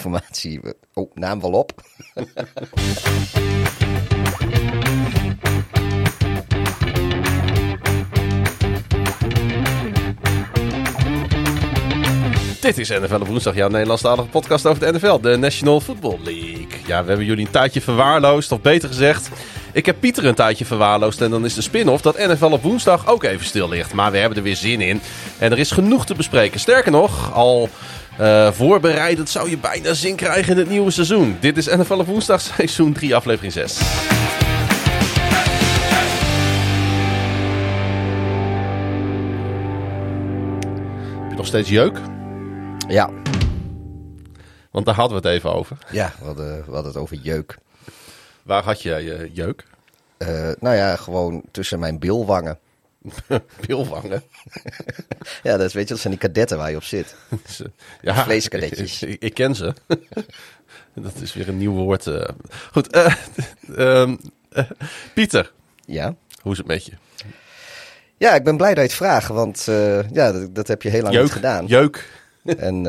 [0.00, 0.60] informatie.
[0.94, 1.72] Oh, naam wel op.
[12.60, 16.66] Dit is NFL op woensdag, jouw Nederlandstalige podcast over de NFL, de National Football League.
[16.86, 19.30] Ja, we hebben jullie een tijdje verwaarloosd, of beter gezegd,
[19.72, 23.06] ik heb Pieter een tijdje verwaarloosd en dan is de spin-off dat NFL op woensdag
[23.06, 23.92] ook even stil ligt.
[23.92, 25.00] Maar we hebben er weer zin in
[25.38, 26.60] en er is genoeg te bespreken.
[26.60, 27.68] Sterker nog, al
[28.20, 31.36] uh, voorbereidend zou je bijna zin krijgen in het nieuwe seizoen.
[31.40, 33.78] Dit is NFL op woensdag, seizoen 3, aflevering 6.
[41.20, 41.98] Heb je nog steeds jeuk?
[42.88, 43.10] Ja.
[44.70, 45.76] Want daar hadden we het even over.
[45.90, 47.58] Ja, we hadden, we hadden het over jeuk.
[48.42, 49.66] Waar had jij je jeuk?
[50.18, 50.28] Uh,
[50.58, 52.58] nou ja, gewoon tussen mijn bilwangen.
[53.66, 54.22] bilwangen?
[55.42, 57.14] ja, dat, weet je, dat zijn die kadetten waar je op zit.
[58.00, 59.02] ja, Vleeskadetjes.
[59.02, 59.74] Ik, ik, ken ze.
[60.94, 62.06] dat is weer een nieuw woord.
[62.06, 62.28] Uh.
[62.72, 63.14] Goed, uh,
[63.78, 64.18] um,
[65.14, 65.52] Pieter.
[65.84, 66.14] Ja?
[66.42, 66.92] Hoe is het met je?
[68.16, 69.64] Ja, ik ben blij dat je het vraagt, want
[70.12, 71.66] ja, dat, dat, heb je heel lang jeuk, niet gedaan.
[71.66, 72.08] Jeuk.
[72.44, 72.82] En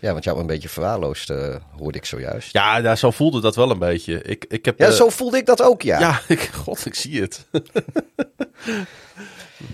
[0.00, 1.32] ja, want jou een beetje verwaarloosd,
[1.76, 2.52] hoorde ik zojuist.
[2.52, 4.22] Ja, ja, zo voelde dat wel een beetje.
[4.22, 5.98] Ik, ik heb, ja, zo voelde ik dat ook, ja.
[5.98, 7.46] Ja, ik, god, ik zie het.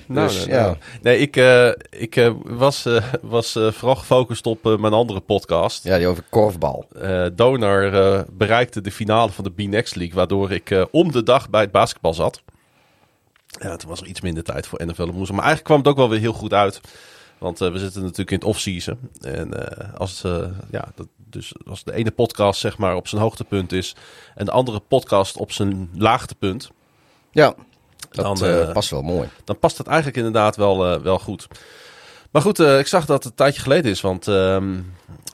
[0.06, 0.62] Nou, dus, nou, ja.
[0.62, 0.76] Nou.
[1.02, 2.88] Nee, ik, uh, ik uh, was,
[3.22, 5.84] was vooral gefocust op mijn andere podcast.
[5.84, 6.88] Ja, die over korfbal.
[7.32, 11.72] Donar bereikte de finale van de B-Next League, waardoor ik om de dag bij het
[11.72, 12.42] basketbal zat.
[13.46, 15.36] Ja, toen was er iets minder tijd voor NFL woensdag.
[15.36, 16.80] Maar eigenlijk kwam het ook wel weer heel goed uit.
[17.38, 18.98] Want we zitten natuurlijk in het off-season.
[19.20, 19.52] En
[19.98, 20.22] als,
[20.70, 23.94] ja, dat, dus als de ene podcast zeg maar op zijn hoogtepunt is
[24.34, 26.70] en de andere podcast op zijn laagtepunt.
[27.30, 27.54] Ja,
[28.12, 29.28] dat dan, past wel mooi.
[29.44, 31.46] Dan past het eigenlijk inderdaad wel, wel goed.
[32.30, 34.74] Maar goed, ik zag dat het een tijdje geleden is, want ehm,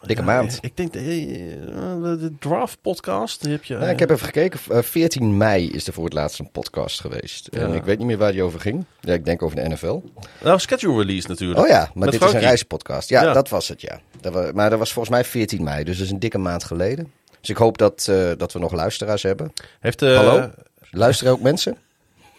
[0.03, 0.59] Dikke maand.
[0.61, 3.43] Ik denk de, eh, de draft podcast.
[3.43, 4.85] Heb je, ja, ik heb even gekeken.
[4.85, 7.47] 14 mei is er voor het laatst een podcast geweest.
[7.47, 8.85] En ik weet niet meer waar die over ging.
[9.01, 10.01] Ja, ik denk over de NFL.
[10.43, 11.61] Nou, schedule release natuurlijk.
[11.61, 13.09] Oh ja, maar dit is een reispodcast.
[13.09, 14.01] Ja, ja, dat was het, ja.
[14.21, 16.65] Dat was, maar dat was volgens mij 14 mei, dus dat is een dikke maand
[16.65, 17.13] geleden.
[17.41, 19.53] Dus ik hoop dat, dat we nog luisteraars hebben.
[19.81, 20.51] Heeft, Hallo?
[20.91, 21.77] Luisteren ook mensen?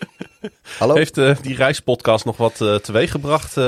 [0.80, 0.96] Hallo?
[0.96, 3.58] Heeft uh, die reispodcast nog wat uh, teweeggebracht?
[3.58, 3.64] Uh,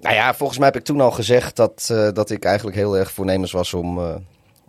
[0.00, 3.10] nou ja, volgens mij heb ik toen al gezegd dat, dat ik eigenlijk heel erg
[3.10, 3.98] voornemens was om,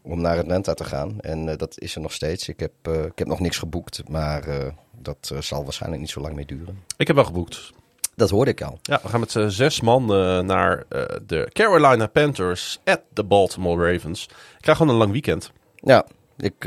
[0.01, 1.19] om naar Atlanta te gaan.
[1.21, 2.47] En dat is er nog steeds.
[2.47, 2.71] Ik heb,
[3.05, 6.83] ik heb nog niks geboekt, maar dat zal waarschijnlijk niet zo lang meer duren.
[6.97, 7.71] Ik heb wel geboekt.
[8.15, 8.79] Dat hoorde ik al.
[8.81, 10.05] Ja, we gaan met zes man
[10.45, 10.85] naar
[11.25, 14.23] de Carolina Panthers at de Baltimore Ravens.
[14.23, 15.51] Ik krijg gewoon een lang weekend.
[15.75, 16.05] Ja,
[16.37, 16.63] ik,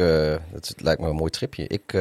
[0.53, 1.67] het lijkt me een mooi tripje.
[1.67, 1.95] Ik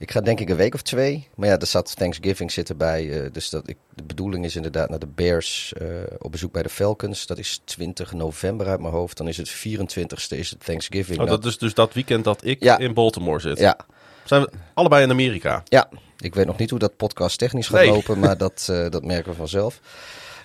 [0.00, 1.28] ik ga denk ik een week of twee.
[1.34, 3.04] Maar ja, er zat Thanksgiving zitten bij.
[3.04, 5.88] Uh, dus dat ik, de bedoeling is inderdaad naar de Bears uh,
[6.18, 7.26] op bezoek bij de Falcons.
[7.26, 9.16] Dat is 20 november uit mijn hoofd.
[9.16, 11.20] Dan is het 24ste is het Thanksgiving.
[11.20, 12.78] Oh, dat is dus dat weekend dat ik ja.
[12.78, 13.58] in Baltimore zit.
[13.58, 13.76] Ja.
[14.24, 15.62] Zijn we allebei in Amerika?
[15.64, 15.88] Ja.
[16.18, 17.90] Ik weet nog niet hoe dat podcast technisch gaat nee.
[17.90, 19.80] lopen, maar dat, uh, dat merken we vanzelf.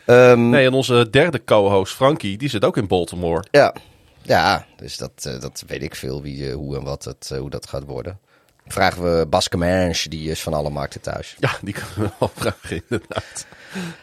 [0.06, 3.44] Um, nee, en onze derde co-host Frankie, die zit ook in Baltimore.
[3.52, 3.76] Ja,
[4.22, 7.84] ja dus dat, dat weet ik veel wie, hoe en wat het, hoe dat gaat
[7.84, 8.20] worden.
[8.68, 11.36] Vragen we Bas Camanche, die is van alle markten thuis.
[11.40, 13.46] Ja, die kunnen we wel vragen, inderdaad.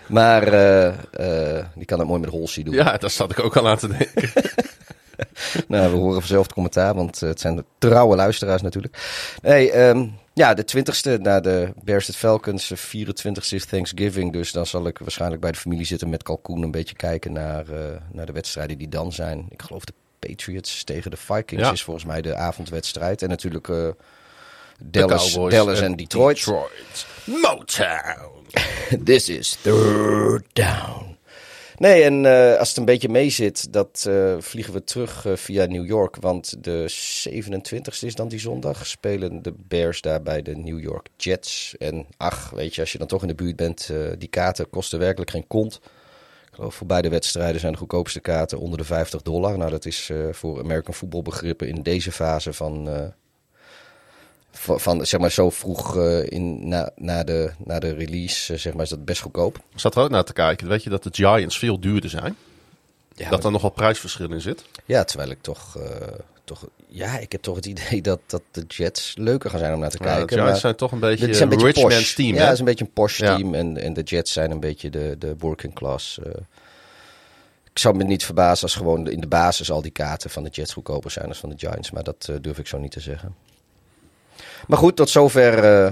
[0.07, 2.75] Maar uh, uh, die kan het mooi met Holsey doen.
[2.75, 4.31] Ja, daar zat ik ook al aan te denken.
[5.69, 8.97] nou, we horen vanzelf het commentaar, want het zijn de trouwe luisteraars natuurlijk.
[9.41, 14.33] Hey, um, ja, de 20ste naar de Bears Falcons, 24ste is Thanksgiving.
[14.33, 17.65] Dus dan zal ik waarschijnlijk bij de familie zitten met kalkoen een beetje kijken naar,
[17.71, 17.79] uh,
[18.13, 19.47] naar de wedstrijden die dan zijn.
[19.49, 21.73] Ik geloof de Patriots tegen de Vikings ja.
[21.73, 23.23] is volgens mij de avondwedstrijd.
[23.23, 23.69] En natuurlijk
[24.85, 26.37] Dallas, Dallas en Detroit.
[26.37, 27.07] Detroit.
[27.25, 28.31] Motown.
[29.05, 31.13] This is third down.
[31.77, 35.37] Nee, en uh, als het een beetje mee zit, dat uh, vliegen we terug uh,
[35.37, 36.17] via New York.
[36.17, 36.93] Want de
[37.29, 38.87] 27e is dan die zondag.
[38.87, 41.75] Spelen de Bears daar bij de New York Jets.
[41.79, 44.99] En ach, weet je, als je dan toch in de buurt bent, die kaarten kosten
[44.99, 45.81] werkelijk geen kont.
[46.49, 49.59] Ik geloof voor beide wedstrijden zijn de goedkoopste kaarten onder de 50 dollar.
[49.59, 52.89] Nou, dat is voor American voetbalbegrippen in deze fase van
[54.53, 58.73] van, zeg maar zo vroeg uh, in, na, na, de, na de release, uh, zeg
[58.73, 59.57] maar, is dat best goedkoop.
[59.57, 60.69] Ik zat er ook naar te kijken.
[60.69, 62.37] Weet je dat de Giants veel duurder zijn?
[63.15, 64.65] Ja, dat er nogal prijsverschil in zit?
[64.85, 65.85] Ja, terwijl ik toch, uh,
[66.45, 66.67] toch...
[66.87, 69.91] Ja, ik heb toch het idee dat, dat de Jets leuker gaan zijn om naar
[69.91, 70.27] te kijken.
[70.27, 72.85] De Giants zijn toch een beetje een, rich man's team, Ja, het is een beetje
[72.85, 73.37] een posh ja.
[73.37, 73.55] team.
[73.55, 76.19] En, en de Jets zijn een beetje de, de working class...
[77.71, 80.51] ik zou me niet verbazen als gewoon in de basis al die kaarten van de
[80.51, 81.91] Jets goedkoper zijn dan van de Giants.
[81.91, 83.35] Maar dat durf ik zo niet te zeggen.
[84.67, 85.85] Maar goed, tot zover.
[85.85, 85.91] Uh,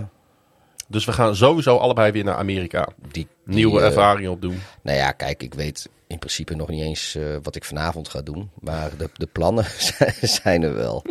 [0.88, 2.88] dus we gaan sowieso allebei weer naar Amerika.
[3.10, 4.60] Die, Nieuwe uh, ervaringen opdoen.
[4.82, 5.88] Nou ja, kijk, ik weet.
[6.06, 8.50] in principe nog niet eens eh, wat ik vanavond ga doen.
[8.60, 9.64] Maar de, de plannen
[10.22, 11.04] zijn- er wel.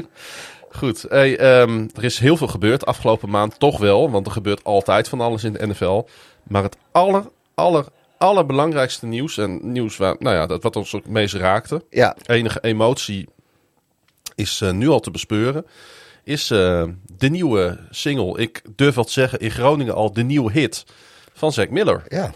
[0.72, 4.12] Goed, hey, ehm, er is heel veel gebeurd afgelopen maand, toch wel.
[4.12, 6.04] Want er gebeurt altijd van alles in de NFL.
[6.44, 7.24] Maar het aller,
[7.56, 7.86] aller,
[8.18, 9.38] allerbelangrijkste nieuws...
[9.38, 11.84] en nieuws waar, nou ja, dat wat ons ook het meest raakte...
[11.90, 13.28] Ja, enige emotie
[14.36, 15.66] is eh, nu al te bespeuren...
[16.30, 16.84] is eh,
[17.18, 20.14] de nieuwe single, ik durf te zeggen in Groningen al...
[20.14, 20.86] de nieuwe hit
[21.34, 22.04] van Zack Miller.
[22.08, 22.32] ja.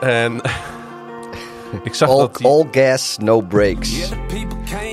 [0.00, 0.40] En
[1.84, 2.46] ik zag All, dat die...
[2.46, 4.08] all gas, no brakes.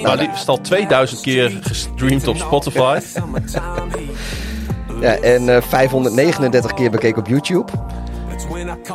[0.01, 2.99] Nou, die is al 2000 keer gestreamd op Spotify.
[5.01, 7.71] Ja, en eh, 539 keer bekeken op YouTube.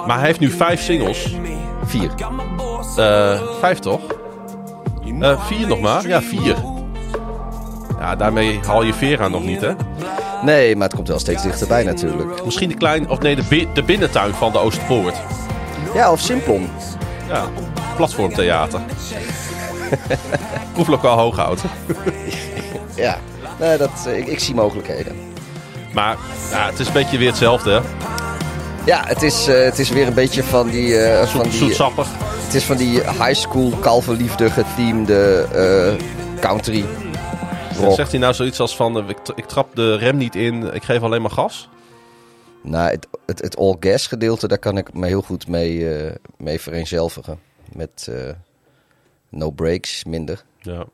[0.06, 1.35] Maar hij heeft nu vijf singles.
[1.85, 2.11] Vier.
[2.96, 4.00] Eh, vijf toch?
[5.20, 6.08] Eh, vier nog maar?
[6.08, 6.56] Ja, vier.
[7.99, 9.73] Ja, daarmee haal je Vera nog niet, hè?
[10.43, 12.45] Nee, maar het komt wel steeds dichterbij natuurlijk.
[12.45, 15.15] Misschien de klein, of nee, de, bi- de binnentuin van de Oosterpoort.
[15.95, 16.69] Ja, of Simplon.
[17.29, 17.45] Ja,
[17.97, 18.81] platformtheater.
[20.73, 21.61] Proeflokaal Hooghout.
[22.95, 23.19] Ja,
[23.61, 25.17] nee, dat, eh, ik, ik zie mogelijkheden.
[25.93, 26.17] Maar
[26.50, 27.81] ja, het is een beetje weer hetzelfde, hè?
[28.85, 30.97] Ja, het is, eh, het is weer een beetje van die...
[30.99, 32.06] eh, van die Zoetsappig.
[32.45, 36.85] het is van die high school kalverliefde getheemde eh, country
[37.78, 40.82] Zegt hij nou zoiets als van, eh, ik, ik trap de rem niet in, ik
[40.82, 41.69] geef alleen maar gas?
[42.62, 46.14] Nou, het, het, het all gas gedeelte, daar kan ik me heel goed mee, eh,
[46.36, 47.40] mee vereenzelvigen.
[47.72, 48.34] Met eh,
[49.28, 50.44] no breaks, minder.
[50.60, 50.84] Ja.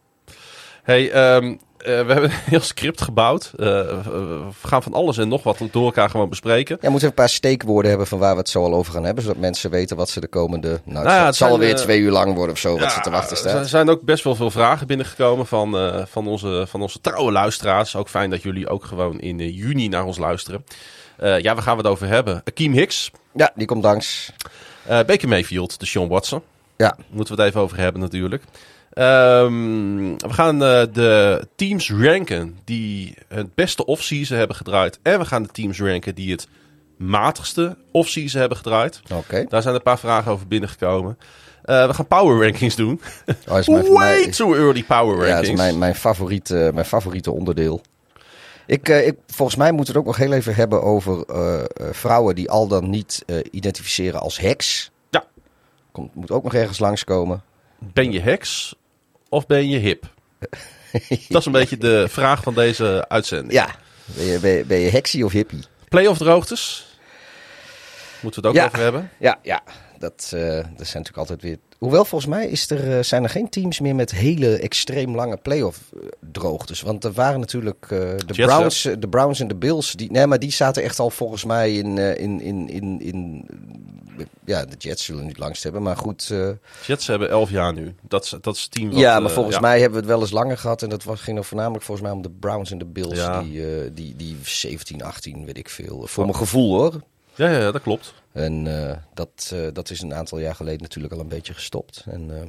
[0.83, 1.55] Hey, eh,
[1.85, 3.51] we hebben een heel script gebouwd.
[3.57, 6.77] Eh, we gaan van alles en nog wat door elkaar gewoon bespreken.
[6.81, 8.93] Ja, we moeten even een paar steekwoorden hebben van waar we het zo al over
[8.93, 9.25] gaan hebben.
[9.25, 10.69] Zodat mensen weten wat ze de komende...
[10.69, 12.61] Nou, het, Nou ja, zal- het zal zijn, alweer eh, twee uur lang worden of
[12.61, 13.69] zo, wat ze te wachten Er staat.
[13.69, 17.97] zijn ook best wel veel vragen binnengekomen van, eh, van, onze, van onze trouwe luisteraars.
[17.97, 20.65] Ook fijn dat jullie ook gewoon in eh, juni naar ons luisteren.
[21.17, 22.43] Eh, ja, waar gaan we het over hebben?
[22.45, 24.33] Akeem Hicks, Ja, die komt langs.
[24.87, 26.43] eh Baker Mayfield, de Sean Watson.
[26.77, 28.43] Ja, Moeten we het even over hebben natuurlijk.
[28.95, 34.99] Ehm, we gaan eh, de teams ranken die het beste offseason hebben gedraaid.
[35.03, 36.49] En we gaan de teams ranken die het
[36.97, 39.01] matigste offseason hebben gedraaid.
[39.15, 39.45] oké.
[39.49, 41.19] Daar zijn een paar vragen over binnengekomen.
[41.63, 43.01] Eh, we gaan power rankings doen.
[43.49, 45.51] Oh, is mijn, Way too early power ja, dat rankings.
[45.51, 47.81] is mijn, mijn, favoriete, mijn favoriete onderdeel.
[48.67, 51.25] Ik, eh, ik, volgens mij moeten we het ook nog heel even hebben over
[51.93, 54.91] vrouwen die al dan niet identificeren als heks.
[55.11, 55.25] Ja.
[55.93, 57.43] Komt, moet ook nog ergens langskomen.
[57.79, 58.75] Ben je heks
[59.35, 60.05] of ben je hip?
[61.29, 63.53] Dat is een beetje de vraag van deze uitzending.
[63.53, 63.69] Ja,
[64.05, 65.65] ben je, ben je, ben je heksie of hippie?
[65.89, 66.87] Playoff droogtes.
[68.21, 68.67] Moeten we het ook Ja.
[68.69, 69.11] over hebben.
[69.19, 69.63] Ja, ja.
[69.99, 71.57] Dat, eh, dat zijn natuurlijk altijd weer...
[71.85, 75.37] Hoewel, volgens mij is er, eh, zijn er geen teams meer met hele extreem lange
[75.37, 76.81] playoff eh, droogtes.
[76.81, 79.93] Want er waren natuurlijk eh, de, Jets, Browns, de Browns en de Bills.
[79.93, 81.99] Die, nee, maar die zaten echt al volgens mij in...
[81.99, 83.47] in, in, in, in
[84.45, 86.31] ja, de Jets zullen niet langst hebben, maar goed...
[86.31, 86.49] eh,
[86.87, 87.95] Jets hebben 11 jaar nu.
[88.03, 89.61] Dat is, dat is het team wat, ja, maar volgens ja.
[89.61, 90.83] mij hebben we het wel eens langer gehad.
[90.83, 93.19] En dat was, ging er voornamelijk volgens mij om de Browns en de Bills.
[93.19, 93.43] Ja.
[93.43, 96.07] Die, die, die 17, 18, weet ik veel.
[96.07, 97.01] Voor mijn gevoel hoor.
[97.35, 98.15] Ja, ja, ja, dat klopt.
[98.35, 102.05] En eh, dat, eh, dat is een aantal jaar geleden natuurlijk al een beetje gestopt.
[102.11, 102.43] En eh,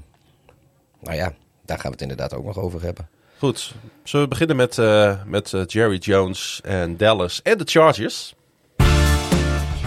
[1.00, 1.34] nou ja,
[1.66, 3.10] daar gaan we het inderdaad ook nog over hebben.
[3.38, 3.74] Goed.
[4.04, 4.78] Zullen we beginnen met,
[5.26, 8.36] met Jerry Jones en Dallas en de Chargers?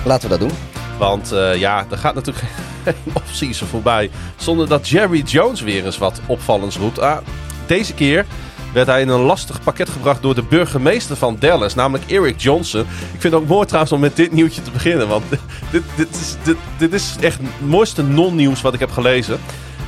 [0.04, 0.58] Laten we dat doen.
[0.98, 1.28] Want
[1.58, 2.46] ja, er gaat natuurlijk
[2.84, 6.98] geen offseason voorbij zonder dat Jerry Jones weer eens wat opvallends roept.
[6.98, 7.26] Ah,
[7.66, 8.26] deze keer
[8.72, 12.80] werd hij in een lastig pakket gebracht door de burgemeester van Dallas, namelijk Eric Johnson.
[12.80, 15.24] Ik vind het ook mooi trouwens om met dit nieuwtje te beginnen, want
[15.70, 19.40] dit, dit, is, dit, dit is echt het mooiste non-nieuws wat ik heb gelezen.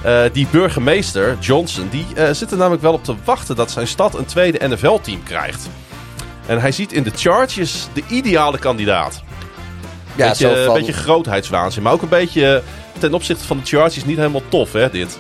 [0.03, 3.87] Eh, die burgemeester, Johnson, die eh, zit er namelijk wel op te wachten dat zijn
[3.87, 5.69] stad een tweede NFL-team krijgt.
[6.47, 9.23] En hij ziet in de Chargers de ideale kandidaat
[10.17, 11.83] Ja, beetje, zo van, beetje grootheidswaanzin.
[11.83, 12.63] Maar ook een beetje eh,
[12.99, 15.19] ten opzichte van de Chargers niet helemaal tof, hè, dit.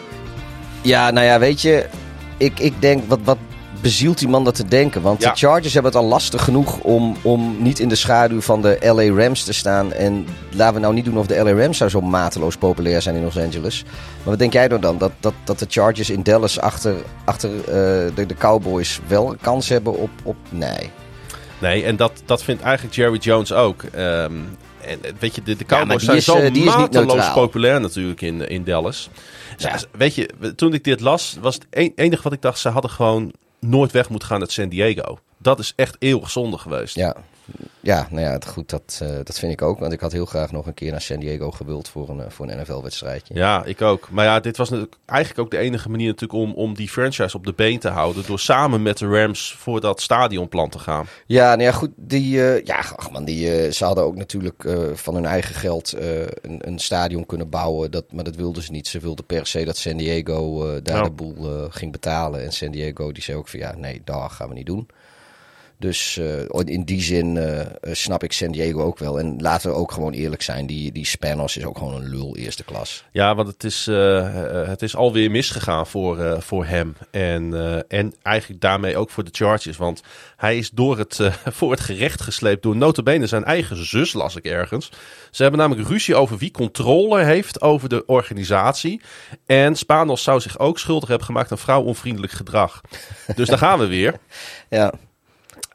[0.82, 1.86] ja, nou ja, weet je,
[2.36, 3.38] ik, ik denk, wat, wat
[3.80, 5.02] bezielt die man dat te denken?
[5.02, 5.30] Want Ja.
[5.30, 8.78] de Chargers hebben het al lastig genoeg om, om niet in de schaduw van de
[8.80, 9.92] LA Rams te staan.
[9.92, 13.16] En laten we nou niet doen of de LA Rams zou zo mateloos populair zijn
[13.16, 13.82] in Los Angeles.
[13.84, 14.98] Maar wat denk jij nou dan?
[14.98, 16.94] Dat, dat, dat de Chargers in Dallas achter,
[17.24, 17.64] achter eh,
[18.14, 20.10] de, de Cowboys wel een kans hebben op...
[20.22, 20.90] op nee.
[21.58, 23.82] Nee, en dat, dat vindt eigenlijk Jerry Jones ook.
[23.82, 24.32] Ehm,
[24.80, 28.48] en eh, weet je, de, de Cowboys zijn is, zo eh, mateloos populair natuurlijk in,
[28.48, 29.10] in Dallas.
[29.56, 29.78] Ja.
[29.92, 32.58] Weet je, toen ik dit las, was het enige wat ik dacht...
[32.58, 35.18] ze hadden gewoon nooit weg moeten gaan uit San Diego.
[35.38, 36.94] Dat is echt eeuwig zonde geweest.
[36.94, 37.16] Ja.
[37.80, 39.78] Ja, nou ja, het- goed, dat, eh, dat vind ik ook.
[39.78, 42.30] Want ik had heel graag nog een keer naar San Diego gewild voor een, eh,
[42.30, 43.34] voor een NFL-wedstrijdje.
[43.34, 44.08] Ja, ik ook.
[44.10, 47.36] Maar ja, dit was natuurlijk eigenlijk ook de enige manier natuurlijk om, om die franchise
[47.36, 48.26] op de been te houden.
[48.26, 51.06] Door samen met de Rams voor dat stadionplan te gaan.
[51.26, 51.90] Ja, nou ja, goed.
[51.96, 55.92] Die, eh, ja, ach man, die, ze hadden ook natuurlijk van hun eigen geld
[56.42, 57.90] een, een stadion kunnen bouwen.
[57.90, 58.88] Dat, maar dat wilden ze niet.
[58.88, 62.42] Ze wilden per se dat San Diego daar de boel ging betalen.
[62.44, 64.88] En San Diego die zei ook van ja, nee, daar gaan we niet doen.
[65.80, 69.18] Dus eh, in die zin eh, eh, snap ik San Diego ook wel.
[69.18, 70.66] En laten we ook gewoon eerlijk zijn.
[70.66, 73.04] Die, die Spanos is ook gewoon een lul eerste klas.
[73.12, 73.86] Ja, want het is,
[74.66, 76.96] het is alweer misgegaan voor, voor hem.
[77.10, 77.54] En,
[77.88, 79.76] en eigenlijk daarmee ook voor de Chargers.
[79.76, 80.02] Want
[80.36, 81.20] hij is door het,
[81.58, 84.90] voor het gerecht gesleept door notabene zijn eigen zus, las ik ergens.
[85.30, 89.00] Ze hebben namelijk ruzie over wie controle heeft over de organisatie.
[89.46, 92.80] En Spanos zou zich ook schuldig hebben gemaakt aan vrouwonvriendelijk gedrag.
[93.34, 94.14] Dus daar gaan we weer.
[94.68, 94.92] Ja,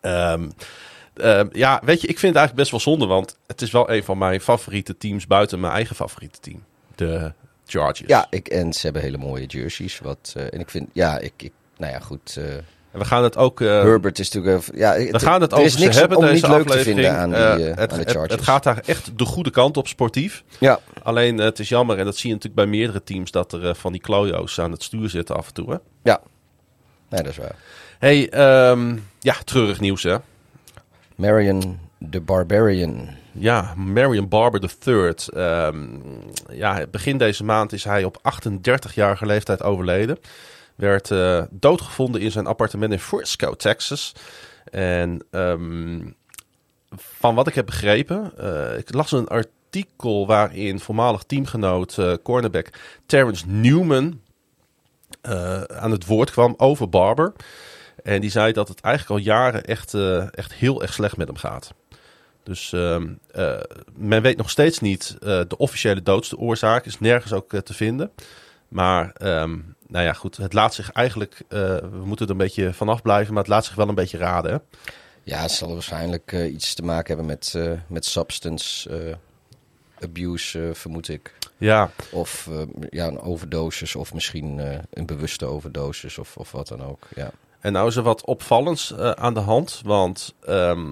[0.06, 0.50] Ehm,
[1.16, 3.06] ehm, ja, weet je, ik vind het eigenlijk best wel zonde.
[3.06, 6.64] Want het is wel een van mijn favoriete teams buiten mijn eigen favoriete team.
[6.96, 7.32] De
[7.68, 8.10] Chargers.
[8.10, 10.00] ja ik, en ze hebben hele mooie jerseys.
[10.00, 12.36] Wat, eh, en ik vind, ja, ik, ik nou ja, goed.
[12.38, 13.62] eh, En we gaan het ook.
[13.62, 14.66] eh, Herbert is natuurlijk...
[14.76, 17.30] ja, we gaan het over is niks hebben om deze niet leuk te vinden aan,
[17.30, 18.32] die, het, de Chargers.
[18.32, 20.44] het gaat daar echt de goede kant op sportief.
[20.60, 23.76] Ja, Alleen het is jammer, en dat zie je natuurlijk bij meerdere teams, dat er
[23.76, 25.72] van die klojo's aan het stuur zitten af en toe.
[25.72, 25.78] Hè?
[26.04, 26.22] ja.
[27.10, 27.56] Nee, dat is waar.
[28.06, 30.18] Hey, ehm, ja, treurig nieuws hè.
[31.16, 33.10] Marion the Barbarian.
[33.32, 35.14] Ja, Marion Barber III.
[35.34, 35.88] Ehm,
[36.50, 40.18] ja, begin deze maand is hij op 38-jarige leeftijd overleden.
[40.76, 44.16] Werd eh, doodgevonden in zijn appartement in Frisco, Texas.
[44.72, 46.02] En ehm,
[46.96, 52.70] van wat ik heb begrepen, eh, ik las een artikel waarin voormalig teamgenoot eh, cornerback
[53.06, 54.20] Terrence Newman
[55.68, 57.34] aan het woord kwam over Barber.
[58.06, 61.28] En die zei dat het eigenlijk al jaren echt, eh, echt heel erg slecht met
[61.28, 61.74] hem gaat.
[62.44, 63.60] Dus ehm, eh,
[63.96, 66.86] men weet nog steeds niet eh, de officiële doodsoorzaak.
[66.86, 68.12] Is nergens ook te vinden.
[68.68, 70.38] Maar ehm, nou ja, goed.
[70.38, 71.44] Het laat zich eigenlijk.
[71.48, 73.34] we moeten er een beetje vanaf blijven.
[73.34, 74.52] Maar het laat zich wel een beetje raden.
[74.52, 74.58] Hè?
[75.24, 77.56] Ja, het zal waarschijnlijk iets te maken hebben met,
[77.88, 78.90] met substance
[80.00, 81.34] abuse, vermoed ik.
[81.58, 82.50] Ja, Of
[82.90, 84.60] ja, een overdosis, of misschien
[84.90, 87.08] een bewuste overdosis, of, of wat dan ook.
[87.16, 87.32] Ja.
[87.66, 89.82] En nou is er wat opvallends eh, aan de hand.
[89.86, 90.86] Want ehm,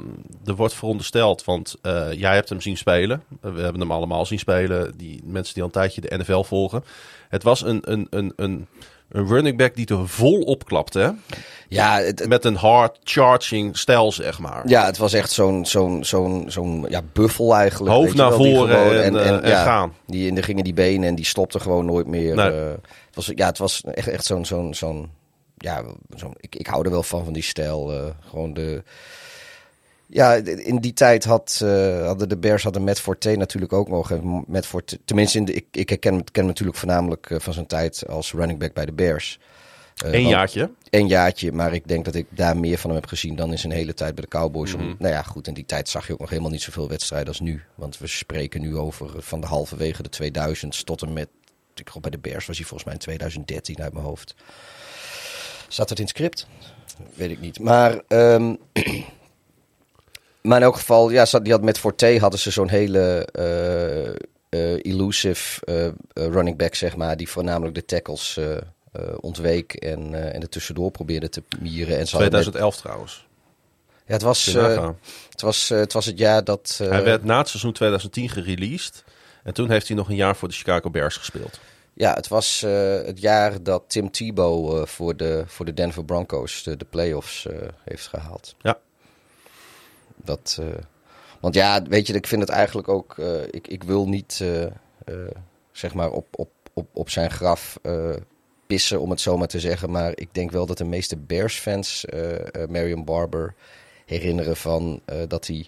[0.46, 3.24] er wordt verondersteld, want eh, jij hebt hem zien spelen.
[3.42, 4.94] We hebben hem allemaal zien spelen.
[4.98, 6.84] Die mensen die al een tijdje de NFL volgen.
[7.30, 8.68] Het was een, een, een, een,
[9.10, 11.00] een running back die er vol opklapte.
[11.00, 11.10] Hè?
[11.68, 14.68] Ja, het, Met een hard charging stijl, zeg maar.
[14.68, 17.96] ja, het was echt zo'n zo'n zo'n zo'n ja, buffel eigenlijk.
[17.96, 19.94] Hoofd weet naar voren en, eh, en ja, gaan.
[20.06, 22.36] Die, en er gingen die benen en die stopte gewoon nooit meer.
[22.36, 22.52] Nee.
[22.52, 22.68] eh.
[23.06, 25.10] het was, ja, het was echt, echt zo'n zo'n zo'n
[25.64, 25.84] ja,
[26.16, 27.94] zo'n ik, ik hou er wel van van die stijl.
[27.94, 28.84] eh, gewoon de
[30.14, 34.12] ja, in die tijd had, eh, hadden de Bears hadden Matt Forte natuurlijk ook nog.
[34.12, 37.54] En Matt Forte, tenminste, in de, ik, ik herken ken hem natuurlijk voornamelijk eh, van
[37.54, 39.40] zijn tijd als running back bij de Bears.
[40.06, 40.72] Eh, Eén jaartje.
[40.90, 43.60] Een jaartje, maar ik denk dat ik daar meer van hem heb gezien dan in
[43.60, 44.76] zijn hele tijd bij de Cowboys.
[44.76, 44.84] Mhm.
[44.84, 47.28] Om, nou ja, goed, in die tijd zag je ook nog helemaal niet zoveel wedstrijden
[47.28, 47.62] als nu.
[47.76, 51.28] Want we spreken nu over van de halverwege de 2000s tot en met,
[51.76, 54.36] ik geloof bij de Bears was hij volgens mij in 2013 uit mijn hoofd.
[55.74, 56.48] Staat het in het script?
[57.14, 57.60] Weet ik niet.
[57.60, 58.56] Maar, ehm,
[60.48, 63.26] maar in elk geval, ja, die had met Forte hadden ze zo'n hele
[64.50, 68.40] eh, elusive eh, running back, zeg maar, die voornamelijk de tackles
[69.20, 71.98] ontweek en, en er tussendoor probeerde te mieren.
[71.98, 73.28] En ze hadden met- 2011 trouwens.
[74.06, 76.80] ja, het, was, het, was, het was het jaar dat...
[76.84, 79.04] Hij werd na het seizoen 2010 gereleased.
[79.44, 81.60] En toen heeft hij nog een jaar voor de Chicago Bears gespeeld.
[81.94, 86.06] Ja, het was eh, het jaar dat Tim Tebow eh, voor, de, voor de Denver
[86.06, 88.56] Broncos de, de playoffs eh, heeft gehaald.
[88.62, 88.80] Ja.
[90.16, 90.62] Dat,
[91.40, 93.18] want ja, weet je, ik vind het eigenlijk ook...
[93.52, 94.44] ik, ik wil niet,
[95.72, 97.80] zeg maar, op, op, op, op zijn graf
[98.68, 99.92] pissen, om het zo maar te zeggen.
[99.92, 102.06] Maar ik denk wel dat de meeste Bears-fans
[102.70, 103.56] Marion Barber
[104.06, 105.68] herinneren van dat hij...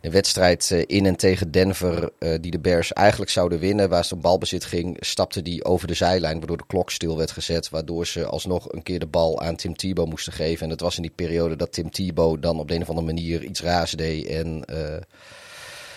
[0.00, 4.04] Een wedstrijd eh, in en tegen Denver, eh, die de Bears eigenlijk zouden winnen, waar
[4.04, 7.68] ze op balbezit ging, stapte die over de zijlijn, waardoor de klok stil werd gezet,
[7.68, 10.62] waardoor ze alsnog een keer de bal aan Tim Tebow moesten geven.
[10.62, 13.06] En dat was in die periode dat Tim Tebow dan op de een of andere
[13.06, 14.96] manier iets raars en eh,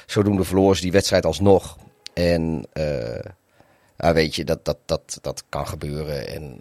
[0.05, 1.77] zodoende verloor ze die wedstrijd alsnog.
[2.13, 2.67] En
[3.96, 6.27] weet je, dat, dat, dat, dat kan gebeuren.
[6.27, 6.60] En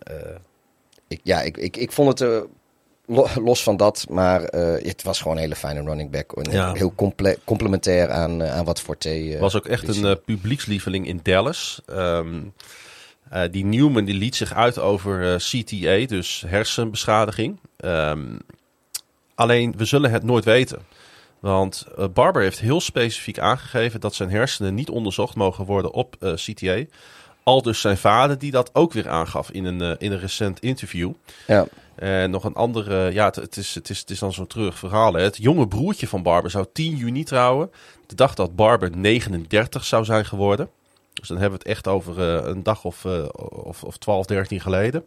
[1.09, 2.47] ik, ja, ik, ik, ik vond het
[3.43, 6.33] los van dat, maar eh, het was gewoon een hele fijne running back.
[6.33, 6.73] En Ja.
[6.73, 11.21] Heel comple- complementair aan, eh, aan wat Forte eh, Was ook echt een publiekslieveling in
[11.23, 11.81] Dallas.
[11.87, 12.41] Ehm,
[13.31, 17.59] eh, die Newman die liet zich uit over CTA, dus hersenbeschadiging.
[17.77, 18.25] Ehm,
[19.35, 20.79] alleen, we zullen het nooit weten.
[21.41, 26.83] Want Barber heeft heel specifiek aangegeven dat zijn hersenen niet onderzocht mogen worden op CTA.
[27.43, 31.13] Al dus zijn vader die dat ook weer aangaf in een, in een recent interview.
[31.47, 31.67] Ja.
[32.01, 34.79] En nog een andere, ja, het, het, is, het, is, het is dan zo'n terug
[34.79, 35.13] verhaal.
[35.13, 35.23] Hè.
[35.23, 37.71] Het jonge broertje van Barber zou 10 juni trouwen.
[38.07, 40.71] De dag dat Barber 39 zou zijn geworden.
[41.13, 43.25] Dus dan hebben we het echt over uh, een dag of, uh,
[43.65, 45.07] of, of 12, 13 geleden.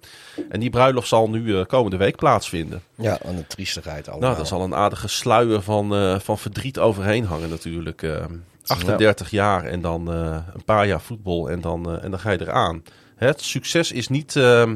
[0.49, 2.81] En die bruiloft zal nu uh, komende week plaatsvinden.
[2.95, 4.25] Ja, en een triestigheid allemaal.
[4.25, 8.05] Nou, daar zal een aardige sluier van, van verdriet overheen hangen natuurlijk.
[8.65, 9.43] 38 ja.
[9.43, 12.83] jaar en dan een paar jaar voetbal en dan, en dan ga je eraan.
[13.15, 14.75] Het succes is niet ehm,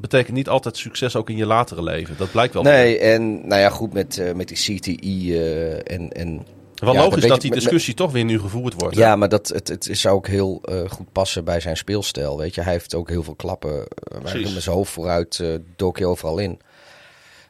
[0.00, 2.16] betekent niet altijd succes ook in je latere leven.
[2.16, 2.62] Dat blijkt wel.
[2.62, 7.02] Nee, en nou ja, goed met, uh, met die CTI uh, en, en wel ja,
[7.02, 8.96] logisch dat die discussie toch weer nu gevoerd wordt.
[8.96, 9.16] Ja, hè?
[9.16, 12.38] maar dat, het, het zou ook heel uh, goed passen bij zijn speelstijl.
[12.38, 13.86] Weet je, hij heeft ook heel veel klappen.
[14.14, 16.60] Uh, met zijn hoofd vooruit uh, dook je overal in.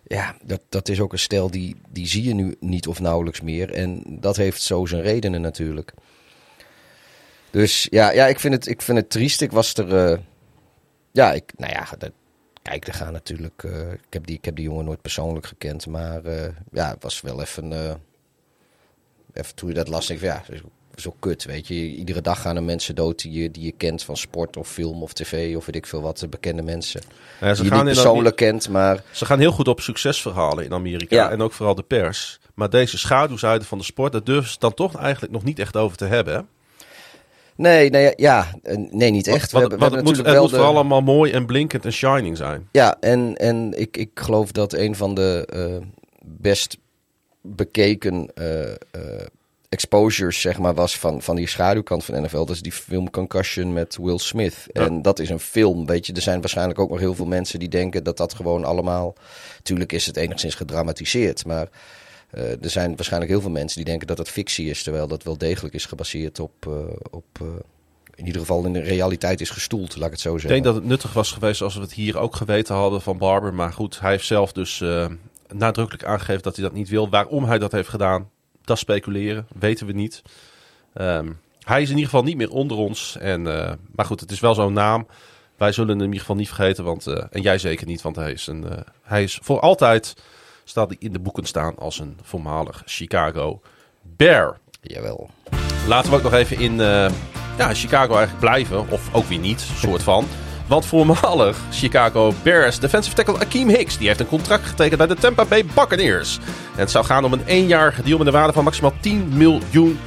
[0.06, 3.40] Ja, dat, dat is ook een stijl die, die zie je nu niet of nauwelijks
[3.40, 3.72] meer.
[3.72, 5.92] En dat heeft zo zijn redenen natuurlijk.
[7.50, 9.40] Dus ja, ja ik, vind het, ik vind het triest.
[9.40, 10.20] Ik was er.
[11.12, 12.10] ja, ik, nou ja, dat,
[12.62, 13.62] kijk, er gaan natuurlijk.
[13.62, 15.86] Uh, ik, heb die, ik heb die jongen nooit persoonlijk gekend.
[15.86, 17.72] Maar uh, ja, het was wel even.
[17.72, 17.92] Uh,
[19.32, 20.42] even toen je dat las, denk ik, ja,
[20.96, 21.44] zo kut.
[21.44, 24.56] Weet je, iedere dag gaan er mensen dood die je, die je kent van sport
[24.56, 26.26] of film of tv of weet ik veel wat.
[26.30, 27.00] Bekende mensen.
[27.40, 29.02] Ja, ze die gaan je niet persoonlijk kent, maar.
[29.10, 31.16] Ze gaan heel goed op succesverhalen in Amerika.
[31.16, 31.30] Ja.
[31.30, 32.40] En ook vooral de pers.
[32.54, 35.76] Maar deze schaduwzijde van de sport, daar durven ze dan toch eigenlijk nog niet echt
[35.76, 36.48] over te hebben.
[37.60, 38.46] Nee, nee, ja,
[38.90, 39.52] nee, niet echt.
[39.52, 40.48] Het moet, het moet de...
[40.48, 42.68] vooral allemaal mooi en blinkend en shining zijn.
[42.72, 45.86] Ja, en, en ik, ik geloof dat een van de uh,
[46.22, 46.78] best
[47.42, 48.72] bekeken uh, uh,
[49.68, 52.36] exposures, zeg maar, was van, van die schaduwkant van NFL.
[52.36, 54.66] Dat is die film Concussion met Will Smith.
[54.72, 54.86] Ja.
[54.86, 56.12] En dat is een film, weet je.
[56.12, 59.14] Er zijn waarschijnlijk ook nog heel veel mensen die denken dat dat gewoon allemaal...
[59.62, 61.68] Tuurlijk is het enigszins gedramatiseerd, maar...
[62.34, 65.22] Uh, er zijn waarschijnlijk heel veel mensen die denken dat het fictie is, terwijl dat
[65.22, 66.74] wel degelijk is gebaseerd op, uh,
[67.10, 67.48] op uh,
[68.14, 70.56] in ieder geval in de realiteit is gestoeld, laat ik het zo zeggen.
[70.56, 73.18] Ik denk dat het nuttig was geweest als we het hier ook geweten hadden van
[73.18, 73.54] Barber.
[73.54, 74.84] Maar goed, hij heeft zelf dus
[75.48, 77.08] nadrukkelijk aangegeven dat hij dat niet wil.
[77.08, 78.30] Waarom hij dat heeft gedaan,
[78.64, 80.22] dat speculeren, weten we niet.
[80.94, 83.16] Um, hij is in ieder geval niet meer onder ons.
[83.16, 83.42] En,
[83.94, 85.06] maar goed, het is wel zo'n naam.
[85.56, 88.32] Wij zullen hem in ieder geval niet vergeten, want, en jij zeker niet, want hij
[88.32, 88.64] is, een,
[89.02, 90.14] hij is voor altijd
[90.70, 93.60] staat hij in de boeken staan als een voormalig Chicago
[94.02, 94.58] Bear.
[94.82, 95.30] Jawel.
[95.86, 96.78] Laten we ook nog even in uh,
[97.58, 100.26] ja, Chicago eigenlijk blijven, of ook weer niet, soort van.
[100.66, 105.14] Want voormalig Chicago Bears defensive tackle Akeem Hicks die heeft een contract getekend bij de
[105.14, 106.36] Tampa Bay Buccaneers.
[106.74, 109.98] En het zou gaan om een eenjarige deal met een waarde van maximaal 10 miljoen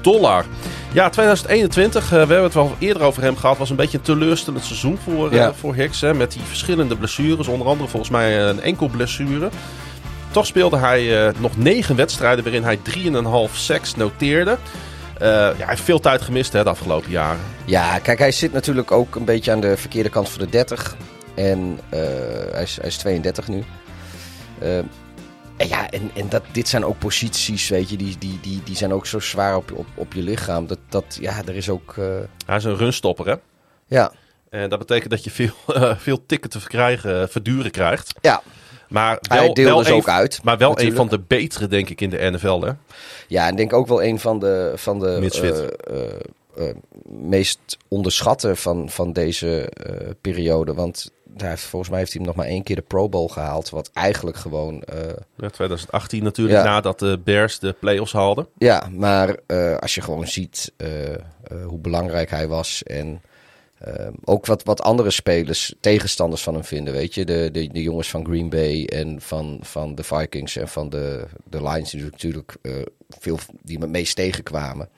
[0.00, 0.44] dollar.
[0.92, 4.04] Ja, 2021, uh, we hebben het wel eerder over hem gehad, was een beetje een
[4.04, 5.48] teleurstellend seizoen voor, Ja.
[5.48, 6.00] uh, voor Hicks.
[6.00, 9.48] Hè, met die verschillende blessures, onder andere volgens mij een enkel blessure.
[10.30, 12.78] Toch speelde hij uh, nog negen wedstrijden waarin hij
[13.48, 14.50] 3,5 sacks noteerde.
[14.50, 17.40] Uh, ja, hij heeft veel tijd gemist hè, de afgelopen jaren.
[17.64, 20.96] Ja, kijk, hij zit natuurlijk ook een beetje aan de verkeerde kant van de 30.
[21.34, 22.00] En uh,
[22.52, 23.64] hij, is, hij is 32 nu.
[24.58, 24.88] en
[25.56, 28.92] ja, en, en dat, dit zijn ook posities, weet je, die, die, die, die zijn
[28.92, 30.66] ook zo zwaar op, op, op je lichaam.
[30.66, 31.94] Dat, dat, ja, er is ook...
[32.46, 33.34] Hij is een runstopper, hè?
[33.86, 34.12] Ja.
[34.50, 35.54] En dat betekent dat je veel,
[36.06, 38.14] veel tikken te verkrijgen, verduren krijgt.
[38.20, 38.42] Ja.
[38.88, 40.40] Maar wel, hij deelde ook uit.
[40.42, 40.98] Maar wel natuurlijk.
[40.98, 42.60] een van de betere, denk ik, in de NFL.
[42.60, 42.72] Hè?
[43.26, 46.04] Ja, en denk ook wel een van de, van de uh, uh,
[46.58, 46.74] uh,
[47.08, 50.74] meest onderschatte van, van deze uh, periode.
[50.74, 53.70] Want daar, volgens mij heeft hij hem nog maar één keer de Pro Bowl gehaald.
[53.70, 54.82] Wat eigenlijk gewoon.
[55.36, 56.64] Ja, 2018 natuurlijk, Ja.
[56.64, 58.48] nadat de Bears de playoffs haalden.
[58.58, 59.36] Ja, maar
[59.80, 60.72] als je gewoon ziet
[61.66, 63.20] hoe belangrijk hij was en
[63.86, 67.24] uh, ook wat, wat andere spelers, tegenstanders van hem vinden, weet je.
[67.24, 71.26] De, de, de jongens van Green Bay en van, van de Vikings en van de,
[71.44, 72.74] de Lions die natuurlijk uh,
[73.08, 74.88] veel die me meest tegenkwamen.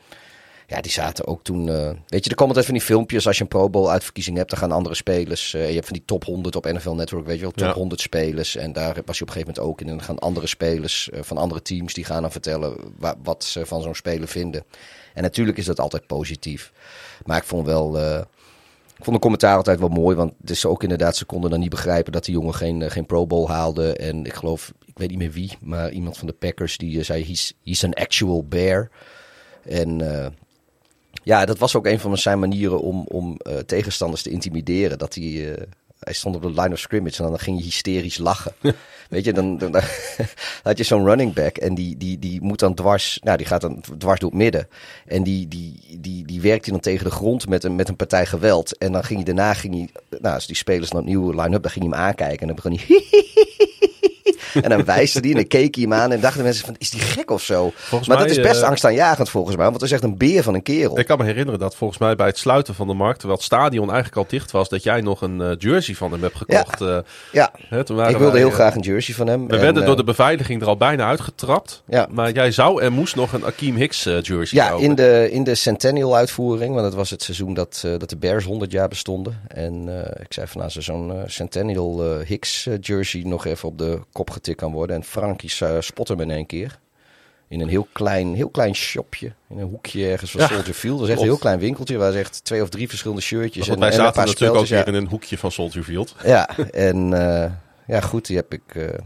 [0.67, 1.67] Ja, die zaten ook toen.
[1.67, 3.27] Uh, weet je, er komen altijd van die filmpjes.
[3.27, 5.55] Als je een Pro Bowl uitverkiezing hebt, dan gaan andere spelers.
[5.55, 7.73] Uh, je hebt van die top 100 op NFL Network, weet je wel, top Ja.
[7.73, 8.57] 100 spelers.
[8.57, 9.89] En daar was je op een gegeven moment ook in.
[9.89, 13.67] En dan gaan andere spelers van andere teams die gaan dan vertellen wa wat ze
[13.67, 14.65] van zo'n speler vinden.
[15.15, 16.73] En natuurlijk is dat altijd positief.
[17.25, 17.99] Maar ik vond wel.
[19.01, 21.61] Ik vond de commentaar altijd wel mooi, want het is ook inderdaad, ze konden dan
[21.61, 23.93] niet begrijpen dat die jongen geen, uh, geen Pro Bowl haalde.
[23.97, 27.05] En ik geloof, ik weet niet meer wie, maar iemand van de Packers die uh,
[27.05, 28.91] zei, he's, he's an actual bear.
[29.63, 30.27] En uh,
[31.23, 33.37] ja, dat was ook een van zijn manieren om, om
[33.67, 34.99] tegenstanders te intimideren.
[34.99, 35.57] Dat hij,
[36.01, 38.53] hij stond op de line of scrimmage en dan ging je hysterisch lachen.
[39.09, 39.83] Weet je, dan, dan, dan
[40.63, 43.61] had je zo'n running back en die, die, die moet dan dwars, nou die gaat
[43.61, 44.69] dan dwars door het midden.
[45.07, 47.97] En die, die, die, die werkt hij dan tegen de grond met een, met een
[47.97, 48.79] partij geweld.
[48.79, 51.71] En dan ging hij daarna, ging hij, nou als die spelers dan opnieuw line-up, dan
[51.71, 53.05] ging hij hem aankijken en dan begon hij...
[54.63, 56.91] En dan wijste die en dan keek hij hem aan en dachten mensen van, is
[56.91, 57.73] die gek of zo?
[57.75, 60.17] Volgens maar mij, dat is best eh, angstaanjagend volgens mij, want het is echt een
[60.17, 60.99] beer van een kerel.
[60.99, 63.47] Ik kan me herinneren dat volgens mij bij het sluiten van de markt, terwijl het
[63.47, 66.81] stadion eigenlijk al dicht was, dat jij nog een eh, jersey van hem hebt gekocht.
[66.81, 66.99] Eh,
[67.33, 69.47] ja, hè, toen waren ik wilde wij, heel graag een jersey van hem.
[69.47, 71.83] We En, werden door de beveiliging er al bijna uitgetrapt.
[71.89, 72.09] Ja.
[72.11, 74.85] Maar jij zou en moest nog een Akeem Hicks jersey Ja, kopen.
[74.85, 78.45] in de, in de Centennial uitvoering, want het was het seizoen dat, dat de Bears
[78.45, 79.41] 100 jaar bestonden.
[79.49, 79.89] En
[80.21, 84.73] ik zei van nou, zo'n Centennial Hicks jersey nog even op de kop getikt kan
[84.73, 84.97] worden.
[84.97, 86.79] En Frankie uh, spot hem in één keer.
[87.49, 89.33] In een heel klein, heel klein shopje.
[89.49, 90.99] In een hoekje ergens van Ja, Soldier Field.
[90.99, 93.69] Dat is echt een heel klein winkeltje waar ze echt twee of drie verschillende shirtjes
[93.69, 96.15] en, wij en een zaten paar natuurlijk ook weer in een hoekje van Soldier Field.
[96.25, 97.51] Ja, en eh,
[97.87, 99.05] ja, goed, die heb ik, eh, heb ik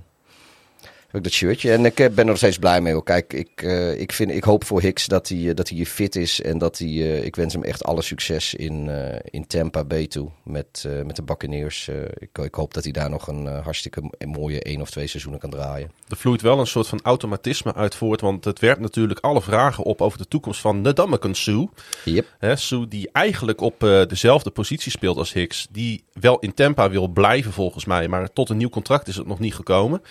[1.22, 1.72] dat shirtje.
[1.72, 2.92] En ik eh, ben er nog steeds blij mee.
[2.92, 3.02] Hoor.
[3.02, 6.16] Kijk, ik, eh, ik, vind, ik hoop voor Hicks dat hij, eh, dat hij fit
[6.16, 6.40] is.
[6.40, 8.90] En dat hij, ik wens hem echt alle succes in,
[9.24, 10.30] in Tampa Bay toe.
[10.44, 11.88] Met, met de Buccaneers.
[12.18, 15.50] Ik, ik hoop dat hij daar nog een hartstikke mooie één of twee seizoenen kan
[15.50, 15.90] draaien.
[16.08, 18.20] Er vloeit wel een soort van automatisme uit voort.
[18.20, 21.68] Want het werpt natuurlijk alle vragen op over de toekomst van Ndamukong Sue.
[22.04, 22.26] Yep.
[22.38, 25.66] Hè, Sue die eigenlijk op dezelfde positie speelt als Hicks.
[25.70, 28.08] Die wel in Tampa wil blijven volgens mij.
[28.08, 30.02] Maar tot een nieuw contract is het nog niet gekomen.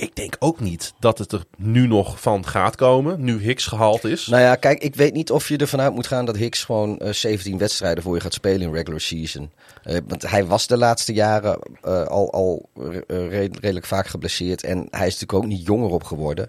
[0.00, 3.24] Ik denk ook niet dat het er nu nog van gaat komen.
[3.24, 4.26] Nu Hicks gehaald is.
[4.26, 6.98] Nou ja, kijk, ik weet niet of je ervan uit moet gaan dat Hicks gewoon
[6.98, 9.50] eh, 17 wedstrijden voor je gaat spelen in regular season.
[9.82, 14.06] Eh, want hij was de laatste jaren eh, al, al re- eh, red- redelijk vaak
[14.06, 14.62] geblesseerd.
[14.64, 16.48] En hij is natuurlijk ook niet jonger op geworden.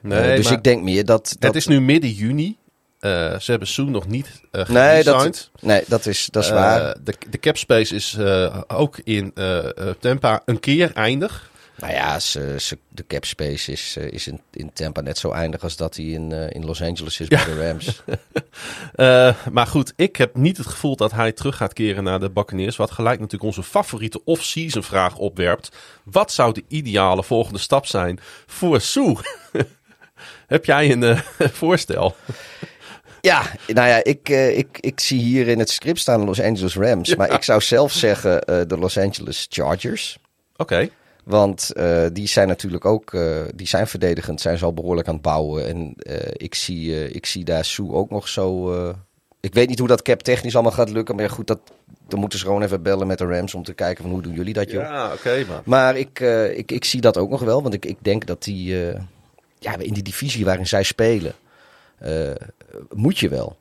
[0.00, 1.36] Nee, Eh, dus ik denk meer dat.
[1.38, 2.56] dat het is nu midden juni.
[3.00, 6.54] Eh, ze hebben Sue nog niet uh, nee, dat, nee, dat is, dat is Eh,
[6.54, 6.96] waar.
[7.04, 11.50] De, de cap space is eh, ook in eh, eh, Tampa een keer eindig.
[11.76, 15.30] Nou ja, ze, ze, de cap space is, eh, is in, in Tampa net zo
[15.30, 18.02] eindig als dat hij in, eh, in Los Angeles is bij de Rams.
[18.92, 22.30] Eh, maar goed, ik heb niet het gevoel dat hij terug gaat keren naar de
[22.30, 22.76] Buccaneers.
[22.76, 25.76] Wat gelijk natuurlijk onze favoriete off-season vraag opwerpt.
[26.04, 29.16] Wat zou de ideale volgende stap zijn voor Sue?
[30.46, 31.16] heb jij een
[31.62, 32.16] voorstel?
[33.20, 37.16] Ja, nou ja, ik, ik, ik zie hier in het script staan Los Angeles Rams.
[37.16, 40.18] Maar ik zou zelf zeggen de Los Angeles Chargers.
[40.56, 40.88] Oké.
[41.22, 45.14] Want eh, die zijn natuurlijk ook, eh, die zijn verdedigend, zijn ze al behoorlijk aan
[45.14, 45.66] het bouwen.
[45.66, 48.74] En eh, ik, zie, ik zie daar Sue ook nog zo...
[49.40, 51.14] ik weet niet hoe dat cap technisch allemaal gaat lukken.
[51.14, 51.60] Maar ja, goed, dat,
[52.08, 54.34] dan moeten ze gewoon even bellen met de Rams om te kijken van hoe doen
[54.34, 54.82] jullie dat, joh.
[54.82, 55.44] Ja, oké.
[55.48, 55.62] maar...
[55.64, 56.20] Maar ik,
[56.54, 57.62] ik, ik zie dat ook nog wel.
[57.62, 58.76] Want ik, ik denk dat die,
[59.58, 61.34] ja, in die divisie waarin zij spelen,
[62.90, 63.56] moet je wel.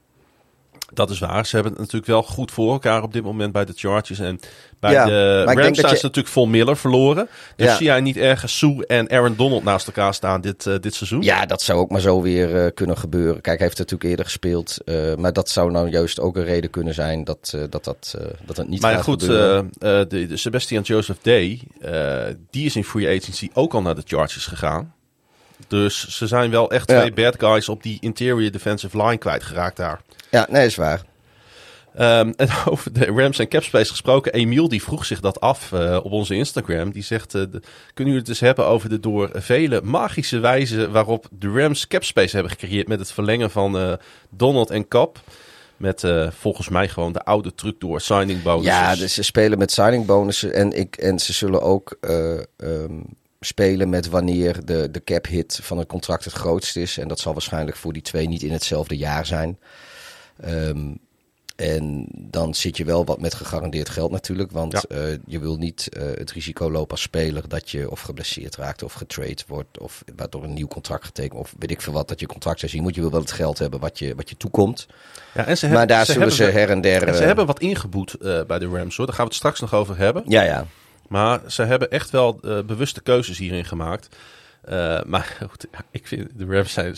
[0.94, 1.46] Dat is waar.
[1.46, 4.20] Ze hebben het natuurlijk wel goed voor elkaar op dit moment bij de Chargers.
[4.20, 4.40] En
[4.80, 7.28] bij Ja, de maar Rams zijn je- ze natuurlijk Von Miller verloren.
[7.56, 7.76] Dus Ja.
[7.76, 11.22] zie jij niet ergens Sue en Aaron Donald naast elkaar staan dit, eh, dit seizoen?
[11.22, 13.42] Ja, dat zou ook maar zo weer eh, kunnen gebeuren.
[13.42, 14.78] Kijk, hij heeft natuurlijk eerder gespeeld.
[14.86, 18.58] eh, maar dat zou nou juist ook een reden kunnen zijn dat dat, dat, dat
[18.58, 19.70] het niet Maar gaat goed, gebeuren.
[19.80, 21.60] eh, eh, de, de Sebastian Joseph Day,
[22.50, 24.94] die is in free agency ook al naar de Chargers gegaan.
[25.68, 30.02] Dus ze zijn wel echt twee bad guys op die interior defensive line kwijtgeraakt daar.
[30.30, 31.02] Ja, nee, is waar.
[31.96, 36.00] Ehm, en over de Rams en capspace gesproken, Emiel die vroeg zich dat af eh,
[36.04, 36.92] op onze Instagram.
[36.92, 37.62] Die zegt, eh, de-
[37.94, 42.34] kunnen jullie het eens hebben over de door vele magische wijze waarop de Rams capspace
[42.36, 43.94] hebben gecreëerd met het verlengen van eh,
[44.30, 45.20] Donald en Cap.
[45.78, 46.04] Met
[46.40, 48.72] volgens mij gewoon de oude truc door signing bonuses.
[48.74, 50.54] Ja, dus ze spelen met signing bonussen.
[50.54, 53.00] En, ik, en ze zullen ook eh, ehm,
[53.46, 56.98] spelen met wanneer de, de cap hit van een contract het grootst is.
[56.98, 59.58] En dat zal waarschijnlijk voor die twee niet in hetzelfde jaar zijn.
[60.42, 60.80] Ehm,
[61.56, 64.52] en dan zit je wel wat met gegarandeerd geld natuurlijk.
[64.52, 64.82] Want Ja.
[64.98, 68.84] eh, je wil niet eh, het risico lopen als speler dat je of geblesseerd raakt
[68.84, 69.80] of getrade wordt.
[69.80, 71.40] Of waardoor een nieuw contract getekend.
[71.40, 72.96] Of weet ik veel wat dat je contract zou zien moet.
[72.96, 74.88] Je wil wel het geld hebben wat je, wat je toekomt.
[75.34, 77.08] Ja, en ze maar hebben- daar zullen ze her en der...
[77.08, 79.06] En ze eh, hebben wat ingeboet bij de Rams hoor.
[79.06, 80.24] Daar gaan we het straks nog over hebben.
[80.28, 80.66] Ja, ja.
[81.12, 84.16] Maar ze hebben echt wel eh, bewuste keuzes hierin gemaakt.
[84.62, 86.96] Eh, maar goed, ja, ik vind de Rams zijn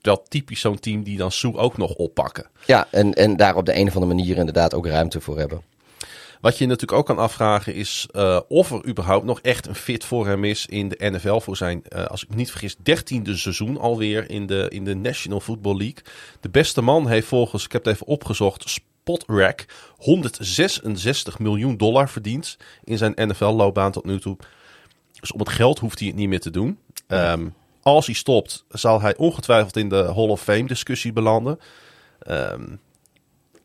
[0.00, 2.46] wel typisch zo'n team die dan Sue ook nog oppakken.
[2.66, 5.62] Ja, en, en daar op de een of andere manier inderdaad ook ruimte voor hebben.
[6.40, 10.04] Wat je natuurlijk ook kan afvragen is eh, of er überhaupt nog echt een fit
[10.04, 13.78] voor hem is in de NFL voor zijn, als ik me niet vergis, dertiende seizoen
[13.78, 16.02] alweer in de, in de National Football League.
[16.40, 19.66] De beste man heeft volgens, ik heb het even opgezocht, Spotrack
[19.96, 24.36] 166 miljoen dollar verdiend in zijn NFL-loopbaan tot nu toe.
[25.20, 26.78] Dus om het geld hoeft hij het niet meer te doen.
[27.06, 27.48] Ehm,
[27.82, 31.58] als hij stopt, zal hij ongetwijfeld in de Hall of Fame discussie belanden.
[32.18, 32.64] Ehm,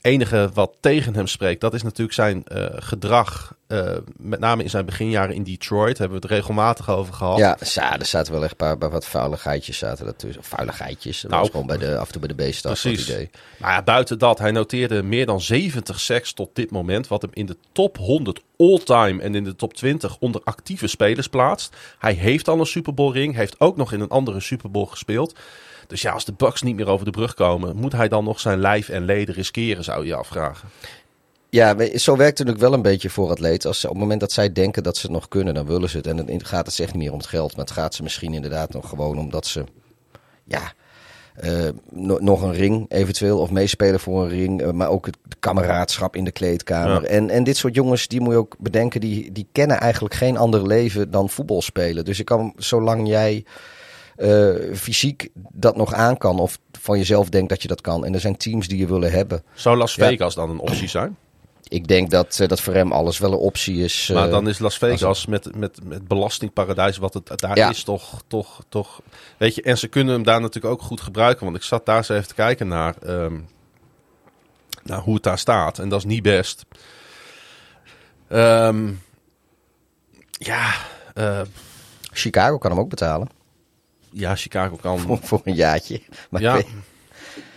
[0.01, 3.55] enige wat tegen hem spreekt, dat is natuurlijk zijn uh, gedrag.
[3.67, 7.37] Uh, met name in zijn beginjaren in Detroit hebben we het regelmatig over gehad.
[7.37, 10.43] Ja, ja er zaten wel echt een paar, wat vuiligheidjes zaten ertussen.
[10.43, 12.81] Vuiligheidjes, dat nou, was gewoon bij de, af en toe bij de B-staf.
[12.81, 13.09] Precies.
[13.09, 13.29] Idee.
[13.57, 17.07] Maar ja, buiten dat, hij noteerde meer dan 70 seks tot dit moment.
[17.07, 21.27] Wat hem in de top 100 all-time en in de top 20 onder actieve spelers
[21.27, 21.75] plaatst.
[21.99, 24.85] Hij heeft al een Super Bowl ring, heeft ook nog in een andere Super Bowl
[24.85, 25.35] gespeeld.
[25.91, 28.39] Dus ja, als de Bucks niet meer over de brug komen, moet hij dan nog
[28.39, 30.69] zijn lijf en leden riskeren, zou je je afvragen.
[31.49, 33.69] Ja, zo werkt het natuurlijk wel een beetje voor atleten.
[33.69, 35.89] Als ze, op het moment dat zij denken dat ze het nog kunnen, dan willen
[35.89, 36.07] ze het.
[36.07, 38.33] En dan gaat het echt niet meer om het geld, maar het gaat ze misschien
[38.33, 39.63] inderdaad nog gewoon omdat ze,
[40.43, 40.73] ja,
[41.43, 41.69] uh,
[42.19, 44.61] nog een ring eventueel of meespelen voor een ring.
[44.61, 47.03] Uh, maar ook het kameraadschap in de kleedkamer.
[47.03, 50.37] En, en dit soort jongens, die moet je ook bedenken, die, die kennen eigenlijk geen
[50.37, 52.05] ander leven dan voetbal spelen.
[52.05, 53.43] Dus je kan, zolang jij
[54.21, 56.39] uh, fysiek dat nog aan kan.
[56.39, 58.05] Of van jezelf denkt dat je dat kan.
[58.05, 59.43] En er zijn teams die je willen hebben.
[59.53, 61.17] Zou Las Vegas dan een optie zijn?
[61.67, 64.09] Ik denk dat, uh, dat voor hem alles wel een optie is.
[64.13, 68.63] Maar dan is Las Vegas met, met, met belastingparadijs, wat het daar is, toch, toch,
[68.69, 69.01] toch.
[69.37, 71.45] Weet je, en ze kunnen hem daar natuurlijk ook goed gebruiken.
[71.45, 73.47] Want ik zat daar eens even te kijken naar, um,
[74.83, 75.79] naar hoe het daar staat.
[75.79, 76.65] En dat is niet best.
[78.29, 79.01] Um,
[80.31, 80.73] ja.
[81.15, 81.41] Uh,
[82.11, 83.27] Chicago kan hem ook betalen.
[84.11, 84.99] Ja, Chicago kan.
[85.07, 86.01] Voor, voor een jaartje.
[86.29, 86.61] Maar, ja.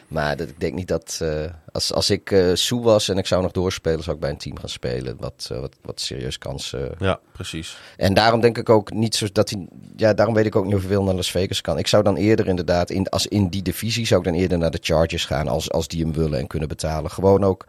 [0.08, 1.18] maar dat, ik denk niet dat.
[1.22, 4.30] Uh, als, als ik uh, Sue was en ik zou nog doorspelen, zou ik bij
[4.30, 5.16] een team gaan spelen.
[5.18, 6.94] Wat, uh, wat, wat serieus kansen.
[6.98, 7.78] ja, precies.
[7.96, 9.66] En daarom denk ik ook niet zo dat hij.
[9.96, 11.78] Ja, daarom weet ik ook niet hoeveel naar Las Vegas kan.
[11.78, 14.70] Ik zou dan eerder inderdaad, in, als in die divisie, zou ik dan eerder naar
[14.70, 15.48] de Chargers gaan.
[15.48, 17.10] Als, als die hem willen en kunnen betalen.
[17.10, 17.66] Gewoon ook.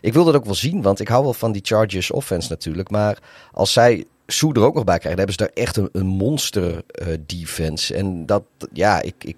[0.00, 2.90] Ik wil dat ook wel zien, want ik hou wel van die Chargers offense natuurlijk.
[2.90, 3.18] Maar
[3.52, 6.82] als zij Soe er ook nog bij krijgen, dan hebben ze daar echt een, monster
[7.02, 7.94] uh, defense.
[7.94, 9.36] En dat, ja, ik, ik,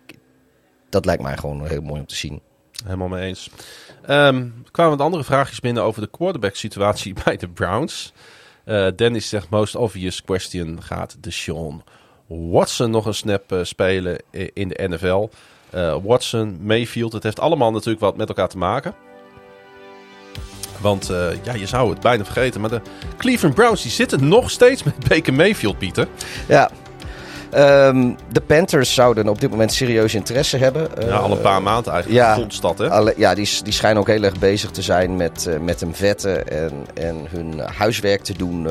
[0.88, 2.40] dat lijkt mij gewoon heel mooi om te zien.
[2.85, 3.50] Helemaal mee eens.
[4.09, 8.12] Um, kwamen wat andere vraagjes binnen over de quarterback situatie bij de Browns.
[8.64, 11.85] Uh, Dennis zegt, most obvious question, gaat de Sean
[12.26, 14.22] Watson nog een snap uh, spelen
[14.53, 15.29] in de NFL?
[16.03, 18.94] Watson, Mayfield, het heeft allemaal natuurlijk wat met elkaar te maken.
[20.81, 22.61] Want uh, ja, je zou het bijna vergeten.
[22.61, 22.81] Maar de
[23.16, 26.09] Cleveland Browns die zitten nog steeds met Baker Mayfield, Pieter.
[26.49, 26.71] Ja.
[27.87, 30.88] Um, de Panthers zouden op dit moment serieus interesse hebben.
[31.07, 32.25] Ja, al een paar maanden eigenlijk.
[32.25, 32.90] Ja, hè?
[32.90, 35.95] Alle, ja, die, die schijnen ook heel erg bezig te zijn met, uh, met hem
[35.95, 38.69] vetten en, en hun huiswerk te doen.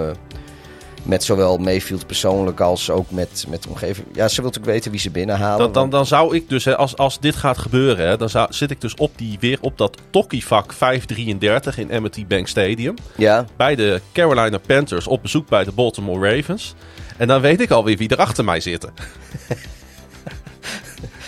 [1.03, 4.07] Met zowel Mayfield persoonlijk als ook met, met de omgeving.
[4.13, 5.59] Ja, ze wil natuurlijk weten wie ze binnenhalen.
[5.59, 8.53] Dan, dan, dan zou ik dus, hè, als, als dit gaat gebeuren, hè, dan zou,
[8.53, 12.93] zit ik dus op die, weer op dat Tokkievak 533 in Amity Bank Stadium.
[13.15, 13.45] Ja.
[13.55, 16.73] Bij de Carolina Panthers op bezoek bij de Baltimore Ravens.
[17.17, 18.93] En dan weet ik alweer wie er achter mij zitten.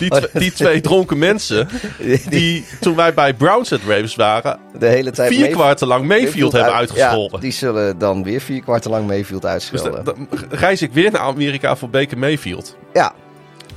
[0.02, 1.68] Die, oh, die twee dronken mensen,
[2.30, 6.52] die toen wij bij Browns at Ravens waren, de hele tijd vier kwarten lang Mayfield,
[6.52, 7.36] hebben uitgescholden.
[7.36, 10.04] Ja, die zullen dan weer vier kwarten lang Mayfield uitschelden.
[10.06, 12.78] Dus dan reis ik weer naar Amerika voor Baker Mayfield.
[12.94, 13.14] Ja.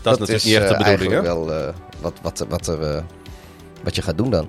[0.03, 1.23] Dat, is natuurlijk niet echt de bedoeling, hè?
[1.23, 1.69] wel uh,
[2.01, 3.03] wat, wat, wat, er, uh,
[3.83, 4.49] wat je gaat doen dan.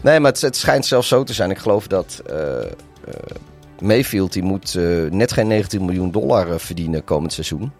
[0.00, 1.50] Nee, maar het, het, schijnt zelfs zo te zijn.
[1.50, 2.36] Ik geloof dat uh,
[3.80, 4.78] Mayfield die moet
[5.10, 7.72] net geen 19 miljoen dollar verdienen komend seizoen.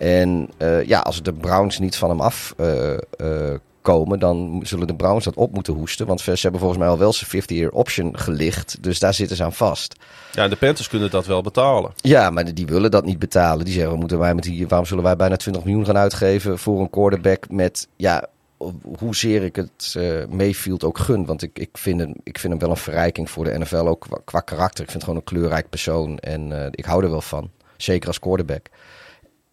[0.00, 4.86] En uh, ja, als de Browns niet van hem af uh, uh, komen, dan zullen
[4.86, 6.06] de Browns dat op moeten hoesten.
[6.06, 8.82] Want ze hebben volgens mij al wel zijn 50-year option gelicht.
[8.82, 9.94] Dus daar zitten ze aan vast.
[10.32, 11.92] Ja, de Panthers kunnen dat wel betalen.
[11.96, 13.64] Ja, maar die willen dat niet betalen.
[13.64, 16.80] Die zeggen, moeten wij met die, waarom zullen wij bijna 20 miljoen gaan uitgeven voor
[16.80, 17.88] een quarterback met...
[17.96, 18.24] Ja,
[18.98, 21.26] hoezeer ik het uh, Mayfield ook gun.
[21.26, 24.00] Want ik, ik, vind hem, ik vind hem wel een verrijking voor de NFL, ook
[24.00, 24.84] qua, qua karakter.
[24.84, 27.50] Ik vind het gewoon een kleurrijk persoon en uh, ik hou er wel van.
[27.76, 28.68] Zeker als quarterback.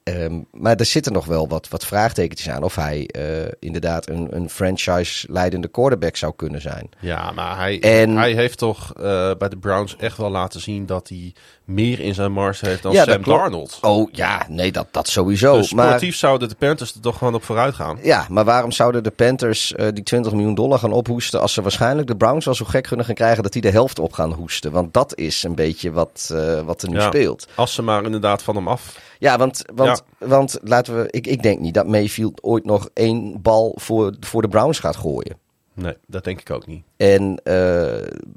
[0.08, 3.24] Um, maar er zitten nog wel wat, wat vraagtekentjes aan of hij uh,
[3.60, 6.89] inderdaad een, een franchise-leidende quarterback zou kunnen zijn.
[7.00, 9.04] Ja, maar hij, en, hij heeft toch uh,
[9.38, 12.91] bij de Browns echt wel laten zien dat hij meer in zijn mars heeft dan
[12.91, 13.78] ja, Sam Darnold.
[13.82, 15.58] Oh ja, nee, dat, dat sowieso.
[15.58, 18.00] Dus sportief maar, zouden de Panthers er toch gewoon op vooruit gaan.
[18.02, 21.62] Ja, maar waarom zouden de Panthers uh, die 20 miljoen dollar gaan ophoesten als ze
[21.62, 24.32] waarschijnlijk de Browns wel zo gek kunnen gaan krijgen dat die de helft op gaan
[24.32, 24.72] hoesten?
[24.72, 26.34] Want dat is een beetje wat,
[26.65, 27.48] wat er nu ja, speelt.
[27.56, 30.28] Als ze maar inderdaad van hem af ja, want, want, ja.
[30.28, 31.08] want laten we.
[31.10, 34.96] Ik, ik denk niet dat Mayfield ooit nog één bal voor, voor de Browns gaat
[34.96, 35.38] gooien.
[35.74, 36.84] Nee, dat denk ik ook niet.
[36.96, 37.54] En uh,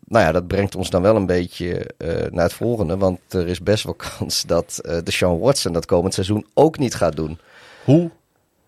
[0.05, 2.97] nou ja, dat brengt ons dan wel een beetje uh, naar het volgende.
[2.97, 6.79] Want er is best wel kans dat uh, de Sean Watson dat komend seizoen ook
[6.79, 7.39] niet gaat doen.
[7.85, 8.11] Hoe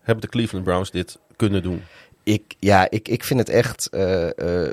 [0.01, 1.83] hebben de Cleveland Browns dit kunnen doen?
[2.23, 3.89] Ik, ja, ik, ik vind het echt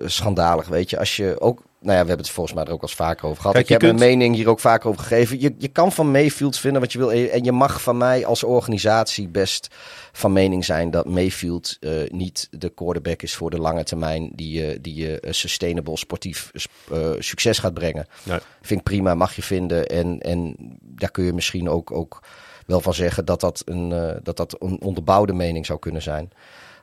[0.05, 0.69] schandalig.
[0.69, 2.89] Weet je, als je ook nou ja, we hebben het volgens mij er ook al
[2.89, 3.53] eens vaker over gehad.
[3.53, 5.41] Kijk, ik heb kunt- mijn mening hier ook vaker over gegeven.
[5.41, 7.13] Je, je kan van Mayfield vinden wat je wil.
[7.13, 9.69] En je mag van mij als organisatie best
[10.13, 14.31] van mening zijn dat Mayfield eh, niet de quarterback is voor de lange termijn.
[14.35, 16.51] Die, je die je eh, sustainable sportief
[16.93, 18.07] eh, succes gaat brengen.
[18.23, 18.39] Nee.
[18.63, 19.87] Vind ik prima, mag je vinden.
[19.87, 22.23] En, en daar kun je misschien ook, ook
[22.67, 23.89] wel van zeggen dat dat, een,
[24.23, 26.31] dat dat een onderbouwde mening zou kunnen zijn.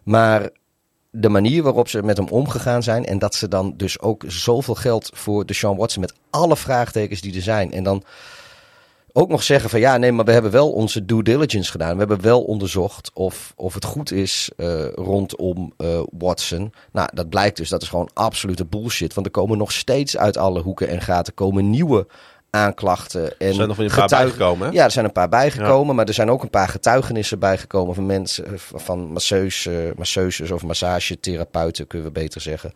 [0.04, 0.50] Maar
[1.22, 3.06] de manier waarop ze met hem omgegaan zijn.
[3.06, 7.22] En dat ze dan dus ook zoveel geld voor de Sean Watson met alle vraagtekens
[7.22, 7.72] die er zijn.
[7.72, 8.04] En dan
[9.14, 11.94] ook nog zeggen van ja, nee, maar we hebben wel onze due diligence gedaan.
[11.94, 16.74] We hebben wel onderzocht of, of het goed is eh, rondom eh, Watson.
[16.92, 19.14] Nou, dat blijkt dus, dat is gewoon absolute bullshit.
[19.14, 22.08] Want er komen nog steeds uit alle hoeken en gaten komen nieuwe
[22.58, 23.40] aanklachten.
[23.40, 24.74] En Er zijn nog weer een paar getuigen- bijgekomen, hè?
[24.74, 28.06] Ja, er zijn een paar bijgekomen, maar er zijn ook een paar getuigenissen bijgekomen van
[28.06, 32.74] mensen, eh, van masseus, eh, masseuses of massagetherapeuten, kunnen we beter zeggen.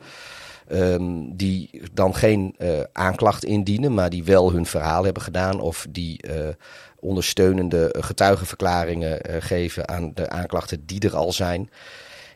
[0.67, 5.59] Ehm, die dan geen eh, aanklacht indienen, maar die wel hun verhaal hebben gedaan.
[5.59, 6.47] Of die eh,
[6.99, 11.69] ondersteunende getuigenverklaringen geven aan de aanklachten die er al zijn.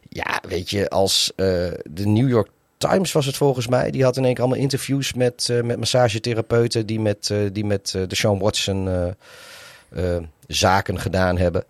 [0.09, 3.91] Ja, weet je, als de New York Times was het volgens mij.
[3.91, 7.65] Die had in één keer allemaal interviews met, eh, met massagetherapeuten die met, eh, die
[7.65, 9.13] met eh, de Sean Watson
[10.47, 11.63] zaken gedaan hebben.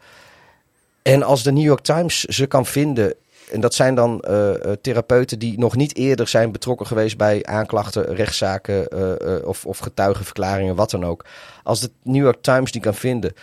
[1.02, 3.13] En als de New York Times ze kan vinden.
[3.52, 4.24] En dat zijn dan
[4.82, 8.88] therapeuten die nog niet eerder zijn betrokken geweest bij aanklachten, rechtszaken
[9.48, 11.26] of, of getuigenverklaringen, wat dan ook.
[11.63, 13.34] Als de New York Times die kan vinden,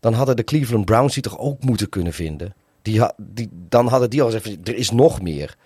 [0.00, 2.54] dan hadden de Cleveland Browns die toch ook moeten kunnen vinden.
[2.82, 5.56] Die, die, dan hadden die al gezegd, er is nog meer.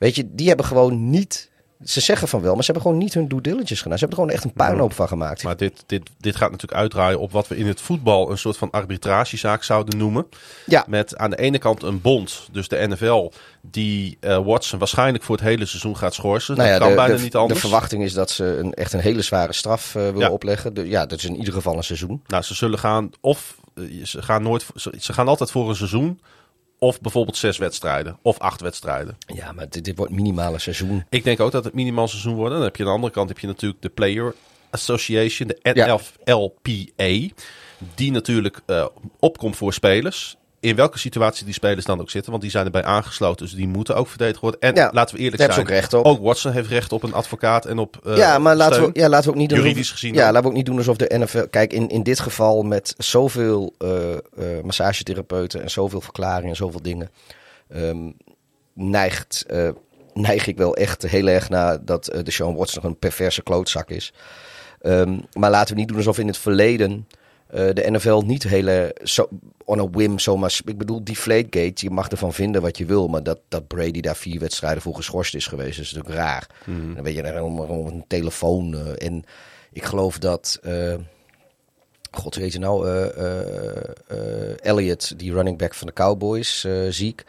[0.00, 1.48] Weet je, die hebben gewoon niet...
[1.84, 3.98] Ze zeggen van wel, maar ze hebben gewoon niet hun due diligence gedaan.
[3.98, 5.42] Ze hebben er gewoon echt een puinhoop van gemaakt.
[5.42, 8.56] Maar dit, dit, dit gaat natuurlijk uitdraaien op wat we in het voetbal een soort
[8.56, 10.26] van arbitragezaak zouden noemen.
[10.66, 15.24] Ja, Met aan de ene kant een bond, dus de NFL, die eh, Watson waarschijnlijk
[15.24, 16.56] voor het hele seizoen gaat schorsen.
[16.56, 17.60] nou ja, dat kan de, bijna de, niet de anders.
[17.60, 20.30] verwachting is dat ze een, echt een hele zware straf eh willen Ja.
[20.30, 20.74] opleggen.
[20.74, 22.22] De, ja, dat is in ieder geval een seizoen.
[22.26, 24.66] Nou, ze zullen gaan of eh, ze gaan nooit,
[24.98, 26.20] ze gaan altijd voor een seizoen.
[26.82, 28.18] Of bijvoorbeeld zes wedstrijden.
[28.22, 29.16] Of acht wedstrijden.
[29.34, 31.04] Ja, maar dit, dit wordt minimaal een seizoen.
[31.08, 32.54] Ik denk ook dat het minimaal seizoen wordt.
[32.54, 34.34] Dan heb je aan de andere kant heb je natuurlijk de Player
[34.70, 35.94] Association, de Ja.
[35.94, 37.34] NFLPA.
[37.94, 38.86] Die natuurlijk eh,
[39.18, 40.36] opkomt voor spelers.
[40.60, 42.30] In welke situatie die spelers dan ook zitten.
[42.30, 43.46] Want die zijn erbij aangesloten.
[43.46, 44.60] Dus die moeten ook verdedigd worden.
[44.60, 45.60] En Ja, laten we eerlijk zijn.
[45.60, 46.04] ook recht op.
[46.04, 48.92] Ook Watson heeft recht op een advocaat en op eh, ja, maar laten steun.
[48.92, 49.58] we, ja, laten we ook niet doen.
[49.58, 51.44] Juridisch alsof- gezien Ja, laten we ook niet doen alsof de NFL.
[51.50, 54.18] Kijk, in, in dit geval met zoveel eh, eh,
[54.64, 57.10] massagetherapeuten en zoveel verklaringen en zoveel dingen.
[57.68, 58.10] ehm,
[58.74, 59.46] neigt,
[60.14, 63.90] neig ik wel echt heel erg naar dat de Sean Watson nog een perverse klootzak
[63.90, 64.12] is.
[64.80, 67.06] Ehm, maar laten we niet doen alsof in het verleden
[67.52, 69.28] eh, de NFL niet hele zo,
[69.64, 70.58] on a whim zomaar.
[70.64, 74.00] Ik bedoel, die Flategate, je mag ervan vinden wat je wil, maar dat, dat Brady
[74.00, 76.46] daar vier wedstrijden voor geschorst is geweest, is natuurlijk raar.
[76.94, 78.74] Dan weet je helemaal om een telefoon.
[78.74, 79.24] eh, en
[79.72, 80.58] ik geloof dat.
[80.62, 80.94] eh,
[82.10, 82.88] God weet je nou,
[84.62, 87.24] Elliott, die running back van de Cowboys, ziek.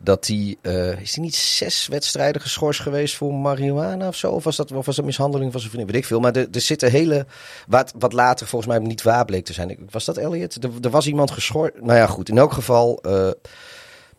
[0.00, 4.30] Dat die, eh, is die niet zes wedstrijden geschorst geweest voor marihuana of zo?
[4.30, 5.92] Of was dat, of was dat mishandeling van zijn vriendin?
[5.92, 6.20] Weet ik veel.
[6.20, 7.26] Maar er, er zitten hele,
[7.66, 9.78] wat, wat later volgens mij niet waar bleek te zijn.
[9.90, 10.64] Was dat Elliott?
[10.64, 11.74] Er, er was iemand geschorst.
[11.80, 12.28] Nou ja, goed.
[12.28, 13.30] In elk geval, eh,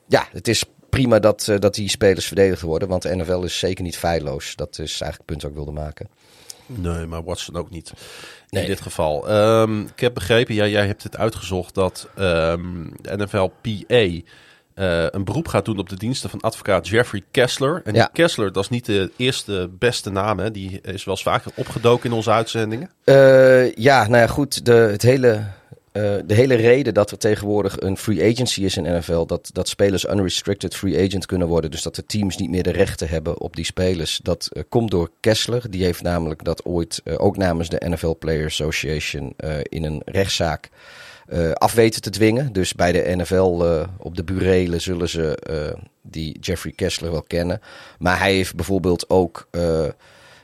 [0.08, 2.88] ja, het is prima dat, eh, dat die spelers verdedigd worden.
[2.88, 4.56] Want de NFL is zeker niet feilloos.
[4.56, 6.10] Dat is eigenlijk het punt dat ik wilde maken.
[6.66, 7.94] Nee, maar Watson ook niet.
[8.50, 8.64] Nee.
[8.64, 9.30] In dit geval.
[9.30, 14.30] Ehm, ik heb begrepen, ja, jij hebt het uitgezocht, dat ehm, de NFLPA
[14.76, 17.82] eh een beroep gaat doen op de diensten van advocaat Jeffrey Kessler.
[17.84, 18.10] En Ja.
[18.14, 20.40] Kessler, dat is niet de eerste beste naam.
[20.40, 20.52] Hè?
[20.52, 22.90] Die is wel eens vaker opgedoken in onze uitzendingen.
[23.04, 24.66] Eh, ja, nou ja, goed.
[24.66, 25.44] De, het hele,
[25.92, 29.68] eh, de hele reden dat er tegenwoordig een free agency is in NFL, dat, dat
[29.68, 33.40] spelers unrestricted free agent kunnen worden, dus dat de teams niet meer de rechten hebben
[33.40, 35.72] op die spelers, dat komt door Kessler.
[35.72, 40.70] Die heeft namelijk dat ooit ook namens de NFL Player Association in een rechtszaak
[41.26, 42.54] eh af weten te dwingen.
[42.54, 47.24] Dus bij de NFL eh, op de burelen zullen ze eh, die Jeffrey Kessler wel
[47.24, 47.62] kennen.
[48.00, 49.48] Maar hij heeft bijvoorbeeld ook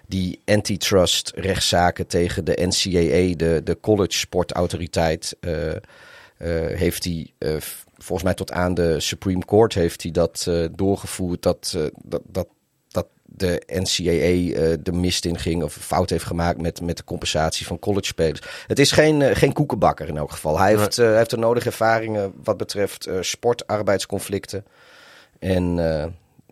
[0.07, 5.35] die antitrust rechtszaken tegen de NCAA, de, de college sportautoriteit,
[6.73, 7.31] heeft hij
[7.97, 12.47] volgens mij tot aan de Supreme Court heeft hij dat doorgevoerd dat, dat, dat
[13.35, 17.65] de NCAA eh, de mist in ging of fout heeft gemaakt met, met de compensatie
[17.65, 18.41] van college spelers.
[18.67, 20.59] Het is geen, eh, geen koekenbakker in elk geval.
[20.59, 24.65] Hij heeft, eh, hij heeft de nodige ervaringen wat betreft eh sport-arbeidsconflicten.
[25.39, 25.75] En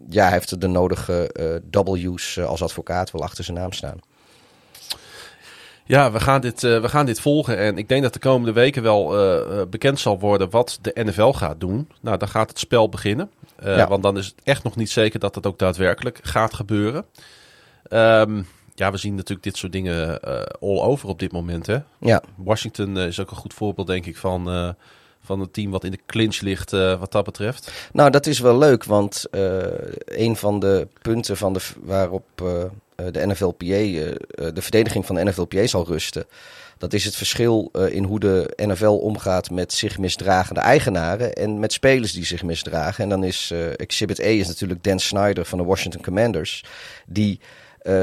[0.09, 1.31] ja, hij heeft de nodige
[1.71, 3.99] W's als advocaat wel achter zijn naam staan.
[5.85, 7.57] Ja, we gaan, dit, we gaan dit volgen.
[7.57, 11.59] En ik denk dat de komende weken wel bekend zal worden wat de NFL gaat
[11.59, 11.89] doen.
[12.01, 13.31] Nou, dan gaat het spel beginnen.
[13.61, 13.87] Eh, Ja.
[13.87, 17.05] Want dan is het echt nog niet zeker dat het ook daadwerkelijk gaat gebeuren.
[17.87, 18.41] Ehm,
[18.75, 21.65] Ja, we zien natuurlijk dit soort dingen eh, all over op dit moment.
[21.67, 21.77] Hè?
[21.99, 24.75] Ja, Washington eh, is ook een goed voorbeeld, denk ik, van,
[25.21, 27.71] van een team wat in de clinch ligt wat dat betreft.
[27.93, 29.25] nou dat is wel leuk, want
[30.05, 33.55] een van de punten van de, waarop eh, de NFLPA,
[34.51, 36.25] de verdediging van de NFLPA zal rusten,
[36.79, 41.59] dat is het verschil eh, in hoe de NFL omgaat met zich misdragende eigenaren en
[41.59, 43.03] met spelers die zich misdragen.
[43.03, 46.63] En dan is eh, Exhibit A is natuurlijk Dan Snyder van de Washington Commanders,
[47.07, 47.39] die,
[47.79, 47.93] eh,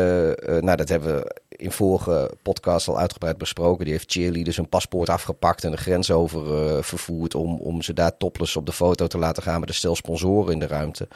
[0.61, 3.85] nou dat hebben we in vorige podcast al uitgebreid besproken.
[3.85, 8.17] Die heeft cheerleaders hun paspoort afgepakt en de grens over vervoerd om, om ze daar
[8.17, 11.09] topless op de foto te laten gaan met een stel sponsoren in de ruimte.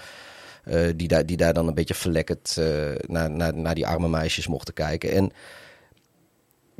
[0.96, 2.66] Die, daar, die daar dan een beetje verlekkerd eh,
[3.06, 5.10] naar, naar, naar die arme meisjes mochten kijken.
[5.12, 5.32] En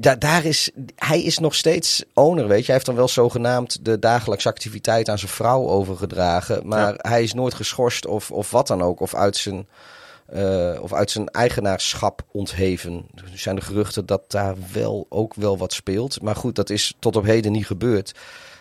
[0.00, 2.64] da, daar is, hij is nog steeds owner, weet je.
[2.64, 6.66] Hij heeft dan wel zogenaamd de dagelijkse activiteit aan zijn vrouw overgedragen.
[6.66, 9.00] Maar hij is nooit geschorst of, of wat dan ook.
[9.00, 9.66] Of uit zijn,
[10.26, 13.06] eh, of uit zijn eigenaarschap ontheven.
[13.14, 16.22] Er zijn de geruchten dat daar wel ook wel wat speelt.
[16.22, 18.14] Maar goed, dat is tot op heden niet gebeurd.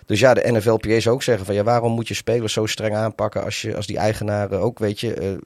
[0.10, 2.96] Dus ja, de NFLPA zou ook zeggen van ja, waarom moet je spelers zo streng
[2.96, 5.38] aanpakken als, je, als die eigenaren ook, weet je,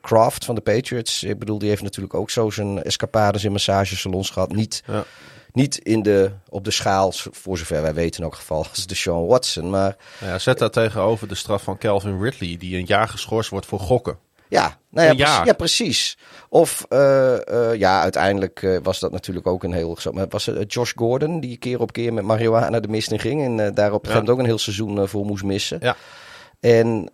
[0.00, 4.30] Kraft van de Patriots, ik bedoel, die heeft natuurlijk ook zo zijn escapades in massagesalons
[4.30, 4.52] gehad.
[4.52, 5.04] Niet, Ja.
[5.52, 8.94] niet in de, op de schaal, voor zover wij weten in elk geval, als de
[8.94, 9.70] Sean Watson.
[9.70, 13.66] Maar ja, zet daar tegenover de straf van Calvin Ridley, die een jaar geschorst wordt
[13.66, 14.18] voor gokken.
[14.48, 16.18] Ja, nou ja, precies, ja precies.
[16.48, 19.98] Of eh, eh, ja, uiteindelijk eh, was dat natuurlijk ook een heel.
[20.12, 23.42] Maar was het Josh Gordon die keer op keer met marihuana de mist in ging
[23.42, 25.78] en daar op een gegeven moment ook een heel seizoen voor moest missen.
[25.80, 25.96] Ja.
[26.60, 27.10] En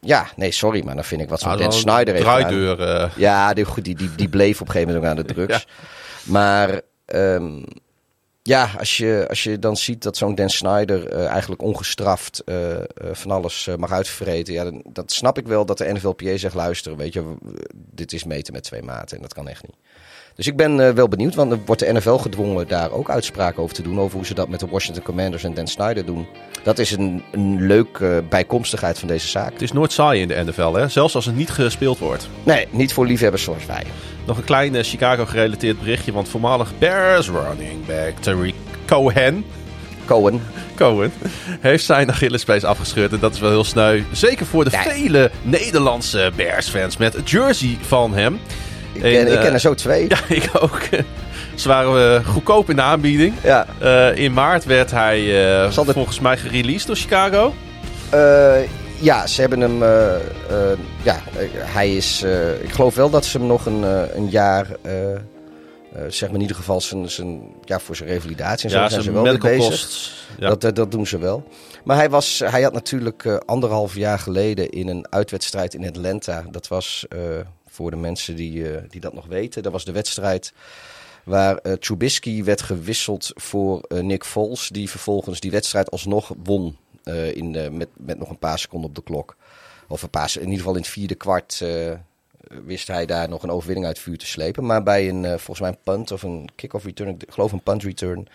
[0.00, 3.12] ja, nee, sorry, maar dan vind ik wat zo'n Nou, Dan Snyder heeft draaideur.
[3.16, 5.66] Ja, die, die, die, die bleef op een gegeven moment ook aan de drugs.
[6.24, 7.62] Maar ehm,
[8.42, 12.80] ja, als je, als je dan ziet dat zo'n Dan Snyder eh, eigenlijk ongestraft eh,
[12.80, 14.54] eh, van alles mag uitvreten.
[14.54, 16.98] Ja, dan, dat snap ik wel dat de NFLPA zegt luisteren.
[16.98, 17.34] Weet je,
[17.74, 19.76] dit is meten met twee maten en dat kan echt niet.
[20.36, 23.62] Dus ik ben eh, wel benieuwd, want dan wordt de NFL gedwongen daar ook uitspraken
[23.62, 24.00] over te doen.
[24.00, 26.26] Over hoe ze dat met de Washington Commanders en Dan Snyder doen.
[26.62, 29.52] Dat is een, een leuke bijkomstigheid van deze zaak.
[29.52, 30.88] Het is nooit saai in de NFL, hè?
[30.88, 32.28] zelfs als het niet gespeeld wordt.
[32.42, 33.82] Nee, niet voor liefhebbers zoals wij.
[34.26, 38.54] Nog een klein eh, Chicago-gerelateerd berichtje, want voormalig Bears running back Tariq
[38.86, 39.44] Cohen,
[40.06, 40.42] Cohen.
[40.76, 41.12] Cohen
[41.60, 43.12] heeft zijn Achillespees afgescheurd.
[43.12, 44.02] En dat is wel heel sneu.
[44.12, 44.80] Zeker voor de Nee.
[44.94, 48.40] vele Nederlandse Bears-fans met een jersey van hem.
[48.92, 50.08] Ik, En, ken, ik eh, ken er zo twee.
[50.08, 50.80] Ja, ik ook.
[51.54, 53.34] Ze waren eh, goedkoop in de aanbieding.
[53.42, 53.66] Ja.
[53.80, 57.54] Eh, in maart werd hij de- volgens mij gereleased door Chicago.
[59.00, 59.78] Ja, ze hebben hem.
[61.02, 61.20] ja,
[61.56, 62.22] hij is.
[62.62, 63.82] ik geloof wel dat ze hem nog een,
[64.16, 64.66] een jaar.
[66.08, 69.02] zeg maar in ieder geval zijn, zijn, ja, voor zijn revalidatie en zo ja, zijn
[69.02, 70.10] ze wel mee bezig.
[70.38, 70.54] Ja.
[70.54, 71.48] Dat, dat doen ze wel.
[71.84, 76.44] Maar hij, was, hij had natuurlijk anderhalf jaar geleden in een uitwedstrijd in Atlanta.
[76.50, 77.06] Dat was
[77.72, 79.62] voor de mensen die, eh, die dat nog weten.
[79.62, 80.52] Dat was de wedstrijd
[81.24, 84.68] waar eh, Trubisky werd gewisseld voor eh, Nick Foles.
[84.68, 86.76] Die vervolgens die wedstrijd alsnog won.
[87.04, 89.36] eh, in, de- met, met nog een paar seconden op de klok.
[89.88, 91.64] Of een paar, in ieder geval in het vierde kwart
[92.64, 94.66] wist hij daar nog een overwinning uit vuur te slepen.
[94.66, 97.82] Maar bij een, volgens mij een punt of een kick-off return, ik geloof een punt
[97.82, 98.28] return,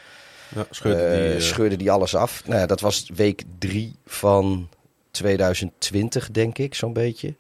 [0.55, 0.99] Ja, scheurde
[1.31, 2.43] die, scheurde die alles af.
[2.45, 4.69] Nou ja, dat was week drie van
[5.11, 7.33] 2020, denk ik, zo'n beetje.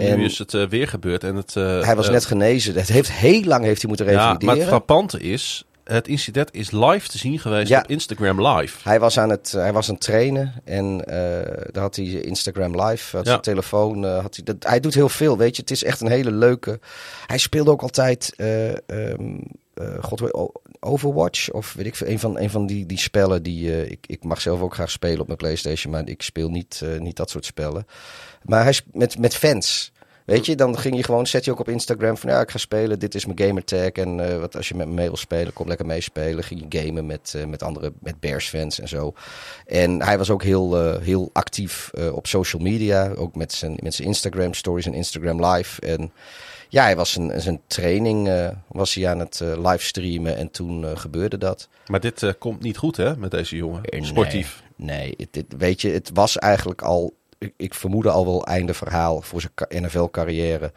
[0.00, 1.24] en- nu is het eh, weer gebeurd.
[1.24, 2.74] En het, eh, hij was eh, net genezen.
[2.74, 4.46] Het heeft heel lang heeft hij moeten Ja, revalideren.
[4.46, 7.78] maar het frappante is, het incident is live te zien geweest Ja.
[7.80, 8.78] op Instagram live.
[8.88, 10.98] Hij was aan het, hij was aan het trainen en
[11.72, 13.30] daar had hij Instagram live, had Ja.
[13.30, 14.04] zijn telefoon.
[14.04, 15.62] had hij, dat, hij doet heel veel, weet je.
[15.62, 16.80] Het is echt een hele leuke.
[17.26, 18.72] Hij speelde ook altijd, eh,
[20.00, 20.22] god,
[20.84, 24.24] Overwatch of weet ik veel, een van, een van die, die spellen die ik, ik
[24.24, 27.44] mag zelf ook graag spelen op mijn PlayStation, maar ik speel niet, niet dat soort
[27.44, 27.86] spellen.
[28.44, 29.92] Maar hij met, met fans.
[30.26, 32.58] Weet je, dan ging je gewoon, zet je ook op Instagram van ja, ik ga
[32.58, 33.88] spelen, dit is mijn gamertag.
[33.88, 36.44] En eh, wat als je met me mee wil spelen, kom lekker meespelen.
[36.44, 39.14] Ging je gamen met, eh, met andere, met Bears fans en zo.
[39.66, 43.94] En hij was ook heel, eh, heel actief op social media, ook met zijn, met
[43.94, 45.80] zijn Instagram stories en Instagram live.
[45.80, 46.12] En
[46.68, 51.68] ja, hij was zijn, zijn training was hij aan het livestreamen en toen gebeurde dat.
[51.86, 53.80] Maar dit komt niet goed, hè, met deze jongen.
[53.90, 54.04] Nee.
[54.04, 54.62] Sportief.
[54.76, 58.74] Nee, het, het- weet je, het was eigenlijk al, ik, ik vermoedde al wel einde
[58.74, 60.72] verhaal voor zijn NFL-carrière.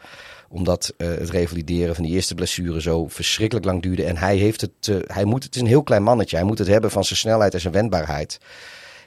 [0.48, 4.04] Omdat eh, het revalideren van die eerste blessure zo verschrikkelijk lang duurde.
[4.04, 6.36] En hij heeft het, eh, hij moet, het is een heel klein mannetje.
[6.36, 8.38] Hij moet het hebben van zijn snelheid en zijn wendbaarheid.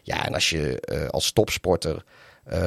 [0.04, 2.04] Ja, en als je eh, als topsporter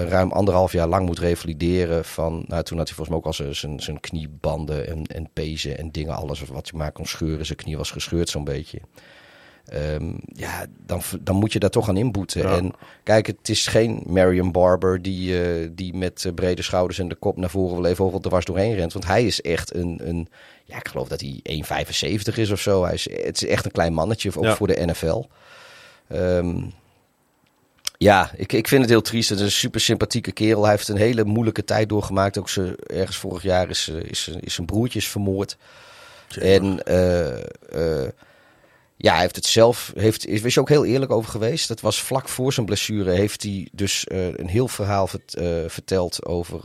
[0.08, 3.32] ruim anderhalf jaar lang moet revalideren van, nou toen had hij volgens mij ook al
[3.32, 7.46] zijn- zijn, zijn kniebanden en, en pezen en dingen, alles wat je maar kon scheuren.
[7.46, 8.80] Zijn knie was gescheurd zo'n beetje.
[9.66, 12.44] Ehm, ja, dan, dan moet je daar toch aan inboeten.
[12.44, 17.08] En kijk, het is geen Marion Barber die, uh, die met uh, brede schouders en
[17.08, 18.92] de kop naar voren wel even over dwars doorheen rent.
[18.92, 20.28] Want hij is echt een, een
[20.64, 21.40] ja, ik geloof dat hij
[22.32, 22.84] 1,75 is of zo.
[22.84, 24.56] Hij is, het is echt een klein mannetje, ook ja.
[24.56, 25.24] voor de NFL.
[26.12, 26.72] Um,
[27.98, 29.28] ja, ik, ik vind het heel triest.
[29.28, 30.62] Het is een super sympathieke kerel.
[30.62, 32.38] Hij heeft een hele moeilijke tijd doorgemaakt.
[32.38, 35.56] Ook ze, ergens vorig jaar is, is, is zijn broertjes vermoord.
[36.38, 38.08] En uh,
[39.02, 41.68] ja, hij heeft het zelf, heeft, is, is ook heel eerlijk over geweest.
[41.68, 43.10] Dat was vlak voor zijn blessure.
[43.10, 45.36] Heeft hij dus uh, een heel verhaal vert,
[45.66, 46.60] verteld over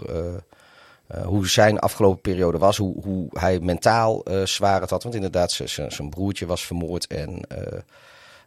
[1.23, 2.77] hoe zijn afgelopen periode was.
[2.77, 5.03] Hoe, hoe hij mentaal zwaar het had.
[5.03, 5.51] Want inderdaad,
[5.87, 7.07] zijn broertje was vermoord.
[7.07, 7.41] En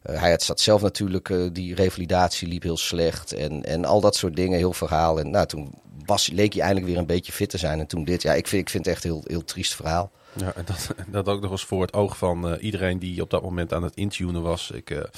[0.03, 4.59] hij had zelf natuurlijk, die revalidatie liep heel slecht en, en al dat soort dingen,
[4.59, 5.21] heel verhaal.
[5.21, 5.75] En nou, toen
[6.05, 7.79] was, leek hij eindelijk weer een beetje fit te zijn.
[7.81, 10.11] En toen dit, ja, ik vind, ik vind het echt een heel, heel triest verhaal.
[10.33, 13.31] Ja, en dat, dat ook nog eens voor het oog van uh, iedereen die op
[13.31, 14.71] dat moment aan het intunen was.
[14.71, 15.09] Ik,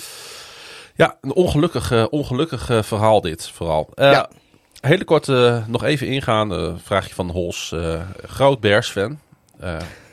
[0.94, 3.90] ja, een ongelukkig, ongelukkig verhaal dit vooral.
[3.94, 4.30] ja.
[4.80, 5.26] Hele kort
[5.66, 7.74] nog even ingaan, vraagje van Hols.
[8.26, 9.18] groot Bears-fan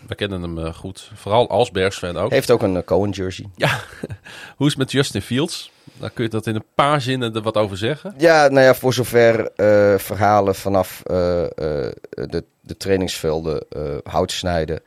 [0.10, 1.12] we kennen hem goed.
[1.16, 2.32] Vooral als Bears-fan ook.
[2.32, 3.46] Heeft ook een uh, Cohen jersey.
[3.56, 3.70] Ja.
[4.58, 5.72] Hoe is het met Justin Fields?
[5.98, 8.14] Daar kun je dat in een paar zinnen er wat over zeggen.
[8.18, 13.66] Ja, nou ja, voor zover uh, verhalen vanaf de, de trainingsvelden
[14.04, 14.82] hout snijden.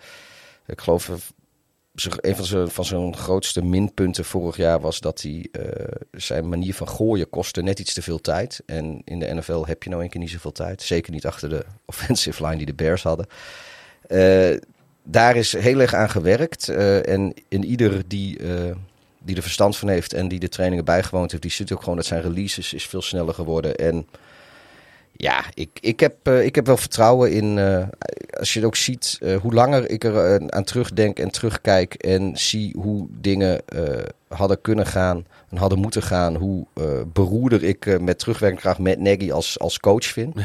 [0.66, 1.11] Ik geloof
[1.95, 5.47] een van zijn, van zijn grootste minpunten vorig jaar was dat hij
[6.12, 8.62] zijn manier van gooien kostte net iets te veel tijd.
[8.66, 10.83] En in de NFL heb je nou een keer niet zoveel tijd.
[10.83, 13.26] Zeker niet achter de offensive line die de Bears hadden.
[15.03, 16.68] Daar is heel erg aan gewerkt.
[16.68, 18.39] En in ieder die,
[19.18, 21.97] die er verstand van heeft en die de trainingen bijgewoond heeft, die ziet ook gewoon
[21.97, 23.76] dat zijn releases is veel sneller geworden.
[23.76, 24.07] En
[25.13, 27.59] ja, ik, ik, heb, uh, ik heb wel vertrouwen in.
[28.39, 32.77] als je het ook ziet, hoe langer ik er aan terugdenk en terugkijk en zie
[32.79, 33.63] hoe dingen
[34.29, 36.67] hadden kunnen gaan en hadden moeten gaan, hoe
[37.13, 40.37] beroerder ik met terugwerking graag met Nagy als, als coach vind.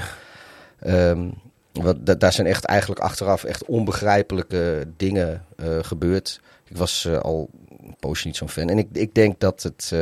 [0.88, 1.34] Um,
[1.72, 5.46] wat, daar zijn echt eigenlijk achteraf echt onbegrijpelijke dingen
[5.82, 6.42] gebeurd.
[6.68, 8.70] Ik was al een poosje niet zo'n fan.
[8.70, 9.94] En ik, ik denk dat het...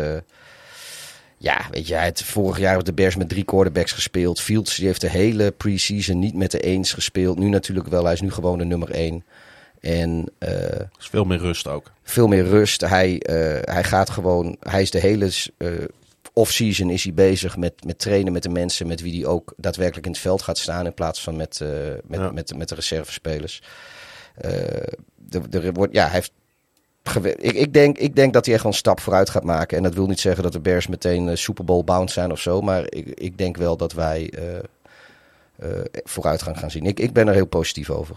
[1.45, 4.41] Uh, ja, weet je, hij heeft vorig jaar op de Bears met drie quarterbacks gespeeld.
[4.41, 7.39] Fields die heeft de hele preseason niet met de eens gespeeld.
[7.39, 9.25] Nu natuurlijk wel, hij is nu gewoon de nummer één.
[9.81, 10.31] En,
[10.99, 11.91] is veel meer rust ook.
[12.03, 12.81] Veel meer rust.
[12.81, 13.21] Hij,
[13.63, 15.31] hij gaat gewoon, hij is de hele
[16.35, 20.05] off-season is hij bezig met, met trainen met de mensen met wie hij ook daadwerkelijk
[20.05, 20.85] in het veld gaat staan.
[20.85, 21.69] In plaats van met, uh,
[22.03, 22.31] met, ja.
[22.31, 23.61] met, met de reservespelers.
[24.45, 24.51] Uh,
[25.51, 26.31] er, wordt, ja, hij heeft
[27.13, 29.77] ik, ik, denk, ik denk dat hij echt wel een stap vooruit gaat maken.
[29.77, 32.39] En dat wil niet zeggen dat de Bears meteen uh, Super Bowl bound zijn of
[32.39, 32.61] zo.
[32.61, 36.85] Maar ik, ik denk wel dat wij uh, uh, vooruitgang gaan zien.
[36.85, 38.15] Ik, ik ben er heel positief over.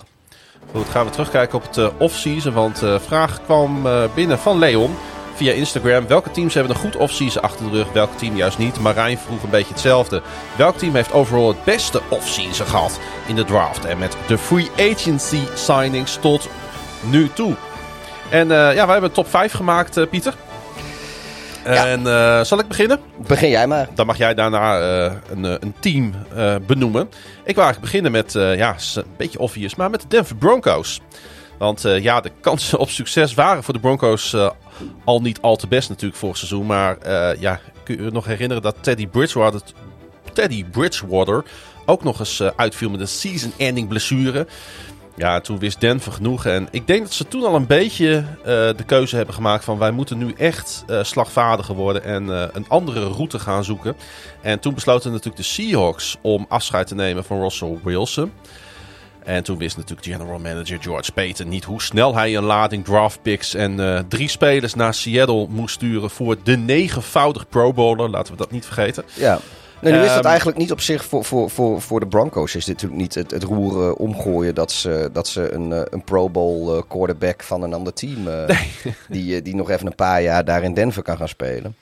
[0.72, 2.52] Goed, gaan we terugkijken op het off-season.
[2.52, 4.94] Want de vraag kwam binnen van Leon
[5.38, 6.06] via Instagram.
[6.06, 7.92] Welke teams hebben een goed offseason achter de rug?
[7.92, 8.80] Welke team juist niet?
[8.80, 10.22] Marijn vroeg een beetje hetzelfde.
[10.56, 13.84] Welk team heeft overal het beste offseason gehad in de draft?
[13.84, 16.48] En met de free agency signings tot
[17.10, 17.56] nu toe.
[18.30, 20.34] En uh, ja, wij hebben een top 5 gemaakt, uh, Pieter.
[21.64, 21.86] Ja.
[21.86, 23.00] En uh, zal ik beginnen?
[23.26, 23.88] Begin jij maar.
[23.94, 24.80] Dan mag jij daarna
[25.30, 26.14] een, een, team
[26.66, 27.08] benoemen.
[27.44, 31.00] Ik wil eigenlijk beginnen met, ja, een beetje obvious, maar met de Denver Broncos.
[31.58, 34.36] Want ja, de kansen op succes waren voor de Broncos
[35.04, 36.66] al niet al te best natuurlijk vorig seizoen.
[36.66, 36.96] Maar
[37.38, 39.60] ja, kun je je nog herinneren dat Teddy Bridgewater,
[40.32, 41.44] Teddy Bridgewater
[41.86, 44.46] ook nog eens uitviel met een season-ending blessure.
[45.18, 46.44] Ja, toen wist Denver genoeg.
[46.44, 48.24] En ik denk dat ze toen al een beetje
[48.76, 49.78] de keuze hebben gemaakt van...
[49.78, 53.96] wij moeten nu echt slagvaardiger worden en een andere route gaan zoeken.
[54.42, 58.32] En toen besloten natuurlijk de Seahawks om afscheid te nemen van Russell Wilson...
[59.24, 63.22] En toen wist natuurlijk general manager George Payton niet hoe snel hij een lading draft
[63.22, 68.10] picks en drie spelers naar Seattle moest sturen voor de negenvoudig Pro Bowler.
[68.10, 69.04] Laten we dat niet vergeten.
[69.14, 69.38] Ja.
[69.80, 72.54] Nee, nu is het ehm, eigenlijk niet op zich voor, voor, voor, voor de Broncos.
[72.54, 76.04] Is dit natuurlijk niet het, het roeren omgooien dat ze, dat ze een, eh, een
[76.04, 78.16] Pro Bowl uh, quarterback van een ander team.
[78.28, 78.94] Nee.
[79.08, 81.76] die, die nog even een paar jaar daar in Denver kan gaan spelen.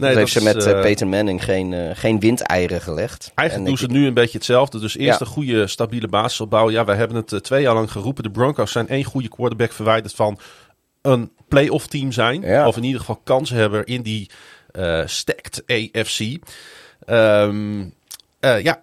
[0.00, 3.32] Nee, dat heeft ze met uh, Peyton Manning geen, uh, geen windeieren gelegd.
[3.34, 4.78] Eigenlijk doen ze nu een beetje hetzelfde.
[4.78, 5.26] Dus eerst ja.
[5.26, 6.72] een goede, stabiele basis opbouwen.
[6.72, 8.22] Ja, wij hebben het uh, twee jaar lang geroepen.
[8.22, 10.38] De Broncos zijn één goede quarterback verwijderd van
[11.02, 12.40] een playoff team zijn.
[12.40, 12.66] Ja.
[12.66, 14.30] Of in ieder geval kansen hebben in die
[15.04, 16.38] stacked AFC.
[17.10, 17.94] Um,
[18.40, 18.82] ja,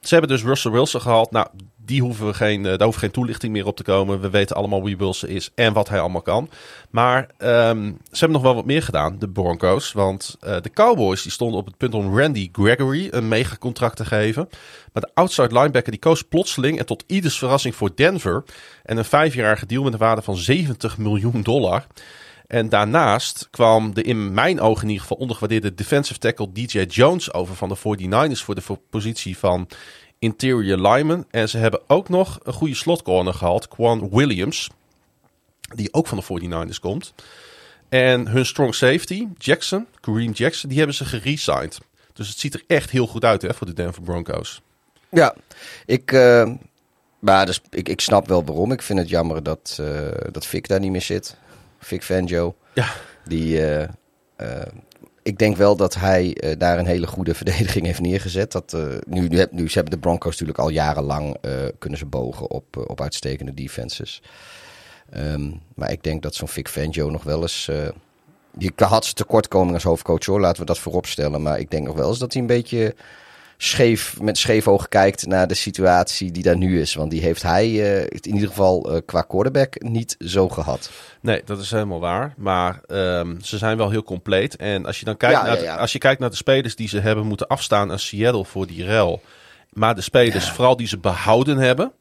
[0.00, 1.30] ze hebben dus Russell Wilson gehaald.
[1.30, 1.46] Nou,
[1.76, 4.20] die hoeven we geen, daar hoeft geen toelichting meer op te komen.
[4.20, 6.50] We weten allemaal wie Wilson is en wat hij allemaal kan.
[6.90, 9.92] Maar um, ze hebben nog wel wat meer gedaan, de Broncos.
[9.92, 14.04] Want uh, de Cowboys die stonden op het punt om Randy Gregory een megacontract te
[14.04, 14.48] geven.
[14.92, 18.44] Maar de outside linebacker die koos plotseling en tot ieders verrassing voor Denver.
[18.82, 21.86] En een vijfjarige deal met een waarde van 70 miljoen dollar.
[22.46, 27.32] En daarnaast kwam de in mijn ogen in ieder geval ondergewaardeerde defensive tackle DJ Jones
[27.32, 29.68] over van de 49ers voor de positie van
[30.18, 31.26] interior lineman.
[31.30, 34.70] En ze hebben ook nog een goede slotcorner gehad, Quan Williams,
[35.74, 37.14] die ook van de 49ers komt.
[37.88, 41.78] En hun strong safety, Jackson, Kareem Jackson, die hebben ze geresigned.
[42.12, 44.62] Dus het ziet er echt heel goed uit hè, voor de Denver Broncos.
[45.10, 45.34] Ja,
[45.86, 46.50] ik, uh,
[47.18, 48.72] maar dus, ik, ik snap wel waarom.
[48.72, 51.36] Ik vind het jammer dat, uh, dat Vic daar niet meer zit.
[51.78, 52.56] Vic Fangio.
[52.74, 52.88] Ja.
[53.24, 53.84] Die, uh,
[55.22, 58.52] ik denk wel dat hij daar een hele goede verdediging heeft neergezet.
[58.52, 61.36] Dat, nu, nu, nu, ze hebben de Broncos natuurlijk al jarenlang
[61.78, 64.22] kunnen ze bogen op, op uitstekende defenses.
[65.16, 67.64] Um, maar ik denk dat zo'n Vic Fangio nog wel eens...
[68.58, 71.42] je had zijn tekortkoming als hoofdcoach hoor, laten we dat voorop stellen.
[71.42, 72.94] Maar ik denk nog wel eens dat hij een beetje
[73.56, 76.94] scheef, met scheef oog kijkt naar de situatie die daar nu is.
[76.94, 80.90] Want die heeft hij uh, in ieder geval uh, qua quarterback niet zo gehad.
[81.20, 82.34] Nee, dat is helemaal waar.
[82.36, 84.56] Maar um, ze zijn wel heel compleet.
[84.56, 85.76] En als je dan kijkt, Ja, naar, ja, ja.
[85.76, 88.84] als je kijkt naar de spelers die ze hebben moeten afstaan aan Seattle voor die
[88.84, 89.20] rel.
[89.72, 91.92] Maar de spelers, vooral die ze behouden hebben.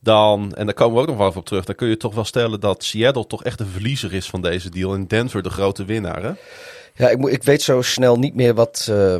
[0.00, 1.64] Dan, en daar komen we ook nog wel even op terug.
[1.64, 4.70] Dan kun je toch wel stellen dat Seattle toch echt de verliezer is van deze
[4.70, 4.94] deal.
[4.94, 6.22] En Denver de grote winnaar.
[6.22, 6.32] Hè?
[6.94, 9.16] Ja, ik, ik weet zo snel niet meer wat, uh,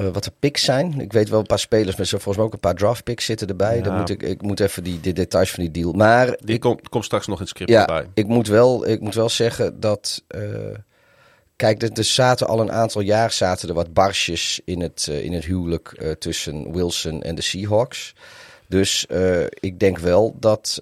[0.00, 1.00] uh, wat de picks zijn.
[1.00, 3.24] Ik weet wel een paar spelers, maar zo volgens mij ook een paar draft picks
[3.24, 3.76] zitten erbij.
[3.76, 3.82] Ja.
[3.82, 5.92] Dan moet ik, ik moet even die, de details van die deal.
[5.92, 8.06] Maar Die komt komt straks nog in het script ja, erbij.
[8.14, 10.22] ik moet wel, ik moet wel zeggen dat.
[10.28, 10.42] Uh,
[11.56, 15.24] kijk, er, er zaten al een aantal jaar zaten er wat barsjes in het, uh,
[15.24, 18.14] in het huwelijk tussen Wilson en de Seahawks.
[18.68, 19.06] Dus
[19.60, 20.78] ik denk wel dat,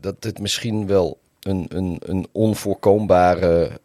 [0.00, 3.80] dat het misschien wel een, een, een onvoorkombare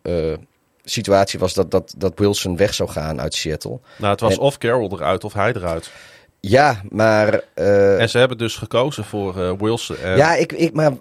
[0.90, 3.80] situatie was dat, dat, dat Wilson weg zou gaan uit Seattle.
[3.98, 5.92] Nou, het was En- of Carroll eruit of hij eruit.
[6.40, 7.42] Ja, maar.
[7.54, 9.98] eh, En ze hebben dus gekozen voor eh, Wilson.
[9.98, 10.92] En ja, ik, ik, maar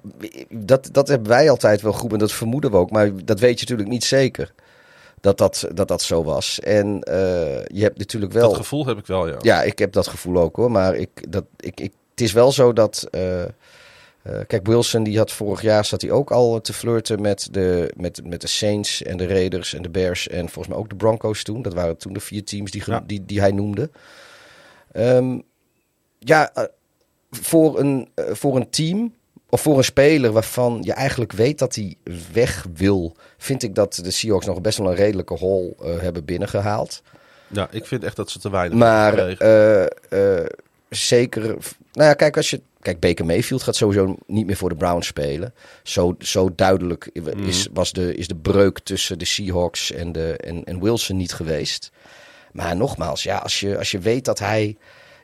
[0.50, 2.90] dat, dat hebben wij altijd wel goed en dat vermoeden we ook.
[2.90, 4.52] Maar dat weet je natuurlijk niet zeker.
[5.20, 6.60] Dat dat, dat, dat zo was.
[6.60, 7.16] En eh,
[7.66, 8.48] je hebt natuurlijk wel.
[8.48, 9.36] Dat gevoel heb ik wel, ja.
[9.40, 10.70] Ja, ik heb dat gevoel ook hoor.
[10.70, 13.08] Maar ik, dat, ik, ik, het is wel zo dat.
[14.26, 17.92] Eh, kijk, Wilson die had vorig jaar zat hij ook al te flirten met de,
[17.96, 20.96] met, met de Saints en de Raiders en de Bears en volgens mij ook de
[20.96, 21.62] Broncos toen.
[21.62, 23.02] Dat waren toen de vier teams die, Ja.
[23.06, 23.90] die, die hij noemde.
[24.92, 25.38] Ehm,
[26.18, 26.64] ja, eh,
[27.30, 29.14] voor, een, eh, voor een team
[29.48, 31.94] of voor een speler waarvan je eigenlijk weet dat hij
[32.32, 37.02] weg wil, vind ik dat de Seahawks nog best wel een redelijke hol hebben binnengehaald.
[37.48, 39.36] Ja, ik vind echt dat ze te weinig Maar
[40.88, 41.42] zeker.
[41.92, 42.60] Nou ja, kijk, als je.
[42.86, 45.54] Kijk, Baker Mayfield gaat sowieso niet meer voor de Browns spelen.
[45.82, 47.10] Zo, zo duidelijk
[47.46, 51.32] is, was de, is de breuk tussen de Seahawks en, de, en, en Wilson niet
[51.32, 51.90] geweest.
[52.52, 54.76] Maar nogmaals, ja, als, je, als je weet dat hij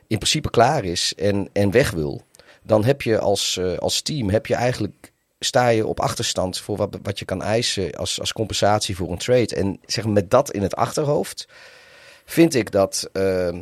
[0.07, 2.21] in principe klaar is en, en weg wil,
[2.63, 6.77] dan heb je als, eh, als team heb je eigenlijk sta je op achterstand voor
[6.77, 9.55] wat, wat je kan eisen als, als compensatie voor een trade.
[9.55, 11.47] En zeg met dat in het achterhoofd
[12.25, 13.59] vind ik dat, ehm,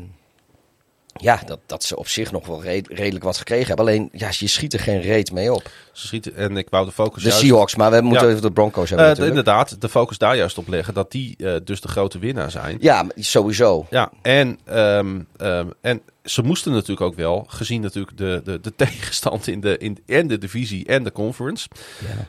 [1.14, 3.86] ja, dat, dat ze op zich nog wel red- redelijk wat gekregen hebben.
[3.86, 5.70] Alleen, ja, je schiet er geen reet mee op.
[5.92, 7.44] Ze schieten, en ik wou de focus De juist...
[7.44, 8.30] Seahawks, maar we moeten Ja.
[8.30, 9.38] even de Broncos Eh, hebben natuurlijk.
[9.38, 10.94] inderdaad, de focus daar juist op leggen.
[10.94, 12.78] Dat die eh, dus de grote winnaar zijn.
[12.80, 13.86] Ja, sowieso.
[13.90, 18.76] Ja, en, ehm, ehm, en ze moesten natuurlijk ook wel, gezien natuurlijk de, de, de
[18.86, 21.68] tegenstand in de, in, en de divisie en de conference.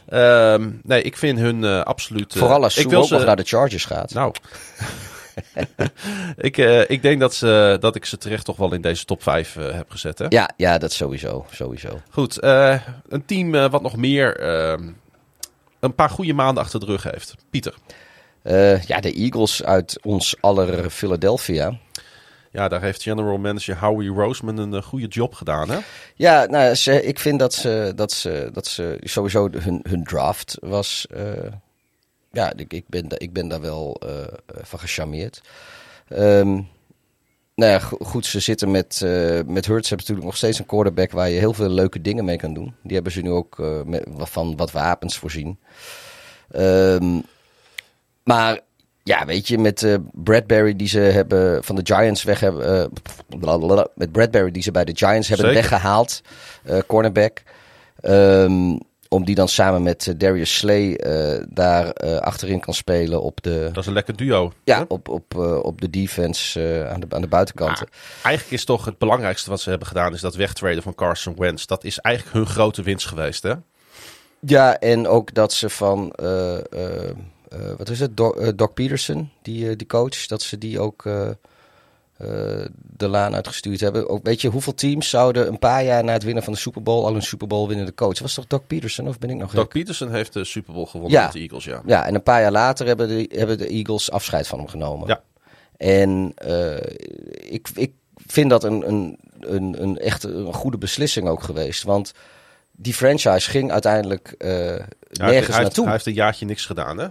[0.09, 2.33] Ehm, nee, ik vind hun eh, absoluut...
[2.33, 4.15] eh, Vooral als ik wil ook ze, nog naar de Chargers gaat.
[4.15, 4.33] Nou,
[6.37, 9.23] ik, eh, ik denk dat, ze, dat ik ze terecht toch wel in deze top
[9.23, 10.19] 5 eh, heb gezet.
[10.19, 10.27] Hè?
[10.29, 11.47] Ja, ja, dat sowieso.
[11.51, 12.01] sowieso.
[12.11, 14.89] Goed, eh, een team wat nog meer ehm,
[15.81, 17.35] een paar goede maanden achter de rug heeft.
[17.51, 17.75] Pieter.
[18.87, 21.79] Ja, de Eagles uit ons aller Philadelphia.
[22.51, 25.71] Ja, daar heeft general manager Howie Roseman een goede job gedaan.
[25.71, 25.79] Hè?
[26.15, 30.57] Ja, nou, ze, ik vind dat ze, dat ze, dat ze sowieso hun, hun draft
[30.61, 31.07] was.
[32.33, 34.27] Ja, ik, ik, ben, ik ben daar wel eh, eh,
[34.63, 35.41] van gecharmeerd.
[36.09, 36.61] Ehm,
[37.55, 40.67] nou ja, go- goed, ze zitten met, eh met Hurts hebben natuurlijk nog steeds een
[40.67, 42.75] quarterback waar je heel veel leuke dingen mee kan doen.
[42.83, 45.59] Die hebben ze nu ook met, van wat wapens voorzien.
[46.51, 47.21] Ehm,
[48.25, 48.61] maar
[49.03, 52.91] ja, weet je, met Bradbury die ze hebben van de Giants weg hebben.
[53.95, 55.61] met Bradbury die ze bij de Giants hebben Zeker.
[55.63, 56.23] weggehaald,
[56.65, 57.43] eh, cornerback.
[58.01, 58.77] Ehm,
[59.13, 63.43] om die dan samen met eh, Darius Slay eh, daar eh, achterin kan spelen op
[63.43, 64.53] de, Dat is een lekker duo.
[64.65, 64.85] ja, hè?
[64.89, 67.89] op, op, op de defense aan, de, aan de buitenkanten.
[68.23, 71.65] Eigenlijk is toch het belangrijkste wat ze hebben gedaan, is dat wegtraden van Carson Wentz.
[71.65, 73.55] Dat is eigenlijk hun grote winst geweest, hè?
[74.41, 76.59] Ja, en ook dat ze van, eh,
[77.77, 81.05] wat is het, Doc, Doc Peterson, die, die coach, dat ze die ook
[82.97, 84.09] de laan uitgestuurd hebben.
[84.09, 86.83] Ook, weet je, hoeveel teams zouden een paar jaar na het winnen van de Super
[86.83, 88.19] Bowl al een Super Bowl winnende coach?
[88.19, 89.69] Was toch Doc Peterson of ben ik nog gek?
[89.69, 91.25] Peterson heeft de Super Bowl gewonnen Ja.
[91.25, 91.83] met de Eagles, ja.
[91.87, 95.09] Ja, en een paar jaar later hebben de, hebben de Eagles afscheid van hem genomen.
[95.09, 95.23] Ja.
[95.77, 97.93] En eh, ik, ik
[98.27, 101.83] vind dat een, een, een, een echt een goede beslissing ook geweest.
[101.83, 102.13] Want
[102.73, 104.87] die franchise ging uiteindelijk eh, nergens
[105.19, 105.85] hij, heeft, naartoe.
[105.85, 107.07] hij heeft een jaartje niks gedaan, hè?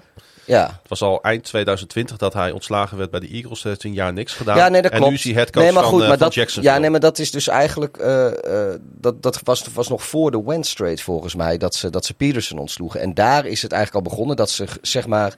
[0.45, 0.65] Ja.
[0.65, 3.61] Het was al eind 2020 dat hij ontslagen werd bij de Eagles.
[3.63, 4.57] Hij heeft een jaar niks gedaan.
[4.57, 5.11] Ja, nee, dat en klopt.
[5.11, 6.53] nu is hij headcoach nee, maar goed, eh, maar van dat.
[6.53, 7.97] Ja, nee, maar dat is dus eigenlijk...
[7.97, 11.89] eh, eh, dat dat was, was nog voor de Wentz trade volgens mij, dat ze,
[11.89, 12.99] dat ze Peterson ontsloegen.
[12.99, 15.35] En daar is het eigenlijk al begonnen dat ze, zeg maar...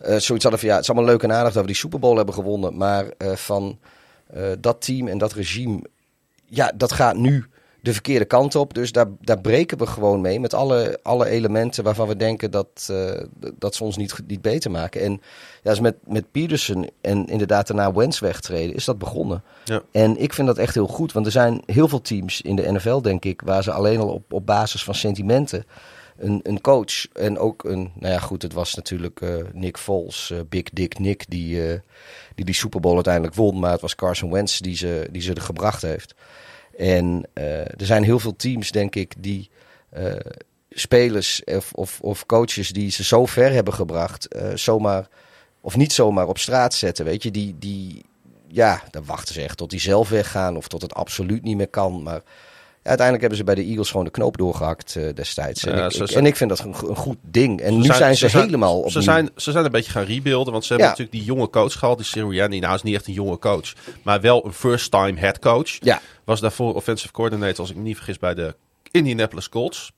[0.00, 2.16] zoiets hadden van, ja, het is allemaal leuk en aardig dat we die Super Bowl
[2.16, 2.76] hebben gewonnen.
[2.76, 3.78] Maar van
[4.58, 5.82] dat team en dat regime,
[6.44, 7.48] ja, dat gaat nu
[7.84, 8.74] de verkeerde kant op.
[8.74, 12.88] Dus daar, daar breken we gewoon mee met alle, alle elementen waarvan we denken dat,
[12.90, 13.20] eh,
[13.58, 15.00] dat ze ons niet, niet beter maken.
[15.00, 15.12] En
[15.62, 19.42] ja, dus met, met Peterson en inderdaad daarna Wentz wegtreden, is dat begonnen.
[19.64, 19.82] Ja.
[19.92, 22.72] En ik vind dat echt heel goed, want er zijn heel veel teams in de
[22.72, 25.66] NFL, denk ik, waar ze alleen al op, op basis van sentimenten
[26.16, 30.30] een, een coach en ook een, nou ja goed, het was natuurlijk eh, Nick Foles,
[30.30, 31.80] eh, Big Dick Nick, die,
[32.34, 35.34] die die Super Bowl uiteindelijk won, maar het was Carson Wentz die ze, die ze
[35.34, 36.14] er gebracht heeft.
[36.76, 39.50] En eh, er zijn heel veel teams, denk ik, die
[39.90, 40.14] eh,
[40.70, 45.08] spelers of, of, coaches die ze zo ver hebben gebracht, eh, zomaar
[45.60, 47.04] of niet zomaar op straat zetten.
[47.04, 48.04] Weet je, die, die
[48.48, 51.68] ja, dan wachten ze echt tot die zelf weggaan of tot het absoluut niet meer
[51.68, 52.02] kan.
[52.02, 52.22] Maar
[52.84, 55.64] uiteindelijk hebben ze bij de Eagles gewoon de knoop doorgehakt eh, destijds.
[55.64, 57.60] En, Ja, ik, en ik vind dat een, go- een goed ding.
[57.60, 60.52] En nu zijn ze, helemaal op Ze zijn, ze zijn een beetje gaan rebuilden.
[60.52, 60.96] Want ze hebben Ja.
[60.98, 61.96] natuurlijk die jonge coach gehad.
[61.96, 62.58] Die Sirianni.
[62.58, 63.72] Nou, is niet echt een jonge coach.
[64.02, 65.70] Maar wel een first-time head coach.
[65.80, 68.54] Ja, Was daarvoor offensive coordinator, als ik me niet vergis, bij de
[68.90, 69.92] Indianapolis Colts.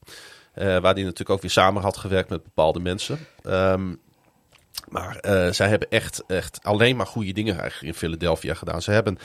[0.53, 3.19] Eh, waar hij natuurlijk ook weer samen had gewerkt met bepaalde mensen.
[3.43, 3.93] Ehm,
[4.89, 8.81] maar eh, zij hebben echt, echt alleen maar goede dingen eigenlijk in Philadelphia gedaan.
[8.81, 9.17] Ze hebben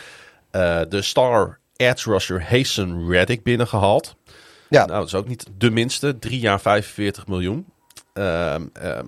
[0.88, 4.16] de star edge rusher Hasten Reddick binnengehaald.
[4.68, 4.84] ja.
[4.84, 6.18] Nou, dat is ook niet de minste.
[6.18, 7.66] Drie jaar 45 miljoen.
[8.12, 9.06] Ehm, ehm,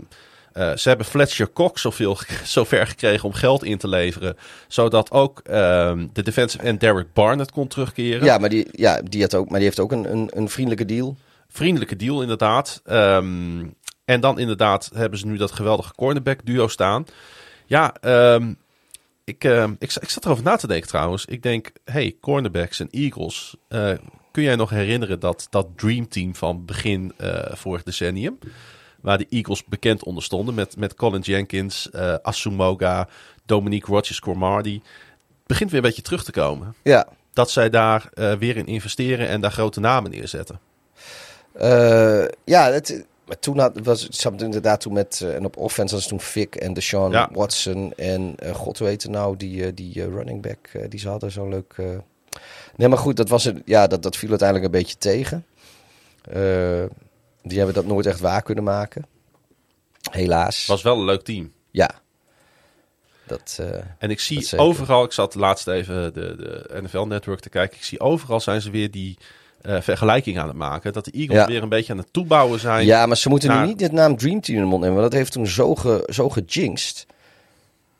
[0.52, 4.36] eh, ze hebben Fletcher Cox zoveel, zover gekregen om geld in te leveren.
[4.68, 8.24] Zodat ook ehm, de defensive end Derek Barnett kon terugkeren.
[8.24, 10.84] ja, maar, die, ja die, had ook, maar die heeft ook een, een, een vriendelijke
[10.84, 11.16] deal.
[11.48, 12.82] Vriendelijke deal inderdaad.
[14.04, 17.06] En dan inderdaad hebben ze nu dat geweldige cornerback duo staan.
[17.66, 18.52] Ja, ehm,
[19.24, 21.24] ik, ehm, ik, ik zat erover na te denken trouwens.
[21.24, 23.56] Ik denk, hey, cornerbacks en Eagles.
[23.68, 23.90] eh,
[24.32, 28.38] kun jij nog herinneren dat, dat Dream Team van begin eh, vorig decennium?
[29.00, 33.08] Waar de Eagles bekend onder stonden met, met Colin Jenkins, Asumoga,
[33.46, 34.82] Dominique Rodgers-Cromartie.
[35.46, 36.74] Begint weer een beetje terug te komen.
[36.82, 38.08] Ja, Dat zij daar
[38.38, 40.60] weer in investeren en daar grote namen neerzetten.
[42.44, 46.06] Ja, het, maar toen had, was het inderdaad toen met, eh, en op offense was
[46.06, 47.28] toen Vic en Deshaun Ja.
[47.32, 51.30] Watson en eh, god weet het nou, die, eh, die running back, die ze hadden
[51.30, 51.76] zo leuk.
[52.76, 55.46] Nee, maar goed, dat, was het, ja, dat, dat viel uiteindelijk een beetje tegen.
[57.42, 59.06] Die hebben dat nooit echt waar kunnen maken.
[60.10, 60.66] Helaas.
[60.66, 61.52] Was wel een leuk team.
[61.70, 61.90] Ja.
[63.26, 63.62] Dat,
[63.98, 67.76] En ik zie overal, ik zat laatst even de, de NFL-network te kijken.
[67.76, 69.18] Ik zie overal zijn ze weer die
[69.64, 70.92] eh, vergelijking aan het maken.
[70.92, 71.46] Dat de Eagles Ja.
[71.46, 72.86] weer een beetje aan het toebouwen zijn.
[72.86, 74.98] ja, maar ze moeten naar- nu niet de naam Dream Team in de mond nemen,
[74.98, 77.06] want dat heeft toen zo, ge, zo gejinxed.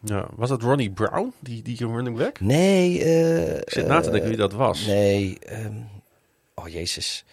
[0.01, 2.41] Ja, was dat Ronnie Brown, die, die running back?
[2.41, 4.87] Nee, eh, Ik zit na te denken wie dat was.
[4.87, 5.73] Nee, ehm,
[6.55, 7.25] oh jezus.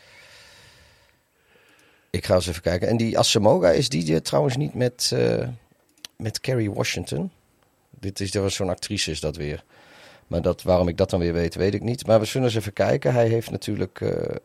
[2.10, 2.88] Ik ga eens even kijken.
[2.88, 5.48] En die Asamoga is die eh, trouwens niet met, eh,
[6.18, 7.32] met Carrie Washington.
[8.00, 9.64] Dit is, er was zo'n actrice is dat weer.
[10.32, 12.06] Maar dat, waarom ik dat dan weer weet, weet ik niet.
[12.08, 13.14] Maar we zullen eens even kijken.
[13.14, 14.36] Hij heeft natuurlijk eh,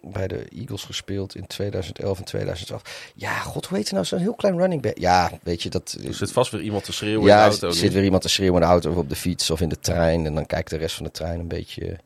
[0.00, 3.12] bij de Eagles gespeeld in 2011 en 2012.
[3.14, 4.06] Ja, god, hoe heet hij nou?
[4.06, 4.98] Zo'n heel klein running back.
[4.98, 5.96] Ja, weet je, dat...
[6.06, 7.70] Er zit vast weer iemand te schreeuwen Ja, in de auto.
[7.70, 7.94] zit nu.
[7.94, 10.26] weer iemand te schreeuwen in de auto of op de fiets of in de trein.
[10.26, 11.98] En dan kijkt de rest van de trein een beetje, een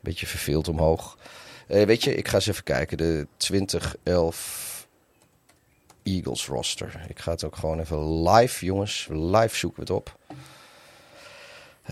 [0.00, 1.18] beetje verveeld omhoog.
[1.66, 2.96] Eh, weet je, ik ga eens even kijken.
[2.96, 4.86] De 2011
[6.02, 7.04] Eagles roster.
[7.08, 9.08] Ik ga het ook gewoon even live, jongens.
[9.10, 10.16] Live zoeken we het op.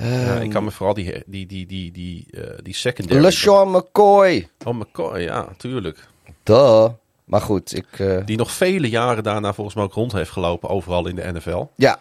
[0.01, 3.21] Ja, ik kan me vooral die, die, die, die, die, eh, die secondary...
[3.21, 4.49] LeSean McCoy.
[4.65, 6.09] Oh, McCoy, ja, tuurlijk.
[6.43, 6.89] Duh.
[7.25, 7.87] Maar goed, ik...
[7.99, 11.33] eh, Die nog vele jaren daarna volgens mij ook rond heeft gelopen overal in de
[11.33, 11.65] NFL.
[11.77, 11.99] ja,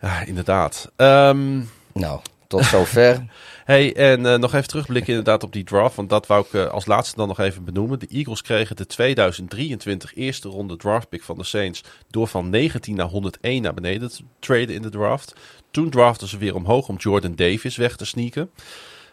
[0.00, 0.90] Ja, inderdaad.
[0.96, 1.60] Ehm,
[1.92, 3.24] nou, tot zover.
[3.66, 5.96] Hey, en eh, nog even terugblikken inderdaad op die draft.
[5.96, 7.98] Want dat wou ik eh, als laatste dan nog even benoemen.
[7.98, 11.84] De Eagles kregen de 2023 eerste ronde draftpick van de Saints...
[12.10, 15.34] door van 19 naar 101 naar beneden te traden in de draft.
[15.70, 18.50] Toen draften ze weer omhoog om Jordan Davis weg te sneaken.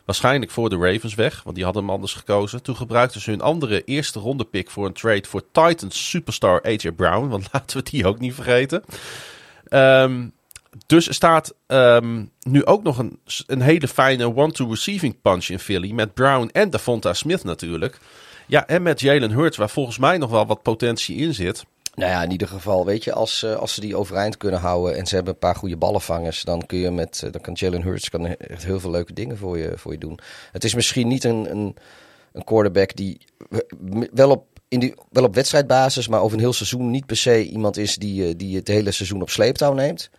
[0.05, 2.61] Waarschijnlijk voor de Ravens weg, want die hadden hem anders gekozen.
[2.63, 6.91] Toen gebruikten ze hun andere eerste ronde pick voor een trade voor Titans superstar AJ
[6.91, 7.27] Brown.
[7.27, 8.83] Want laten we die ook niet vergeten.
[9.67, 10.27] Ehm,
[10.85, 15.59] dus er staat ehm, nu ook nog een, een hele fijne one-to receiving punch in
[15.59, 15.91] Philly.
[15.91, 17.97] Met Brown en Devonta Smith natuurlijk.
[18.47, 21.65] Ja, en met Jalen Hurts, waar volgens mij nog wel wat potentie in zit.
[21.95, 24.97] Nou ja, in ieder geval, weet je, als, eh, als ze die overeind kunnen houden
[24.97, 27.81] en ze hebben een paar goede ballenvangers, dan kun je met, eh, dan kan Jalen
[27.81, 30.19] Hurts kan echt heel veel leuke dingen voor je, voor je doen.
[30.51, 31.75] Het is misschien niet een, een,
[32.33, 33.17] een quarterback die
[34.13, 37.43] wel op, in die, wel op wedstrijdbasis, maar over een heel seizoen niet per se
[37.43, 40.09] iemand is die, eh, die het hele seizoen op sleeptouw neemt.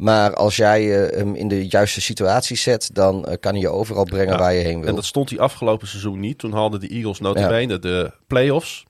[0.00, 4.38] Maar als jij hem in de juiste situatie zet, dan kan hij je overal brengen
[4.38, 4.88] waar je heen wil.
[4.88, 6.38] En dat stond hij afgelopen seizoen niet.
[6.38, 7.78] Toen hadden de Eagles notabene ja.
[7.78, 8.84] de playoffs.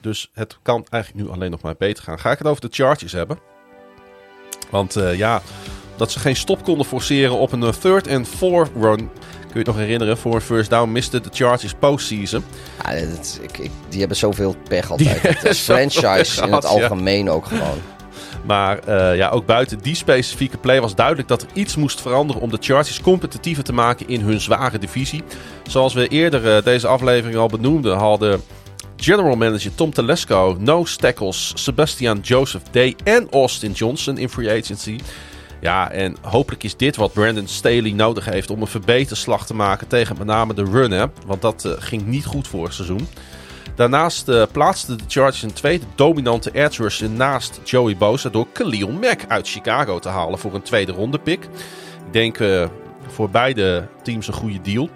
[0.00, 2.18] Dus het kan eigenlijk nu alleen nog maar beter gaan.
[2.18, 3.38] Ga ik het over de Chargers hebben?
[4.70, 5.42] Want uh, ja,
[5.96, 8.96] dat ze geen stop konden forceren op een third and fourth run.
[9.40, 10.18] Kun je het nog herinneren?
[10.18, 12.44] Voor een first down miste de Chargers postseason.
[12.84, 15.22] Ja, dat, ik, ik, die hebben zoveel pech altijd.
[15.22, 17.30] Die Als franchise in het algemeen ja.
[17.30, 17.78] ook gewoon.
[18.50, 22.42] Maar uh, ja, ook buiten die specifieke play was duidelijk dat er iets moest veranderen
[22.42, 25.22] om de Chargers competitiever te maken in hun zware divisie.
[25.62, 28.40] Zoals we eerder uh, deze aflevering al benoemden, hadden
[28.96, 34.98] General Manager Tom Telesco, no tackles Sebastian Joseph Day en Austin Johnson in free agency.
[35.60, 39.86] Ja, en hopelijk is dit wat Brandon Staley nodig heeft om een verbeterslag te maken
[39.86, 40.90] tegen met name de run.
[40.90, 41.04] Hè?
[41.26, 43.08] Want dat uh, ging niet goed vorig seizoen.
[43.80, 48.90] Daarnaast uh, plaatsten de Chargers een tweede dominante edge rusher naast Joey Bosa door Khalil
[48.90, 51.44] Mack uit Chicago te halen voor een tweede ronde pick.
[52.06, 52.66] Ik denk uh,
[53.06, 54.88] voor beide teams een goede deal.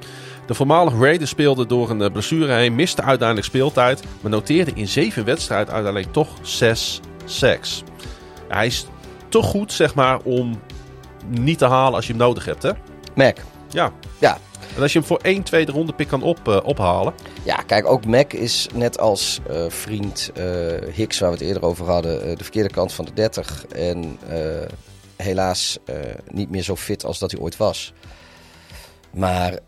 [0.46, 5.24] De voormalige Raiders speelde door een blessure heen, miste uiteindelijk speeltijd, maar noteerde in zeven
[5.24, 7.82] wedstrijden uiteindelijk toch zes sacks.
[8.48, 8.86] Hij is
[9.28, 10.60] te goed, zeg maar, om
[11.28, 12.70] niet te halen als je hem nodig hebt, hè?
[13.14, 13.38] Mac.
[13.74, 13.92] Ja.
[14.18, 14.38] Ja.
[14.76, 17.14] En als je hem voor één tweede ronde pick kan op, uh, ophalen.
[17.42, 20.44] Ja, kijk, ook Mac is net als uh, vriend uh,
[20.92, 23.66] Hicks, waar we het eerder over hadden, de verkeerde kant van de 30.
[23.66, 24.18] En
[25.16, 25.78] helaas
[26.30, 27.92] niet meer zo fit als dat hij ooit was.
[29.10, 29.58] Maar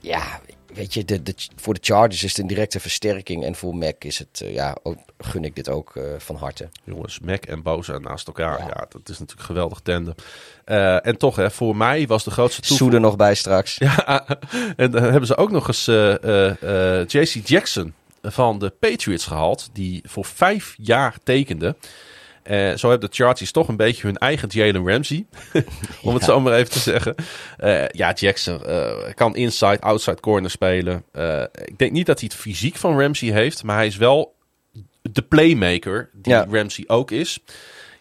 [0.00, 0.40] ja,
[0.74, 3.44] weet je, de, de, voor de Chargers is het een directe versterking.
[3.44, 6.68] En voor Mac is het, uh, ja, ook, gun ik dit ook uh, van harte.
[6.84, 8.58] Jongens, Mac en Boza naast elkaar.
[8.58, 8.66] Ja.
[8.66, 8.86] ja.
[8.88, 10.14] dat is natuurlijk geweldig tandem.
[10.72, 12.94] Uh, en toch, hè, voor mij was de grootste toevoeging...
[12.94, 13.76] er nog bij straks.
[13.78, 14.26] Ja,
[14.76, 15.84] en dan hebben ze ook nog eens
[17.12, 19.70] JC Jackson van de Patriots gehaald.
[19.72, 21.76] Die voor vijf jaar tekende.
[22.50, 25.26] Uh, zo hebben de Chargers toch een beetje hun eigen Jalen Ramsey.
[26.02, 26.12] om ja.
[26.12, 27.14] het zo maar even te zeggen.
[27.60, 31.04] Uh, ja, Jackson uh, kan inside, outside corner spelen.
[31.64, 33.62] ik denk niet dat hij het fysiek van Ramsey heeft.
[33.62, 34.34] Maar hij is wel
[35.02, 36.46] de playmaker die ja.
[36.50, 37.38] Ramsey ook is.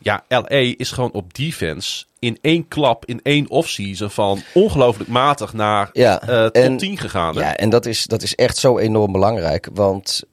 [0.01, 5.53] Ja, LA is gewoon op defense in één klap, in één offseason van ongelooflijk matig
[5.53, 7.35] naar ja, top en, 10 gegaan.
[7.35, 7.41] Hè?
[7.41, 9.69] Ja, en dat is, dat is echt zo enorm belangrijk.
[9.73, 10.23] Want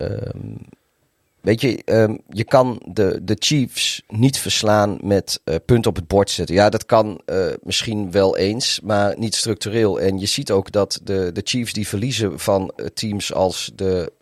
[1.49, 6.07] Weet je, um, je kan de, de Chiefs niet verslaan met uh, punten op het
[6.07, 6.55] bord zetten.
[6.55, 10.01] Ja, dat kan uh, misschien wel eens, maar niet structureel.
[10.01, 14.13] En je ziet ook dat de, de Chiefs die verliezen van uh, teams als de,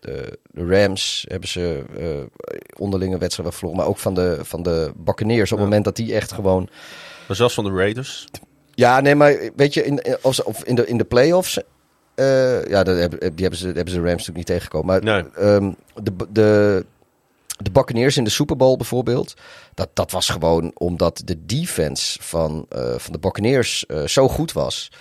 [0.00, 1.84] de, de, Rams, hebben ze
[2.78, 3.78] onderlinge wedstrijden verloren.
[3.78, 6.68] Maar ook van de, van de Buccaneers op het moment dat die echt gewoon...
[7.26, 8.26] Maar zelfs van de Raiders?
[8.74, 11.58] Ja, nee, maar weet je, in, of, of in, de, in de playoffs
[12.18, 14.86] uh, ja, dat hebben, die hebben ze, hebben ze Rams natuurlijk niet tegengekomen.
[14.86, 15.46] Maar nee.
[15.54, 16.84] um, de, de,
[17.62, 19.34] de Buccaneers in de Super Bowl bijvoorbeeld.
[19.74, 24.52] Dat, dat was gewoon omdat de defense van, uh, van de Buccaneers uh, zo goed
[24.52, 24.92] was.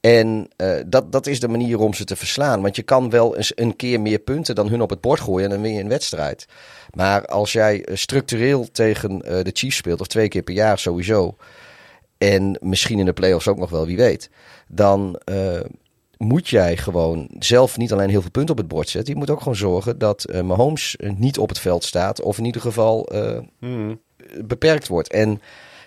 [0.00, 2.62] En uh, dat, dat is de manier om ze te verslaan.
[2.62, 5.44] Want je kan wel eens een keer meer punten dan hun op het bord gooien
[5.44, 6.46] en dan win je een wedstrijd.
[6.90, 11.36] Maar als jij structureel tegen de Chiefs speelt, of twee keer per jaar sowieso.
[12.18, 14.30] En misschien in de playoffs ook nog wel, wie weet.
[14.68, 15.20] Dan
[16.16, 19.12] moet jij gewoon zelf niet alleen heel veel punten op het bord zetten.
[19.12, 22.22] Je moet ook gewoon zorgen dat uh, Mahomes niet op het veld staat.
[22.22, 24.00] Of in ieder geval uh, hmm.
[24.44, 25.12] beperkt wordt.
[25.12, 25.40] En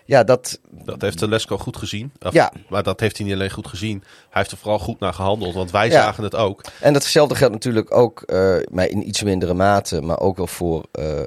[0.05, 0.59] ja, dat...
[0.71, 2.11] Dat heeft Telesco goed gezien.
[2.19, 2.51] Of, ja.
[2.69, 4.03] Maar dat heeft hij niet alleen goed gezien.
[4.03, 5.53] Hij heeft er vooral goed naar gehandeld.
[5.53, 5.91] Want wij ja.
[5.91, 6.61] zagen het ook.
[6.80, 10.01] En datzelfde geldt natuurlijk ook, uh, maar in iets mindere mate.
[10.01, 10.86] Maar ook wel voor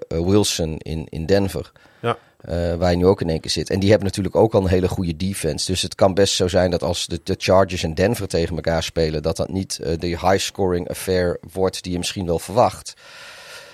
[0.09, 1.73] Wilson in, in Denver.
[2.01, 2.17] Ja.
[2.49, 3.71] Uh, waar je nu ook in één keer zit.
[3.71, 5.67] En die hebben natuurlijk ook al een hele goede defense.
[5.67, 8.83] Dus het kan best zo zijn dat als de, de Chargers en Denver tegen elkaar
[8.83, 12.95] spelen, dat dat niet uh, de high-scoring affair wordt die je misschien wel verwacht.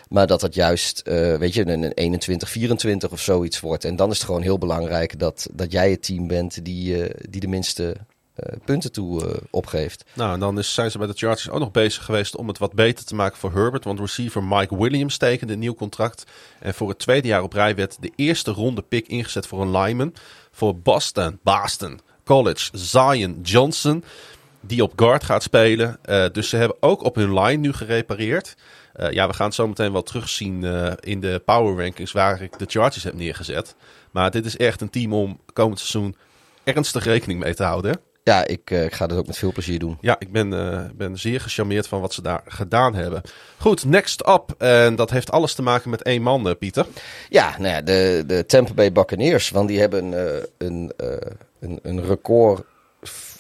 [0.09, 2.21] Maar dat dat juist, uh, weet je, een
[3.09, 3.85] 21-24 of zoiets wordt.
[3.85, 7.41] En dan is het gewoon heel belangrijk dat, dat jij het team bent die, die
[7.41, 7.97] de minste
[8.65, 10.05] punten toe uh, opgeeft.
[10.15, 12.59] Nou, en dan is, zijn ze bij de Chargers ook nog bezig geweest om het
[12.59, 13.85] wat beter te maken voor Herbert.
[13.85, 16.25] Want receiver Mike Williams tekende een nieuw contract.
[16.59, 19.77] En voor het tweede jaar op rij werd de eerste ronde pick ingezet voor een
[19.77, 20.15] lineman.
[20.51, 24.05] Voor Boston, Boston College, Zion Johnson.
[24.61, 25.99] Die op guard gaat spelen.
[26.05, 28.57] Uh, dus ze hebben ook op hun line nu gerepareerd.
[29.11, 32.59] Ja, we gaan het zo meteen wel terugzien uh, in de power rankings waar ik
[32.59, 33.75] de Chargers heb neergezet.
[34.11, 36.17] Maar dit is echt een team om komend seizoen
[36.65, 38.01] ernstig rekening mee te houden.
[38.29, 39.99] Ja, ik, uh, ik, ga dat ook met veel plezier doen.
[40.01, 40.51] Ja, ik ben,
[40.97, 43.23] ben zeer gecharmeerd van wat ze daar gedaan hebben.
[43.59, 44.55] Goed, next up.
[44.59, 46.87] En dat heeft alles te maken met één man, Pieter.
[47.29, 49.51] Ja, nou ja, de, de Tampa Bay Buccaneers.
[49.51, 50.13] Want die hebben
[50.59, 50.93] een,
[51.61, 52.65] een, een record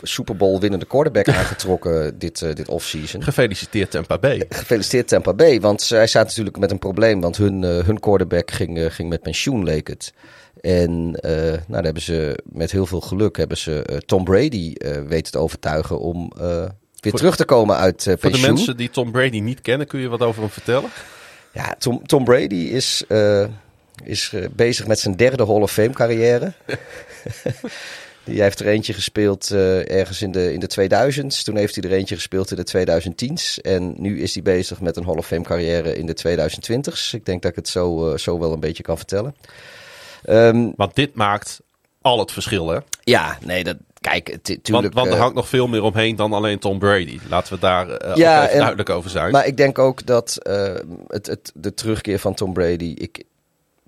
[0.02, 3.22] Super Bowl winnende quarterback aangetrokken dit, uh, dit offseason.
[3.22, 4.46] Gefeliciteerd Tampa Bay.
[4.48, 7.20] Gefeliciteerd Tampa Bay, want zij zaten natuurlijk met een probleem.
[7.20, 10.12] Want hun, uh, hun quarterback ging, uh, ging met pensioen, leek het.
[10.60, 14.72] En nou, daar hebben ze met heel veel geluk hebben ze Tom Brady
[15.06, 18.18] weten te overtuigen om weer voor, terug te komen uit pensioen.
[18.20, 20.90] Voor de mensen die Tom Brady niet kennen, kun je wat over hem vertellen?
[21.52, 23.04] Ja, Tom, Tom Brady is,
[24.04, 26.52] is bezig met zijn derde Hall of Fame carrière.
[28.28, 31.42] Die heeft er eentje gespeeld uh, ergens in de, in de 2000s.
[31.44, 33.62] Toen heeft hij er eentje gespeeld in de 2010s.
[33.62, 37.10] En nu is hij bezig met een Hall of Fame carrière in de 2020s.
[37.10, 39.34] Ik denk dat ik het zo, uh, zo wel een beetje kan vertellen.
[40.28, 41.60] Um, Want dit maakt
[42.00, 42.78] al het verschil, hè?
[43.00, 44.68] Ja, nee, dat, kijk, tuurlijk...
[44.68, 47.18] Want, want er uh, hangt nog veel meer omheen dan alleen Tom Brady.
[47.28, 49.30] Laten we daar uh, ja, even en, duidelijk over zijn.
[49.32, 50.74] Maar ik denk ook dat uh,
[51.06, 52.94] het, het, de terugkeer van Tom Brady...
[52.94, 53.24] Ik,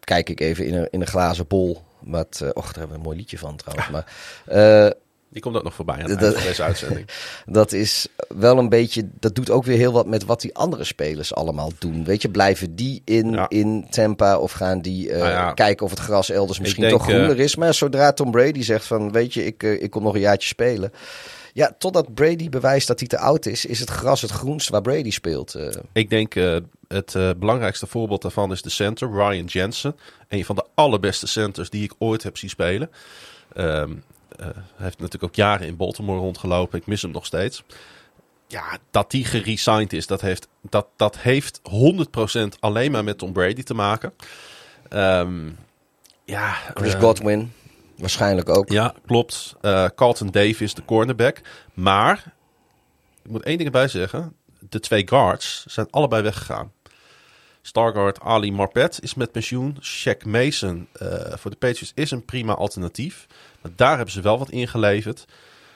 [0.01, 3.01] kijk ik even in een, in een glazen bol wat, och, daar hebben we een
[3.01, 3.91] mooi liedje van trouwens.
[3.95, 4.95] Maar,
[5.31, 7.07] die komt ook nog voorbij aan dat, deze uitzending.
[7.47, 10.85] dat is wel een beetje, dat doet ook weer heel wat met wat die andere
[10.85, 12.05] spelers allemaal doen.
[12.05, 13.49] Weet je, blijven die in, ja.
[13.49, 15.53] in Tampa of gaan die uh, nou ja.
[15.53, 17.57] kijken of het gras elders misschien denk, toch groener is.
[17.57, 20.93] Maar zodra Tom Brady zegt van, weet je, ik, ik kom nog een jaartje spelen.
[21.53, 24.83] Ja, totdat Brady bewijst dat hij te oud is, is het gras het groenst waar
[24.83, 25.59] Brady speelt.
[25.93, 26.35] Ik denk
[26.89, 29.97] het belangrijkste voorbeeld daarvan is de center, Ryan Jensen.
[30.29, 32.91] Een van de allerbeste centers die ik ooit heb zien spelen.
[33.57, 34.03] Um,
[34.45, 36.79] hij heeft natuurlijk ook jaren in Baltimore rondgelopen.
[36.79, 37.63] Ik mis hem nog steeds.
[38.47, 43.33] Ja, dat die geresigned is, dat heeft, dat, dat heeft 100% alleen maar met Tom
[43.33, 44.13] Brady te maken.
[44.91, 45.57] Um,
[46.25, 47.53] ja, Chris Godwin.
[47.97, 48.69] Waarschijnlijk ook.
[48.71, 49.55] Ja, klopt.
[49.63, 51.41] Uh, Carlton Davis, de cornerback.
[51.75, 52.35] Maar,
[53.23, 54.35] ik moet één ding erbij zeggen.
[54.69, 56.73] De twee guards zijn allebei weggegaan.
[57.63, 59.77] Starguard Ali Marpet is met pensioen.
[59.83, 63.27] Shaq Mason uh, voor de Patriots is een prima alternatief.
[63.63, 65.25] Maar daar hebben ze wel wat ingeleverd.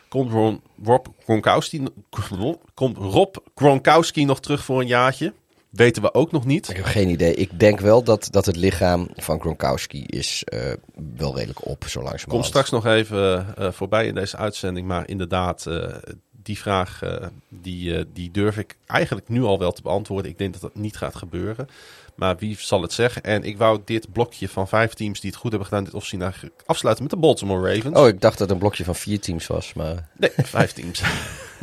[0.09, 1.83] Komt Ron, Rob, Gronkowski,
[2.75, 5.33] komt Rob Gronkowski nog terug voor een jaartje?
[5.75, 6.69] weten we ook nog niet.
[6.69, 7.35] Ik heb geen idee.
[7.35, 10.73] Ik denk wel dat, dat het lichaam van Gronkowski is uh,
[11.17, 12.31] wel redelijk op, zo langzamerhand.
[12.31, 14.87] Kom straks nog even uh, voorbij in deze uitzending.
[14.87, 15.95] Maar inderdaad, uh,
[16.43, 17.01] die vraag
[17.49, 20.31] die, die durf ik eigenlijk nu al wel te beantwoorden.
[20.31, 21.69] Ik denk dat dat niet gaat gebeuren.
[22.15, 23.23] Maar wie zal het zeggen?
[23.23, 26.33] En ik wou dit blokje van vijf teams die het goed hebben gedaan dit offseason
[26.67, 27.99] afsluiten met de Baltimore Ravens.
[27.99, 30.09] Oh, ik dacht dat het een blokje van vier teams was, maar...
[30.17, 31.03] Nee, vijf teams.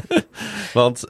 [0.74, 1.04] Want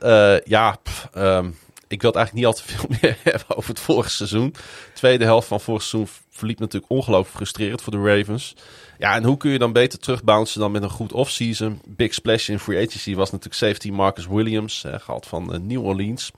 [0.43, 1.55] ja, pff, um,
[1.91, 4.51] ik wil het eigenlijk niet al te veel meer hebben over het vorige seizoen.
[4.51, 4.59] De
[4.93, 8.55] tweede helft van vorig seizoen verliep natuurlijk ongelooflijk frustrerend voor de Ravens.
[8.97, 11.81] Ja, en hoe kun je dan beter terugbouncen dan met een goed offseason?
[11.87, 15.85] Big splash in free agency was natuurlijk safety Marcus Williams, eh, gehaald van uh, New
[15.85, 16.31] Orleans.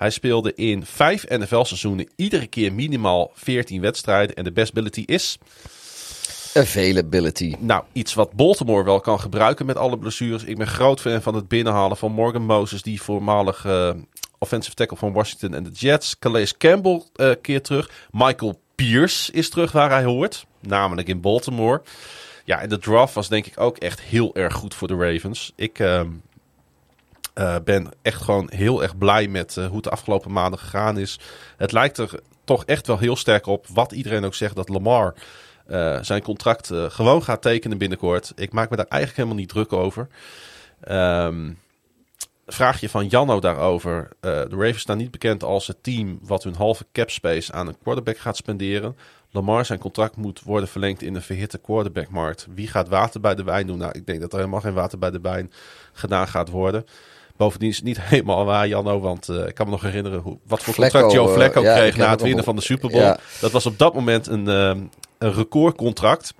[0.00, 4.36] Hij speelde in vijf NFL-seizoenen iedere keer minimaal 14 wedstrijden.
[4.36, 5.38] En de best ability is...
[6.54, 7.54] Availability.
[7.58, 10.44] Nou, iets wat Baltimore wel kan gebruiken met alle blessures.
[10.44, 13.90] Ik ben groot fan van het binnenhalen van Morgan Moses, die voormalig uh,
[14.38, 16.18] offensive tackle van Washington en de Jets.
[16.18, 17.90] Calais Campbell uh, keert terug.
[18.10, 21.82] Michael Pierce is terug waar hij hoort, namelijk in Baltimore.
[22.44, 25.52] Ja, en de draft was denk ik ook echt heel erg goed voor de Ravens.
[25.56, 26.00] Ik uh,
[27.34, 30.98] uh, ben echt gewoon heel erg blij met uh, hoe het de afgelopen maanden gegaan
[30.98, 31.18] is.
[31.56, 35.14] Het lijkt er toch echt wel heel sterk op, wat iedereen ook zegt, dat Lamar
[35.68, 38.32] uh, zijn contract gewoon gaat tekenen binnenkort.
[38.36, 40.08] Ik maak me daar eigenlijk helemaal niet druk over.
[40.88, 41.58] Um,
[42.46, 44.08] vraagje van Janno daarover.
[44.20, 47.78] De Ravens staan niet bekend als het team wat hun halve cap space aan een
[47.82, 48.96] quarterback gaat spenderen.
[49.30, 52.46] Lamar zijn contract moet worden verlengd in een verhitte quarterbackmarkt.
[52.54, 53.78] Wie gaat water bij de wijn doen?
[53.78, 55.52] Nou, ik denk dat er helemaal geen water bij de wijn
[55.92, 56.86] gedaan gaat worden.
[57.40, 59.00] Bovendien is het niet helemaal waar, Janno.
[59.00, 61.66] Want uh, ik kan me nog herinneren hoe, wat voor Flecko, contract Joe Flacco uh,
[61.66, 63.02] ja, kreeg na het winnen van de Super Bowl.
[63.02, 63.18] Ja.
[63.40, 64.82] Dat was op dat moment een, uh,
[65.18, 66.34] een recordcontract.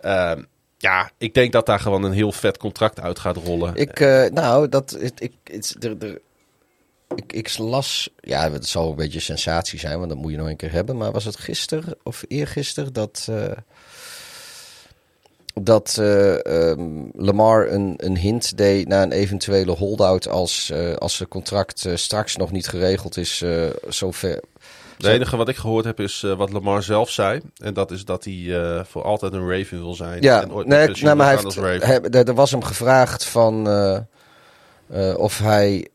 [0.00, 0.42] Ehm,
[0.78, 3.74] ja, ik denk dat daar gewoon een heel vet contract uit gaat rollen.
[3.74, 5.32] Ik, uh, nou, dat, ik, ik,
[7.14, 10.48] ik, ik las, ja, het zal een beetje sensatie zijn, want dat moet je nog
[10.48, 10.96] een keer hebben.
[10.96, 13.50] Maar was het gisteren of eergisteren dat, uh,
[15.62, 21.28] dat uh, um, Lamar een, een hint deed naar een eventuele holdout als, als zijn
[21.28, 23.44] contract straks nog niet geregeld is,
[23.88, 24.40] zover
[24.96, 27.40] het enige wat ik gehoord heb is uh, wat Lamar zelf zei.
[27.56, 30.22] En dat is dat hij uh, voor altijd een Raven wil zijn.
[30.22, 35.18] Ja, en ooit nee, nou, maar hij heeft, hij, er was hem gevraagd van uh,
[35.18, 35.88] of hij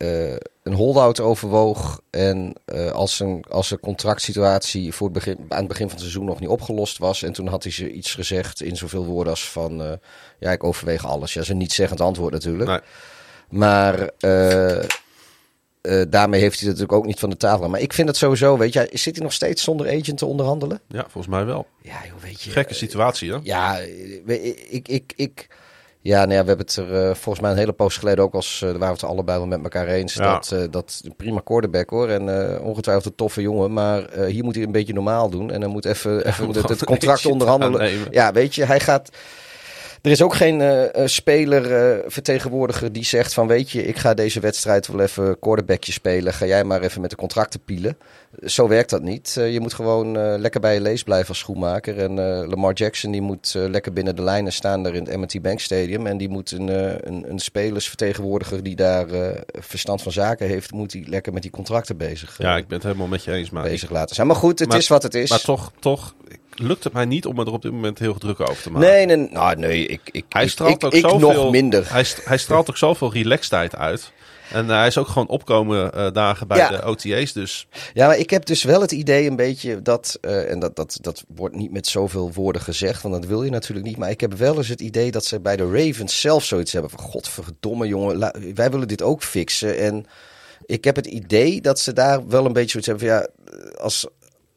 [0.63, 2.01] een holdout overwoog.
[2.09, 5.99] En uh, als, een, als een contractsituatie voor het begin, aan het begin van het
[5.99, 7.23] seizoen nog niet opgelost was.
[7.23, 9.81] En toen had hij ze iets gezegd in zoveel woorden als van...
[9.81, 9.91] Uh,
[10.39, 11.29] ja, ik overweeg alles.
[11.29, 12.69] Ja, dat is een niet zeggend antwoord natuurlijk.
[12.69, 12.79] Nee.
[13.49, 14.83] Maar uh,
[16.09, 17.69] daarmee heeft hij natuurlijk ook niet van de tafel.
[17.69, 20.81] Maar ik vind het sowieso, weet je, zit hij nog steeds zonder agent te onderhandelen?
[20.87, 21.67] Ja, volgens mij wel.
[21.81, 22.51] Ja, joh, weet je.
[22.51, 23.39] Gekke situatie, hè?
[23.43, 23.77] Ja,
[24.69, 24.87] ik...
[24.87, 25.47] ik, ik
[26.01, 28.33] ja, nou ja, we hebben het er uh, volgens mij een hele poos geleden ook
[28.33, 30.13] als uh, waren we het allebei wel met elkaar eens.
[30.13, 30.33] Ja.
[30.33, 32.09] Dat, uh, dat prima quarterback hoor.
[32.09, 33.73] En ongetwijfeld een toffe jongen.
[33.73, 35.51] Maar hier moet hij een beetje normaal doen.
[35.51, 37.91] En dan moet even, even het, het contract onderhandelen.
[38.11, 39.09] Ja, weet je, hij gaat.
[40.01, 44.13] Er is ook geen uh, speler, uh, vertegenwoordiger die zegt van weet je, ik ga
[44.13, 46.33] deze wedstrijd wel even quarterbackje spelen.
[46.33, 47.97] Ga jij maar even met de contracten pielen.
[48.45, 49.35] Zo werkt dat niet.
[49.39, 51.97] Uh, je moet gewoon lekker bij je lees blijven als schoenmaker.
[51.97, 52.13] En
[52.47, 56.07] Lamar Jackson die moet lekker binnen de lijnen staan daar in het M&T Bank Stadium.
[56.07, 56.67] En die moet een,
[57.07, 59.07] een, een spelersvertegenwoordiger die daar
[59.51, 62.37] verstand van zaken heeft, moet die lekker met die contracten bezig.
[62.37, 63.49] ja, ik ben het helemaal met je eens.
[63.49, 64.27] Maar bezig laten zijn.
[64.27, 65.29] Maar goed, het maar, is wat het is.
[65.29, 66.13] Maar toch, toch
[66.55, 68.89] lukt het mij niet om me er op dit moment heel druk over te maken.
[68.89, 71.91] Nee, nee, nou, nee ik, ik, hij straalt ik, ook ik, zoveel, nog minder.
[71.91, 74.11] Hij, hij straalt ook zoveel relaxedheid uit.
[74.53, 76.69] En uh, hij is ook gewoon opkomen uh, dagen bij Ja.
[76.69, 77.33] de OTA's.
[77.33, 80.75] Dus Ja, maar ik heb dus wel het idee een beetje dat, uh, en dat,
[80.75, 83.97] dat, dat wordt niet met zoveel woorden gezegd, want dat wil je natuurlijk niet.
[83.97, 86.91] Maar ik heb wel eens het idee dat ze bij de Ravens zelf zoiets hebben
[86.91, 88.19] van, godverdomme jongen,
[88.55, 89.77] wij willen dit ook fixen.
[89.77, 90.05] En
[90.65, 93.27] ik heb het idee dat ze daar wel een beetje zoiets hebben van, ja,
[93.81, 94.07] als,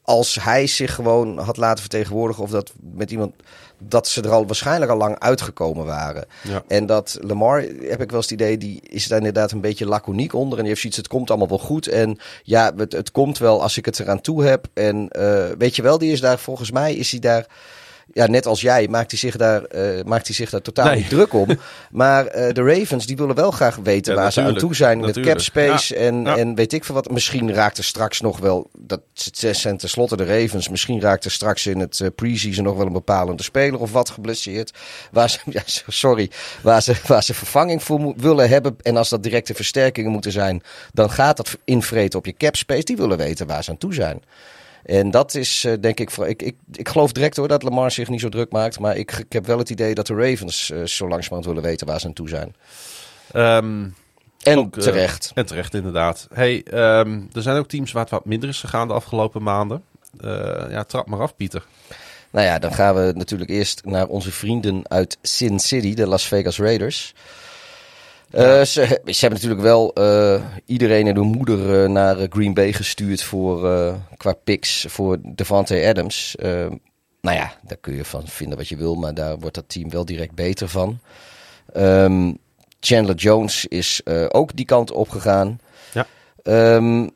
[0.03, 3.35] als hij zich gewoon had laten vertegenwoordigen of dat met iemand,
[3.79, 6.25] dat ze er al waarschijnlijk al lang uitgekomen waren.
[6.43, 6.62] ja.
[6.68, 9.87] En dat Lamar, heb ik wel eens het idee, die is daar inderdaad een beetje
[9.87, 10.53] laconiek onder.
[10.53, 11.87] En die heeft zoiets, het komt allemaal wel goed.
[11.87, 14.66] En ja, het, het komt wel als ik het eraan toe heb.
[14.72, 17.47] En uh, weet je wel, die is daar, volgens mij is hij daar...
[18.13, 20.97] Ja, net als jij maakt hij zich daar, uh, maakt hij zich daar totaal Nee.
[20.97, 21.49] niet druk om.
[21.91, 25.01] Maar uh, de Ravens die willen wel graag weten Ja, waar ze aan toe zijn
[25.01, 25.97] met cap space.
[25.97, 26.37] En, Ja.
[26.37, 27.11] en weet ik veel wat.
[27.11, 29.01] Misschien raakt er straks nog wel, dat
[29.53, 30.69] zijn tenslotte de Ravens.
[30.69, 34.11] Misschien raakt er straks in het uh, preseason nog wel een bepalende speler of wat
[34.11, 34.73] geblesseerd.
[35.11, 36.31] Waar ze, ja, sorry,
[36.63, 38.77] waar ze, waar ze vervanging voor willen hebben.
[38.83, 42.85] En als dat directe versterkingen moeten zijn, dan gaat dat invreten op je cap space.
[42.85, 44.23] Die willen weten waar ze aan toe zijn.
[44.85, 48.09] En dat is uh, denk ik, ik, ik, ik geloof direct hoor dat Lamar zich
[48.09, 48.78] niet zo druk maakt.
[48.78, 51.87] Maar ik, ik heb wel het idee dat de Ravens uh, zo langzamerhand willen weten
[51.87, 52.55] waar ze aan toe zijn.
[53.35, 53.95] Um,
[54.43, 55.30] En Ook, eh, terecht.
[55.35, 56.28] en terecht inderdaad.
[56.32, 59.82] Hey, ehm, er zijn ook teams waar het wat minder is gegaan de afgelopen maanden.
[60.68, 61.66] Ja, trap maar af, Pieter.
[62.30, 66.26] Nou ja, dan gaan we natuurlijk eerst naar onze vrienden uit Sin City, de Las
[66.26, 67.14] Vegas Raiders.
[68.37, 72.72] Uh, ze, ze, hebben natuurlijk wel uh, iedereen en hun moeder uh, naar Green Bay
[72.72, 73.68] gestuurd voor,
[74.16, 76.35] qua picks voor Devante Adams.
[76.39, 79.91] nou ja, daar kun je van vinden wat je wil, maar daar wordt dat team
[79.91, 80.99] wel direct beter van.
[81.76, 82.39] Um,
[82.80, 85.61] Chandler Jones is ook die kant op gegaan.
[85.93, 86.07] Ja.
[86.76, 87.11] Um,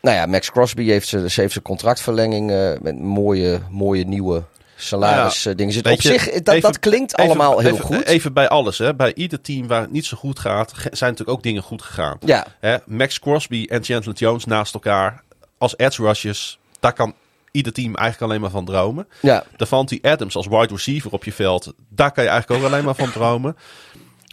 [0.00, 2.46] nou ja, Max Crosby heeft zijn heeft contractverlenging
[2.80, 4.42] met mooie, mooie nieuwe
[4.82, 5.92] salaris Nou dingen zitten.
[5.92, 8.04] Op zich, dat, even, dat klinkt even, allemaal heel even, goed.
[8.04, 8.94] Even bij alles, hè.
[8.94, 12.16] Bij ieder team waar het niet zo goed gaat, zijn natuurlijk ook dingen goed gegaan.
[12.20, 12.46] Ja.
[12.60, 12.76] Hè?
[12.86, 15.22] Max Crosby en Chandler Jones naast elkaar
[15.58, 17.14] als edge rushers, daar kan
[17.50, 19.08] ieder team eigenlijk alleen maar van dromen.
[19.20, 19.44] Ja.
[19.56, 22.94] Davante Adams als wide receiver op je veld, daar kan je eigenlijk ook alleen maar
[22.94, 23.56] van dromen.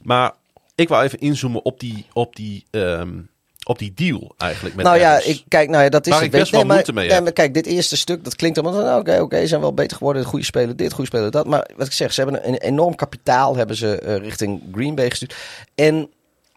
[0.03, 0.33] Maar
[0.75, 3.29] ik wil even inzoomen op die, op die, um,
[3.69, 6.33] op die deal eigenlijk met Nou ja, ik, kijk, nou ja, dat is Waar het.
[6.33, 7.23] ik best nee, wel maar, moeite mee nee, heb.
[7.23, 10.23] maar kijk, dit eerste stuk, dat klinkt allemaal van, oké, oké, zijn wel beter geworden,
[10.23, 11.47] goede speler dit, goede speler dat.
[11.47, 15.09] Maar wat ik zeg, ze hebben een enorm kapitaal, hebben ze uh, richting Green Bay
[15.09, 15.35] gestuurd.
[15.75, 16.09] En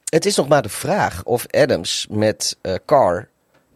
[0.05, 3.29] het is nog maar de vraag of Adams met uh, Carr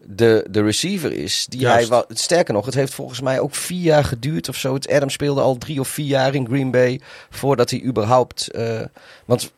[0.09, 1.78] de, de receiver is die Juist.
[1.78, 2.05] hij wel.
[2.09, 4.74] Sterker nog, het heeft volgens mij ook vier jaar geduurd of zo.
[4.74, 8.49] Het Adams speelde al drie of vier jaar in Green Bay voordat hij überhaupt.
[8.55, 8.80] Uh,
[9.24, 9.53] want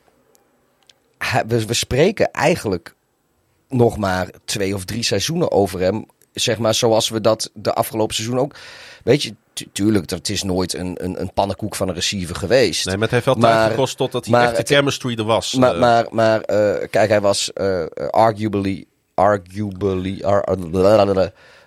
[1.47, 2.93] we, we spreken eigenlijk
[3.69, 6.05] nog maar twee of drie seizoenen over hem.
[6.33, 8.55] Zeg maar zoals we dat de afgelopen seizoen ook.
[9.03, 12.85] Weet je, tu tuurlijk, het is nooit een, een, een pannenkoek van een receiver geweest.
[12.85, 15.53] Nee, maar het heeft wel tijd Maar- gekost totdat hij echt de chemistry er was.
[15.53, 18.85] Maar, Eh, maar, maar eh, kijk, hij was eh, arguably.
[19.13, 20.21] Arguably.
[20.23, 20.43] ar-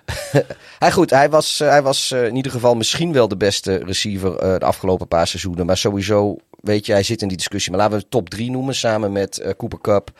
[0.79, 4.65] hij, goed, hij was, hij was in ieder geval misschien wel de beste receiver de
[4.65, 5.65] afgelopen paar seizoenen.
[5.65, 7.71] Maar sowieso, weet je, hij zit in die discussie.
[7.71, 10.11] Maar laten we top 3 noemen samen met Cooper Cup.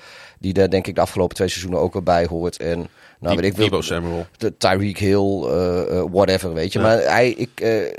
[0.43, 2.57] Die daar denk ik de afgelopen twee seizoenen ook wel bij hoort.
[2.57, 2.87] En
[3.19, 4.27] nou, weet ik Debo wel, Samuel.
[4.37, 6.79] de Tyreek Hill, uh, uh, whatever, weet je.
[6.79, 6.85] Ja.
[6.85, 7.91] Maar hij, ik, uh,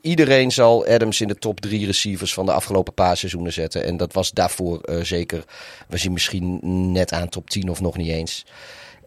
[0.00, 3.84] iedereen zal Adams in de top drie receivers van de afgelopen paar seizoenen zetten.
[3.84, 5.44] En dat was daarvoor uh, zeker,
[5.88, 6.58] we zien misschien
[6.92, 8.44] net aan top 10 of nog niet eens.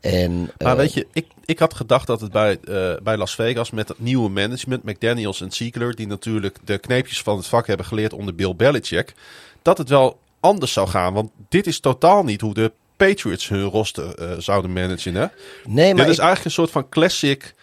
[0.01, 3.71] En, Maar weet je, ik, ik had gedacht dat het bij, uh, bij Las Vegas
[3.71, 7.85] met het nieuwe management, McDaniels en Ziegler, die natuurlijk de kneepjes van het vak hebben
[7.85, 9.13] geleerd onder Bill Belichick,
[9.61, 11.13] dat het wel anders zou gaan.
[11.13, 15.15] Want dit is totaal niet hoe de Patriots hun roster eh, zouden managen.
[15.15, 15.25] Hè?
[15.65, 17.55] Nee, maar Dit is ik- eigenlijk een soort van classic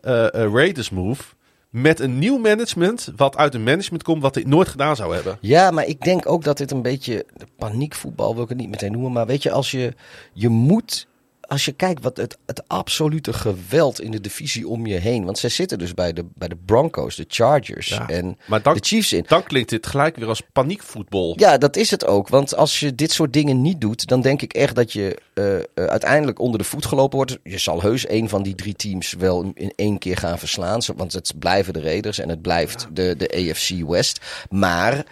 [0.00, 1.22] eh, eh, Raiders move.
[1.70, 5.38] Met een nieuw management, wat uit een management komt wat dit nooit gedaan zou hebben.
[5.40, 7.26] Ja, maar ik denk ook dat dit een beetje
[7.58, 9.12] paniekvoetbal wil ik het niet meteen noemen.
[9.12, 9.94] Maar weet je, als je,
[10.32, 11.06] je moet,
[11.48, 15.24] als je kijkt wat het, het absolute geweld in de divisie om je heen.
[15.24, 18.74] Want zij zitten dus bij de, bij de Broncos, de Chargers Ja, en maar dan-
[18.74, 19.24] de Chiefs in.
[19.26, 21.34] Dan klinkt dit gelijk weer als paniekvoetbal.
[21.36, 22.28] Ja, dat is het ook.
[22.28, 25.56] Want als je dit soort dingen niet doet, dan denk ik echt dat je eh,
[25.58, 27.38] eh, uiteindelijk onder de voet gelopen wordt.
[27.42, 30.80] Je zal heus een van die drie teams wel in één keer gaan verslaan.
[30.96, 34.20] Want het blijven de Raiders en het blijft de, de AFC West.
[34.50, 35.04] Maar,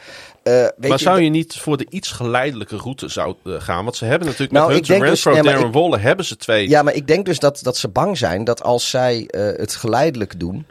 [0.43, 3.85] eh, weet maar je, zou je niet voor de iets geleidelijke route zou, eh, gaan?
[3.85, 6.69] Want ze hebben natuurlijk Nou, met Hunter dus- Renfro, maar Darren ik- hebben ze twee.
[6.69, 9.74] Ja, maar ik denk dus dat, dat ze bang zijn dat als zij eh, het
[9.74, 10.66] geleidelijk doen,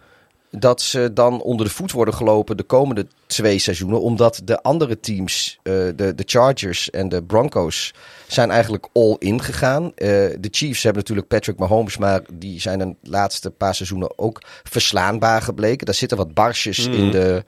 [0.49, 4.01] dat ze dan onder de voet worden gelopen de komende twee seizoenen.
[4.01, 7.93] Omdat de andere teams, de, de Chargers en de Broncos,
[8.27, 9.91] zijn eigenlijk all in gegaan.
[9.95, 15.41] De Chiefs hebben natuurlijk Patrick Mahomes, maar die zijn de laatste paar seizoenen ook verslaanbaar
[15.41, 15.85] gebleken.
[15.85, 17.43] Daar zitten wat barsjes in de...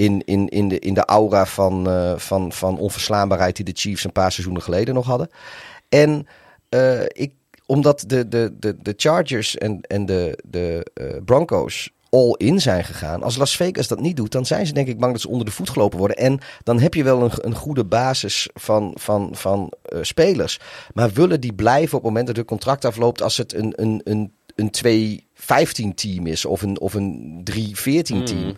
[0.00, 4.04] In, in, in, de, in de aura van, eh, van, van onverslaanbaarheid die de Chiefs
[4.04, 5.28] een paar seizoenen geleden nog hadden.
[5.88, 6.26] En
[6.68, 7.32] eh, ik,
[7.66, 12.84] omdat de, de, de, de Chargers en, en de, de eh, Broncos all in zijn
[12.84, 13.22] gegaan.
[13.22, 15.46] Als Las Vegas dat niet doet, dan zijn ze denk ik bang dat ze onder
[15.46, 16.16] de voet gelopen worden.
[16.16, 20.60] En dan heb je wel een, een goede basis van, van, van spelers.
[20.94, 24.00] Maar willen die blijven op het moment dat hun contract afloopt als het een, een,
[24.04, 25.20] een, een
[25.90, 28.56] 2-15 team is of een, of een 3-14 team?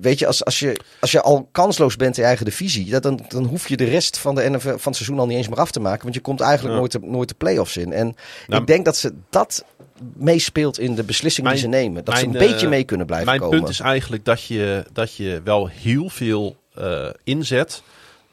[0.00, 3.02] Weet je, als, als, je, als je al kansloos bent in je eigen divisie, dat,
[3.02, 5.48] dan, dan hoef je de rest van, de NFL, van het seizoen al niet eens
[5.48, 6.02] meer af te maken.
[6.02, 6.78] Want je komt eigenlijk Ja.
[6.80, 7.92] nooit, de, nooit de play-offs in.
[7.92, 8.16] En
[8.46, 9.64] Nou, ik denk dat ze dat
[10.16, 12.04] meespeelt in de beslissing die Mijn- ze nemen.
[12.04, 13.58] Dat ze een mijn, beetje eh, mee kunnen blijven Mijn komen.
[13.58, 17.82] punt is eigenlijk dat je, dat je wel heel veel eh, inzet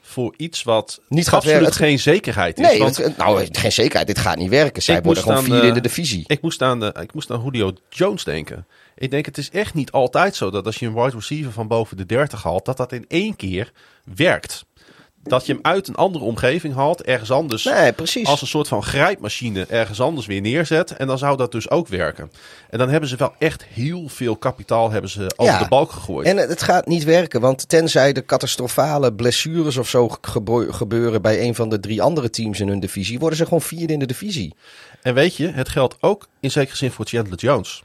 [0.06, 1.76] voor iets wat Niet gaat absoluut werken.
[1.78, 2.66] geen zekerheid is.
[2.66, 4.06] nee, Want het- nou, geen zekerheid.
[4.06, 4.82] Dit gaat niet werken.
[4.82, 6.24] Zij worden gewoon vierde in de divisie.
[6.26, 8.66] ik, moest aan, de, ik moest aan Julio Jones denken.
[8.96, 11.68] Ik denk, het is echt niet altijd zo dat als je een wide receiver van
[11.68, 13.72] boven de 30 haalt, dat dat in één keer
[14.14, 14.64] werkt.
[15.26, 18.26] Dat je hem uit een andere omgeving haalt, ergens anders Nee, precies.
[18.26, 20.96] als een soort van grijpmachine ergens anders weer neerzet.
[20.96, 22.30] En dan zou dat dus ook werken.
[22.70, 25.58] En dan hebben ze wel echt heel veel kapitaal hebben ze over Ja.
[25.62, 26.26] de balk gegooid.
[26.26, 30.08] En het gaat niet werken, want tenzij de catastrofale blessures of zo
[30.70, 33.92] gebeuren bij een van de drie andere teams in hun divisie, worden ze gewoon vierde
[33.92, 34.54] in de divisie.
[35.02, 37.82] En weet je, het geldt ook in zekere zin voor Chandler Jones.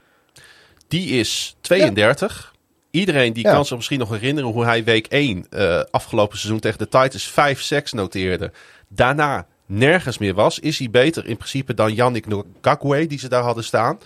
[0.88, 2.54] Die is 32.
[2.90, 3.52] Iedereen die Ja.
[3.52, 7.28] kan zich misschien nog herinneren hoe hij week 1 eh, afgelopen seizoen tegen de Titans
[7.28, 8.52] 5 sacks noteerde.
[8.88, 10.58] Daarna nergens meer was.
[10.58, 12.26] Is hij beter in principe dan Yannick
[12.60, 13.98] Ngakwe die ze daar hadden staan.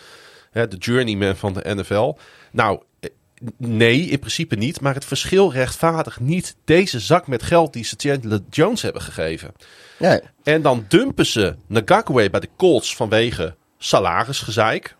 [0.50, 2.12] Hè, de journeyman van de NFL.
[2.52, 3.10] Nou, eh,
[3.56, 4.80] nee, in principe niet.
[4.80, 9.52] Maar het verschil rechtvaardigt niet deze zak met geld die ze Chandler Jones hebben gegeven.
[9.98, 10.20] Nee.
[10.42, 14.96] En dan dumpen ze Ngakwe bij de Colts vanwege salarisgezeik.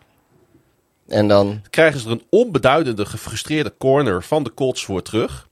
[1.09, 5.49] En dan, Krijgen ze er een onbeduidende, gefrustreerde corner van de Colts voor terug.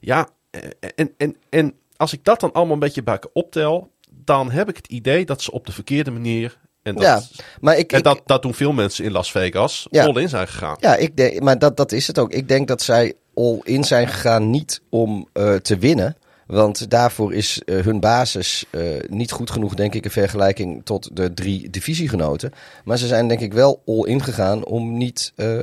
[0.00, 0.60] Ja, eh,
[0.94, 3.90] en, en, en als ik dat dan allemaal een beetje bij elkaar optel...
[4.10, 6.58] dan heb ik het idee dat ze op de verkeerde manier...
[6.82, 7.22] en dat, ja,
[7.60, 9.86] maar ik, en ik- dat, dat doen veel mensen in Las Vegas...
[9.90, 10.04] Ja.
[10.06, 10.76] all in zijn gegaan.
[10.80, 12.32] Ja, ik denk, maar dat, dat is het ook.
[12.32, 16.16] Ik denk dat zij all in zijn gegaan niet om eh, te winnen.
[16.46, 21.16] Want daarvoor is eh, hun basis eh, niet goed genoeg, denk ik, in vergelijking tot
[21.16, 22.52] de drie divisiegenoten.
[22.84, 25.58] Maar ze zijn denk ik wel all in gegaan om niet eh,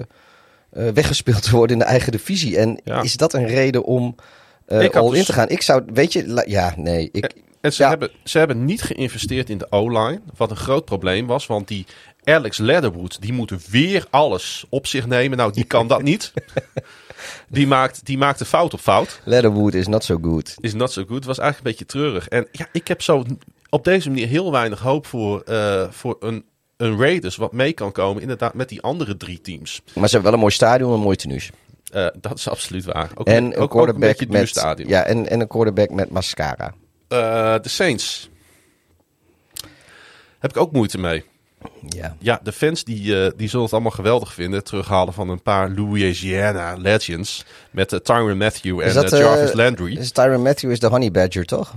[0.69, 2.57] weggespeeld te worden in de eigen divisie.
[2.57, 3.01] En Ja.
[3.01, 4.15] is dat een reden om
[4.65, 5.49] eh, Ik had all in dus- te gaan?
[5.49, 7.09] Ik zou, weet je, ja, nee.
[7.11, 7.89] Ik, En ze, Ja.
[7.89, 10.21] hebben, ze hebben niet geïnvesteerd in de O-line.
[10.37, 11.45] Wat een groot probleem was.
[11.47, 11.85] Want die
[12.23, 15.37] Alex Leatherwood, die moet weer alles op zich nemen.
[15.37, 16.33] Nou, die kan dat niet.
[17.47, 19.21] Die maakt, die maakte fout op fout.
[19.23, 20.55] Leatherwood is not so good.
[20.59, 21.25] Is not so good.
[21.25, 22.27] Was eigenlijk een beetje treurig.
[22.27, 23.23] En ja, ik heb zo
[23.69, 26.45] op deze manier heel weinig hoop voor, eh, voor een,
[26.77, 27.35] een Raiders.
[27.35, 29.81] Wat mee kan komen inderdaad met die andere drie teams.
[29.85, 31.49] Maar ze hebben wel een mooi stadion en een mooi tenues.
[31.91, 33.11] Eh, dat is absoluut waar.
[33.15, 34.89] Ook, En ook- een ook quarterback duur met, stadion.
[34.89, 36.73] ja, en, en een quarterback met mascara.
[37.07, 38.29] Eh, de Saints.
[40.39, 41.23] Heb ik ook moeite mee.
[41.89, 42.15] Ja.
[42.19, 44.59] Ja, de fans die, eh, die zullen het allemaal geweldig vinden.
[44.59, 47.45] Het terughalen van een paar Louisiana legends.
[47.71, 49.97] Met eh, Tyron Matthew en dat, eh, Jarvis Landry.
[49.97, 51.73] Is Tyron Matthew is de honey badger, toch?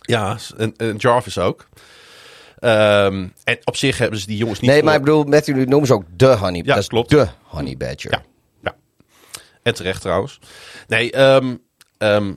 [0.00, 1.68] Ja, en, en Jarvis ook.
[2.58, 5.86] Ehm, en op zich hebben ze die jongens niet nee, maar ik bedoel, Matthew noemen
[5.86, 6.62] ze ook de honey.
[6.64, 7.10] Ja, dat klopt.
[7.10, 8.10] de honey badger.
[8.10, 8.22] Ja.
[8.62, 8.76] Ja.
[9.62, 10.40] En terecht trouwens.
[10.86, 11.56] Nee, ehm,
[11.98, 12.32] ehm,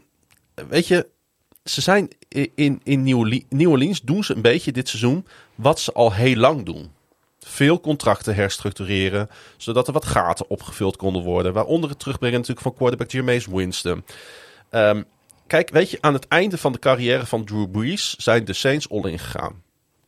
[0.70, 1.08] weet je,
[1.64, 2.08] ze zijn
[2.56, 3.04] in, in
[3.50, 5.26] New Orleans doen ze een beetje dit seizoen
[5.62, 6.92] wat ze al heel lang doen.
[7.40, 11.54] Veel contracten herstructureren, zodat er wat gaten opgevuld konden worden.
[11.54, 14.06] Waaronder het terugbrengen natuurlijk van quarterback Jameis Winston.
[14.70, 15.04] Ehm,
[15.48, 18.90] kijk, weet je, aan het einde van de carrière van Drew Brees zijn de Saints
[18.90, 19.62] all in gegaan.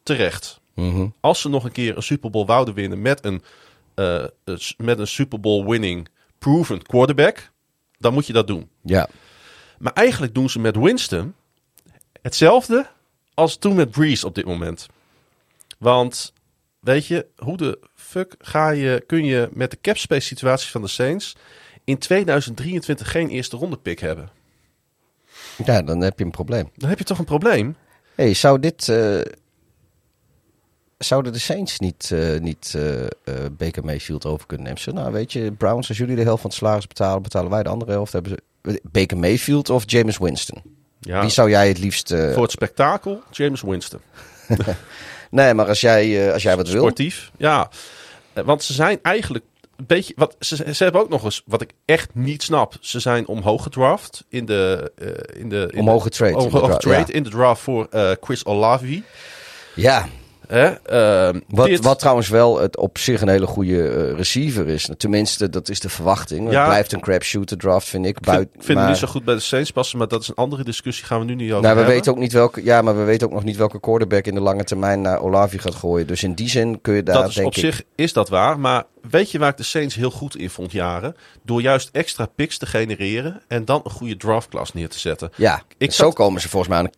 [0.03, 0.59] terecht.
[0.73, 1.07] Mhm.
[1.19, 3.43] Als ze nog een keer een Super Bowl wouden winnen met een,
[3.95, 4.25] eh,
[4.77, 6.07] met een Super Bowl winning
[6.39, 7.51] proven quarterback,
[7.97, 8.69] dan moet je dat doen.
[8.81, 9.07] Ja.
[9.79, 11.33] Maar eigenlijk doen ze met Winston
[12.21, 12.87] hetzelfde
[13.33, 14.87] als toen met Breeze op dit moment.
[15.83, 16.33] Want
[16.79, 20.81] weet je, hoe de fuck ga je, kun je met de cap space situatie van
[20.81, 21.35] de Saints
[21.83, 24.29] in 2023 geen eerste ronde pick hebben?
[25.65, 26.69] ja, dan heb je een probleem.
[26.75, 27.75] Dan heb je toch een probleem?
[28.15, 28.89] hey, zou dit...
[28.89, 29.21] eh,
[30.97, 34.81] zouden de Saints niet, eh, niet eh, Baker Mayfield over kunnen nemen?
[34.81, 37.63] Zo, nou, weet je, Browns, als jullie de helft van het salaris betalen, betalen wij
[37.63, 38.13] de andere helft.
[38.13, 40.61] Hebben ze Baker Mayfield of James Winston?
[40.99, 42.09] Ja, Wie zou jij het liefst...
[42.09, 43.99] voor het spektakel, James Winston.
[45.33, 46.81] Nee, maar als jij, eh, als jij wat wil...
[46.81, 47.69] Sportief, ja.
[48.33, 49.45] Eh, Want ze zijn eigenlijk
[49.77, 50.13] een beetje...
[50.17, 52.73] Wat, ze, ze hebben ook nog eens, wat ik echt niet snap.
[52.79, 54.91] Ze zijn omhoog gedraft in de...
[54.97, 57.87] eh, in de in Omhoog de- getrade Omhoog getrade in de draft voor
[58.21, 59.03] Chris Olavi.
[59.75, 60.07] Ja,
[60.47, 64.89] Ehm, Wat, dit- wat trouwens wel het op zich een hele goede eh, receiver is.
[64.97, 66.51] Tenminste, dat is de verwachting.
[66.51, 66.59] Ja.
[66.59, 68.19] Het blijft een crapshoot, de draft, vind ik.
[68.19, 70.27] Buit- ik vind maar, hem niet zo goed bij de Saints passen, maar dat is
[70.27, 71.05] een andere discussie.
[71.05, 71.95] Gaan we nu niet over nou, we hebben.
[71.95, 74.41] weten ook niet welke, ja, maar we weten ook nog niet welke quarterback in de
[74.41, 76.07] lange termijn naar Olavi gaat gooien.
[76.07, 77.59] Dus in die zin kun je daar, dat is denk op ik...
[77.59, 78.59] zich is dat waar.
[78.59, 81.15] Maar weet je waar ik de Saints heel goed in vond jaren?
[81.43, 85.29] Door juist extra picks te genereren en dan een goede draftklasse neer te zetten.
[85.35, 86.89] Ja, Ik zo komen ze volgens mij aan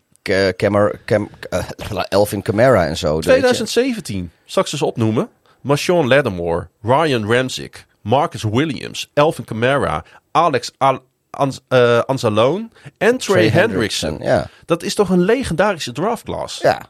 [0.57, 1.59] Camar, Cam, eh,
[2.09, 3.13] Elvin Kamara en zo.
[3.15, 3.29] weet je.
[3.29, 5.29] 2017, zal ik ze eens opnoemen?
[5.61, 10.99] Marshawn Lattimore, Ryan Ramsick, Marcus Williams, Elvin Kamara, Alex Al
[11.29, 14.17] Anz- eh, Anzalone en Trey, Hendrickson.
[14.21, 14.47] Ja.
[14.65, 16.67] Dat is toch een legendarische draftklasse?
[16.67, 16.81] ja.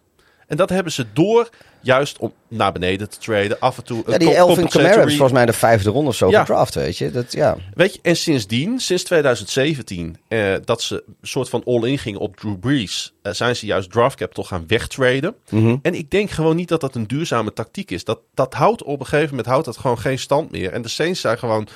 [0.47, 1.49] En dat hebben ze door
[1.81, 3.59] juist om naar beneden te traden.
[3.59, 6.29] Af en toe Ja, die Elvin Kamara is volgens mij de vijfde ronde of zo
[6.29, 6.39] Ja.
[6.39, 7.11] gedraft, weet je.
[7.11, 7.57] Dat, ja.
[7.73, 12.37] Weet je, en sindsdien, sinds 2017, eh, dat ze een soort van all-in gingen op
[12.37, 15.35] Drew Brees, eh, zijn ze juist draft capital gaan wegtraden.
[15.49, 15.75] Mhm.
[15.81, 18.03] En ik denk gewoon niet dat dat een duurzame tactiek is.
[18.03, 20.71] Dat, dat houdt op een gegeven moment houdt dat gewoon geen stand meer.
[20.71, 21.67] En de Saints zijn gewoon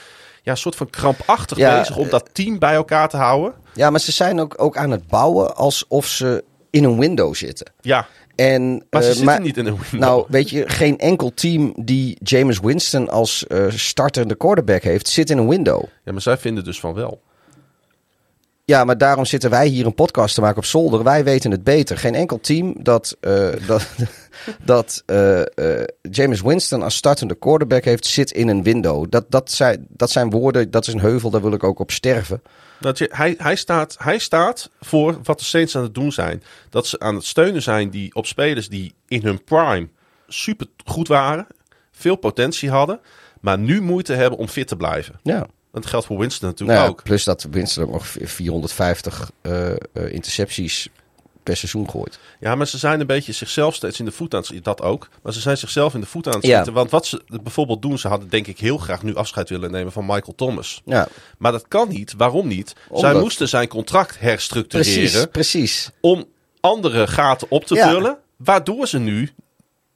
[0.44, 3.54] ja, een soort van krampachtig Ja, bezig om dat team bij elkaar te houden.
[3.74, 7.72] ja, maar ze zijn ook, ook aan het bouwen alsof ze in een window zitten.
[7.82, 8.08] Ja,
[8.40, 10.00] En, maar ze eh, niet in een window.
[10.10, 15.30] Nou, weet je, geen enkel team die James Winston als eh startende quarterback heeft, zit
[15.30, 15.84] in een window.
[16.06, 17.22] ja, maar zij vinden dus van wel.
[18.66, 21.04] Ja, maar daarom zitten wij hier een podcast te maken op zolder.
[21.04, 21.98] Wij weten het beter.
[21.98, 23.88] Geen enkel team dat, eh, dat,
[24.64, 25.04] dat
[26.02, 29.06] James Winston als startende quarterback heeft, zit in een window.
[29.10, 31.92] Dat, dat, zijn, dat zijn woorden, dat is een heuvel, daar wil ik ook op
[31.92, 32.42] sterven.
[32.80, 36.44] Dat je, hij, hij, staat, hij staat voor wat de Saints aan het doen zijn.
[36.70, 39.88] Dat ze aan het steunen zijn die, op spelers die in hun prime
[40.28, 41.48] super goed waren.
[41.92, 43.00] Veel potentie hadden.
[43.42, 45.20] Maar nu moeite hebben om fit te blijven.
[45.24, 45.48] Ja.
[45.72, 47.04] Dat geldt voor Winston natuurlijk Nou, ja, ook.
[47.04, 50.90] plus dat Winston ook nog 450 eh, eh, intercepties
[51.44, 52.20] per seizoen gooit.
[52.40, 54.64] Ja, maar ze zijn een beetje zichzelf steeds in de voet aan het.
[54.64, 55.10] Dat ook.
[55.24, 56.52] Maar ze zijn zichzelf in de voet aan het Ja.
[56.54, 56.74] schieten.
[56.74, 59.92] Want wat ze bijvoorbeeld doen, ze hadden denk ik heel graag nu afscheid willen nemen
[59.92, 60.82] van Michael Thomas.
[60.86, 61.08] Ja,
[61.38, 62.14] Maar dat kan niet.
[62.18, 62.74] Waarom niet?
[62.90, 64.94] Omdat- Zij moesten zijn contract herstructureren.
[65.02, 65.90] precies, precies.
[66.02, 66.26] om
[66.60, 67.90] andere gaten op te Ja.
[67.92, 68.18] vullen.
[68.38, 69.30] Waardoor ze nu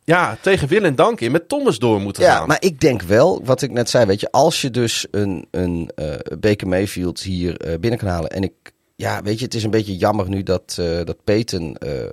[0.03, 2.47] ja, tegen wil en dank in met Thomas door moeten Ja, gaan.
[2.47, 5.91] maar ik denk wel, wat ik net zei, weet je, als je dus een, een
[5.95, 8.29] eh Baker Mayfield hier eh, binnen kan halen.
[8.29, 8.53] En ik,
[8.95, 12.11] ja, weet je, het is een beetje jammer nu dat, eh dat Peyton eh, eh,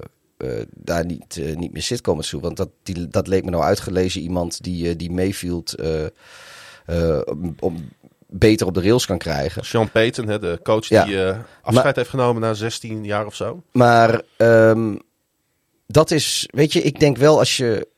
[0.75, 2.41] daar niet, niet meer zit komen toe.
[2.41, 5.75] Want dat, die, dat leek me nou uitgelezen iemand die, die Mayfield
[7.25, 7.89] om, om
[8.27, 9.65] beter op de rails kan krijgen.
[9.65, 11.05] Sean Payton, hè, de coach Ja.
[11.05, 11.19] die
[11.63, 13.63] afscheid heeft genomen na 16 jaar of zo.
[13.73, 14.97] Maar ehm,
[15.87, 17.89] dat is, weet je, ik denk wel als je.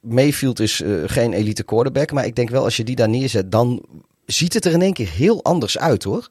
[0.00, 3.84] Mayfield is geen elite quarterback, maar ik denk wel als je die daar neerzet, dan
[4.26, 6.28] ziet het er in één keer heel anders uit hoor.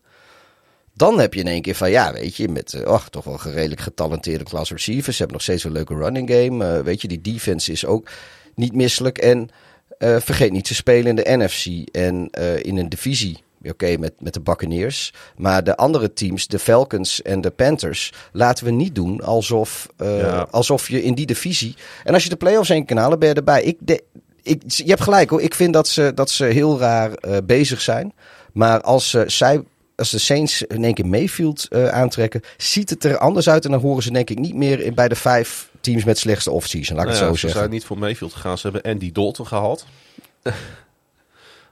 [0.98, 3.40] Dan heb je in één keer van, ja, weet je, met eh, och, toch wel
[3.44, 5.06] redelijk getalenteerde class receivers.
[5.16, 6.66] Ze hebben nog steeds een leuke running game.
[6.78, 8.10] Eh, weet je, die defense is ook
[8.56, 9.18] niet misselijk.
[9.18, 9.50] En
[9.98, 13.46] eh, vergeet niet, ze spelen in de NFC en eh, in een divisie.
[13.64, 15.14] Oké, met, met de Buccaneers.
[15.38, 20.20] Maar de andere teams, de Falcons en de Panthers, laten we niet doen alsof, eh,
[20.20, 20.48] Ja.
[20.52, 21.76] alsof je in die divisie.
[22.04, 23.64] En als je de playoffs heen kan halen, ben je erbij.
[23.64, 24.04] Ik de,
[24.44, 25.42] ik, je hebt gelijk hoor.
[25.42, 28.14] Ik vind dat ze, dat ze heel raar eh, bezig zijn.
[28.54, 29.62] Maar als, eh, zij,
[29.98, 33.66] als de Saints in één keer Mayfield eh, aantrekken, ziet het er anders uit.
[33.66, 36.96] En dan horen ze denk ik niet meer bij de vijf teams met slechtste offseason.
[36.96, 37.60] Laat ik Nou het ja, zo ze zeggen.
[37.60, 38.58] zijn niet voor Mayfield gegaan.
[38.58, 39.86] Ze hebben Andy Dalton gehaald.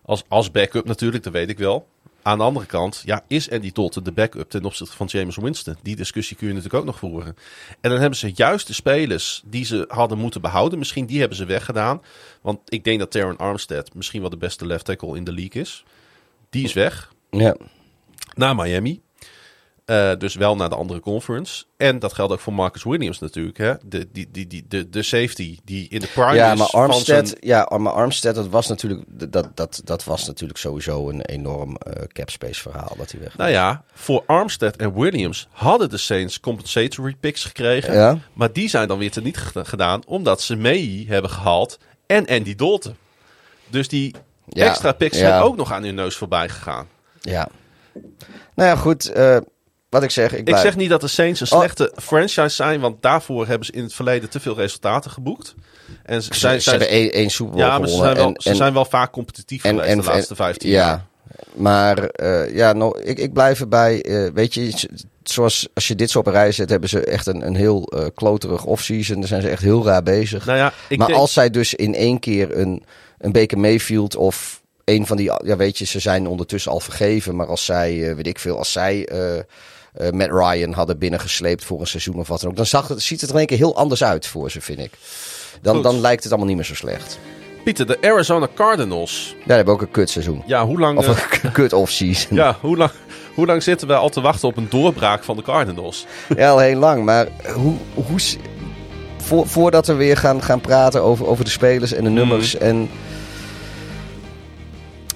[0.06, 1.88] als, als backup natuurlijk, dat weet ik wel.
[2.22, 5.76] Aan de andere kant, ja, is Andy Dalton de backup ten opzichte van James Winston?
[5.82, 7.36] Die discussie kun je natuurlijk ook nog voeren.
[7.82, 10.80] En dan hebben ze juist de spelers die ze hadden moeten behouden.
[10.80, 12.02] Misschien die hebben ze weggedaan.
[12.42, 15.62] Want ik denk dat Taron Armstead misschien wel de beste left tackle in de league
[15.62, 15.84] is.
[16.50, 17.56] Die is weg Ja.
[18.36, 19.04] Naar Miami.
[19.86, 21.64] Eh, dus wel naar de andere conference.
[21.78, 23.58] En dat geldt ook voor Marcus Williams natuurlijk.
[23.58, 23.74] Hè?
[23.86, 27.28] De, die, die, die, de, de safety die in de prime Ja, maar van Armstead,
[27.28, 31.76] zijn- ja, maar Armstead, dat was natuurlijk, dat, dat, dat was natuurlijk sowieso een enorm
[31.76, 33.38] eh cap space verhaal dat hij weg.
[33.38, 37.94] Nou ja, voor Armstead en Williams hadden de Saints compensatory picks gekregen.
[37.94, 38.18] Ja.
[38.34, 42.56] Maar die zijn dan weer teniet ged- gedaan omdat ze May hebben gehaald en Andy
[42.56, 42.96] Dalton.
[43.68, 44.16] Dus die
[44.48, 45.28] Ja, extra picks ja.
[45.28, 46.88] zijn ook nog aan hun neus voorbij gegaan.
[47.22, 47.48] Ja.
[48.56, 49.10] Nou ja, goed.
[49.12, 49.38] eh,
[49.90, 51.58] wat ik zeg, ik, Ik blijf- zeg niet dat de Saints een Oh.
[51.60, 55.56] slechte franchise zijn, want daarvoor hebben ze in het verleden te veel resultaten geboekt.
[56.04, 58.42] En ze, zijn, ze hebben één, één Super Bowl ja, maar ze zijn wel, en,
[58.42, 60.88] ze en, zijn wel vaak competitief en, geweest en, de laatste en- 15 jaar.
[60.88, 61.06] Ja,
[61.56, 64.02] maar eh, ja, nou, ik, ik blijf erbij.
[64.04, 64.88] eh, weet je,
[65.24, 67.86] zoals als je dit zo op een rij zet, hebben ze echt een, een heel
[67.88, 69.20] eh kloterig offseason.
[69.20, 70.46] Daar zijn ze echt heel raar bezig.
[70.46, 72.84] Nou ja, ik maar denk, als zij dus in één keer een,
[73.18, 77.36] een Baker Mayfield of een van die, ja weet je, ze zijn ondertussen al vergeven.
[77.36, 79.44] Maar als zij, eh, weet ik veel, als zij eh, eh,
[80.12, 82.56] Matt Ryan hadden binnengesleept voor een seizoen of wat dan ook.
[82.56, 84.80] Dan zag het, ziet het er in één keer heel anders uit voor ze, vind
[84.80, 84.92] ik.
[85.62, 85.84] Dan, Goed.
[85.84, 87.20] dan lijkt het allemaal niet meer zo slecht.
[87.64, 89.36] Pieter, de Arizona Cardinals.
[89.40, 90.44] Ja, die hebben ook een kutseizoen.
[90.46, 91.08] Ja, hoe lang, Of
[91.44, 92.38] een kut offseason.
[92.42, 92.92] ja, hoe, lang,
[93.36, 96.06] hoe lang zitten we al te wachten op een doorbraak van de Cardinals?
[96.38, 97.04] Ja, al heel lang.
[97.04, 98.20] Maar hoe, hoe,
[99.46, 102.20] voordat we weer gaan, gaan praten over, over de spelers en de Mhm.
[102.20, 102.90] nummers en...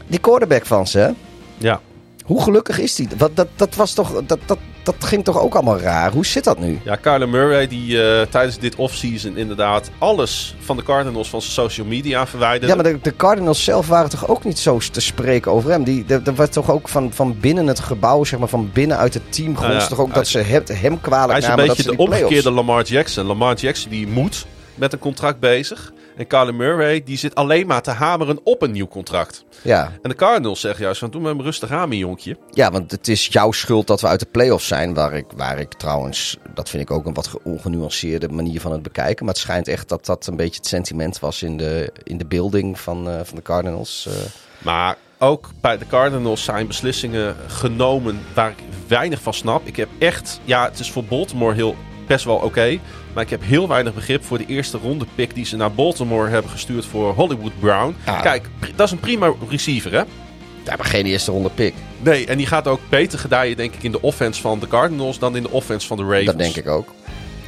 [0.10, 1.10] Die quarterback van ze, hè?
[1.58, 1.82] Ja,
[2.26, 3.08] Hoe gelukkig is die?
[3.18, 6.12] Wat, dat, dat, was toch, dat, dat, dat ging toch ook allemaal raar?
[6.12, 6.80] Hoe zit dat nu?
[6.84, 11.54] ja Kyler Murray die eh, tijdens dit offseason inderdaad alles van de Cardinals van zijn
[11.54, 12.68] social media verwijderde.
[12.68, 15.84] Ja, maar de, de Cardinals zelf waren toch ook niet zo te spreken over hem?
[15.84, 19.14] Die, er er werd toch ook van, van binnen het gebouw, zeg maar, van binnenuit
[19.14, 21.50] het team, Nou ja, toch ook dat is- ze hem, hem kwalijk Hij is een
[21.50, 23.26] namen dat beetje de omgekeerde Lamar Jackson.
[23.26, 24.46] Lamar Jackson die moet
[24.76, 25.92] met een contract bezig.
[26.20, 29.44] En Kyler Murray die zit alleen maar te hameren op een nieuw contract.
[29.62, 29.92] Ja.
[30.02, 32.38] En de Cardinals zeggen juist van doe maar rustig aan mijn jonkje.
[32.52, 34.94] ja, want het is jouw schuld dat we uit de playoffs zijn.
[34.94, 38.72] Waar ik, waar ik trouwens, dat vind ik ook een wat ge- ongenuanceerde manier van
[38.72, 39.26] het bekijken.
[39.26, 42.26] Maar het schijnt echt dat dat een beetje het sentiment was in de, in de
[42.26, 44.08] building van, eh, van de Cardinals.
[44.10, 44.14] eh.
[44.66, 49.68] Maar ook bij de Cardinals zijn beslissingen genomen waar ik weinig van snap.
[49.68, 51.76] Ik heb echt, ja, het is voor Baltimore heel
[52.10, 52.80] best wel oké.
[53.14, 56.30] maar ik heb heel weinig begrip voor de eerste ronde pick die ze naar Baltimore
[56.30, 57.96] hebben gestuurd voor Hollywood Brown.
[58.06, 58.20] Ja.
[58.20, 60.04] Kijk, dat is een prima receiver, hè?
[60.66, 61.74] ja, maar geen eerste ronde pick.
[62.02, 65.20] Nee, en die gaat ook beter gedijen, denk ik, in de offense van de Cardinals
[65.20, 66.26] dan in de offense van de Ravens.
[66.26, 66.94] Dat denk ik ook.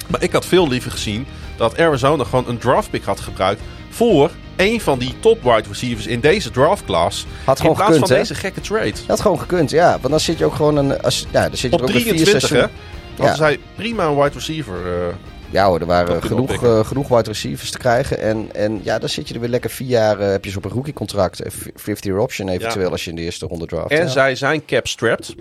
[0.07, 1.25] Maar ik had veel liever gezien
[1.55, 6.19] dat Arizona gewoon een draftpick had gebruikt voor een van die top wide receivers in
[6.19, 7.25] deze draftclass.
[7.43, 8.21] Had in gewoon plaats gekund, van hè?
[8.21, 8.91] deze gekke trade.
[8.91, 9.91] Dat had gewoon gekund, ja.
[9.91, 11.01] Want dan zit je ook gewoon een.
[11.01, 12.55] Als, ja, dan zit je Op er ook een vier 23, hè?
[12.55, 12.77] seizoen.
[13.23, 13.35] Ja.
[13.35, 15.07] zij prima een wide receiver.
[15.07, 15.13] eh,
[15.49, 18.19] Ja hoor, er waren genoeg, eh, genoeg wide receivers te krijgen.
[18.19, 20.19] En, en ja, dan zit je er weer lekker vier jaar.
[20.19, 21.41] eh, heb je ze op een rookie contract.
[21.75, 23.91] 50-year option eventueel als je in de eerste ronde draft.
[23.91, 24.07] en ja.
[24.07, 25.35] zij zijn cap-strapped.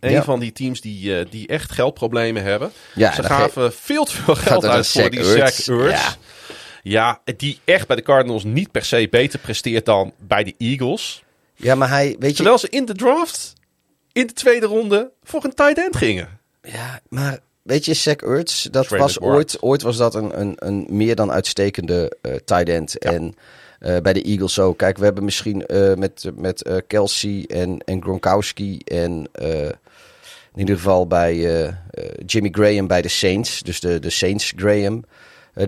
[0.00, 0.22] Een Ja.
[0.22, 2.70] van die teams die, die echt geldproblemen hebben.
[2.94, 5.24] Ja, Ze gaven veel te veel geld uit een voor die.
[5.24, 5.66] Zach Ertz.
[5.66, 6.14] Ja.
[6.82, 7.20] Ja.
[7.36, 11.24] die echt bij de Cardinals niet per se beter presteert dan bij de Eagles.
[11.56, 12.36] ja, maar hij, weet je.
[12.36, 13.52] Terwijl ze in de draft,
[14.12, 16.28] in de tweede ronde, voor een tight end gingen.
[16.62, 20.86] Ja, maar weet je, Zach Ertz, dat was ooit, ooit was dat een, een, een
[20.88, 22.98] meer dan uitstekende eh tight end.
[22.98, 23.34] En
[23.78, 24.78] eh, bij de Eagles ook.
[24.78, 29.28] Kijk, we hebben misschien eh, met, met Kelsey en, en Gronkowski en
[30.54, 31.36] in ieder geval bij
[32.26, 33.62] Jimmy Graham bij de Saints.
[33.62, 35.04] Dus de, de Saints Graham.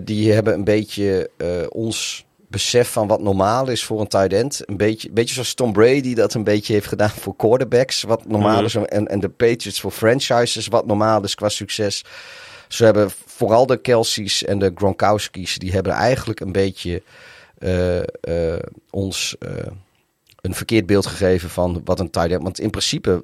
[0.03, 1.29] die hebben een beetje
[1.69, 2.24] ons
[2.55, 4.61] besef van wat normaal is voor een tight end.
[4.65, 8.03] Een beetje, beetje zoals Tom Brady dat een beetje heeft gedaan voor quarterbacks.
[8.03, 8.65] Wat normaal Mhm.
[8.65, 8.75] is.
[8.75, 10.67] En, en de Patriots voor franchises.
[10.67, 12.03] Wat normaal is qua succes.
[12.67, 15.57] Ze hebben vooral de Kelsey's en de Gronkowski's.
[15.57, 17.01] Die hebben eigenlijk een beetje
[17.57, 18.59] eh, eh,
[18.89, 19.49] ons eh,
[20.41, 22.43] een verkeerd beeld gegeven van wat een tight end.
[22.43, 23.21] Want in principe,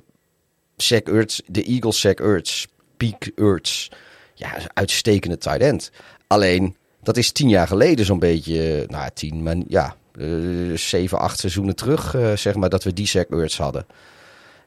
[0.78, 2.66] Zach Ertz, de Eagles Zach Ertz,
[2.98, 3.90] Peak Ertz.
[4.34, 5.92] Ja, uitstekende tight end.
[6.28, 10.28] Alleen, dat is tien jaar geleden zo'n beetje, eh, nou tien, maar ja, eh,
[10.76, 13.86] zeven, acht seizoenen terug, eh, zeg maar, dat we die Ertz hadden.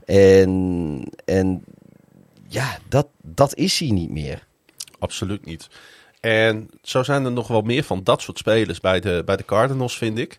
[0.05, 1.65] En, en
[2.49, 4.47] ja, dat, dat is hij niet meer.
[4.99, 5.69] Absoluut niet.
[6.21, 9.45] En zo zijn er nog wel meer van dat soort spelers bij de, bij de
[9.45, 10.39] Cardinals, vind ik.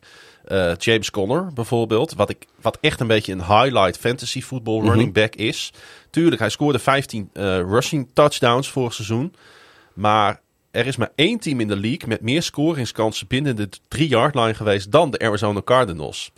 [0.78, 4.88] James Conner bijvoorbeeld, wat, ik, wat echt een beetje een highlight fantasy football Mhm.
[4.88, 5.74] running back is.
[6.10, 9.34] Tuurlijk, hij scoorde 15 eh, rushing touchdowns vorig seizoen.
[9.94, 10.42] Maar
[10.76, 14.54] er is maar één team in de league met meer scoringskansen binnen de 3-yard line
[14.54, 16.32] geweest dan de Arizona Cardinals.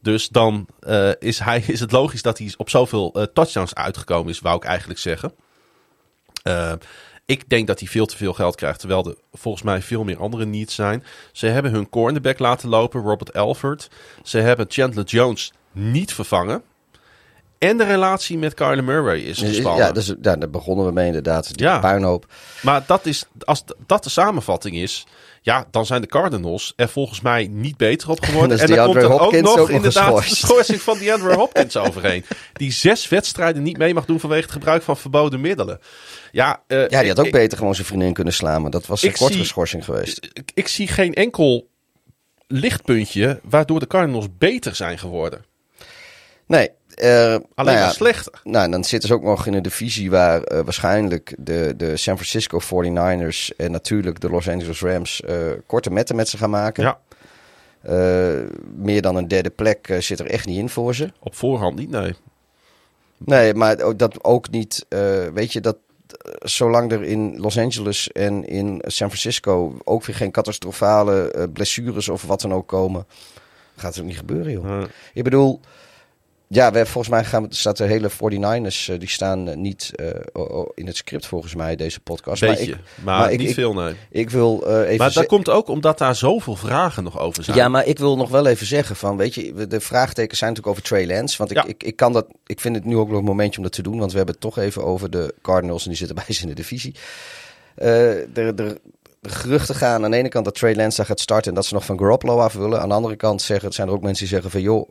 [0.00, 4.30] Dus dan eh, is, hij, is het logisch dat hij op zoveel eh, touchdowns uitgekomen
[4.30, 5.32] is, wou ik eigenlijk zeggen.
[6.42, 6.72] Eh,
[7.24, 10.18] ik denk dat hij veel te veel geld krijgt, terwijl er volgens mij veel meer
[10.18, 11.04] andere needs zijn.
[11.32, 13.90] Ze hebben hun cornerback laten lopen, Robert Alford.
[14.22, 16.62] Ze hebben Chandler Jones niet vervangen.
[17.58, 19.86] En de relatie met Kyler Murray is gespannen.
[19.86, 21.56] Ja, dus, ja, daar begonnen we mee inderdaad.
[21.56, 21.78] Die Ja.
[21.78, 22.26] puinhoop.
[22.62, 25.06] Maar dat is, als dat de samenvatting is,
[25.42, 28.56] ja, dan zijn de Cardinals er volgens mij niet beter op geworden.
[28.56, 32.24] Is en dan komt er ook nog ook inderdaad de schorsing van DeAndre Hopkins overheen.
[32.52, 35.80] Die zes wedstrijden niet mee mag doen vanwege het gebruik van verboden middelen.
[36.32, 38.62] Ja, eh, Ja, die had ook ik, beter gewoon zijn vriendin kunnen slaan.
[38.62, 40.28] Maar dat was een Ik kortere zie- schorsing geweest.
[40.32, 41.68] ik, ik zie geen enkel
[42.46, 45.44] lichtpuntje waardoor de Cardinals beter zijn geworden.
[46.46, 46.70] Nee.
[46.96, 48.40] Eh, Alleen nou ja, maar slechter.
[48.44, 52.14] Nou, dan zitten ze ook nog in een divisie waar eh, waarschijnlijk de, de San
[52.18, 55.36] Francisco 49ers en natuurlijk de Los Angeles Rams eh,
[55.66, 56.82] korte metten met ze gaan maken.
[56.84, 56.98] Ja,
[57.82, 58.42] Eh,
[58.76, 61.12] meer dan een derde plek zit er echt niet in voor ze.
[61.20, 62.14] op voorhand niet, nee.
[63.18, 64.86] Nee, maar ook- dat ook niet.
[64.88, 65.00] eh,
[65.34, 65.76] weet je, dat
[66.38, 72.08] zolang er in Los Angeles en in San Francisco ook weer geen catastrofale eh, blessures
[72.08, 73.06] of wat dan ook komen,
[73.76, 74.82] gaat het ook niet gebeuren, joh.
[75.14, 75.60] Ik bedoel,
[76.48, 80.06] ja, we, volgens mij gaan, staat de hele 49ers, eh, die staan eh, niet eh,
[80.74, 82.40] in het script volgens mij, deze podcast.
[82.40, 83.90] beetje, Maar maar, maar ik- niet ik- veel, nee.
[83.90, 87.56] ik, ik wil even Maar dat komt ook omdat daar zoveel vragen nog over zijn.
[87.56, 90.78] Ja, maar ik wil nog wel even zeggen van, weet je, de vraagtekens zijn natuurlijk
[90.78, 91.38] over Trey Lance.
[91.38, 91.64] Want ik, Ja.
[91.66, 93.82] ik, ik kan dat, ik vind het nu ook nog een momentje om dat te
[93.82, 96.42] doen, want we hebben het toch even over de Cardinals en die zitten bij ze
[96.42, 96.94] in de divisie.
[97.74, 98.80] De, de,
[99.22, 101.74] geruchten gaan aan de ene kant dat Trey Lance daar gaat starten en dat ze
[101.74, 102.80] nog van Garoppolo af willen.
[102.80, 104.88] Aan de andere kant zeggen, zijn er ook mensen die zeggen van, joh,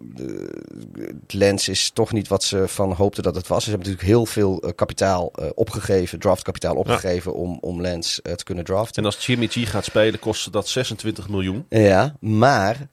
[0.00, 3.64] de- Lance is toch niet wat ze van hoopten dat het was.
[3.64, 8.32] Ze hebben natuurlijk heel veel eh, kapitaal eh, opgegeven, draftkapitaal opgegeven om, om Lance eh,
[8.32, 9.02] te kunnen draften.
[9.02, 11.66] En als Jimmy G gaat spelen, kost dat 26 miljoen.
[11.68, 12.88] Ja, maar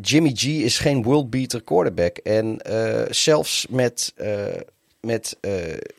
[0.00, 2.16] Jimmy G is geen worldbeater quarterback.
[2.16, 2.58] En
[3.10, 4.14] zelfs met,
[5.00, 5.36] met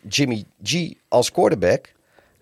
[0.08, 1.94] Jimmy G als quarterback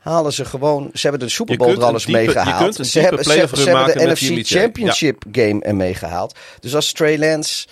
[0.04, 0.90] halen ze gewoon...
[0.94, 2.76] Ze hebben de Super Bowl er alles mee gehaald.
[2.76, 6.36] Ze hebben, ze, hebben de NFC Championship game ermee gehaald.
[6.60, 7.68] Dus als Trey Lance...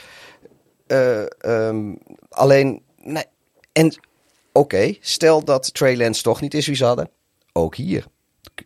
[0.88, 1.94] eh, ehm,
[2.30, 2.82] alleen...
[2.98, 3.24] Nee,
[3.72, 4.00] en
[4.52, 7.10] oké, stel dat Trey Lance toch niet is wie ze hadden.
[7.54, 8.06] Ook hier.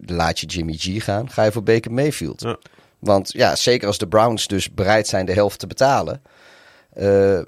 [0.06, 1.30] Laat je Jimmy G gaan.
[1.30, 2.42] Ga je voor Baker Mayfield.
[2.42, 2.58] Ja.
[3.00, 6.22] Want ja, zeker als de Browns dus bereid zijn de helft te betalen.
[6.94, 7.40] eh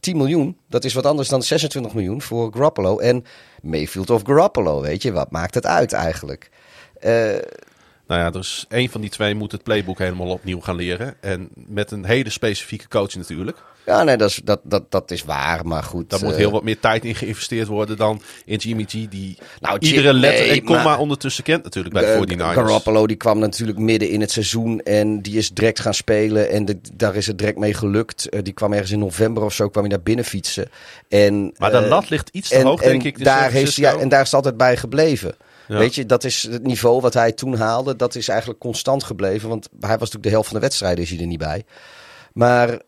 [0.00, 2.98] 10 miljoen, dat is wat anders dan 26 miljoen voor Garoppolo.
[2.98, 3.24] En
[3.62, 6.50] Mayfield of Garoppolo, weet je, wat maakt het uit eigenlijk?
[7.00, 7.12] Eh,
[8.06, 11.14] Nou ja, dus één van die twee moet het playbook helemaal opnieuw gaan leren.
[11.20, 13.62] En met een hele specifieke coach natuurlijk.
[13.88, 16.10] Ja, nee, dat is, dat, dat, dat is waar, maar goed.
[16.10, 18.90] Daar moet eh, heel wat meer tijd in geïnvesteerd worden dan in Jimmy G.
[18.90, 22.54] Die Nou, iedere letter nee, en komma maar- ondertussen kent natuurlijk bij de Eh, 49ers.
[22.54, 26.64] Garoppolo die kwam natuurlijk midden in het seizoen en die is direct gaan spelen en
[26.64, 28.28] de- daar is het direct mee gelukt.
[28.28, 30.68] Eh, die kwam ergens in november of zo kwam hij naar binnen fietsen.
[31.08, 33.24] En, Maar de lat ligt iets te en, hoog, en denk ik.
[33.24, 35.34] Daar heeft, ja, en daar is altijd bij gebleven.
[35.68, 35.78] Ja.
[35.78, 37.96] Weet je, dat is het niveau wat hij toen haalde.
[37.96, 39.48] Dat is eigenlijk constant gebleven.
[39.48, 41.64] Want hij was natuurlijk de helft van de wedstrijden is hij er niet bij.
[42.32, 42.78] Maar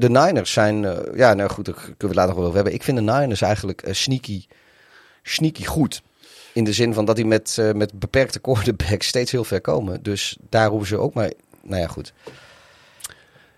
[0.00, 0.84] de Niners zijn...
[0.84, 2.74] eh, ja, nou goed, daar kunnen we het later nog wel over hebben.
[2.74, 4.44] Ik vind de Niners eigenlijk eh, sneaky,
[5.22, 6.02] sneaky goed.
[6.52, 10.02] In de zin van dat die met, eh, met beperkte quarterbacks steeds heel ver komen.
[10.02, 11.32] Dus daar hoeven ze ook maar...
[11.62, 12.12] Nou ja, goed.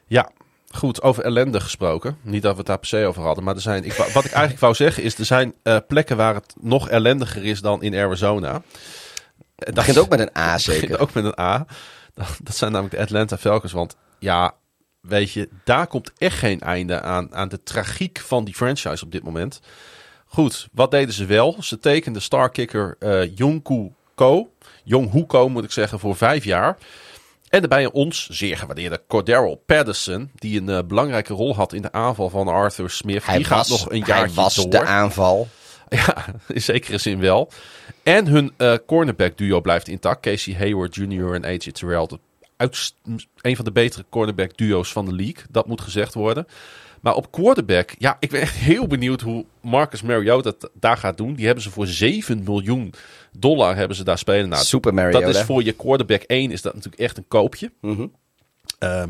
[0.07, 0.31] Ja,
[0.71, 2.17] goed, over ellende gesproken.
[2.23, 3.45] Niet dat we het daar per se over hadden.
[3.45, 5.19] Maar er zijn, ik, wat ik eigenlijk wou zeggen is...
[5.19, 5.55] er zijn
[5.87, 8.63] plekken waar het nog ellendiger is dan in Arizona.
[9.57, 10.99] Het begint ook met een A zeker.
[10.99, 11.67] ook met een A.
[12.15, 13.73] Dat, dat zijn namelijk de Atlanta Falcons.
[13.73, 14.55] Want ja,
[15.09, 19.13] weet je, daar komt echt geen einde aan, aan de tragiek van die franchise op
[19.13, 19.61] dit moment.
[20.27, 21.57] Goed, wat deden ze wel?
[21.61, 24.53] Ze tekenden starkicker eh Jungkook Ko.
[24.85, 26.79] Jong Ko moet ik zeggen, voor vijf jaar.
[27.49, 31.93] En daarbij ons zeer gewaardeerde Cordero Patterson, die een eh, belangrijke rol had in de
[31.93, 33.27] aanval van Arthur Smith.
[33.27, 34.71] Hij die gaat nog een hij jaartje was door.
[34.71, 35.49] de aanval.
[35.89, 37.51] Ja, in zekere zin wel.
[38.03, 40.21] En hun eh, cornerback duo blijft intact.
[40.21, 41.35] Casey Hayward Jr.
[41.35, 42.09] en AJ Terrell.
[43.41, 45.45] Een van de betere cornerback duo's van de league.
[45.51, 46.47] Dat moet gezegd worden.
[47.01, 51.35] Maar op quarterback, ja, ik ben echt heel benieuwd hoe Marcus Mariota daar gaat doen.
[51.35, 52.95] Die hebben ze voor 7 miljoen
[53.33, 54.49] dollar hebben ze daar spelen.
[54.49, 55.27] Nou, Super Mariota.
[55.27, 57.73] dat is voor je quarterback 1 is dat natuurlijk echt een koopje.
[57.81, 58.07] Mhm.
[58.79, 59.09] Ehm,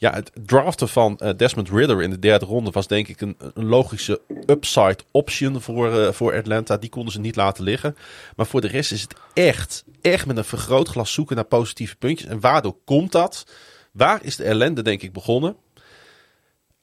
[0.00, 3.36] ja, het draften van eh, Desmond Ridder in de derde ronde was denk ik een,
[3.54, 6.76] een logische upside option voor, eh, voor Atlanta.
[6.76, 7.96] Die konden ze niet laten liggen.
[8.36, 12.30] Maar voor de rest is het echt, echt met een vergrootglas zoeken naar positieve puntjes.
[12.30, 13.46] En waardoor komt dat?
[13.92, 15.56] Waar is de ellende denk ik begonnen?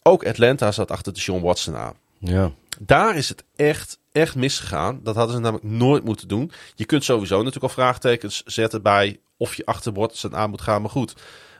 [0.03, 1.93] Ook Atlanta zat achter de Sean Watson aan.
[2.17, 2.51] Ja.
[2.79, 4.99] Daar is het echt, echt misgegaan.
[5.03, 6.51] Dat hadden ze namelijk nooit moeten doen.
[6.75, 10.81] Je kunt sowieso natuurlijk al vraagtekens zetten bij of je achter Watson aan moet gaan.
[10.81, 11.13] Maar goed,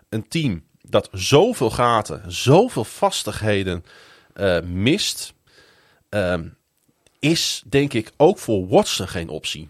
[0.09, 3.85] een team dat zoveel gaten, zoveel vastigheden
[4.33, 5.33] eh, mist,
[6.09, 6.47] ehm,
[7.19, 9.69] is denk ik ook voor Watson geen optie.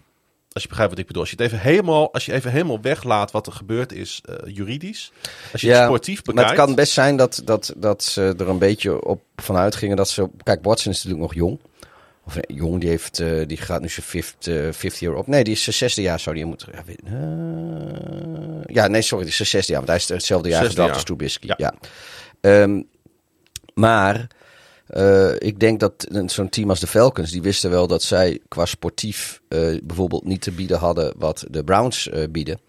[0.52, 1.22] Als je begrijpt wat ik bedoel.
[1.22, 4.54] Als je het even helemaal, als je even helemaal weglaat wat er gebeurd is uh,
[4.56, 5.12] juridisch.
[5.52, 6.40] Als je het sportief bekijkt.
[6.40, 9.96] Maar het kan best zijn dat, dat, dat ze er een beetje op vanuit gingen
[9.96, 10.28] dat ze...
[10.42, 11.58] Kijk, Watson is natuurlijk nog jong.
[12.28, 15.26] Of jong, die, heeft, uh, die gaat nu zijn fifth, uh, fifth year op.
[15.26, 16.68] Nee, die is zijn zesde jaar, zou die moeten...
[16.72, 19.84] Ja, weet, uh, ja, nee, sorry, die is zijn zesde jaar.
[19.84, 21.46] Want hij is hetzelfde jaar gedaan als Trubisky.
[21.46, 21.54] Ja.
[21.56, 21.74] ja.
[22.62, 22.88] Um,
[23.74, 24.26] maar
[25.38, 29.40] ik denk dat zo'n team als de Falcons, die wisten wel dat zij qua sportief
[29.82, 32.60] bijvoorbeeld niet te bieden hadden wat de Browns bieden.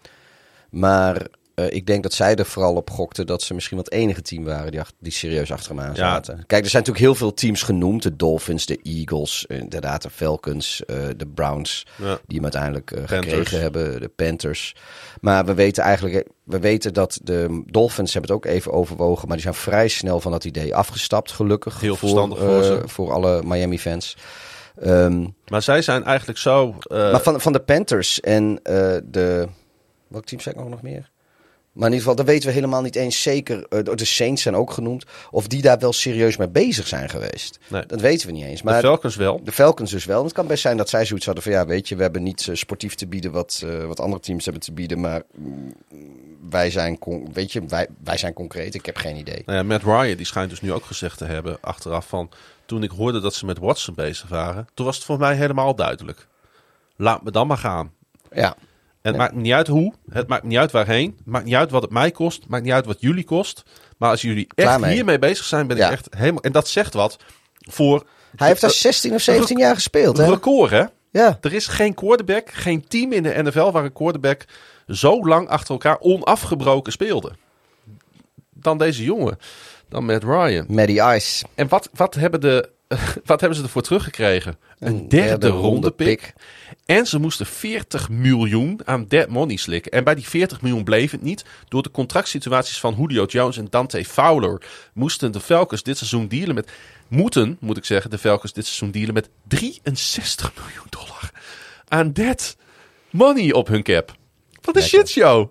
[0.70, 1.26] Maar
[1.68, 4.72] ik denk dat zij er vooral op gokten dat ze misschien wat enige team waren
[4.72, 6.36] die, die serieus achter hem aan zaten.
[6.36, 6.42] Ja.
[6.46, 8.02] Kijk, er zijn natuurlijk heel veel teams genoemd.
[8.02, 10.82] De Dolphins, de Eagles, inderdaad de Falcons,
[11.16, 12.18] de Browns, ja.
[12.26, 14.00] die hem uiteindelijk gekregen hebben.
[14.00, 14.74] De Panthers.
[15.20, 19.36] Maar we weten eigenlijk, we weten dat de Dolphins hebben het ook even overwogen, maar
[19.36, 21.80] die zijn vrij snel van dat idee afgestapt, gelukkig.
[21.80, 24.16] Heel verstandig voor, voor alle Miami fans.
[24.84, 26.74] Um, maar zij zijn eigenlijk zo.
[26.88, 28.60] Maar van, van de Panthers en
[29.04, 29.48] de.
[30.08, 31.10] Welk team zeg ik nog meer?
[31.72, 33.66] Maar in ieder geval, dat weten we helemaal niet eens zeker.
[33.84, 35.04] De Saints zijn ook genoemd.
[35.30, 37.58] Of die daar wel serieus mee bezig zijn geweest.
[37.68, 37.86] Nee.
[37.86, 38.62] Dat weten we niet eens.
[38.62, 39.40] Maar de Falcons wel.
[39.44, 40.24] De Falcons dus wel.
[40.24, 41.52] het kan best zijn dat zij zoiets hadden van...
[41.52, 44.44] Ja, weet je, we hebben niet uh, sportief te bieden wat, uh, wat andere teams
[44.44, 45.00] hebben te bieden.
[45.00, 45.74] Maar mm,
[46.50, 46.98] wij zijn,
[47.32, 48.74] weet je, wij, wij zijn concreet.
[48.74, 49.42] Ik heb geen idee.
[49.46, 52.30] Nou ja, Matt Ryan die schijnt dus nu ook gezegd te hebben achteraf van...
[52.66, 54.68] Toen ik hoorde dat ze met Watson bezig waren...
[54.74, 56.26] Toen was het voor mij helemaal duidelijk.
[56.96, 57.92] Laat me dan maar gaan.
[58.32, 58.56] Ja.
[59.02, 61.70] En het maakt niet uit hoe, het maakt niet uit waarheen, het maakt niet uit
[61.70, 63.62] wat het mij kost, het maakt niet uit wat jullie kost.
[63.98, 66.42] Maar als jullie echt hiermee bezig zijn, ben ik echt helemaal...
[66.42, 67.16] En dat zegt wat
[67.58, 68.06] voor...
[68.36, 70.28] Hij heeft daar 16 of 17 jaar gespeeld, hè?
[70.28, 70.84] Record, hè?
[71.10, 71.38] Ja.
[71.40, 74.44] Er is geen quarterback, geen team in de NFL waar een quarterback
[74.86, 77.32] zo lang achter elkaar onafgebroken speelde.
[78.50, 79.38] Dan deze jongen,
[79.88, 80.64] dan Matt Ryan.
[80.68, 81.44] Matty Ice.
[81.54, 82.68] En wat, wat hebben de
[83.24, 84.58] wat hebben ze ervoor teruggekregen?
[84.78, 86.32] Een derde, derde ronde pick.
[86.86, 89.92] En ze moesten 40 miljoen aan dead money slikken.
[89.92, 91.44] En bij die 40 miljoen bleef het niet.
[91.68, 94.62] Door de contractsituaties van Julio Jones en Dante Fowler
[94.94, 96.70] moesten de Falcons dit seizoen dealen met...
[97.08, 101.30] Moeten, moet ik zeggen, de Falcons dit seizoen dealen met 63 miljoen dollar
[101.88, 102.56] aan dead
[103.10, 104.16] money op hun cap.
[104.62, 105.48] Wat een shitshow.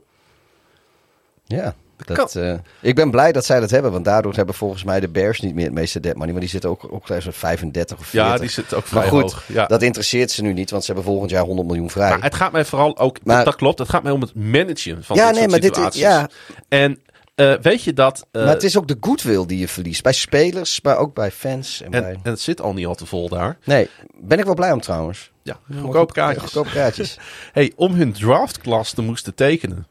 [1.45, 1.75] Ja.
[2.05, 5.09] Dat, uh, ik ben blij dat zij dat hebben, want daardoor hebben volgens mij de
[5.09, 6.31] Bears niet meer het meeste dead money.
[6.31, 8.31] Maar die zitten ook, ook zo'n 35 of 40.
[8.31, 9.43] Ja, die zitten ook vrij maar goed, hoog.
[9.47, 9.65] Ja.
[9.65, 12.09] dat interesseert ze nu niet, want ze hebben volgend jaar 100 miljoen vrij.
[12.09, 15.03] Maar het gaat mij vooral ook, maar, dat klopt, het gaat mij om het managen
[15.03, 16.01] van ja, dit nee, maar situaties.
[16.01, 16.29] Dit, ja.
[16.67, 16.99] En
[17.35, 18.27] uh, weet je dat...
[18.31, 20.03] Uh, maar het is ook de goodwill die je verliest.
[20.03, 21.81] Bij spelers, maar ook bij fans.
[21.81, 22.11] En, en, bij...
[22.11, 23.57] en het zit al niet al te vol daar.
[23.63, 25.31] Nee, ben ik wel blij om trouwens.
[25.43, 26.43] Ja, goedkoop kaartjes.
[26.43, 27.17] Goedkoop kaartjes.
[27.51, 29.87] hey, om hun draftklas te moesten tekenen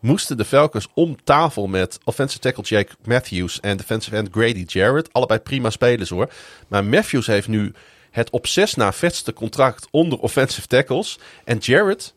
[0.00, 5.12] moesten de Falcons om tafel met offensive tackle Jake Matthews en defensive end Grady Jarrett.
[5.12, 6.32] Allebei prima spelers hoor.
[6.68, 7.72] Maar Matthews heeft nu
[8.10, 11.18] het op zes na vetste contract onder offensive tackles.
[11.44, 12.14] En Jarrett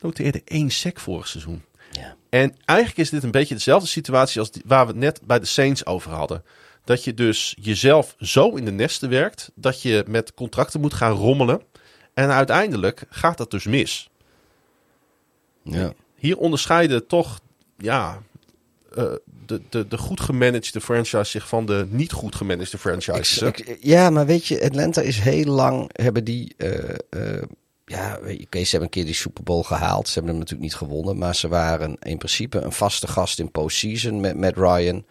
[0.00, 1.64] noteerde één sec vorig seizoen.
[1.90, 2.16] Ja.
[2.28, 5.38] En eigenlijk is dit een beetje dezelfde situatie als die, waar we het net bij
[5.38, 6.44] de Saints over hadden.
[6.84, 11.12] Dat je dus jezelf zo in de nesten werkt dat je met contracten moet gaan
[11.12, 11.62] rommelen.
[12.14, 14.08] En uiteindelijk gaat dat dus mis.
[15.62, 17.40] Ja hier onderscheiden toch
[17.76, 18.22] ja,
[18.98, 19.04] uh,
[19.46, 23.42] de, de, de goed gemanagede franchise zich van de niet goed gemanagede franchises.
[23.42, 26.54] Ik, ja, maar weet je, Atlanta is heel lang hebben die.
[26.56, 27.42] Uh, uh,
[27.84, 30.08] ja, oké, okay, ze hebben een keer die Super Bowl gehaald.
[30.08, 31.18] Ze hebben hem natuurlijk niet gewonnen.
[31.18, 35.04] Maar ze waren in principe een vaste gast in postseason met, met Ryan.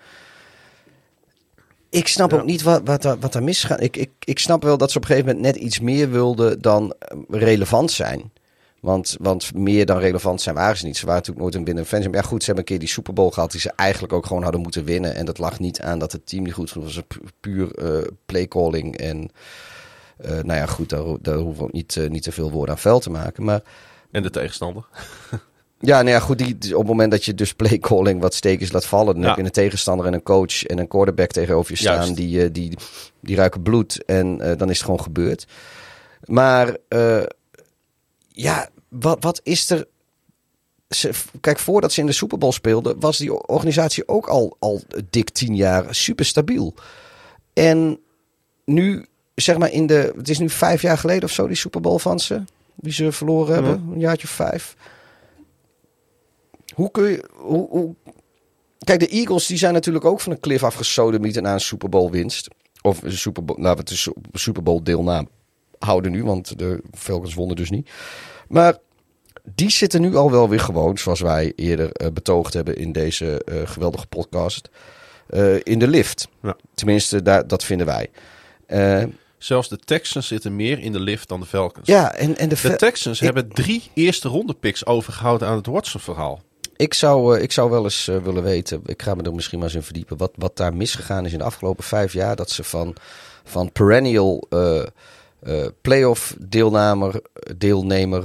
[1.90, 2.38] Ik snap ja.
[2.38, 3.82] ook niet wat, wat, wat daar misgaat.
[3.82, 6.62] Ik, ik, ik snap wel dat ze op een gegeven moment net iets meer wilden
[6.62, 6.94] dan
[7.30, 8.32] relevant zijn.
[8.86, 10.98] Want, want meer dan relevant zijn waren ze niet.
[10.98, 12.06] Ze waren natuurlijk nooit een binnen fans.
[12.06, 14.26] Maar ja, goed, ze hebben een keer die Super Bowl gehad die ze eigenlijk ook
[14.26, 15.16] gewoon hadden moeten winnen.
[15.16, 16.96] En dat lag niet aan dat het team niet goed was.
[16.96, 18.98] Het was puur uh, playcalling.
[18.98, 19.30] En
[20.26, 22.76] uh, nou ja, goed, daar, daar hoeven we ook niet, uh, niet te veel woorden
[22.76, 23.44] aan vuil te maken.
[23.44, 23.62] Maar,
[24.12, 24.86] en de tegenstander?
[25.80, 26.38] Ja, nou ja, goed.
[26.38, 29.28] Die, op het moment dat je dus playcalling wat stekens laat vallen, dan ja.
[29.28, 32.52] heb je een tegenstander en een coach en een quarterback tegenover je staan die, die,
[32.52, 32.78] die,
[33.20, 34.06] die ruiken bloed.
[34.06, 35.48] En dan is het gewoon gebeurd.
[36.24, 36.78] Maar
[38.28, 38.70] ja,
[39.00, 39.88] wat, wat is er.
[41.42, 45.30] kijk, voordat ze in de Super Bowl speelden, was die organisatie ook al, al dik
[45.30, 46.74] tien jaar super stabiel.
[47.54, 48.00] En
[48.66, 49.06] nu,
[49.36, 50.14] zeg maar, in de.
[50.18, 52.44] Het is nu vijf jaar geleden of zo, die Super Bowl van ze.
[52.76, 54.76] Die ze verloren hebben, een jaartje of vijf.
[56.74, 57.30] Hoe kun je.
[57.34, 57.96] Hoe, hoe...
[58.78, 62.12] Kijk, de Eagles die zijn natuurlijk ook van een cliff afgesodemieten na een Super Bowl
[62.12, 62.48] winst.
[62.82, 65.28] Of een Super Bowl, we het Super Bowl deelnaam
[65.80, 67.90] houden nu, want de Falcons wonnen dus niet.
[68.48, 68.78] Maar
[69.44, 73.42] die zitten nu al wel weer gewoon, zoals wij eerder uh, betoogd hebben in deze
[73.46, 74.70] uh, geweldige podcast,
[75.30, 76.28] uh, in de lift.
[76.42, 76.56] Ja.
[76.74, 78.10] Tenminste, daar, dat vinden wij.
[79.38, 81.88] Zelfs de Texans zitten meer in de lift dan de Falcons.
[81.88, 85.66] Ja, en, en de, De Texans ik- hebben drie eerste ronde picks overgehouden aan het
[85.66, 86.42] Watson-verhaal.
[86.76, 89.58] Ik zou, eh, ik zou wel eens eh, willen weten, ik ga me er misschien
[89.60, 92.36] maar eens in verdiepen, wat, wat daar misgegaan is in de afgelopen vijf jaar.
[92.36, 92.96] Dat ze van,
[93.44, 94.48] van perennial
[95.40, 97.22] eh eh playoff deelnemer,
[97.58, 98.24] deelnemer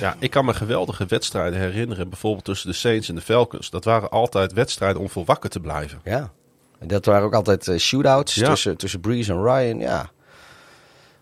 [0.00, 2.08] Ja, ik kan me geweldige wedstrijden herinneren.
[2.08, 3.70] Bijvoorbeeld tussen de Saints en de Falcons.
[3.70, 6.00] Dat waren altijd wedstrijden om voor wakker te blijven.
[6.04, 6.30] ja.
[6.78, 8.48] En dat waren ook altijd eh, shootouts Ja.
[8.48, 10.10] tussen, tussen Breeze en Ryan, ja.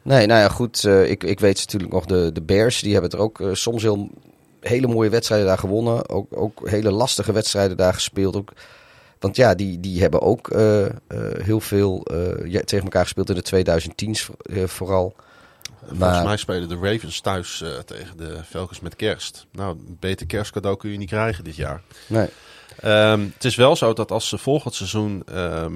[0.02, 0.84] Nee, nou ja, goed.
[0.84, 3.82] eh, ik, ik weet natuurlijk nog de, de Bears, die hebben er ook eh, soms
[3.82, 4.10] heel,
[4.60, 6.08] hele mooie wedstrijden daar gewonnen.
[6.08, 8.36] Ook, ook hele lastige wedstrijden daar gespeeld.
[8.36, 8.52] Ook,
[9.24, 10.92] want ja, die, die hebben ook eh, eh,
[11.42, 13.64] heel veel eh, tegen elkaar gespeeld in de
[14.10, 15.14] 2010's eh, vooral.
[15.78, 19.46] Volgens Maar- mij spelen de Ravens thuis tegen de Falcons met kerst.
[19.52, 21.82] Nou, een beter kerstcadeau kun je niet krijgen dit jaar.
[22.06, 22.28] Nee.
[22.80, 25.74] Ehm, het is wel zo dat als ze volgend seizoen ehm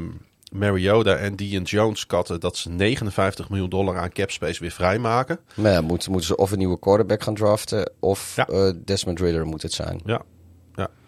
[0.53, 2.41] Mariota en Dion Jones katten...
[2.41, 5.39] dat ze 59 miljoen dollar aan capspace weer vrijmaken.
[5.55, 8.73] Maar ja, moeten, moeten ze of een nieuwe quarterback gaan draften of Ja.
[8.85, 10.01] Desmond Ridder moet het zijn.
[10.05, 10.23] Ja.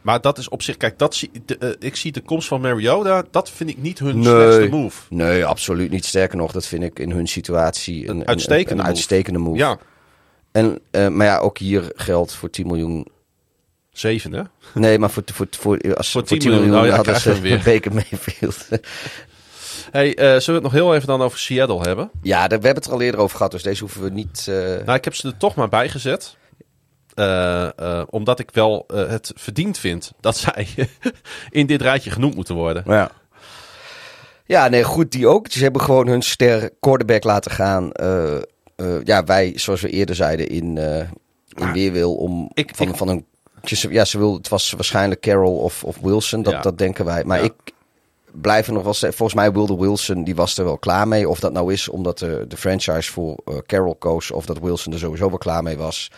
[0.01, 0.77] Maar dat is op zich...
[0.77, 3.25] Kijk, dat zie, de, eh, ik zie de komst van Mariota...
[3.31, 4.25] dat vind ik niet hun Nee.
[4.25, 5.01] slechtste move.
[5.09, 6.05] Nee, absoluut niet.
[6.05, 8.89] Sterker nog, dat vind ik in hun situatie een, een- uitstekende een, move.
[8.89, 9.57] uitstekende move.
[9.59, 9.79] Ja,
[10.53, 13.07] En, eh, maar ja, ook hier geldt voor 10 miljoen.
[13.93, 14.43] zeven hè?
[14.75, 17.21] Nee, maar voor, voor, voor, als, Voor voor 10 10 miljoen, miljoen, oh ja, hadden
[17.21, 17.63] ze een weer.
[17.75, 18.69] Baker Mayfield.
[19.91, 22.11] Hey, eh, zullen we het nog heel even dan over Seattle hebben?
[22.23, 24.47] ja, we hebben het er al eerder over gehad, dus deze hoeven we niet...
[24.49, 24.55] eh,
[24.85, 26.37] Nou, ik heb ze er toch maar bij gezet.
[27.15, 30.69] Eh, eh, omdat ik wel eh, het verdiend vind dat zij
[31.51, 32.83] in dit rijtje genoemd moeten worden.
[32.87, 33.11] Ja.
[34.47, 35.47] Ja, nee, goed, die ook.
[35.51, 37.91] Ze hebben gewoon hun ster quarterback laten gaan.
[39.05, 40.77] Ja, wij, zoals we eerder zeiden, in,
[41.49, 43.25] in weerwil om ik- van, ik- van een...
[43.91, 46.61] Ja, ze wil, het was waarschijnlijk Carroll of, of Wilson, dat, Ja.
[46.61, 47.25] dat denken wij.
[47.25, 47.45] Maar Ja.
[47.45, 47.53] ik
[48.33, 48.95] blijf er nog wel.
[48.95, 51.29] Volgens mij wilde Wilson, die was er wel klaar mee.
[51.29, 54.31] Of dat nou is omdat de, de franchise voor Carroll koos...
[54.31, 56.11] of dat Wilson er sowieso wel klaar mee was.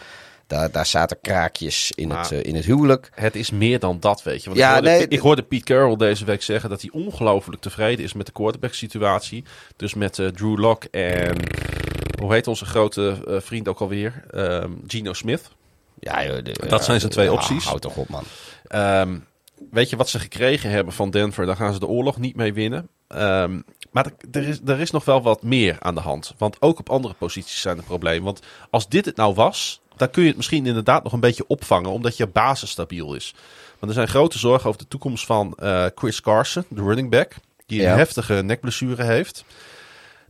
[0.53, 3.11] Daar, daar zaten kraakjes in, Maar- het, eh, in het huwelijk.
[3.15, 4.47] Het is meer dan dat, weet je.
[4.49, 7.61] Want Ja, ik, hoorde, nee, ik hoorde Pete Carroll deze week zeggen dat hij ongelooflijk
[7.63, 9.45] tevreden is met de quarterback situatie.
[9.77, 11.37] Dus met eh, Drew Lock en
[12.21, 14.25] hoe heet onze grote eh, vriend ook alweer?
[14.31, 15.51] Ehm, Gino Smith.
[16.01, 17.65] Ja, joh, de- Dat zijn zijn twee opties.
[17.65, 18.23] Houd toch op, man.
[18.67, 19.19] Ehm,
[19.71, 21.47] weet je wat ze gekregen hebben van Denver?
[21.47, 22.89] Daar gaan ze de oorlog niet mee winnen.
[23.09, 23.61] Ehm,
[23.91, 26.35] maar er is, er is nog wel wat meer aan de hand.
[26.39, 28.25] Want ook op andere posities zijn er problemen.
[28.25, 31.45] Want als dit het nou was, dan kun je het misschien inderdaad nog een beetje
[31.47, 31.91] opvangen.
[31.91, 33.35] Omdat je basis stabiel is.
[33.79, 37.35] Want er zijn grote zorgen over de toekomst van eh, Chris Carson, de running back.
[37.67, 39.45] Die een heftige nekblessure heeft.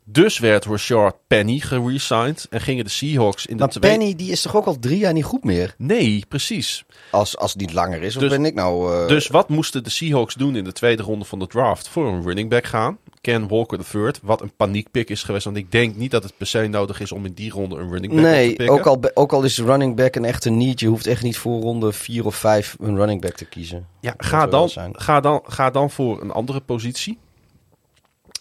[0.05, 2.47] Dus werd Rashard Penny geresigned.
[2.51, 3.91] En gingen de Seahawks in de Maar twee...
[3.91, 5.75] Penny, die is toch ook al drie jaar niet goed meer?
[5.79, 6.85] Nee, precies.
[7.11, 9.03] Als, als het niet langer is, of Dus- ben ik nou...
[9.03, 11.89] eh, Dus wat moesten de Seahawks doen in de tweede ronde van de draft?
[11.89, 12.99] Voor een running back gaan.
[13.23, 15.45] Ken Walker III, wat een paniekpick is geweest.
[15.45, 17.91] Want ik denk niet dat het per se nodig is om in die ronde een
[17.91, 18.75] running back te nee, pikken.
[18.75, 20.81] ook al, ook al is running back een echte need.
[20.81, 23.87] Je hoeft echt niet voor ronde vier of vijf een running back te kiezen.
[24.01, 27.19] ja, ga, dan, ga, dan, ga dan voor een andere positie.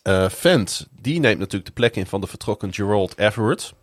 [0.03, 3.73] Eh Fent, die neemt natuurlijk de plek in van de vertrokken Gerald Everett.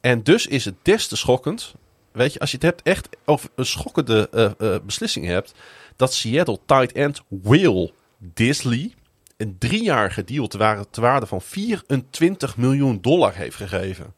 [0.00, 1.74] En dus is het des te schokkend.
[2.12, 5.54] Weet je, als je het hebt echt over een schokkende eh, eh, beslissing hebt.
[5.96, 8.94] Dat Seattle tight end Will Disley
[9.36, 14.14] een driejarige deal te, waarde, te waarde van 24 miljoen dollar heeft gegeven.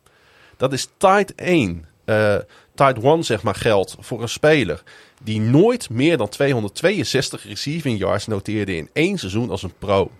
[0.56, 1.84] Dat is tight 1.
[2.05, 2.36] eh
[2.74, 4.82] tight 1 zeg maar geld voor een speler
[5.22, 10.10] die nooit meer dan 262 receiving yards noteerde in één seizoen als een pro.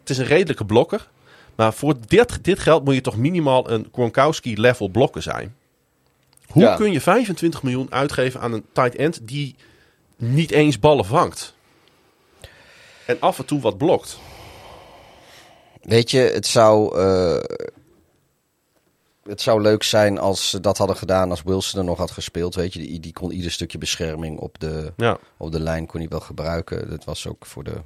[0.00, 1.08] Het is een redelijke blokker.
[1.54, 5.56] Maar voor dit, dit geld moet je toch minimaal een Gronkowski-level blokker zijn.
[6.46, 6.76] Hoe Ja.
[6.76, 9.54] kun je 25 miljoen uitgeven aan een tight end die
[10.16, 11.54] niet eens ballen vangt?
[13.08, 14.18] En af en toe wat blokt.
[15.82, 17.56] Weet je, het zou, eh,
[19.22, 22.54] het zou leuk zijn als ze dat hadden gedaan als Wilson er nog had gespeeld.
[22.54, 26.00] Weet je, die, die kon ieder stukje bescherming op de, Ja, op de lijn kon
[26.00, 26.90] hij wel gebruiken.
[26.90, 27.82] Dat was ook voor de...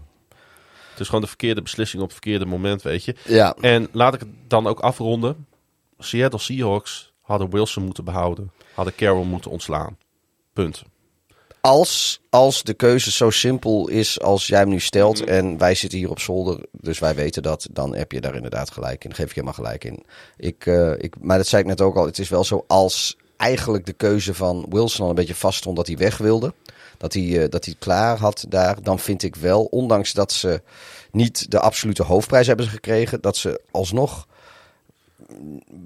[0.90, 3.14] het is gewoon de verkeerde beslissing op het verkeerde moment, weet je.
[3.24, 5.46] Ja, En laat ik het dan ook afronden.
[5.98, 8.50] Seattle Seahawks hadden Wilson moeten behouden.
[8.74, 9.98] Hadden Carroll moeten ontslaan.
[10.52, 10.82] Punt.
[11.62, 15.28] Als, als de keuze zo simpel is als jij hem nu stelt Mhm.
[15.28, 18.70] en wij zitten hier op zolder, dus wij weten dat, dan heb je daar inderdaad
[18.70, 19.14] gelijk in.
[19.14, 20.04] Geef ik helemaal gelijk in.
[20.36, 23.16] Ik, eh, ik, maar dat zei ik net ook al, het is wel zo als
[23.36, 26.54] eigenlijk de keuze van Wilson al een beetje vast stond dat hij weg wilde.
[26.98, 28.82] Dat hij, eh, dat hij klaar had daar.
[28.82, 30.62] Dan vind ik wel, ondanks dat ze
[31.12, 34.26] niet de absolute hoofdprijs hebben gekregen, dat ze alsnog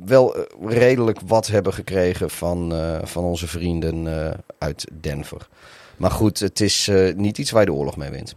[0.05, 5.49] wel eh, redelijk wat hebben gekregen van, eh, van onze vrienden eh, uit Denver.
[5.97, 8.35] Maar goed, het is niet iets waar je de oorlog mee wint.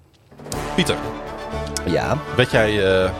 [0.75, 0.95] Pieter,
[1.85, 3.11] Ja, weet jij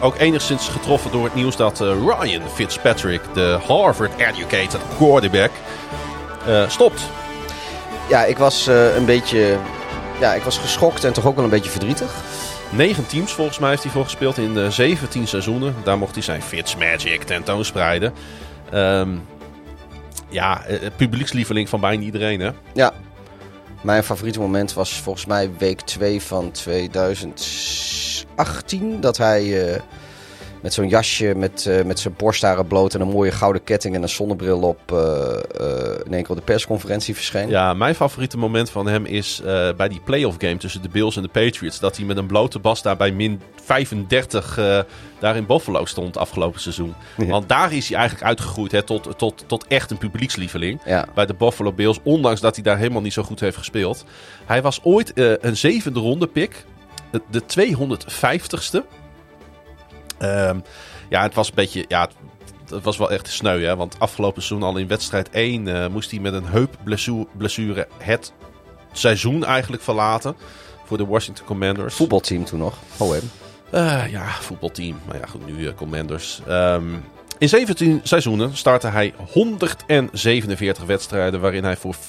[0.00, 5.50] ook enigszins getroffen door het nieuws dat Ryan Fitzpatrick, de Harvard-educated quarterback,
[6.68, 7.02] stopt.
[8.08, 8.66] Ja, ik was
[8.96, 9.58] een beetje...
[10.20, 12.22] Ja, ik was geschokt en toch ook wel een beetje verdrietig.
[12.70, 15.74] Negen teams volgens mij heeft hij voor gespeeld in eh 17 seizoenen.
[15.84, 18.12] Daar mocht hij zijn Fitzmagic tentoonspreiden.
[18.70, 19.08] Ehm
[20.28, 22.50] ja, eh, publiekslieveling van bijna iedereen hè.
[22.74, 22.92] Ja.
[23.82, 29.00] Mijn favoriete moment was volgens mij week 2 van 2018.
[29.00, 29.80] Dat hij eh,
[30.60, 34.02] met zo'n jasje met, eh, met zijn borstharen bloot en een mooie gouden ketting en
[34.02, 34.98] een zonnebril op eh,
[35.34, 37.48] eh, in één keer op de persconferentie verscheen.
[37.48, 39.42] Ja, mijn favoriete moment van hem is
[39.76, 41.78] bij die playoff game tussen de Bills en de Patriots.
[41.80, 44.78] Dat hij met een blote bas daar bij min 35 eh,
[45.18, 46.94] daar in Buffalo stond afgelopen seizoen.
[47.16, 47.26] Ja.
[47.26, 50.80] Want daar is hij eigenlijk uitgegroeid hè, tot, tot, tot echt een publiekslieveling.
[50.84, 51.06] Ja.
[51.14, 54.04] Bij de Buffalo Bills, ondanks dat hij daar helemaal niet zo goed heeft gespeeld.
[54.46, 56.64] Hij was ooit een zevende ronde pick.
[57.10, 58.82] De- De 250ste.
[60.18, 60.58] Ehm,
[61.08, 61.84] ja, het was een beetje...
[61.88, 62.14] Ja, het,
[62.70, 63.76] het was wel echt sneu, hè.
[63.76, 68.32] Want afgelopen seizoen al in wedstrijd 1 eh, moest hij met een heupblessure het
[68.92, 70.36] seizoen eigenlijk verlaten.
[70.84, 71.94] Voor de Washington Commanders.
[71.94, 72.74] Voetbalteam toen nog.
[72.98, 73.30] OM.
[73.70, 75.00] Eh, ja, voetbalteam.
[75.06, 76.40] Maar ja, goed, nu eh, Commanders.
[76.46, 76.94] Ehm,
[77.38, 81.40] in 17 seizoenen startte hij 147 wedstrijden...
[81.40, 82.00] waarin hij voor 34.990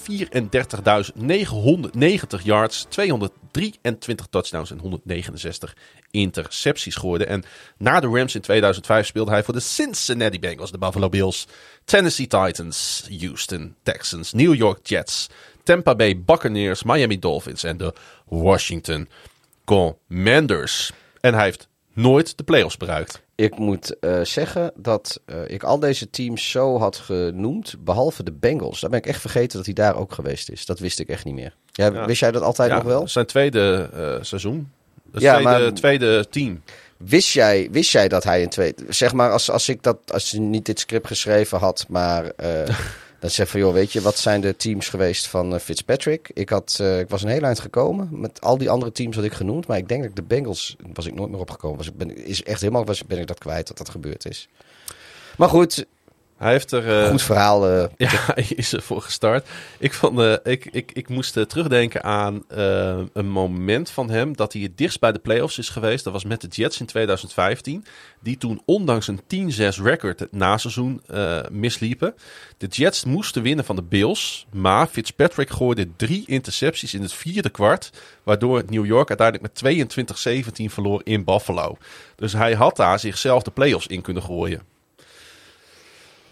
[2.44, 5.76] yards, 223 touchdowns en 169
[6.12, 7.26] intercepties gooide.
[7.26, 7.44] En
[7.78, 11.48] na de Rams in 2005 speelde hij voor de Cincinnati Bengals, de Buffalo Bills...
[11.86, 15.30] Tennessee Titans, Houston Texans, New York Jets...
[15.64, 17.94] Tampa Bay Buccaneers, Miami Dolphins en de
[18.26, 19.10] Washington
[19.66, 20.92] Commanders.
[21.22, 23.22] En hij heeft nooit de playoffs bereikt.
[23.36, 28.32] Ik moet eh, zeggen dat eh, ik al deze teams zo had genoemd, behalve de
[28.32, 28.80] Bengals.
[28.80, 30.66] Daar ben ik echt vergeten dat hij daar ook geweest is.
[30.66, 31.54] Dat wist ik echt niet meer.
[31.72, 32.06] Ja, Ja.
[32.06, 33.08] Wist jij dat altijd Ja, nog wel?
[33.08, 34.72] Zijn tweede eh, seizoen.
[35.12, 36.62] Het Ja, tweede, maar- tweede team.
[36.98, 38.74] Wist jij, wist jij dat hij in twee...
[38.90, 39.98] Zeg maar, als, als ik dat...
[40.12, 42.26] Als je niet dit script geschreven had, maar...
[42.26, 42.76] eh,
[43.20, 46.30] dan zeg van, joh, weet je, wat zijn de teams geweest van eh, Fitzpatrick?
[46.34, 49.26] Ik, had, eh, ik was een heel eind gekomen met al die andere teams had
[49.26, 49.68] ik genoemd.
[49.68, 50.76] Maar ik denk dat de Bengals...
[50.94, 51.78] Was ik nooit meer opgekomen.
[51.78, 52.86] Was, ik ben, is echt helemaal...
[52.86, 54.48] Was, ben ik dat kwijt dat dat gebeurd is.
[55.38, 55.86] Maar goed,
[56.40, 57.04] Hij heeft er...
[57.04, 57.68] eh, goed verhaal.
[57.70, 59.48] eh, Ja, hij is ervoor gestart.
[59.80, 62.44] Ik, vond, eh, ik, ik, ik moest terugdenken aan
[63.14, 66.04] een moment van hem dat hij het dichtst bij de playoffs is geweest.
[66.04, 67.86] Dat was met de Jets in 2015.
[68.20, 71.02] Die toen ondanks een 10-6 record het naseizoen
[71.52, 72.16] misliepen.
[72.58, 74.48] De Jets moesten winnen van de Bills.
[74.52, 77.90] Maar Fitzpatrick gooide drie intercepties in het vierde kwart.
[78.24, 81.78] Waardoor New York uiteindelijk met 22-17 verloor in Buffalo.
[82.16, 84.62] Dus hij had daar zichzelf de playoffs in kunnen gooien.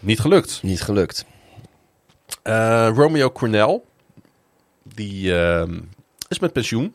[0.00, 0.62] Niet gelukt.
[0.62, 1.24] niet gelukt.
[2.42, 3.80] Eh, Romeo Cornell,
[4.82, 5.80] die ehm,
[6.28, 6.94] is met pensioen.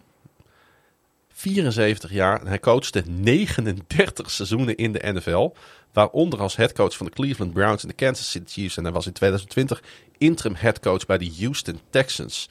[1.34, 5.54] 74 jaar en hij coachte 39 seizoenen in de NFL.
[5.94, 8.78] Waaronder als headcoach van de Cleveland Browns en de Kansas City Chiefs.
[8.78, 9.84] En hij was in 2020
[10.18, 12.50] interim headcoach bij de Houston Texans.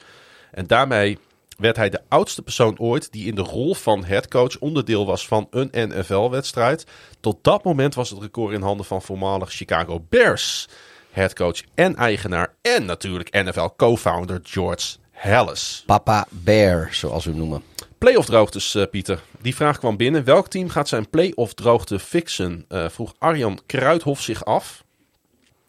[0.51, 1.19] En daarmee
[1.62, 5.47] werd hij de oudste persoon ooit die in de rol van headcoach onderdeel was van
[5.51, 6.86] een NFL-wedstrijd.
[7.20, 10.68] Tot dat moment was het record in handen van voormalig Chicago Bears
[11.10, 15.82] headcoach en eigenaar en natuurlijk NFL co-founder George Halas.
[15.86, 17.62] Papa Bear, zoals we hem noemen.
[17.98, 19.22] Playoff droogtes, eh, Pieter.
[19.40, 20.24] Die vraag kwam binnen.
[20.24, 22.64] Welk team gaat zijn playoff droogte fixen?
[22.68, 24.84] Eh, vroeg Arjan Kruidhof zich af.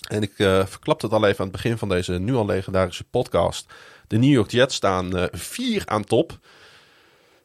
[0.08, 3.04] En ik eh verklap het al even aan het begin van deze nu al legendarische
[3.04, 3.66] podcast.
[4.14, 6.40] De New York Jets staan eh, vier aan top.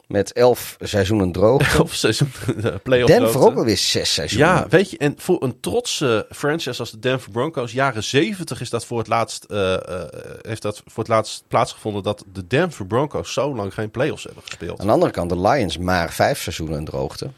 [0.07, 1.81] Met elf seizoenen droog.
[1.81, 3.51] Of seizoen de playoff Denver droogte.
[3.51, 4.49] ook alweer zes seizoenen.
[4.49, 8.71] Ja, weet je, en voor een trotse franchise als de Denver Broncos, jaren 70 is
[8.71, 10.09] dat voor het laatst, eh, eh,
[10.43, 14.43] heeft dat voor het laatst plaatsgevonden dat de Denver Broncos zo lang geen playoffs hebben
[14.43, 14.81] gespeeld.
[14.81, 17.31] Aan de andere kant, de Lions maar vijf seizoenen in droogte.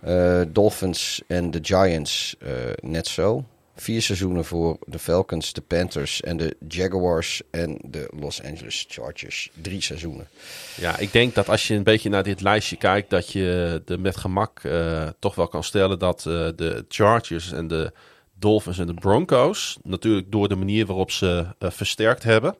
[0.00, 3.44] Eh, Dolphins en de Giants eh, net zo.
[3.78, 9.50] Vier seizoenen voor de Falcons, de Panthers en de Jaguars en de Los Angeles Chargers.
[9.60, 10.28] Drie seizoenen.
[10.74, 14.00] Ja, ik denk dat als je een beetje naar dit lijstje kijkt, dat je er
[14.00, 17.92] met gemak eh, toch wel kan stellen dat eh, de Chargers en de
[18.38, 22.56] Dolphins en de Broncos, natuurlijk door de manier waarop ze eh, versterkt hebben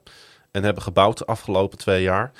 [0.51, 2.31] en hebben gebouwd de afgelopen twee jaar,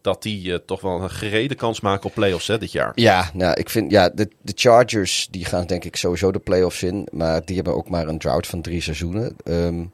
[0.00, 2.92] dat die eh, toch wel een gerede kans maken op playoffs hè, dit jaar.
[2.94, 6.82] Ja, nou, ik vind, ja, de, de Chargers die gaan denk ik sowieso de playoffs
[6.82, 7.08] in.
[7.12, 9.36] Maar die hebben ook maar een drought van drie seizoenen.
[9.44, 9.84] Ehm,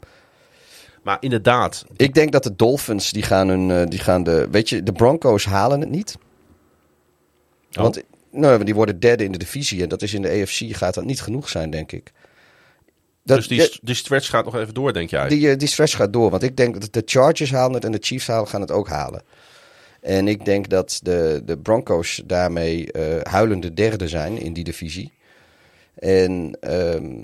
[1.03, 4.69] Maar inderdaad, ik denk dat de Dolphins, die gaan, hun, eh, die gaan de, weet
[4.69, 6.17] je, de Broncos halen het niet.
[7.73, 7.83] Oh.
[7.83, 10.95] Want nou, die worden derde in de divisie en dat is in de AFC gaat
[10.95, 12.13] dat niet genoeg zijn, denk ik.
[13.25, 15.29] Dat, dus die, die stretch gaat nog even door, denk jij?
[15.29, 17.93] die, eh, die stretch gaat door, want ik denk dat de Chargers halen het en
[17.93, 19.23] de Chiefs halen, gaan het ook halen.
[20.07, 25.13] En ik denk dat de, de Broncos daarmee eh, huilende derde zijn in die divisie.
[25.95, 27.23] En ehm,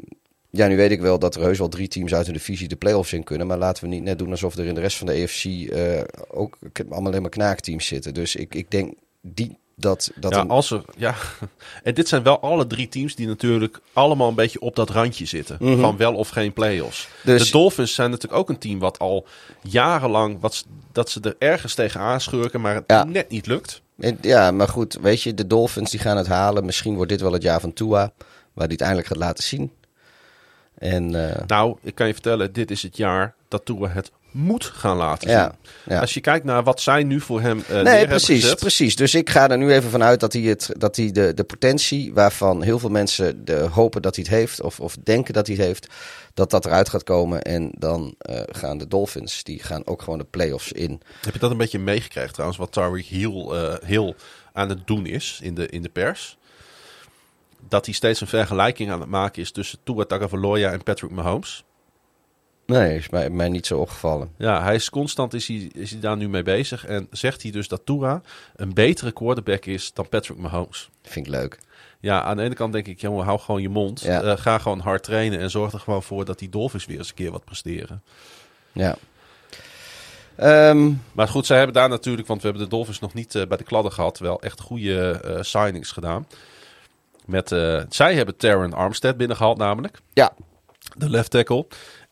[0.50, 2.76] ja, nu weet ik wel dat er heus wel drie teams uit de divisie de
[2.76, 3.46] playoffs in kunnen.
[3.46, 6.00] Maar laten we niet net doen alsof er in de rest van de EFC eh,
[6.28, 8.14] ook allemaal alleen maar knaakteams zitten.
[8.14, 11.14] Dus ik, ik denk die, dat, dat ja, een- als er, ja.
[11.82, 15.24] En dit zijn wel alle drie teams die natuurlijk allemaal een beetje op dat randje
[15.26, 15.56] zitten.
[15.60, 15.80] Mhm.
[15.80, 17.08] Van wel of geen play-offs.
[17.24, 19.26] Dus- de Dolphins zijn natuurlijk ook een team wat al
[19.62, 20.40] jarenlang...
[20.40, 23.04] Wat, dat ze er ergens tegen aanschurken, maar het Ja.
[23.04, 23.80] net niet lukt.
[24.20, 26.64] Ja, maar goed, weet je, de Dolphins die gaan het halen.
[26.64, 28.12] Misschien wordt dit wel het jaar van Tua,
[28.52, 29.72] waar hij het eindelijk gaat laten zien.
[30.78, 34.64] En eh, Nou, ik kan je vertellen, dit is het jaar dat Tua het moet
[34.64, 35.38] gaan laten zien.
[35.38, 35.54] ja,
[35.84, 36.00] ja.
[36.00, 38.58] Als je kijkt naar wat zij nu voor hem eh Nee, precies, gezet.
[38.58, 38.96] precies.
[38.96, 42.12] Dus ik ga er nu even vanuit dat hij, het, dat hij de, de potentie
[42.14, 45.56] waarvan heel veel mensen de, hopen dat hij het heeft, of, of denken dat hij
[45.56, 45.86] het heeft,
[46.34, 47.42] dat dat eruit gaat komen.
[47.42, 51.00] En dan eh, gaan de Dolphins, die gaan ook gewoon de playoffs in.
[51.20, 54.14] Heb je dat een beetje meegekregen trouwens, wat Tyreek Hill, eh, Hill
[54.52, 56.36] aan het doen is in de, in de pers?
[57.68, 61.64] Dat hij steeds een vergelijking aan het maken is tussen Tua Tagovailoa en Patrick Mahomes.
[62.66, 64.30] Nee, is mij, mij niet zo opgevallen.
[64.38, 66.86] Ja, hij is constant is hij, is hij daar nu mee bezig.
[66.86, 68.22] En zegt hij dus dat Tua
[68.56, 70.90] een betere quarterback is dan Patrick Mahomes.
[71.02, 71.58] Vind ik leuk.
[72.00, 74.00] Ja, aan de ene kant denk ik, jongen, hou gewoon je mond.
[74.00, 74.22] Ja.
[74.22, 77.08] Eh, ga gewoon hard trainen en zorg er gewoon voor dat die Dolphins weer eens
[77.08, 78.02] een keer wat presteren.
[78.72, 78.96] Ja.
[80.36, 83.46] Ehm, Maar goed, zij hebben daar natuurlijk, want we hebben de Dolphins nog niet eh,
[83.46, 86.26] bij de kladden gehad, wel echt goede eh, signings gedaan.
[87.26, 87.48] Met,
[87.88, 90.32] zij hebben Taron Armstead binnengehaald namelijk, ja,
[90.96, 91.66] de left tackle.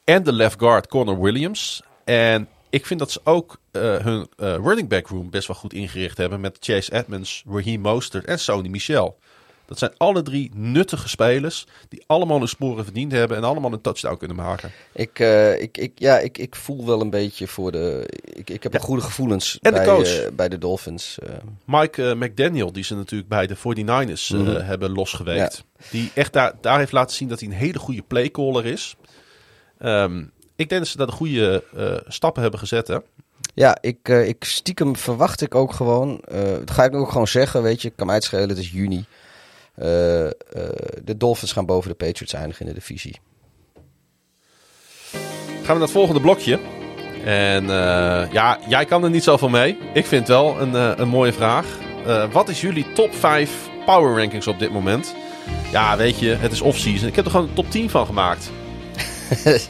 [0.05, 1.83] En de left guard Connor Williams.
[2.05, 5.73] En ik vind dat ze ook eh, hun eh, running back room best wel goed
[5.73, 9.19] ingericht hebben met Chase Edmonds, Raheem Mostert en Sony Michel.
[9.67, 13.81] Dat zijn alle drie nuttige spelers die allemaal hun sporen verdiend hebben en allemaal een
[13.81, 14.71] touchdown kunnen maken.
[14.93, 18.09] ik, eh, ik, ik, ja ik, ik voel wel een beetje voor de.
[18.25, 18.79] Ik, ik heb Ja.
[18.79, 20.19] goede gevoelens En de bij, coach.
[20.25, 21.19] eh, bij de Dolphins.
[21.65, 24.61] Mike McDaniel, die ze natuurlijk bij de 49ers eh, Mhm.
[24.61, 25.65] hebben losgeweekt.
[25.91, 28.97] Die echt daar, daar heeft laten zien dat hij een hele goede playcaller is.
[29.81, 30.19] Ehm,
[30.57, 32.89] ik denk dat ze daar de goede eh, stappen hebben gezet.
[32.89, 32.97] Hè?
[33.55, 36.21] Ja, ik, eh, ik stiekem verwacht ik ook gewoon.
[36.21, 37.89] eh, dat ga ik ook gewoon zeggen, weet je.
[37.89, 39.05] Ik kan mij uitschelen, het is juni.
[39.75, 43.19] De Dolphins gaan boven de Patriots eindigen in de divisie.
[45.13, 46.59] Gaan we naar het volgende blokje.
[47.25, 47.65] En
[48.33, 49.79] ja, jij kan er niet zoveel mee.
[49.95, 51.67] Ik vind wel een, een mooie vraag.
[52.33, 55.15] Wat is jullie top 5 power rankings op dit moment?
[55.73, 57.09] Ja, weet je, het is off-season.
[57.09, 58.51] Ik heb er gewoon een top 10 van gemaakt.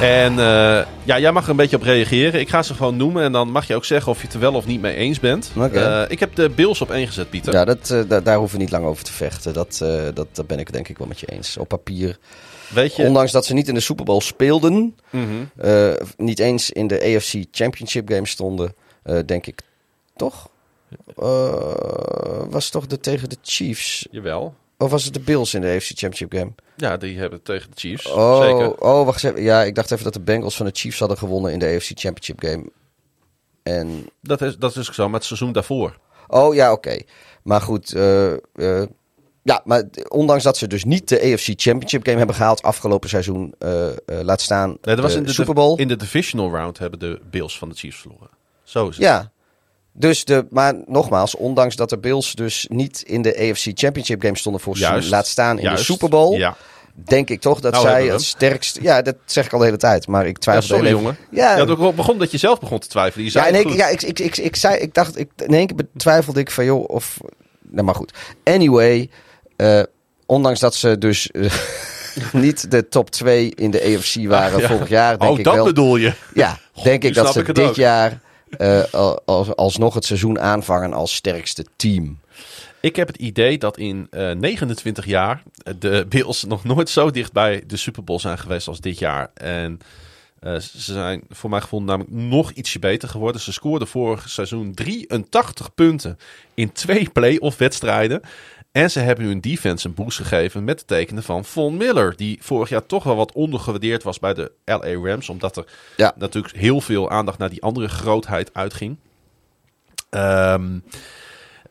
[0.00, 2.40] en eh, ja, jij mag er een beetje op reageren.
[2.40, 4.40] Ik ga ze gewoon noemen en dan mag je ook zeggen of je het er
[4.40, 5.50] wel of niet mee eens bent.
[6.02, 7.52] Eh, ik heb de Bills op één gezet, Pieter.
[7.52, 9.52] Ja, dat, eh, da- daar hoeven we niet lang over te vechten.
[9.52, 9.78] Dat,
[10.14, 11.56] dat, dat ben ik denk ik wel met je eens.
[11.56, 12.18] Op papier.
[12.68, 13.02] Weet je?
[13.02, 14.96] Ondanks dat ze niet in de Super Bowl speelden.
[15.10, 15.30] Mhm.
[16.16, 18.74] niet eens in de AFC Championship game stonden.
[19.26, 19.60] denk ik
[20.16, 20.48] toch?
[22.50, 24.06] Was toch de tegen de Chiefs?
[24.10, 24.54] Jawel.
[24.82, 26.52] Of was het de Bills in de AFC Championship game?
[26.76, 28.06] Ja, die hebben tegen de Chiefs.
[28.06, 28.80] Oh, Zeker.
[28.80, 29.42] oh, wacht even.
[29.42, 31.90] Ja, ik dacht even dat de Bengals van de Chiefs hadden gewonnen in de AFC
[31.94, 32.70] Championship game.
[33.62, 35.98] En Dat is, dat is zo, maar het seizoen daarvoor.
[36.28, 36.98] Oh ja, oké.
[37.42, 38.86] Maar goed, eh, eh,
[39.42, 43.54] ja, maar ondanks dat ze dus niet de AFC Championship game hebben gehaald afgelopen seizoen,
[43.58, 45.78] eh, laat staan Nee, dat was de in de, Super Bowl.
[45.78, 48.28] In de divisional round hebben de Bills van de Chiefs verloren.
[48.62, 49.04] Zo is het.
[49.04, 49.32] Ja.
[49.92, 54.36] Dus de, maar nogmaals, ondanks dat de Bills dus niet in de AFC Championship game
[54.38, 55.10] stonden voor Juist.
[55.10, 55.86] laat staan in Juist.
[55.86, 56.56] de Super Bowl, Ja.
[56.94, 58.78] denk ik toch dat Nou zij het sterkst...
[58.82, 61.02] Ja, dat zeg ik al de hele tijd, maar ik Ja, twijfel sorry heel even-
[61.02, 61.18] jongen.
[61.30, 63.24] Ja, Ja, het begon dat je zelf begon te twijfelen.
[63.24, 65.66] Je zei Ja, keer, ja ik, ik, ik, ik, zei, ik dacht, ik, in één
[65.66, 67.16] keer betwijfelde ik van, joh, of...
[67.70, 68.12] Nou, maar goed.
[68.44, 69.10] Anyway,
[69.56, 69.82] eh,
[70.26, 71.52] ondanks dat ze dus eh,
[72.32, 74.68] niet de top 2 in de AFC waren ja.
[74.68, 75.64] vorig jaar, denk oh, ik dat wel...
[75.64, 76.12] bedoel je.
[76.34, 77.74] Ja, denk ik dat ze ik dit ook.
[77.74, 78.20] jaar
[78.58, 82.18] eh, al- als, alsnog het seizoen aanvangen als sterkste team.
[82.80, 85.42] Ik heb het idee dat in eh 29 jaar
[85.78, 89.30] de Bills nog nooit zo dicht bij de Super Bowl zijn geweest als dit jaar.
[89.34, 89.80] En
[90.40, 93.40] eh, ze zijn voor mijn gevoel namelijk nog ietsje beter geworden.
[93.40, 96.18] Ze scoorden vorig seizoen 83 punten
[96.54, 98.20] in twee play-off wedstrijden.
[98.72, 102.16] En ze hebben hun defense een boost gegeven met de tekenen van Von Miller.
[102.16, 105.28] Die vorig jaar toch wel wat ondergewaardeerd was bij de LA Rams.
[105.28, 105.64] Omdat er
[105.96, 106.12] Ja.
[106.16, 108.96] natuurlijk heel veel aandacht naar die andere grootheid uitging.
[110.10, 110.78] Ehm,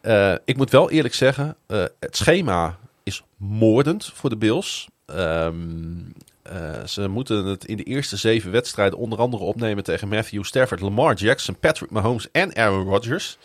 [0.02, 4.88] eh, ik moet wel eerlijk zeggen, eh, het schema is moordend voor de Bills.
[5.06, 5.54] Ehm,
[6.42, 10.82] eh, ze moeten het in de eerste zeven wedstrijden onder andere opnemen tegen Matthew Stafford,
[10.82, 13.38] Lamar Jackson, Patrick Mahomes en Aaron Rodgers.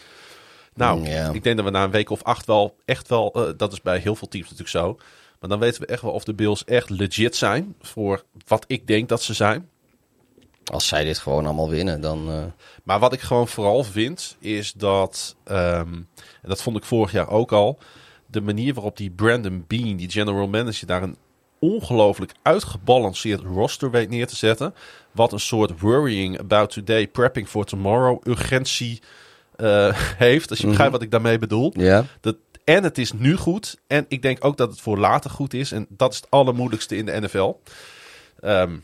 [0.75, 1.31] Nou, Ja.
[1.33, 3.81] ik denk dat we na een week of acht wel echt wel, eh, dat is
[3.83, 4.97] bij heel veel teams natuurlijk zo.
[5.41, 8.87] Maar dan weten we echt wel of de Bills echt legit zijn voor wat ik
[8.87, 9.69] denk dat ze zijn.
[10.65, 12.29] Als zij dit gewoon allemaal winnen, dan...
[12.31, 12.45] eh,
[12.83, 17.29] Maar wat ik gewoon vooral vind, is dat, ehm, en dat vond ik vorig jaar
[17.29, 17.79] ook al,
[18.27, 21.17] de manier waarop die Brandon Bean, die general manager, daar een
[21.59, 24.75] ongelooflijk uitgebalanceerd roster weet neer te zetten.
[25.13, 29.03] Wat een soort worrying about today, prepping for tomorrow, urgentie
[29.57, 29.89] uh,
[30.27, 30.51] heeft.
[30.51, 31.73] Als je begrijpt wat ik daarmee bedoel.
[31.77, 32.05] Ja.
[32.21, 33.79] Dat, en het is nu goed.
[33.87, 35.73] En ik denk ook dat het voor later goed is.
[35.73, 37.53] En dat is het allermoeilijkste in de NFL.
[38.45, 38.83] Um,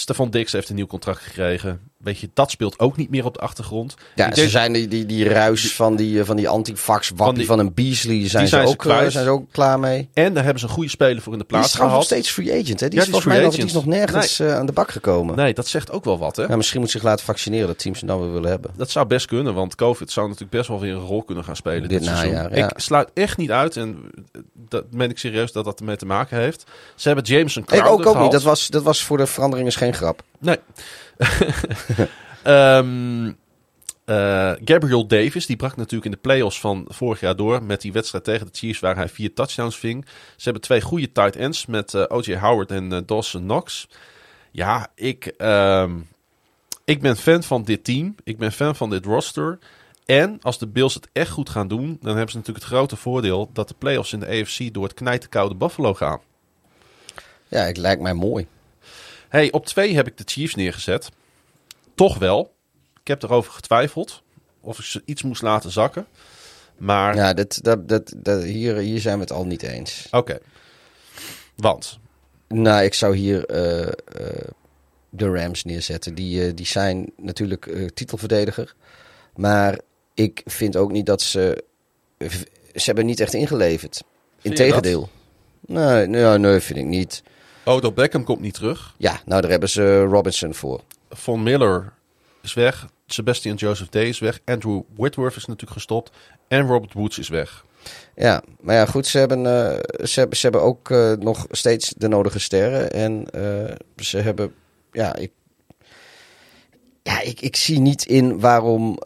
[0.00, 1.80] Stefan Dix heeft een nieuw contract gekregen.
[1.96, 3.94] Weet je, dat speelt ook niet meer op de achtergrond.
[4.14, 7.66] Ja, ze zijn die, die, die ruis van die, van die antifax wappie van, van,
[7.66, 10.08] een Beasley, zijn, zijn, ze, ook, uh, zijn ze ook klaar mee.
[10.12, 12.30] En daar hebben ze een goede speler voor in de plaats die is nog steeds
[12.30, 12.88] free agent, hè?
[12.88, 14.48] Die ja, is volgens mij nog, die is nog nergens nee.
[14.48, 15.36] uh, aan de bak gekomen.
[15.36, 16.42] Nee, dat zegt ook wel wat, hè?
[16.42, 18.70] Ja, misschien moet zich laten vaccineren, dat teams hem dan weer willen hebben.
[18.76, 21.56] Dat zou best kunnen, want COVID zou natuurlijk best wel weer een rol kunnen gaan
[21.56, 22.68] spelen dit, dit najaar, ja.
[22.68, 24.10] Ik sluit echt niet uit, en
[24.68, 26.64] dat meen ik serieus dat dat ermee te maken heeft.
[26.94, 29.68] Ze hebben Jameson Crowder Ik ook, ook niet, dat was, dat was voor de verandering
[29.68, 30.22] is geen grap.
[30.38, 30.58] Nee.
[32.44, 33.26] um,
[34.06, 37.92] uh, Gabriel Davis, die brak natuurlijk in de playoffs van vorig jaar door met die
[37.92, 40.04] wedstrijd tegen de Chiefs waar hij vier touchdowns ving.
[40.36, 42.34] Ze hebben twee goede tight ends met uh, O.J.
[42.36, 43.88] Howard en uh, Dawson Knox.
[44.50, 46.08] Ja, ik, um,
[46.84, 48.14] ik ben fan van dit team.
[48.24, 49.58] Ik ben fan van dit roster.
[50.06, 52.96] En als de Bills het echt goed gaan doen, dan hebben ze natuurlijk het grote
[52.96, 56.20] voordeel dat de playoffs in de AFC door het knijterkoude Buffalo gaan.
[57.48, 58.46] Ja, het lijkt mij mooi.
[59.30, 61.08] Hey, op twee heb ik de Chiefs neergezet.
[61.94, 62.54] Toch wel.
[63.00, 64.22] Ik heb erover getwijfeld
[64.60, 66.06] of ik ze iets moest laten zakken.
[66.76, 67.14] Maar...
[67.14, 70.08] Ja, dat, dat, dat, dat, hier, hier zijn we het al niet eens.
[70.10, 70.38] Oké.
[71.56, 71.98] Want?
[72.48, 73.92] Nou, ik zou hier uh, uh,
[75.10, 76.14] de Rams neerzetten.
[76.14, 78.74] Die, uh, die zijn natuurlijk titelverdediger.
[79.36, 79.78] Maar
[80.14, 81.64] ik vind ook niet dat ze...
[82.74, 84.02] Ze hebben niet echt ingeleverd.
[84.42, 85.08] Integendeel.
[85.60, 87.22] Nee, nee, nee, vind ik niet.
[87.70, 88.94] Odo Beckham komt niet terug.
[88.96, 90.80] Ja, nou daar hebben ze Robinson voor.
[91.10, 91.92] Von Miller
[92.42, 92.86] is weg.
[93.06, 94.40] Sebastian Joseph Day is weg.
[94.44, 96.10] Andrew Whitworth is natuurlijk gestopt.
[96.48, 97.64] En Robert Woods is weg.
[98.14, 101.94] Ja, maar ja, goed, ze hebben, uh, ze, hebben, ze hebben ook uh, nog steeds
[101.96, 102.92] de nodige sterren.
[102.92, 104.54] En uh, ze hebben,
[104.92, 105.30] ja, ik,
[107.02, 108.98] ja, ik, ik zie niet in waarom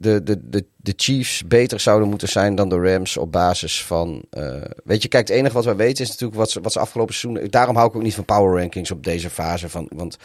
[0.00, 4.22] de, de, de, de Chiefs beter zouden moeten zijn dan de Rams op basis van.
[4.32, 4.54] Uh,
[4.84, 7.14] weet je, kijk, het enige wat wij weten is natuurlijk wat ze, wat ze afgelopen
[7.14, 7.46] seizoen.
[7.50, 9.68] Daarom hou ik ook niet van power rankings op deze fase.
[9.68, 10.16] Van, want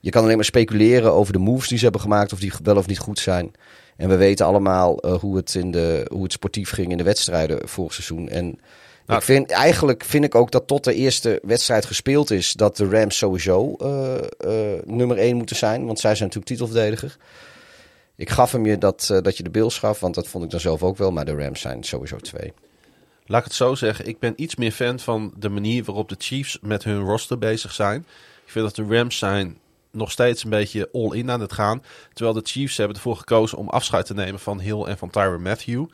[0.00, 2.76] je kan alleen maar speculeren over de moves die ze hebben gemaakt, of die wel
[2.76, 3.52] of niet goed zijn.
[3.96, 7.02] En we weten allemaal uh, hoe, het in de, hoe het sportief ging in de
[7.02, 8.28] wedstrijden vorig seizoen.
[8.28, 8.58] En
[9.06, 12.76] nou, ik vind, eigenlijk vind ik ook dat tot de eerste wedstrijd gespeeld is, dat
[12.76, 14.14] de Rams sowieso uh,
[14.84, 15.86] nummer 1 moeten zijn.
[15.86, 17.16] Want zij zijn natuurlijk titelverdediger.
[18.20, 20.50] Ik gaf hem je dat, uh, dat je de Bills gaf, want dat vond ik
[20.50, 21.10] dan zelf ook wel.
[21.10, 22.52] Maar de Rams zijn sowieso twee.
[23.26, 24.06] Laat ik het zo zeggen.
[24.06, 27.72] Ik ben iets meer fan van de manier waarop de Chiefs met hun roster bezig
[27.72, 28.06] zijn.
[28.44, 29.58] Ik vind dat de Rams zijn
[29.90, 31.82] nog steeds een beetje all-in aan het gaan.
[32.12, 35.42] Terwijl de Chiefs hebben ervoor gekozen om afscheid te nemen van Hill en van Tyron
[35.42, 35.86] Matthew.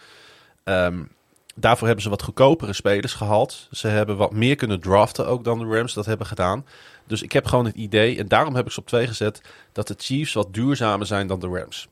[0.65, 1.09] Um,
[1.55, 3.69] daarvoor hebben ze wat goedkopere spelers gehaald.
[3.71, 6.67] Ze hebben wat meer kunnen draften ook dan de Rams dat hebben gedaan.
[7.05, 9.41] Dus ik heb gewoon het idee, en daarom heb ik ze op twee gezet,
[9.73, 11.89] dat de Chiefs wat duurzamer zijn dan de Rams.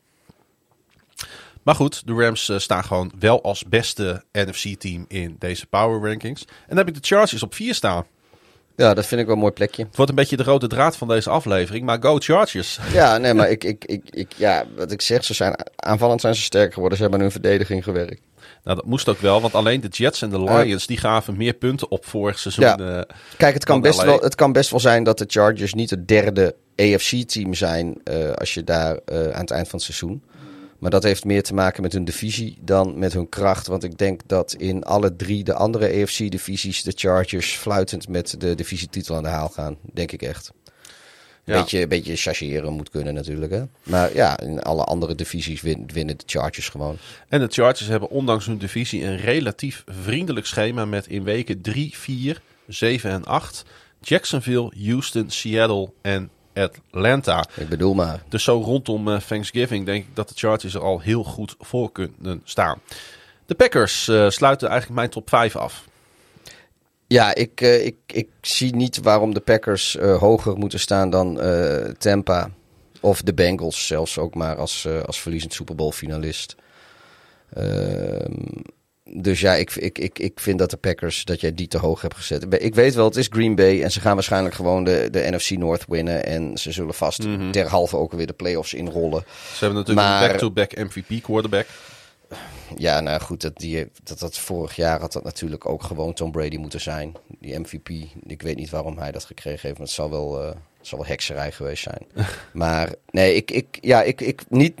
[1.65, 6.41] Maar goed, de Rams uh, staan gewoon wel als beste NFC-team in deze power rankings.
[6.41, 8.05] En dan heb ik de Chargers op 4 staan.
[8.75, 9.83] Ja, dat vind ik wel een mooi plekje.
[9.83, 12.79] Het wordt een beetje de rode draad van deze aflevering, maar go Chargers.
[12.93, 16.35] Ja, nee, maar ik, ik, ik, ik, ja, wat ik zeg, ze zijn aanvallend zijn
[16.35, 16.97] ze sterker geworden.
[16.97, 18.21] Ze hebben hun verdediging gewerkt.
[18.63, 21.37] Nou, dat moest ook wel, want alleen de Jets en de Lions uh, die gaven
[21.37, 22.65] meer punten op vorig seizoen.
[22.65, 22.79] Ja.
[22.79, 23.01] Uh,
[23.37, 26.07] Kijk, het kan, best wel, het kan best wel zijn dat de Chargers niet het
[26.07, 30.23] derde AFC-team zijn uh, als je daar aan het eind van het seizoen.
[30.85, 33.67] Maar dat heeft meer te maken met hun divisie dan met hun kracht.
[33.67, 38.55] Want ik denk dat in alle drie de andere AFC-divisies de Chargers fluitend met de
[38.55, 39.77] divisietitel aan de haal gaan.
[39.93, 40.51] Denk ik echt.
[41.43, 41.59] Ja.
[41.59, 43.51] Beetje, beetje chargeren moet kunnen natuurlijk.
[43.51, 43.63] Hè?
[43.83, 46.97] Maar ja, in alle andere divisies win, winnen de Chargers gewoon.
[47.27, 51.97] En de Chargers hebben ondanks hun divisie een relatief vriendelijk schema met in weken 3,
[51.97, 53.65] 4, 7 en 8
[54.01, 57.45] Jacksonville, Houston, Seattle en Atlanta.
[57.55, 58.23] Ik bedoel maar.
[58.29, 61.91] Dus zo rondom uh, Thanksgiving denk ik dat de Chargers er al heel goed voor
[61.91, 62.81] kunnen staan.
[63.45, 65.87] De Packers uh, sluiten eigenlijk mijn top 5 af.
[67.07, 71.39] Ja, ik, uh, ik, ik zie niet waarom de Packers hoger moeten staan dan
[71.97, 72.49] Tampa.
[72.99, 76.55] Of de Bengals zelfs ook maar als, als verliezend Super Bowl finalist.
[79.13, 82.01] Dus ja, ik, ik, ik, ik vind dat de Packers, dat jij die te hoog
[82.01, 82.45] hebt gezet.
[82.63, 85.49] Ik weet wel, het is Green Bay en ze gaan waarschijnlijk gewoon de, de NFC
[85.49, 86.25] North winnen.
[86.25, 87.51] En ze zullen vast mm -hmm.
[87.51, 89.23] derhalve ook weer de playoffs inrollen.
[89.53, 91.65] Ze hebben natuurlijk maar, een back-to-back MVP quarterback.
[92.77, 96.31] Ja, nou goed, dat, die, dat, dat vorig jaar had dat natuurlijk ook gewoon Tom
[96.31, 97.13] Brady moeten zijn.
[97.39, 97.89] Die MVP.
[98.27, 100.97] Ik weet niet waarom hij dat gekregen heeft, maar het zal wel, uh, het zal
[100.97, 102.07] wel hekserij geweest zijn.
[102.53, 104.73] maar nee, ik, ik, ja, ik, ik niet.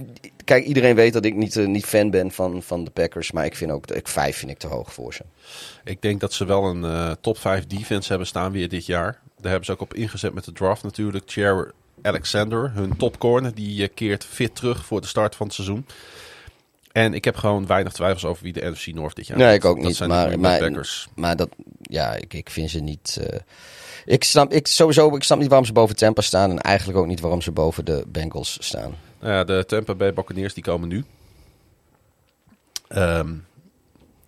[0.45, 3.31] Kijk, iedereen weet dat ik niet, eh, niet fan ben van, van de Packers.
[3.31, 5.21] Maar ik vind ook, ik, vijf vind ik te hoog voor ze.
[5.83, 9.19] Ik denk dat ze wel een eh, top 5 defense hebben staan weer dit jaar.
[9.39, 11.23] Daar hebben ze ook op ingezet met de draft natuurlijk.
[11.27, 15.85] Chair Alexander, hun topcorner, die eh, keert fit terug voor de start van het seizoen.
[16.91, 19.65] En ik heb gewoon weinig twijfels over wie de NFC North dit jaar Nee, ik
[19.65, 21.07] ook Dat niet, zijn de maar- Packers.
[21.15, 21.49] Maar dat,
[21.81, 23.19] ja, ik, ik vind ze niet.
[24.05, 27.07] ik snap, ik sowieso, ik snap niet waarom ze boven Tampa staan en eigenlijk ook
[27.07, 28.95] niet waarom ze boven de Bengals staan.
[29.25, 31.03] Ja, de Tampa Bay Buccaneers die komen nu.
[32.87, 33.33] Ehm,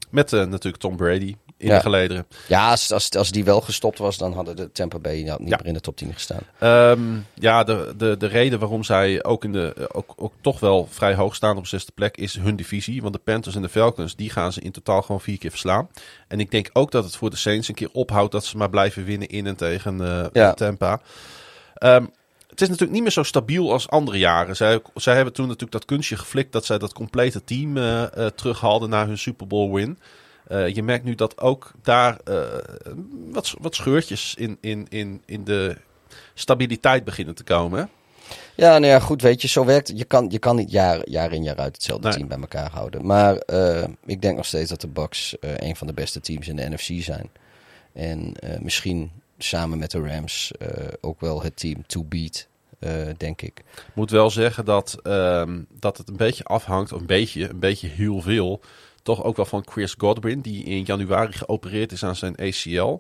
[0.10, 1.76] met eh, natuurlijk Tom Brady in Ja.
[1.76, 2.26] de gelederen.
[2.48, 5.50] Ja, als, als, als die wel gestopt was, dan hadden de Tampa Bay nou, niet
[5.50, 5.58] Ja.
[5.58, 6.40] meer in de top 10 gestaan.
[6.60, 7.00] Ehm,
[7.34, 10.88] ja, de, de, de reden waarom zij ook, in de, eh, ook, ook toch wel
[10.92, 13.02] vrij hoog staan op zesde plek is hun divisie.
[13.02, 15.90] Want de Panthers en de Falcons, die gaan ze in totaal gewoon vier keer verslaan.
[16.28, 18.70] En ik denk ook dat het voor de Saints een keer ophoudt dat ze maar
[18.70, 20.54] blijven winnen in en tegen eh, Ja.
[20.54, 21.02] Tampa.
[21.74, 22.06] Ehm,
[22.58, 24.56] het is natuurlijk niet meer zo stabiel als andere jaren.
[24.56, 28.90] Zij, zij hebben toen natuurlijk dat kunstje geflikt dat zij dat complete team eh, terughaalden
[28.90, 30.00] na hun Super Bowl win.
[30.48, 32.18] Eh, je merkt nu dat ook daar
[33.32, 35.78] wat, wat scheurtjes in, in, in, in de
[36.34, 37.80] stabiliteit beginnen te komen.
[37.80, 37.86] hè?
[38.56, 41.34] Ja, nou ja, goed, weet je, zo werkt Je kan, je kan niet jaar, jaar
[41.34, 42.18] in jaar uit hetzelfde Nee.
[42.18, 43.06] team bij elkaar houden.
[43.06, 43.36] Maar
[44.06, 47.04] ik denk nog steeds dat de Bucks een van de beste teams in de NFC
[47.04, 47.30] zijn.
[47.94, 52.48] En misschien samen met de Rams eh, ook wel het team to beat,
[52.80, 53.64] eh, denk ik.
[53.94, 58.22] moet wel zeggen dat, ehm, dat het een beetje afhangt, een beetje, een beetje heel
[58.22, 58.62] veel,
[59.04, 63.00] toch ook wel van Chris Godwin, die in januari geopereerd is aan zijn ACL.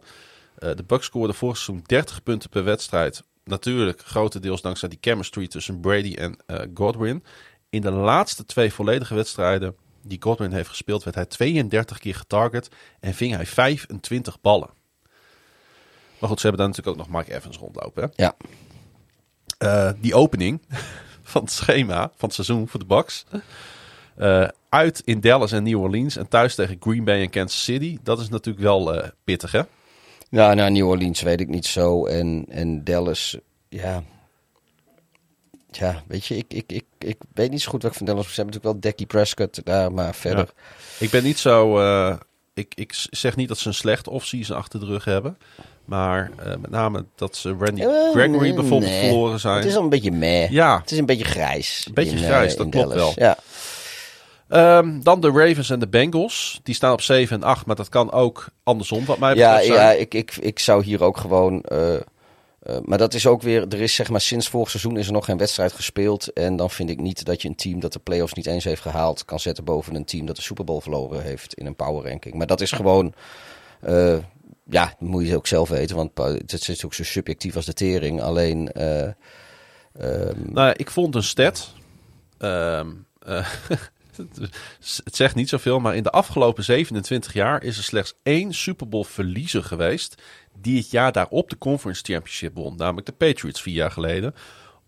[0.57, 3.23] Eh, de Bucks scoorden vorig seizoen 30 punten per wedstrijd.
[3.43, 6.37] Natuurlijk grotendeels dankzij die chemistry tussen Brady en
[6.73, 7.23] Godwin.
[7.69, 12.69] In de laatste twee volledige wedstrijden die Godwin heeft gespeeld, werd hij 32 keer getarget
[12.99, 14.69] en ving hij 25 ballen.
[16.19, 18.03] Maar goed, ze hebben daar natuurlijk ook nog Mike Evans rondlopen.
[18.03, 18.23] Hè?
[18.23, 18.35] Ja.
[19.57, 20.61] Eh, die opening
[21.23, 23.25] van het schema van het seizoen voor de Bucks.
[24.15, 27.97] Eh, uit in Dallas en New Orleans en thuis tegen Green Bay en Kansas City.
[28.03, 29.61] Dat is natuurlijk wel eh, pittig, hè?
[30.29, 32.05] Ja, nou, New Orleans weet ik niet zo.
[32.05, 33.37] En, en Dallas,
[33.69, 34.03] ja.
[35.71, 38.33] Ja, weet je, ik, ik, ik, ik weet niet zo goed wat ik van Dallas.
[38.33, 40.49] Ze hebben natuurlijk wel Dak Prescott daar, maar verder.
[40.99, 41.79] Ik ben niet zo.
[42.57, 45.37] Ik, ik zeg niet dat ze een slechte offseason achter de rug hebben.
[45.85, 49.07] Maar eh, met name dat ze Randy Eh, Gregory bijvoorbeeld nee.
[49.09, 49.55] verloren zijn.
[49.55, 50.49] Het is al een beetje meh.
[50.49, 51.83] Ja, Het is een beetje grijs.
[51.87, 53.15] Een beetje in, eh, grijs, dat klopt Dallas.
[53.15, 53.25] wel.
[53.27, 53.37] Ja.
[54.49, 56.59] Ehm, dan de Ravens en de Bengals.
[56.63, 59.67] Die staan op 7 en 8, maar dat kan ook andersom wat mij Ja, betreft
[59.73, 59.99] ja zijn.
[59.99, 61.63] ik, ik, ik zou hier ook gewoon.
[62.67, 63.67] Eh, maar dat is ook weer.
[63.67, 66.33] Er is zeg maar sinds vorig seizoen is er nog geen wedstrijd gespeeld.
[66.33, 68.81] En dan vind ik niet dat je een team dat de playoffs niet eens heeft
[68.81, 69.25] gehaald.
[69.25, 72.35] kan zetten boven een team dat de Super Bowl verloren heeft in een power ranking.
[72.35, 73.13] Maar dat is gewoon.
[73.81, 74.17] eh,
[74.69, 75.95] ja, dat moet je ook zelf weten.
[75.95, 78.21] Want het is ook zo subjectief als de tering.
[78.21, 78.71] Alleen.
[78.71, 79.03] eh,
[79.99, 81.73] ehm, Nou, ik vond een stat.
[82.37, 82.87] Ehm,
[83.19, 83.47] eh,
[85.03, 88.89] het zegt niet zoveel, maar in de afgelopen 27 jaar is er slechts één Super
[88.89, 90.21] Bowl verliezer geweest.
[90.61, 92.75] Die het jaar daarop de Conference Championship won.
[92.75, 94.35] Namelijk de Patriots vier jaar geleden.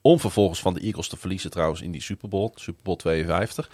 [0.02, 3.70] Om vervolgens van de Eagles te verliezen, trouwens, in die Super Bowl, Super Bowl 52.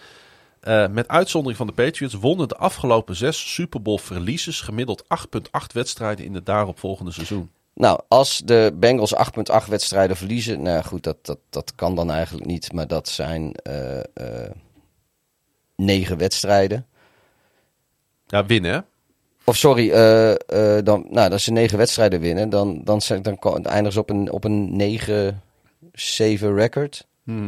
[0.60, 5.74] Eh, met uitzondering van de Patriots wonnen de afgelopen zes Super Bowl verliezers gemiddeld 8,8
[5.74, 7.50] wedstrijden in het daaropvolgende seizoen.
[7.74, 10.62] Nou, als de Bengals 8,8 wedstrijden verliezen.
[10.62, 12.74] Nou goed, dat, dat, dat kan dan eigenlijk niet.
[12.74, 14.52] Maar dat zijn eh,
[15.76, 16.86] negen wedstrijden.
[18.28, 18.80] Ja, winnen hè?
[19.48, 23.38] Of sorry, eh, eh, dan, nou, als ze negen wedstrijden winnen, dan, dan, zijn- dan
[23.66, 27.06] eindigen ze op een, op een 9-7 record.
[27.24, 27.40] Mhm.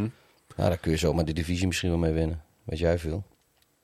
[0.55, 2.41] Nou, daar kun je zomaar de divisie misschien wel mee winnen.
[2.63, 3.23] Weet jij veel?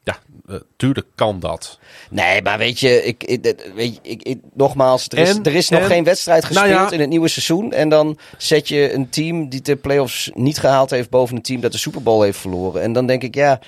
[0.03, 0.17] Ja,
[0.47, 1.79] eh, tuurlijk kan dat.
[2.09, 5.55] Nee, maar weet je, ik, ik, weet je, ik, ik- nogmaals, er is, En- er
[5.55, 6.95] is nog en- geen wedstrijd Nou gespeeld ja.
[6.95, 7.71] in het nieuwe seizoen.
[7.73, 11.61] En dan zet je een team die de playoffs niet gehaald heeft boven een team
[11.61, 12.81] dat de Super Bowl heeft verloren.
[12.81, 13.59] En dan denk ik, ja,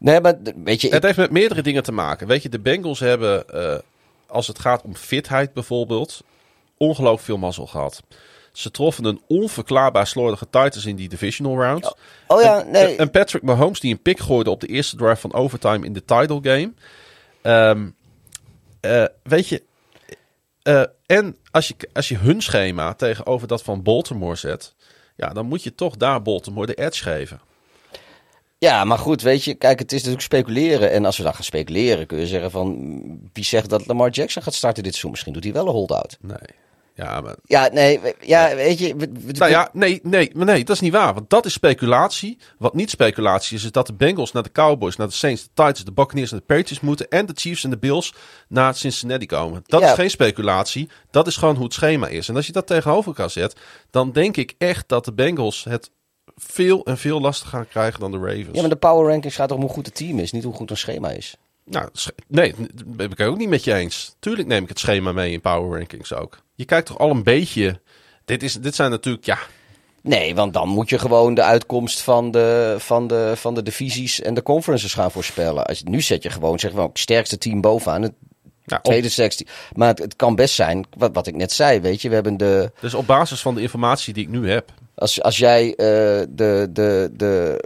[0.00, 2.26] nee, maar weet je, ik- Het heeft met meerdere dingen te maken.
[2.26, 3.78] Weet je, de Bengals hebben, eh,
[4.26, 6.20] als het gaat om fitheid bijvoorbeeld,
[6.76, 8.02] ongelooflijk veel mazzel gehad.
[8.52, 11.94] Ze troffen een onverklaarbaar slordige Titans in die divisional rounds.
[12.26, 15.16] oh ja, En- nee, En Patrick Mahomes die een pick gooide op de eerste drive
[15.16, 16.72] van overtime in de title game.
[17.42, 17.88] Ehm,
[18.80, 19.62] eh, weet je,
[20.62, 24.74] eh, en als je, als je hun schema tegenover dat van Baltimore zet,
[25.16, 27.40] ja, dan moet je toch daar Baltimore de edge geven.
[28.60, 30.90] Ja, maar goed, weet je, kijk, het is natuurlijk speculeren.
[30.90, 32.76] En als we dan gaan speculeren, kun je zeggen van...
[33.32, 35.10] Wie zegt dat Lamar Jackson gaat starten dit seizoen?
[35.10, 36.18] Misschien doet hij wel een holdout.
[36.20, 36.36] Nee.
[36.94, 38.96] Ja, maar Ja, nee, ja, weet je...
[38.96, 41.14] we- we- Nou ja, nee, nee, maar nee, dat is niet waar.
[41.14, 42.38] Want dat is speculatie.
[42.58, 45.48] Wat niet speculatie is, is dat de Bengals naar de Cowboys, naar de Saints, de
[45.54, 47.08] Titans, de Buccaneers en de Patriots moeten.
[47.08, 48.14] En de Chiefs en de Bills
[48.48, 49.62] naar Cincinnati komen.
[49.66, 49.88] Dat Ja.
[49.88, 50.88] is geen speculatie.
[51.10, 52.28] Dat is gewoon hoe het schema is.
[52.28, 53.56] En als je dat tegenover elkaar zet,
[53.90, 55.90] dan denk ik echt dat de Bengals het
[56.36, 58.48] veel en veel lastiger gaan krijgen dan de Ravens.
[58.52, 60.70] Ja, maar de power rankings gaat om hoe goed het team is, niet hoe goed
[60.70, 61.36] een schema is.
[61.64, 61.88] Nou,
[62.26, 64.14] nee, dat ben ik ook niet met je eens.
[64.18, 66.38] Tuurlijk neem ik het schema mee in power rankings ook.
[66.54, 67.80] Je kijkt toch al een beetje...
[68.24, 69.38] Dit, is, dit zijn natuurlijk, ja...
[70.02, 74.20] Nee, want dan moet je gewoon de uitkomst van de, van de, van de divisies
[74.20, 75.66] en de conferences gaan voorspellen.
[75.66, 78.02] Als, nu zet je gewoon, zeg maar, sterkste team bovenaan.
[78.02, 78.12] Het
[78.64, 79.46] ja op- tweede sterkste.
[79.74, 82.08] Maar het, het kan best zijn, wat, wat ik net zei, weet je.
[82.08, 84.72] We hebben de, dus op basis van de informatie die ik nu heb...
[85.00, 85.76] als, als jij eh,
[86.28, 87.64] de, de, de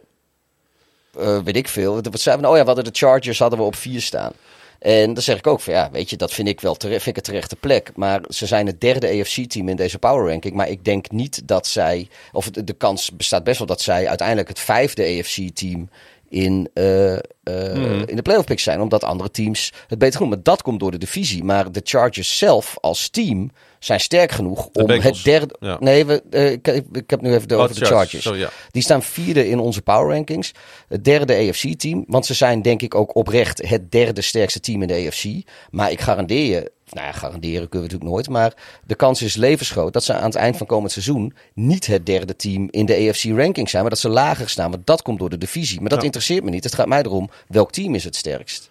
[1.19, 1.94] eh, weet ik veel.
[1.94, 2.40] Wat zeiden we?
[2.40, 2.51] nou?
[2.51, 4.32] Oh ja, we hadden de Chargers hadden we op vier staan.
[4.78, 7.16] En dan zeg ik ook van ja, weet je, dat vind ik wel terecht, vind
[7.16, 7.90] ik een terechte plek.
[7.94, 10.55] Maar ze zijn het derde AFC-team in deze power ranking.
[10.55, 14.09] Maar ik denk niet dat zij, of de, de kans bestaat best wel dat zij
[14.09, 15.89] uiteindelijk het vijfde AFC-team
[16.28, 18.81] in, eh, eh, in de playoff picks zijn.
[18.81, 20.28] Omdat andere teams het beter doen.
[20.28, 21.44] Maar dat komt door de divisie.
[21.44, 23.51] Maar de Chargers zelf als team
[23.85, 25.55] zijn sterk genoeg om het derde...
[25.61, 25.77] ja.
[25.81, 28.23] Nee, we, eh, ik, ik, heb nu even de, Oh, over de Chargers.
[28.23, 28.51] Sorry, ja.
[28.70, 30.52] Die staan vierde in onze power rankings.
[30.89, 32.05] Het derde AFC-team.
[32.06, 35.24] Want ze zijn denk ik ook oprecht het derde sterkste team in de AFC.
[35.70, 38.28] Maar ik garandeer je, nou ja, garanderen kunnen we natuurlijk nooit.
[38.28, 38.55] Maar
[38.86, 42.36] de kans is levensgroot dat ze aan het eind van komend seizoen niet het derde
[42.36, 43.82] team in de AFC-ranking zijn.
[43.82, 44.70] Maar dat ze lager staan.
[44.70, 45.81] Want dat komt door de divisie.
[45.81, 46.05] Maar dat Ja.
[46.05, 46.65] interesseert me niet.
[46.65, 48.70] Het gaat mij erom welk team is het sterkst.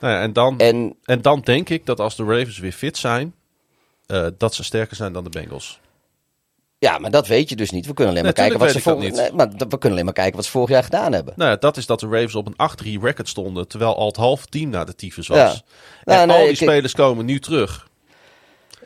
[0.00, 2.96] Nou ja, en, dan, en, En dan denk ik dat als de Ravens weer fit
[2.96, 3.34] zijn...
[4.06, 5.80] eh, dat ze sterker zijn dan de Bengals.
[6.78, 7.86] ja, maar dat weet je dus niet.
[7.86, 10.44] We kunnen alleen maar kijken wat ze nee, maar we kunnen alleen maar kijken wat
[10.44, 11.34] ze vorig jaar gedaan hebben.
[11.36, 13.68] Nou ja, dat is dat de Ravens op een 8-3 record stonden...
[13.68, 15.38] terwijl al het halve team naar de tyfus was.
[15.38, 15.50] Ja.
[15.52, 15.62] En
[16.04, 17.88] Nou, nee, al die ik- spelers komen nu terug.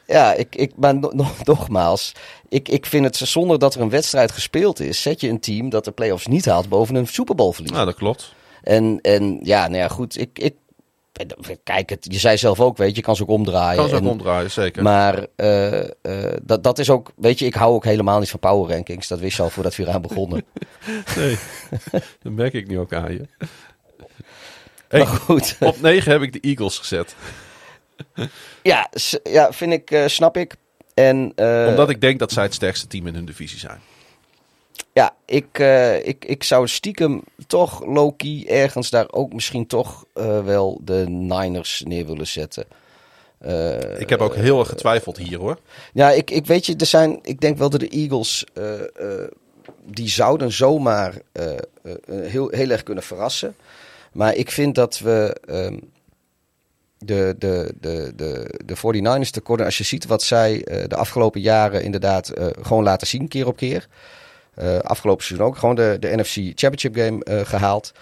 [0.06, 2.12] Ja, ik, ik, maar no- no- nogmaals,
[2.48, 5.68] ik, ik vind het zonder dat er een wedstrijd gespeeld is, zet je een team
[5.68, 7.72] dat de playoffs niet haalt boven een Super Bowl verlies.
[7.72, 8.32] Nou, dat klopt.
[8.62, 10.54] En, en ja, nou ja, goed, ik, ik,
[11.64, 13.76] kijk, het, je zei zelf ook, weet je, je kan ze ook omdraaien.
[13.76, 14.82] Kan ze ook En- omdraaien, zeker.
[14.82, 18.38] Maar eh, eh, dat, dat is ook, weet je, ik hou ook helemaal niet van
[18.38, 19.08] power rankings.
[19.08, 20.44] Dat wist je al voordat we hier aan begonnen.
[21.16, 21.38] Nee,
[22.22, 23.22] dat merk ik nu ook aan je.
[24.90, 27.14] Maar Hey, goed, op 9 heb ik de Eagles gezet.
[28.62, 28.90] ja,
[29.22, 30.54] ja, vind ik, eh, snap ik.
[30.94, 31.32] En,
[31.68, 33.80] Omdat ik denk dat zij het sterkste team in hun divisie zijn.
[34.92, 40.44] Ja, ik, eh, ik, ik zou stiekem toch low-key ergens daar ook misschien toch eh,
[40.44, 42.64] wel de Niners neer willen zetten.
[43.38, 45.58] Eh, Ik heb ook heel erg getwijfeld hier hoor.
[45.92, 49.28] Ja, ik, ik weet je, er zijn, ik denk wel dat de Eagles, eh, eh,
[49.84, 51.58] die zouden zomaar eh, eh,
[52.06, 53.54] heel, heel erg kunnen verrassen.
[54.12, 55.78] Maar ik vind dat we ehm,
[56.98, 58.76] de, de, de, de, de
[59.26, 63.06] 49ers tekorten, als je ziet wat zij eh, de afgelopen jaren inderdaad eh, gewoon laten
[63.06, 63.88] zien, keer op keer.
[64.60, 67.92] Eh, afgelopen seizoen ook gewoon de, de NFC Championship game eh, gehaald.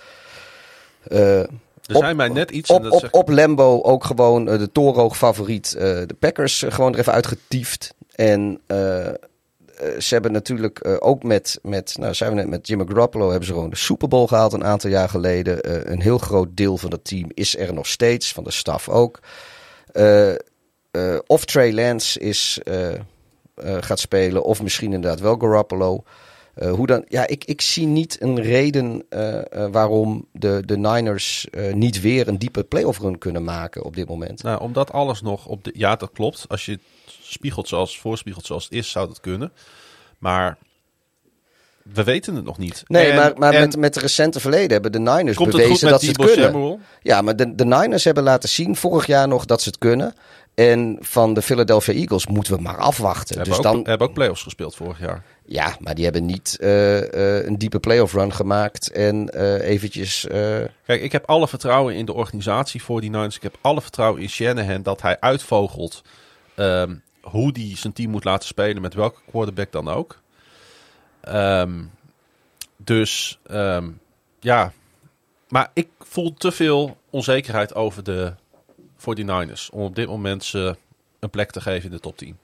[1.02, 1.48] Eh, Er
[1.96, 2.70] Op- zijn mij net iets...
[2.70, 5.70] op, dat op, zeg- op Lambo ook gewoon de torenhoog favoriet.
[5.70, 7.94] de Packers gewoon er even uitgetiefd.
[8.14, 8.60] En
[9.98, 13.52] ze hebben natuurlijk ook met, met, nou zijn we net met Jimmy Garoppolo, hebben ze
[13.52, 15.90] gewoon de Super Bowl gehaald een aantal jaar geleden.
[15.92, 19.20] Een heel groot deel van het team is er nog steeds, van de staf ook.
[21.26, 22.60] Of Trey Lance is,
[23.56, 26.02] gaat spelen, of misschien inderdaad wel Garoppolo.
[26.58, 27.04] Eh, hoe dan?
[27.08, 32.28] Ja, ik, ik zie niet een reden eh, eh, waarom de, de Niners niet weer
[32.28, 34.42] een diepe playoff run kunnen maken op dit moment.
[34.42, 35.70] Nou, omdat alles nog op de...
[35.74, 36.44] Ja, dat klopt.
[36.48, 36.80] Als je het
[37.22, 39.52] spiegelt zoals, voorspiegelt zoals het is, zou dat kunnen.
[40.18, 40.58] Maar
[41.82, 42.82] we weten het nog niet.
[42.86, 46.00] Nee, En- maar, maar met, met de recente verleden hebben de Niners het bewezen dat
[46.00, 46.80] ze het kunnen.
[47.02, 50.14] Ja, maar de, de Niners hebben laten zien vorig jaar nog dat ze het kunnen.
[50.58, 53.36] En van de Philadelphia Eagles moeten we maar afwachten.
[53.36, 55.24] Hebben, dus ook, dan, hebben ook playoffs gespeeld vorig jaar.
[55.44, 58.90] ja, maar die hebben niet eh, eh, een diepe playoff run gemaakt.
[58.90, 60.26] En eh, eventjes.
[60.86, 63.36] Kijk, ik heb alle vertrouwen in de organisatie voor die Niners.
[63.36, 66.02] Ik heb alle vertrouwen in Shanahan dat hij uitvogelt
[66.54, 70.20] ehm, hoe hij zijn team moet laten spelen met welke quarterback dan ook.
[71.20, 71.82] Ehm,
[72.76, 73.88] dus ehm,
[74.40, 74.72] ja,
[75.48, 78.34] maar ik voel te veel onzekerheid over de
[79.00, 80.76] 49ers om op dit moment ze
[81.18, 82.38] een plek te geven in de top 10.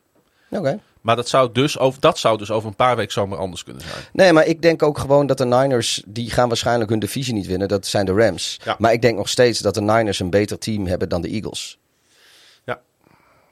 [0.51, 0.81] Oké.
[1.01, 3.83] Maar dat zou, dus over, dat zou dus over een paar weken zomaar anders kunnen
[3.83, 4.05] zijn.
[4.13, 7.47] Nee, maar ik denk ook gewoon dat de Niners, die gaan waarschijnlijk hun divisie niet
[7.47, 7.69] winnen.
[7.69, 8.61] Dat zijn de Rams.
[8.65, 8.77] Ja.
[8.79, 11.79] Maar ik denk nog steeds dat de Niners een beter team hebben dan de Eagles.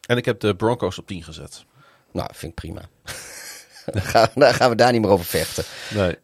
[0.07, 1.65] En ik heb de Broncos op 10 gezet.
[2.13, 2.81] Nou, vind ik prima.
[3.93, 5.65] dan, gaan, dan gaan we daar niet meer over vechten.
[5.95, 6.19] Nee.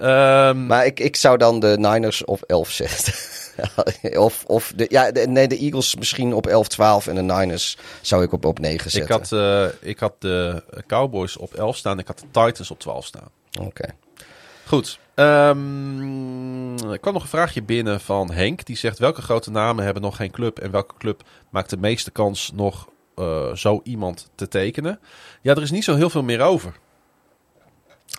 [0.00, 3.14] Ehm, Maar ik, ik zou dan de Niners op 11 zetten.
[4.18, 7.76] of of de, ja, de- nee, de Eagles misschien op 11, 12 en de Niners
[8.00, 9.14] zou ik op, op 9 ik, zetten.
[9.14, 11.98] had, eh, ik had de Cowboys op 11 staan.
[11.98, 13.28] Ik had de Titans op 12 staan.
[13.60, 13.88] Oké.
[14.66, 14.98] Goed.
[15.14, 18.64] Ehm, er kwam nog een vraagje binnen van Henk.
[18.64, 20.58] Die zegt: Welke grote namen hebben nog geen club?
[20.58, 25.00] En welke club maakt de meeste kans nog eh, zo iemand te tekenen?
[25.42, 26.72] Ja, er is niet zo heel veel meer over.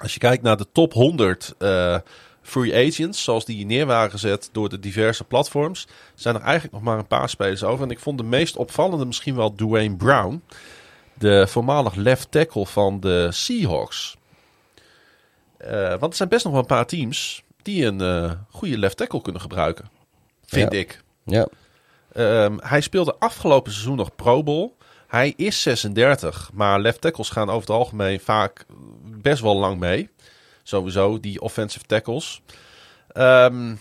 [0.04, 1.98] Als je kijkt naar de top 100 eh,
[2.42, 6.84] free agents, zoals die neer waren gezet door de diverse platforms, zijn er eigenlijk nog
[6.84, 7.86] maar een paar spelers over.
[7.86, 10.44] En ik vond de meest opvallende misschien wel Dwayne Brown,
[11.14, 14.18] de voormalig left tackle van de Seahawks.
[15.58, 18.98] Eh, want er zijn best nog wel een paar teams die een eh, goede left
[18.98, 19.90] tackle kunnen gebruiken,
[20.46, 20.80] vind Ja.
[20.80, 21.04] ik.
[21.26, 21.48] Ja.
[22.14, 24.74] Ehm, hij speelde afgelopen seizoen nog Pro Bowl.
[25.08, 28.66] Hij is 36, maar left tackles gaan over het algemeen vaak
[29.24, 30.10] best wel lang mee.
[30.64, 32.42] Sowieso, die offensive tackles.
[33.08, 33.76] Ehm,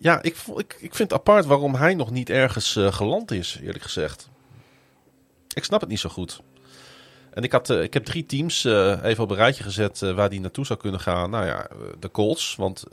[0.00, 3.58] ja, ik, ik, ik vind het apart waarom hij nog niet ergens eh, geland is,
[3.62, 4.28] eerlijk gezegd.
[5.54, 6.40] Ik snap het niet zo goed.
[7.30, 10.30] En ik, had, eh, ik heb drie teams eh, even op een rijtje gezet waar
[10.30, 11.30] die naartoe zou kunnen gaan.
[11.30, 11.66] Nou ja,
[11.98, 12.84] de Colts, want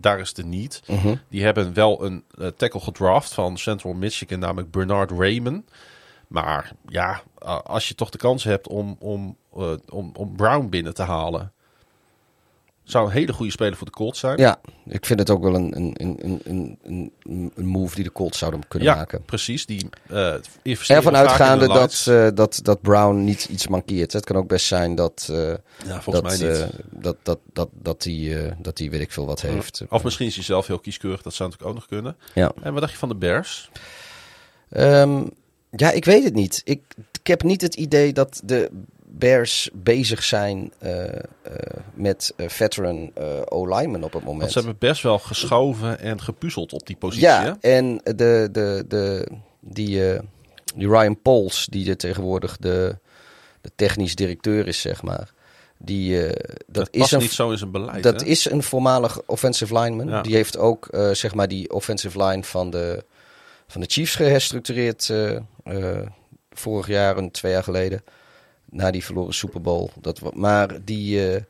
[0.00, 0.82] daar is de niet.
[0.86, 1.14] Mhm.
[1.28, 2.24] Die hebben wel een
[2.56, 5.70] tackle gedraft van Central Michigan, namelijk Bernard Raymond.
[6.26, 7.22] Maar ja,
[7.64, 11.52] als je toch de kans hebt om, om, eh, om, om Brown binnen te halen,
[12.84, 14.38] zou een hele goede speler voor de Colts zijn.
[14.38, 17.12] ja, ik vind het ook wel een, een, een, een, een,
[17.54, 19.22] een move die de Colts zouden kunnen Ja, maken.
[19.22, 19.66] precies.
[19.66, 19.88] Die
[20.62, 24.12] investeren Ervan uitgaande dat, eh, dat, dat Brown niet iets mankeert.
[24.12, 25.24] Het kan ook best zijn dat,
[25.86, 26.66] ja, volgens dat, mij niet.
[26.90, 29.82] dat, dat, dat, dat, die, dat die weet ik veel wat heeft.
[29.88, 31.22] of misschien is hij zelf heel kieskeurig.
[31.22, 32.16] Dat zou natuurlijk ook nog kunnen.
[32.34, 32.52] Ja.
[32.62, 33.70] En wat dacht je van de Bears?
[34.70, 35.22] Ehm,
[35.70, 36.60] ja, ik weet het niet.
[36.64, 36.82] Ik,
[37.20, 38.70] ik heb niet het idee dat de
[39.18, 41.22] Bears bezig zijn eh, eh,
[41.94, 43.10] met eh, veteran
[43.48, 44.40] O-linemen op het moment.
[44.40, 47.28] Want ze hebben best wel geschoven en gepuzzeld op die positie.
[47.28, 47.44] hè?
[47.44, 49.26] ja, en de, de, de,
[49.60, 50.00] die,
[50.74, 52.98] die Ryan Pols, die er tegenwoordig de,
[53.60, 55.34] de technisch directeur is, zeg maar.
[55.78, 58.02] Die, dat, dat is een niet zo in zijn beleid.
[58.02, 58.26] Dat hè?
[58.26, 60.08] is een voormalig offensive lineman.
[60.08, 60.22] Ja.
[60.22, 63.04] Die heeft ook zeg maar die offensive line van de,
[63.66, 65.42] van de Chiefs geherstructureerd eh, eh,
[66.50, 68.04] vorig jaar en twee jaar geleden.
[68.70, 69.90] Na die verloren Super Bowl.
[70.00, 71.42] Dat, maar die, eh,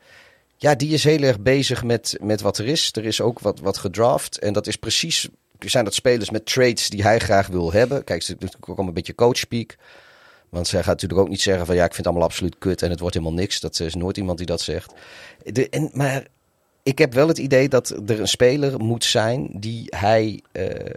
[0.56, 2.92] ja, die is heel erg bezig met, met wat er is.
[2.92, 4.38] Er is ook wat, wat gedraft.
[4.38, 5.28] En dat is precies.
[5.58, 8.04] Zijn dat spelers met traits die hij graag wil hebben?
[8.04, 9.76] Kijk, ze doet natuurlijk ook een beetje coachspeak.
[10.48, 12.82] Want zij gaat natuurlijk ook niet zeggen van ja, ik vind het allemaal absoluut kut
[12.82, 13.60] en het wordt helemaal niks.
[13.60, 14.92] Dat is nooit iemand die dat zegt.
[15.70, 16.26] En, maar
[16.82, 20.92] ik heb wel het idee dat er een speler moet zijn die hij eh, eh,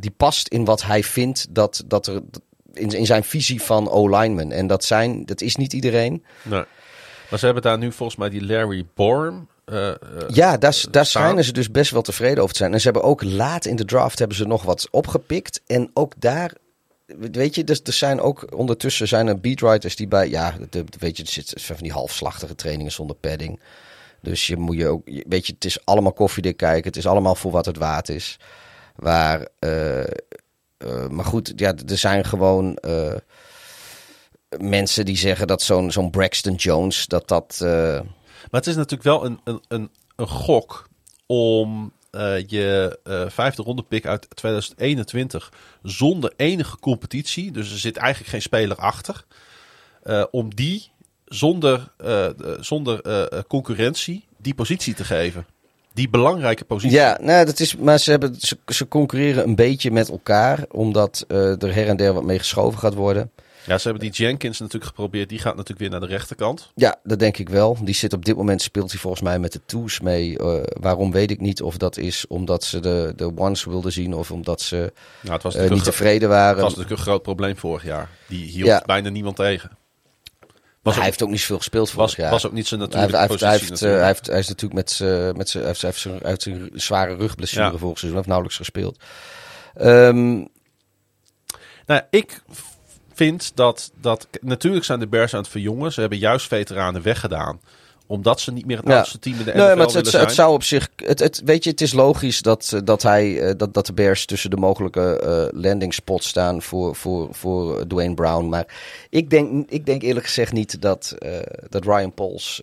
[0.00, 2.22] die past in wat hij vindt dat, dat er
[2.72, 4.52] in, in zijn visie van O-lineman.
[4.52, 6.24] En dat zijn, dat is niet iedereen.
[6.42, 6.64] Nee.
[7.30, 9.48] Maar ze hebben daar nu volgens mij die Larry Borm.
[9.64, 9.94] eh, eh,
[10.28, 12.72] Ja, daar, schijnen ze dus best wel tevreden over te zijn.
[12.72, 15.60] En ze hebben ook laat in de draft hebben ze nog wat opgepikt.
[15.66, 16.52] En ook daar,
[17.06, 21.16] weet je, dus er zijn ook ondertussen zijn er beatwriters die bij, ja, de, weet
[21.16, 23.60] je, er zitten van die halfslachtige trainingen zonder padding.
[24.22, 26.86] Dus je moet je ook, weet je, het is allemaal koffiedik kijken.
[26.86, 28.38] Het is allemaal voor wat het waard is.
[28.98, 33.14] Waar, eh, eh, maar goed, ja, er zijn gewoon eh,
[34.58, 37.58] mensen die zeggen dat zo'n zo'n Braxton Jones, dat dat...
[38.50, 40.88] Maar het is natuurlijk wel een, een, een, een gok
[41.26, 41.92] om
[42.46, 42.98] je
[43.28, 45.52] vijfde ronde pick uit 2021
[45.82, 49.24] zonder enige competitie, dus er zit eigenlijk geen speler achter,
[50.30, 50.90] om die
[51.24, 51.92] zonder,
[52.60, 53.02] zonder
[53.46, 55.46] concurrentie die positie te geven.
[55.98, 56.96] Die belangrijke positie.
[56.96, 61.24] Ja, nou, dat is, maar ze, hebben, ze, ze concurreren een beetje met elkaar, omdat
[61.28, 63.30] eh, er her en der wat mee geschoven gaat worden.
[63.66, 65.28] Ja, ze hebben die Jenkins natuurlijk geprobeerd.
[65.28, 66.70] Die gaat natuurlijk weer naar de rechterkant.
[66.74, 67.76] Ja, dat denk ik wel.
[67.82, 70.38] Die zit op dit moment, speelt hij volgens mij met de twos mee.
[70.38, 74.14] Eh, waarom weet ik niet of dat is omdat ze de, de ones wilden zien
[74.14, 76.54] of omdat ze Nou, het was eh, niet tevreden waren.
[76.62, 78.08] was natuurlijk een groot probleem vorig jaar.
[78.28, 78.82] Die hield Ja.
[78.86, 79.70] bijna niemand tegen.
[80.88, 82.30] Was hij ook, heeft ook niet zoveel gespeeld vorig was, jaar.
[82.30, 84.00] was ook niet zijn natuurlijke hij, heeft, hij, positie heeft, natuurlijk.
[84.00, 87.64] hij, heeft, hij is natuurlijk met z'n- met hij heeft, zijn, heeft zijn zware rugblessure
[87.72, 87.78] Ja.
[87.78, 88.14] vorig seizoen.
[88.14, 88.98] Heeft nauwelijks gespeeld.
[89.74, 90.44] Ehm,
[91.86, 92.42] Nou, ik
[93.14, 94.28] vind dat, dat...
[94.40, 95.92] Natuurlijk zijn de Bears aan het verjongen.
[95.92, 97.60] Ze hebben juist veteranen weggedaan.
[98.08, 98.96] Omdat ze niet meer het Ja.
[98.96, 100.88] oudste team in de NFL Nee, maar het, het, zou op zich.
[100.96, 103.92] Het, het, weet je, het is logisch dat, eh, dat, hij, eh, dat, dat de
[103.92, 108.48] Bears tussen de mogelijke eh landing spots staan voor, voor, voor Dwayne Brown.
[108.48, 108.66] Maar
[109.10, 111.14] ik denk, ik denk eerlijk gezegd niet dat,
[111.68, 112.62] dat Ryan Pauls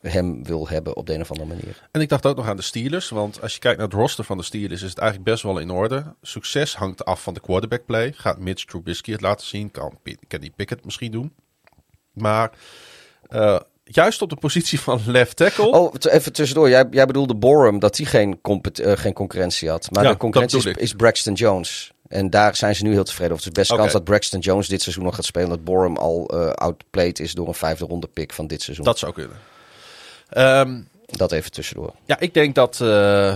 [0.00, 1.88] hem wil hebben op de een of andere manier.
[1.90, 3.08] En ik dacht ook nog aan de Steelers.
[3.08, 4.82] Want als je kijkt naar het roster van de Steelers...
[4.82, 6.14] is het eigenlijk best wel in orde.
[6.22, 8.12] Succes hangt af van de quarterback play.
[8.12, 9.70] Gaat Mitch Trubisky het laten zien?
[9.70, 9.98] Kan
[10.28, 11.34] Kenny Pickett misschien doen?
[12.12, 12.50] Maar
[13.90, 15.66] juist op de positie van left tackle...
[15.66, 16.68] Oh, even tussendoor.
[16.68, 19.90] Jij, jij bedoelde Borum dat hij geen, eh, geen concurrentie had.
[19.90, 21.90] Maar Ja, de concurrentie is, dat Braxton Jones.
[22.08, 23.46] En daar zijn ze nu heel tevreden over.
[23.46, 23.80] Het is best Oké.
[23.80, 25.48] kans dat Braxton Jones dit seizoen nog gaat spelen.
[25.48, 28.84] Dat Borum al eh outplayed is door een vijfde ronde pick van dit seizoen.
[28.84, 29.36] Dat, Dat zou kunnen.
[30.28, 31.92] Ehm, even tussendoor.
[32.04, 33.34] Ja, ik denk dat, eh,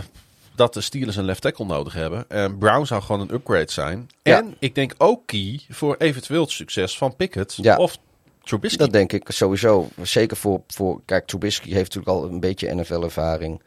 [0.54, 2.24] dat de Steelers een left tackle nodig hebben.
[2.28, 4.10] En Brown zou gewoon een upgrade zijn.
[4.22, 4.36] Ja.
[4.38, 7.54] En ik denk ook key voor eventueel het succes van Pickett.
[7.56, 7.76] Ja.
[7.76, 7.98] Of
[8.44, 8.76] Trubisky.
[8.78, 9.88] Dat denk ik sowieso.
[10.02, 13.62] Zeker voor, voor kijk, Trubisky heeft natuurlijk al een beetje NFL-ervaring.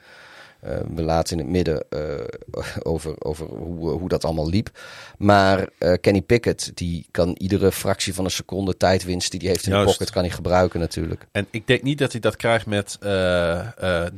[0.68, 2.00] Uh, we laten in het midden uh,
[2.94, 4.70] over, over hoe, hoe dat allemaal liep.
[5.18, 9.66] Maar uh, Kenny Pickett, die kan iedere fractie van een seconde tijdwinst die hij heeft
[9.66, 9.88] in Juist.
[9.88, 11.28] de pocket, kan hij gebruiken natuurlijk.
[11.32, 12.98] En ik denk niet dat hij dat krijgt met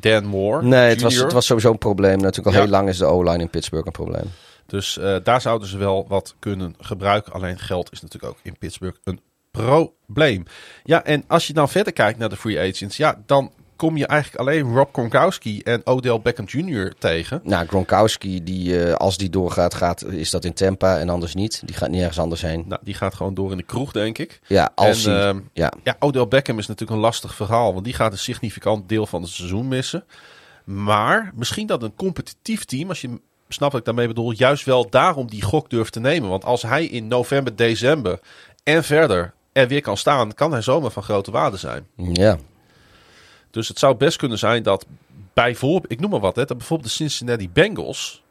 [0.01, 0.63] Dan Moore.
[0.63, 2.17] Nee, het was, het was sowieso een probleem.
[2.19, 2.59] Natuurlijk al Ja.
[2.59, 4.31] heel lang is de O-line in Pittsburgh een probleem.
[4.65, 7.33] Dus eh, daar zouden ze wel wat kunnen gebruiken.
[7.33, 9.19] Alleen geld is natuurlijk ook in Pittsburgh een
[9.55, 10.43] probleem.
[10.83, 14.07] Ja, en als je dan verder kijkt naar de free agents, ja, dan kom je
[14.07, 16.93] eigenlijk alleen Rob Gronkowski en Odell Beckham Jr.
[16.99, 17.41] tegen.
[17.43, 21.61] Nou, Gronkowski, die, eh, als die doorgaat, gaat, is dat in Tampa en anders niet.
[21.65, 22.63] Die gaat niet ergens anders heen.
[22.67, 24.39] Nou, die gaat gewoon door in de kroeg, denk ik.
[24.47, 25.71] Ja, als en, hij- ehm, ja.
[25.83, 29.21] Ja, Odell Beckham is natuurlijk een lastig verhaal, want die gaat een significant deel van
[29.21, 30.03] het seizoen missen.
[30.63, 34.89] Maar misschien dat een competitief team, als je snapt wat ik daarmee bedoel, juist wel
[34.89, 36.29] daarom die gok durft te nemen.
[36.29, 38.19] Want als hij in november, december
[38.63, 41.87] en verder er weer kan staan, kan hij zomaar van grote waarde zijn.
[41.95, 42.37] ja.
[43.51, 44.85] Dus het zou best kunnen zijn dat
[45.33, 48.23] bijvoorbeeld, ik noem maar wat, hè, dat bijvoorbeeld de Cincinnati Bengals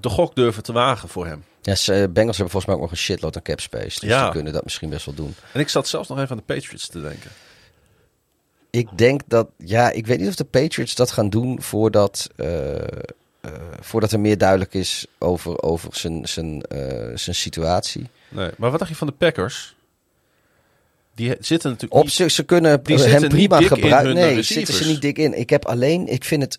[0.00, 1.44] de gok durven te wagen voor hem.
[1.62, 4.00] Ja, ze, eh, Bengals hebben volgens mij ook nog een shitload aan cap space.
[4.00, 4.22] Dus Ja.
[4.22, 5.34] die kunnen dat misschien best wel doen.
[5.52, 7.30] En ik zat zelfs nog even aan de Patriots te denken.
[8.70, 12.74] Ik denk dat, ja, ik weet niet of de Patriots dat gaan doen voordat, eh,
[12.76, 12.86] eh,
[13.80, 16.62] voordat er meer duidelijk is over, over zijn, zijn,
[17.14, 18.08] zijn situatie.
[18.28, 19.75] Nee, maar wat dacht je van de Packers?
[21.16, 24.14] Die zitten natuurlijk Op zich, ze kunnen Die hem prima gebruiken.
[24.14, 24.48] Nee, receivers.
[24.48, 25.38] zitten ze niet dik in.
[25.38, 26.58] Ik heb alleen, ik vind het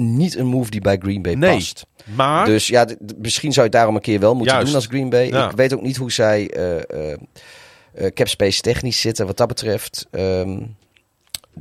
[0.00, 1.54] niet een move die bij Green Bay Nee.
[1.54, 1.86] past.
[2.14, 2.86] Maar Dus ja,
[3.18, 4.66] misschien zou je het daarom een keer wel moeten Juist.
[4.66, 5.26] doen als Green Bay.
[5.28, 5.50] Ja.
[5.50, 10.06] Ik weet ook niet hoe zij eh, cap space technisch zitten wat dat betreft.
[10.10, 10.60] Ehm,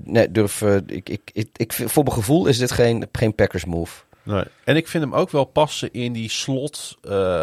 [0.03, 1.21] nee, durf, ik, ik,
[1.55, 4.01] ik, voor mijn gevoel is dit geen, geen Packers move.
[4.23, 4.43] Nee.
[4.63, 6.97] En ik vind hem ook wel passen in die slot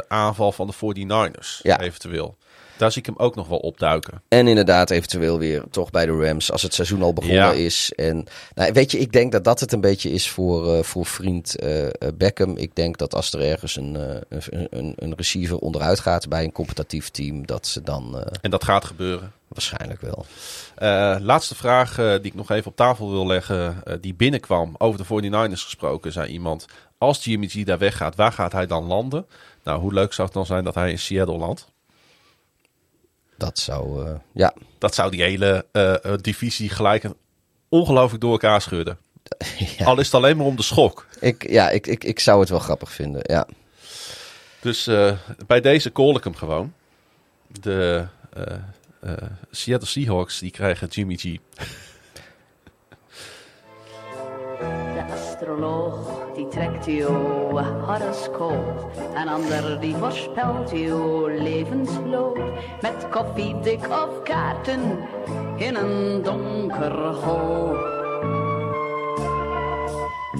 [0.08, 1.80] aanval van de 49ers, Ja.
[1.80, 2.36] eventueel.
[2.76, 4.22] Daar zie ik hem ook nog wel opduiken.
[4.28, 7.52] En inderdaad eventueel weer toch bij de Rams als het seizoen al begonnen Ja.
[7.52, 7.92] is.
[7.96, 8.24] En
[8.54, 11.58] nou, weet je, ik denk dat dat het een beetje is voor, eh, voor vriend
[11.58, 12.56] eh, Beckham.
[12.56, 13.94] Ik denk dat als er ergens een,
[14.70, 18.84] een, een, receiver onderuit gaat bij een competitief team, dat ze dan En dat gaat
[18.84, 19.32] gebeuren.
[19.48, 20.26] waarschijnlijk wel.
[21.20, 25.62] Laatste vraag die ik nog even op tafel wil leggen, die binnenkwam over de 49ers
[25.62, 26.66] gesproken, zei iemand.
[26.98, 29.26] Als Jimmy G daar weggaat, waar gaat hij dan landen?
[29.64, 31.66] Nou, hoe leuk zou het dan zijn dat hij in Seattle landt?
[33.36, 37.04] Dat zou, eh, ja, Dat zou die hele eh, eh, divisie gelijk
[37.68, 38.98] ongelooflijk door elkaar schudden.
[39.78, 39.84] ja.
[39.84, 41.06] Al is het alleen maar om de schok.
[41.20, 43.22] Ik, ja ik, ik, ik zou het wel grappig vinden.
[43.24, 43.46] Ja.
[44.60, 44.90] Dus
[45.46, 46.72] bij deze call ik hem gewoon.
[47.60, 48.06] De
[49.50, 51.36] Seattle Seahawks die krijgen Jimmy G.
[55.12, 57.08] astroloog die trekt uw
[57.86, 58.90] horoscoop.
[59.14, 62.40] Een ander die voorspelt uw levensloop.
[62.82, 64.80] Met koffiedik of kaarten
[65.56, 67.74] in een donker hol.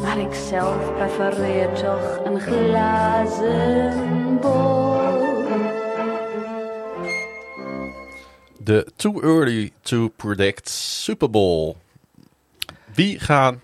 [0.03, 4.97] Maar ik zelf prefereer toch een glazen bol.
[8.59, 11.77] De Too Early to Predict Super Bowl.
[12.95, 13.61] Wie gaan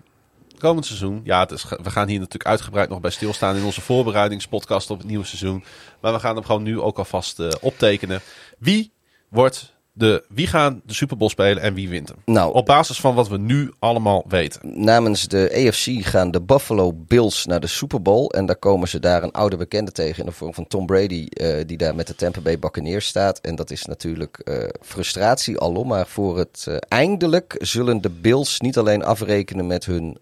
[0.62, 1.20] komend seizoen...
[1.24, 3.56] Ja, het is, we gaan hier natuurlijk uitgebreid nog bij stilstaan...
[3.56, 5.64] in onze voorbereidingspodcast op het nieuwe seizoen.
[6.00, 8.20] Maar we gaan hem gewoon nu ook alvast eh, optekenen.
[8.58, 8.92] Wie
[9.28, 10.24] wordt de...
[10.28, 12.16] Wie gaan de Super Bowl spelen en wie wint hem?
[12.24, 14.84] Nou, Op basis van wat we nu allemaal weten.
[14.84, 18.26] namens de AFC gaan de Buffalo Bills naar de Super Bowl.
[18.26, 21.26] En daar komen ze daar een oude bekende tegen in de vorm van Tom Brady.
[21.28, 23.38] eh, die daar met de Tampa Bay Buccaneers staat.
[23.38, 25.88] En dat is natuurlijk eh, frustratie alom.
[25.88, 30.16] Maar voor het eh, eindelijk zullen de Bills niet alleen afrekenen met hun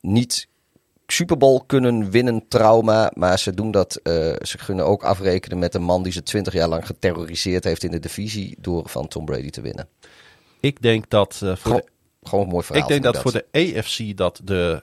[0.00, 0.48] niet
[1.06, 3.12] Super Bowl kunnen winnen trauma.
[3.14, 3.96] Maar ze doen dat.
[3.96, 4.12] eh,
[4.42, 7.90] ze kunnen ook afrekenen met een man die ze twintig jaar lang geterroriseerd heeft in
[7.90, 8.56] de divisie.
[8.60, 9.88] Door van Tom Brady te winnen.
[10.60, 12.82] Ik denk dat eh, voor Gewoon, de gewoon een mooi verhaal.
[12.82, 14.82] Ik denk vind dat voor de AFC dat de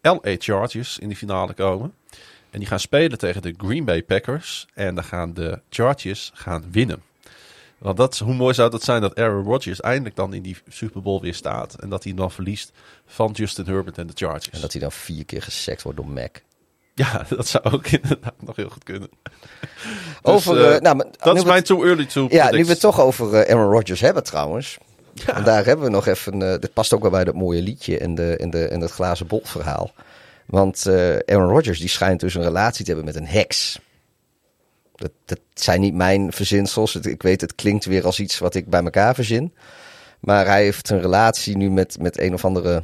[0.00, 1.94] LA Chargers in de finale komen.
[2.50, 4.66] En die gaan spelen tegen de Green Bay Packers.
[4.74, 7.02] En dan gaan de Chargers gaan winnen.
[7.78, 11.02] Want dat, hoe mooi zou dat zijn dat Aaron Rodgers eindelijk dan in die Super
[11.02, 11.74] Bowl weer staat.
[11.74, 12.72] En dat hij dan verliest
[13.06, 14.50] van Justin Herbert en de Chargers.
[14.50, 16.42] En dat hij dan vier keer gesekt wordt door Mac.
[16.94, 19.08] Ja, dat zou ook inderdaad nog heel goed kunnen.
[20.22, 22.52] over, Dus, eh, eh, nou, maar, Dat is mijn too early to Ja, predict.
[22.52, 24.78] nu we het toch over eh, Aaron Rodgers hebben trouwens.
[25.26, 28.14] En daar hebben we nog even, dit past ook wel bij dat mooie liedje en,
[28.14, 29.92] de, en, de, en het glazen bol verhaal.
[30.46, 30.86] Want
[31.26, 33.78] Aaron Rodgers die schijnt dus een relatie te hebben met een heks.
[34.98, 36.94] Dat, dat zijn niet mijn verzinsels.
[36.94, 39.54] Het- Ik weet, het klinkt weer als iets wat ik bij elkaar verzin.
[40.20, 42.82] Maar hij heeft een relatie nu met, met een of andere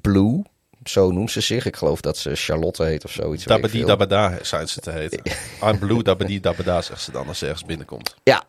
[0.00, 0.42] Blue.
[0.84, 1.66] Zo noemt ze zich.
[1.66, 3.44] Ik geloof dat ze Charlotte heet of zoiets.
[3.44, 3.84] Dabadi.
[3.84, 5.20] Dabada zijn ze te heten.
[5.68, 8.14] I'm blue, dabadi dabada, zegt ze dan als ze ergens binnenkomt.
[8.22, 8.42] Ja,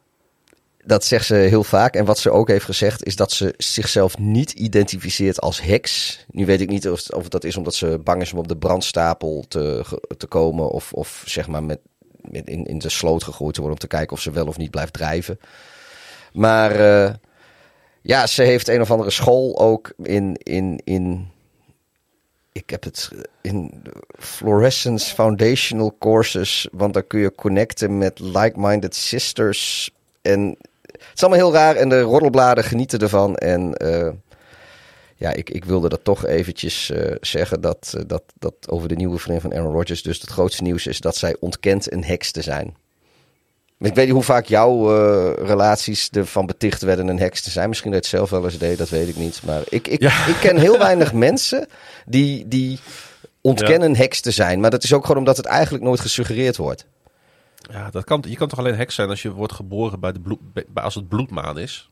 [0.85, 1.95] Dat zegt ze heel vaak.
[1.95, 6.25] En wat ze ook heeft gezegd is dat ze zichzelf niet identificeert als heks.
[6.31, 8.57] Nu weet ik niet of, of dat is omdat ze bang is om op de
[8.57, 9.85] brandstapel te,
[10.17, 10.69] te komen.
[10.69, 11.79] Of, of zeg maar met
[12.31, 14.71] in, in de sloot gegooid te worden om te kijken of ze wel of niet
[14.71, 15.39] blijft drijven.
[16.33, 17.13] Maar eh,
[18.01, 21.29] ja, ze heeft een of andere school ook in, in, in
[22.51, 23.09] ik heb het
[23.41, 23.83] in
[24.19, 26.67] Fluorescence Foundational Courses.
[26.71, 29.91] Want dan kun je connecten met like-minded sisters.
[30.21, 31.75] En het is allemaal heel raar.
[31.75, 33.35] En de roddelbladen genieten ervan.
[33.35, 34.09] En eh,
[35.15, 37.61] ja, ik, ik wilde dat toch eventjes eh, zeggen.
[37.61, 40.03] Dat, eh, dat, dat over de nieuwe vriend van Aaron Rodgers.
[40.03, 42.75] Dus het grootste nieuws is dat zij ontkent een heks te zijn.
[43.79, 47.69] Ik weet niet hoe vaak jouw eh, relaties ervan beticht werden een heks te zijn.
[47.69, 49.41] Misschien dat je het zelf wel eens deed, dat weet ik niet.
[49.43, 50.25] Maar ik, ik, Ja.
[50.27, 51.67] ik ken heel weinig mensen
[52.05, 52.79] die, die
[53.41, 54.59] ontkennen heks te zijn.
[54.59, 56.85] Maar dat is ook gewoon omdat het eigenlijk nooit gesuggereerd wordt.
[57.71, 60.19] Ja, dat kan, je kan toch alleen heks zijn als je wordt geboren bij de
[60.19, 61.89] bloed, bij, als het bloedmaan is?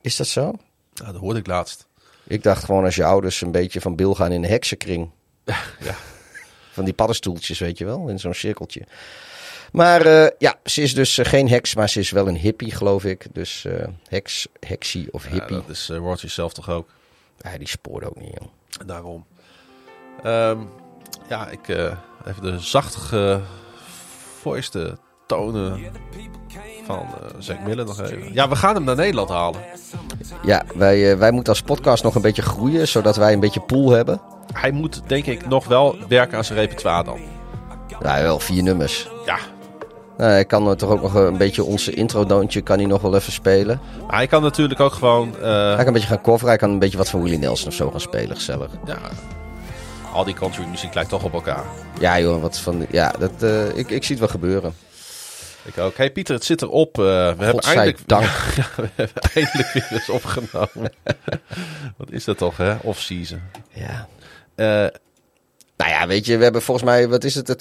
[0.00, 0.54] Is dat zo?
[0.98, 1.86] Nou, dat hoorde ik laatst.
[2.26, 5.10] Ik dacht gewoon als je ouders een beetje van bil gaan in een heksenkring.
[5.44, 5.94] Ja.
[6.72, 8.82] Van die paddenstoeltjes, weet je wel, in zo'n cirkeltje.
[9.72, 12.70] Maar eh, ja, ze is dus eh, geen heks, maar ze is wel een hippie,
[12.70, 13.26] geloof ik.
[13.32, 15.56] Dus eh, heks, heksie of Ja, hippie.
[15.56, 16.88] dat is uh, zelf toch ook.
[17.38, 18.48] Ja, die spoort ook niet, joh.
[18.86, 19.26] Daarom.
[20.22, 20.58] Ehm,
[21.28, 21.68] ja, ik
[22.26, 23.40] even de zachtige,
[24.40, 24.98] voiste
[25.38, 25.80] tonen
[26.86, 28.32] van eh Zack Miller nog even.
[28.32, 29.60] Ja, we gaan hem naar Nederland halen.
[30.42, 33.60] Ja, wij, eh, wij moeten als podcast nog een beetje groeien, zodat wij een beetje
[33.60, 34.20] pool hebben.
[34.52, 37.18] Hij moet denk ik nog wel werken aan zijn repertoire dan.
[38.02, 39.08] Ja, wel vier nummers.
[39.26, 39.38] Ja,
[40.18, 43.32] Nou, hij kan toch ook nog een beetje onze intro-doontje kan hij nog wel even
[43.32, 43.80] spelen.
[44.06, 45.34] maar hij kan natuurlijk ook gewoon...
[45.36, 47.68] eh, Hij kan een beetje gaan coveren, hij kan een beetje wat van Willie Nelson
[47.68, 48.70] of zo gaan spelen, gezellig.
[48.86, 48.98] ja,
[50.12, 51.64] al die country muziek lijkt toch op elkaar.
[52.00, 53.42] Ja joh, wat van, ja, dat,
[53.74, 54.74] ik, ik zie het wel gebeuren.
[55.68, 55.96] Ik ook.
[55.96, 56.98] Hey Pieter, het zit erop.
[56.98, 57.98] Eh, we hebben eindelijk,
[58.76, 60.92] we hebben eindelijk weer eens opgenomen.
[61.96, 62.76] Wat is dat toch, hè?
[62.82, 63.40] Off-season.
[63.72, 64.08] Ja.
[65.78, 67.56] Nou ja, weet je, we hebben volgens mij, wat is het, eh,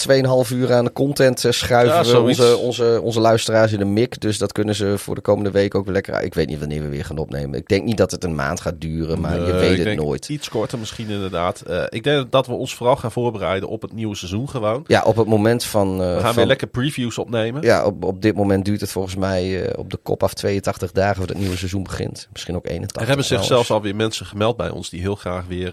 [0.46, 4.22] 2,5 uur aan content eh, schuiven Ja, onze, onze, onze luisteraars in de mik.
[4.22, 6.22] Dus dat kunnen ze voor de komende week ook weer lekker...
[6.22, 7.60] Ik weet niet wanneer we weer gaan opnemen.
[7.60, 10.30] Ik denk niet dat het een maand gaat duren, maar je weet het nooit.
[10.30, 11.62] Iets korter misschien inderdaad.
[11.62, 14.84] Eh, ik denk dat we ons vooral gaan voorbereiden op het nieuwe seizoen gewoon.
[14.88, 16.02] Ja, op het moment van...
[16.02, 17.62] eh, We gaan van- weer lekker previews opnemen.
[17.62, 21.16] Ja, op, op dit moment duurt het volgens mij op de kop af 82 dagen
[21.16, 22.28] voordat het nieuwe seizoen begint.
[22.32, 23.02] Misschien ook 81.
[23.02, 23.72] er hebben zich zelfs.
[23.72, 25.72] alweer mensen gemeld bij ons die heel graag weer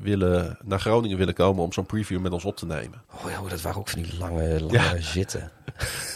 [0.00, 3.02] willen, naar Groningen willen komen om zo'n preview met ons op te nemen.
[3.24, 5.00] Oh ja, dat waren ook van die lange, lange Ja.
[5.00, 5.50] zitten.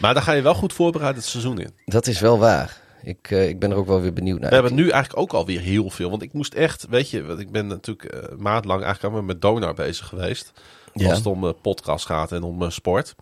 [0.00, 1.70] Maar daar ga je wel goed voorbereid het seizoen in.
[1.84, 2.80] Dat is wel waar.
[3.02, 4.48] Ik, eh, ik ben er ook wel weer benieuwd naar.
[4.48, 6.10] We hebben nu eigenlijk ook alweer heel veel.
[6.10, 9.02] Want ik moest echt, weet je, want ik ben natuurlijk eh, een maand lang eigenlijk
[9.02, 10.52] allemaal met Donar bezig geweest.
[10.94, 11.08] Ja.
[11.08, 13.14] Als het om eh, podcast gaat en om sport.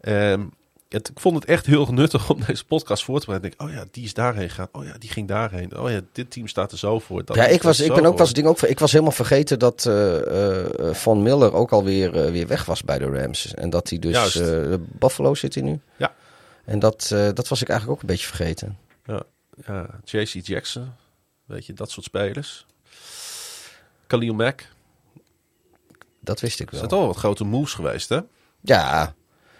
[0.00, 0.40] Ehm,
[0.94, 3.50] het, ik vond het echt heel nuttig om deze podcast voor te bereiden.
[3.50, 4.68] Ik denk, oh ja, die is daarheen gegaan.
[4.72, 5.78] Oh ja, die ging daarheen.
[5.78, 7.24] Oh ja, dit team staat er zo voor.
[7.24, 8.36] Dat ja, ik, was, ik ben ook was voor.
[8.36, 8.62] ding ook.
[8.62, 13.06] Ik was helemaal vergeten dat eh, Von Miller ook alweer weer weg was bij de
[13.06, 13.54] Rams.
[13.54, 14.40] En dat hij dus.
[14.80, 15.80] Buffalo zit hij nu.
[15.96, 16.14] Ja.
[16.64, 18.78] En dat, dat was ik eigenlijk ook een beetje vergeten.
[19.04, 19.22] Ja,
[19.66, 20.92] ja JC Jackson.
[21.44, 22.66] Weet je, dat soort spelers.
[24.06, 24.66] Khalil Mack.
[26.20, 26.78] Dat wist ik wel.
[26.78, 28.20] zijn toch wel wat grote moves geweest, hè?
[28.60, 29.14] Ja.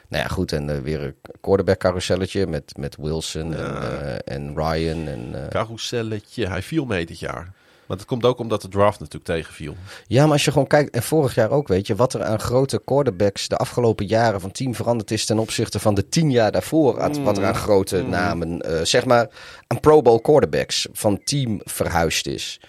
[0.09, 0.52] Nou ja, goed.
[0.52, 5.06] En eh, weer een quarterback carouselletje met, met Wilson en, eh, en Ryan.
[5.09, 6.47] En, eh, Carouselletje.
[6.47, 7.52] Hij viel mee dit jaar.
[7.86, 9.74] Maar dat komt ook omdat de draft natuurlijk tegenviel.
[10.06, 12.40] Ja, maar als je gewoon kijkt, en vorig jaar ook, weet je, wat er aan
[12.40, 16.53] grote quarterbacks de afgelopen jaren van team veranderd is ten opzichte van de tien jaar
[16.53, 17.01] daarvoor.
[17.01, 19.28] aan- Wat er aan grote namen, eh, zeg maar,
[19.66, 22.61] aan Pro Bowl quarterbacks van team verhuisd is.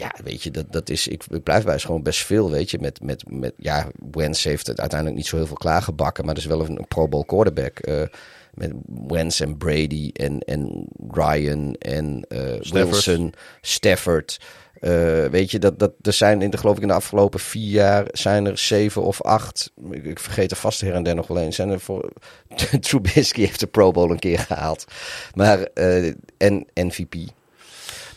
[0.00, 2.70] Ja, weet je, dat, dat is, ik, ik blijf bij, is gewoon best veel, weet
[2.70, 2.78] je.
[2.78, 6.42] Met, met, met, ja, Wentz heeft het uiteindelijk niet zo heel veel klaargebakken, maar dat
[6.42, 7.78] is wel een, een Pro Bowl quarterback.
[7.78, 8.02] eh,
[8.54, 8.72] met
[9.06, 13.04] Wentz en Brady en, en Ryan en eh, Stafford.
[13.04, 14.40] Wilson, Stafford.
[14.80, 17.70] Eh, weet je, dat, dat, er zijn in de, geloof ik in de afgelopen vier
[17.70, 19.72] jaar zijn er zeven of acht.
[19.90, 21.56] Ik, ik vergeet er vast her en der nog wel eens.
[21.56, 22.12] Zijn er voor,
[22.80, 24.84] Trubisky heeft de Pro Bowl een keer gehaald.
[25.34, 25.58] Maar,
[26.36, 27.14] en MVP.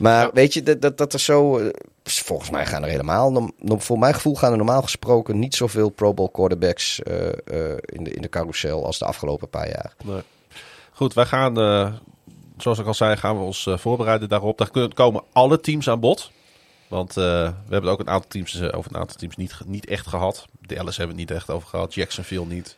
[0.03, 0.31] Maar Ja.
[0.33, 1.57] weet je, dat, dat, dat er zo...
[1.57, 1.67] eh,
[2.03, 3.49] volgens mij gaan er helemaal...
[3.65, 8.03] voor mijn gevoel gaan er normaal gesproken niet zoveel Pro Bowl quarterbacks eh, eh, in,
[8.03, 9.93] de, in de carousel als de afgelopen paar jaar.
[10.03, 10.21] Nee.
[10.91, 11.55] Goed, wij gaan,
[12.57, 14.57] zoals ik al zei, gaan we ons voorbereiden daarop.
[14.57, 16.31] Daar kunnen- komen alle teams aan bod.
[16.87, 20.45] Want we hebben ook een aantal teams over een aantal teams niet, niet echt gehad.
[20.61, 21.93] Dallas hebben we het niet echt over gehad.
[21.93, 22.75] Jacksonville niet.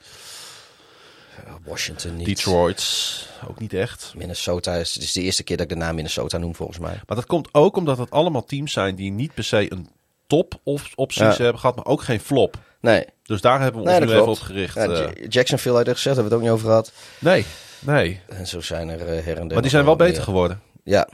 [1.66, 2.26] Washington niet.
[2.26, 4.14] Detroit ook niet echt.
[4.16, 6.94] Minnesota is, het is de eerste keer dat ik de naam Minnesota noem volgens mij.
[7.08, 9.90] Maar dat komt ook omdat het allemaal teams zijn die niet per se een
[10.28, 11.36] top of opties Ja.
[11.44, 12.58] hebben gehad, maar ook geen flop.
[12.80, 14.76] Nee, Dus daar hebben we ons nu even op gericht.
[14.76, 15.00] ja, eh.
[15.00, 16.92] Ja, Jacksonville er gezegd, hebben we het ook niet over gehad.
[17.20, 17.46] nee,
[17.80, 19.54] Nee, En zo zijn er eh, her en der.
[19.54, 20.08] maar die zijn wel meer.
[20.08, 20.62] beter geworden.
[20.84, 21.10] Ja,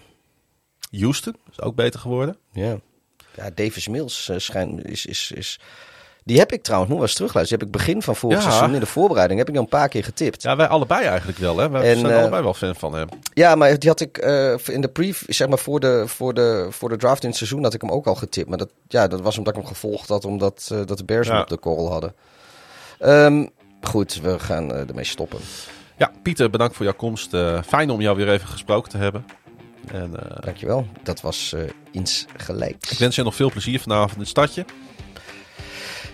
[0.92, 2.38] Houston is ook beter geworden.
[2.52, 2.80] ja.
[3.36, 5.60] Ja, Davis Mills eh, schijnt, is, is, is...
[6.24, 7.60] Die heb ik trouwens nog wel eens terugluisterd.
[7.60, 8.50] Die heb ik begin van vorig Ja.
[8.50, 10.42] seizoen in de voorbereiding heb ik al een paar keer getipt.
[10.42, 11.58] Ja, wij allebei eigenlijk wel.
[11.58, 11.70] Hè?
[11.70, 13.08] Wij En, zijn eh, allebei wel fan van hem.
[13.34, 16.68] Ja, maar die had ik eh, in de brief, zeg maar voor de, voor, de,
[16.70, 18.50] voor de draft in het seizoen, had ik hem ook al getipt.
[18.50, 21.28] Maar dat, ja, dat was omdat ik hem gevolgd had, omdat eh, dat de Bears
[21.28, 22.14] hem op de korrel hadden.
[23.00, 23.46] Ehm,
[23.82, 25.40] goed, we gaan ermee stoppen.
[25.98, 27.30] Ja, Pieter, bedankt voor jouw komst.
[27.66, 29.26] Fijn om jou weer even gesproken te hebben.
[29.92, 30.88] En Dankjewel.
[31.04, 31.56] Dat was
[31.92, 32.92] iets gelijks.
[32.92, 34.66] ik wens je nog veel plezier vanavond in het stadje.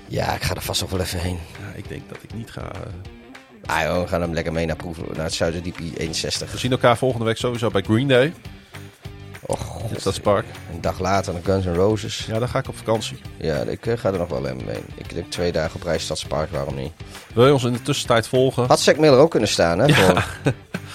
[0.07, 1.39] Ja, ik ga er vast nog wel even heen.
[1.59, 2.61] Ja, ik denk dat ik niet ga.
[2.61, 2.79] eh.
[3.65, 5.03] Ah joh, we gaan hem lekker mee naar proeven.
[5.15, 6.51] Naar het Zuiderdiep 61.
[6.51, 8.33] We zien elkaar volgende week sowieso bij Green Day.
[9.47, 9.91] Oh god.
[9.91, 10.45] In Stadspark.
[10.73, 12.25] Een dag later naar Guns N' Roses.
[12.27, 13.17] Ja, dan ga ik op vakantie.
[13.37, 14.83] Ja, ik eh, ga er nog wel even mee.
[14.95, 16.91] Ik denk twee dagen op reis Stadspark, waarom niet?
[17.33, 18.67] Wil je ons in de tussentijd volgen?
[18.67, 19.85] Had Zack Miller ook kunnen staan, hè?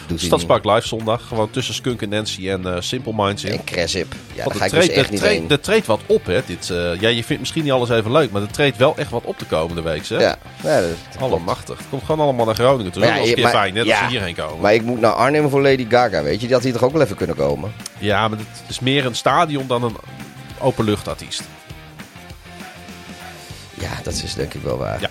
[0.08, 1.26] Hij Stadspark Live zondag.
[1.28, 3.52] Gewoon tussen Skunk en Nancy en eh, Simple Minds in.
[3.52, 4.14] En Cresip.
[4.34, 5.50] Ja, daar er ga ik dus echt niet heen.
[5.50, 6.40] er treedt wat op, hè.
[6.46, 9.10] Dit, eh, ja, je vindt misschien niet alles even leuk, maar er treedt wel echt
[9.10, 10.20] wat op de komende week, hè.
[10.20, 11.22] Ja, ja dat, dat.
[11.22, 11.78] Allemachtig.
[11.78, 13.02] Het komt gewoon allemaal naar Groningen toe.
[13.02, 13.86] Maar dat ja, is een keer maar- fijn, hè, ja.
[13.88, 14.60] dat ze hierheen komen.
[14.60, 16.46] Maar ik moet naar Arnhem voor Lady Gaga, weet je.
[16.46, 17.72] Die had hier toch ook wel even kunnen komen?
[17.98, 19.96] Ja, maar het is meer een stadion dan een
[20.58, 21.42] openluchtartiest.
[23.74, 25.00] Ja, dat is denk ik wel waar.
[25.00, 25.10] Ja.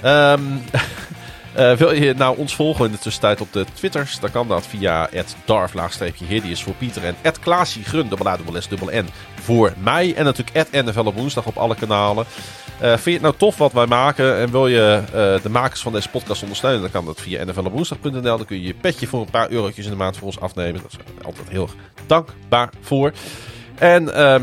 [0.00, 0.42] Ehm,
[1.54, 4.20] eh, wil je nou ons volgen in de tussentijd op de Twitters?
[4.20, 5.08] Dan kan dat via
[5.44, 9.08] darf-hideous voor Pieter en Klaasje Grun, dubbel A, dubbel S, dubbel N
[9.40, 10.14] voor mij.
[10.14, 12.26] En natuurlijk NFL op woensdag op alle kanalen.
[12.80, 15.80] Eh, vind je het nou tof wat wij maken en wil je eh, de makers
[15.80, 16.80] van deze podcast ondersteunen?
[16.80, 18.22] Dan kan dat via nflopwoensdag.nl.
[18.22, 20.80] Dan kun je je petje voor een paar eurotjes in de maand voor ons afnemen.
[20.80, 21.70] Daar zijn we altijd heel
[22.06, 23.12] dankbaar voor.
[23.78, 24.42] En ehm,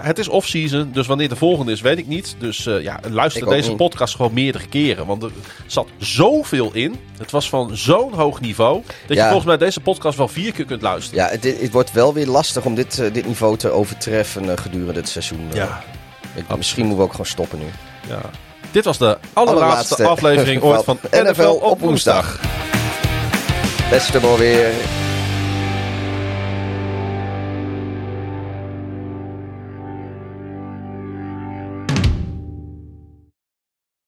[0.00, 2.36] ja, het is off-season, dus wanneer de volgende is, weet ik niet.
[2.38, 3.76] Dus eh, ja, luister deze niet.
[3.76, 5.06] podcast gewoon meerdere keren.
[5.06, 5.30] Want er
[5.66, 6.96] zat zoveel in.
[7.18, 8.82] Het was van zo'n hoog niveau.
[8.86, 9.24] Dat je Ja.
[9.26, 11.24] volgens mij deze podcast wel vier keer kunt luisteren.
[11.24, 14.56] Ja, het, het wordt wel weer lastig om dit, eh, dit niveau te overtreffen eh,
[14.62, 15.48] gedurende het seizoen.
[16.34, 17.66] Ik- misschien moeten we ook gewoon stoppen nu.
[18.08, 18.20] ja.
[18.70, 22.40] Dit was de allerlaatste Allerlaatste aflevering ooit van NFL op woensdag.
[23.90, 24.70] Beste wel weer.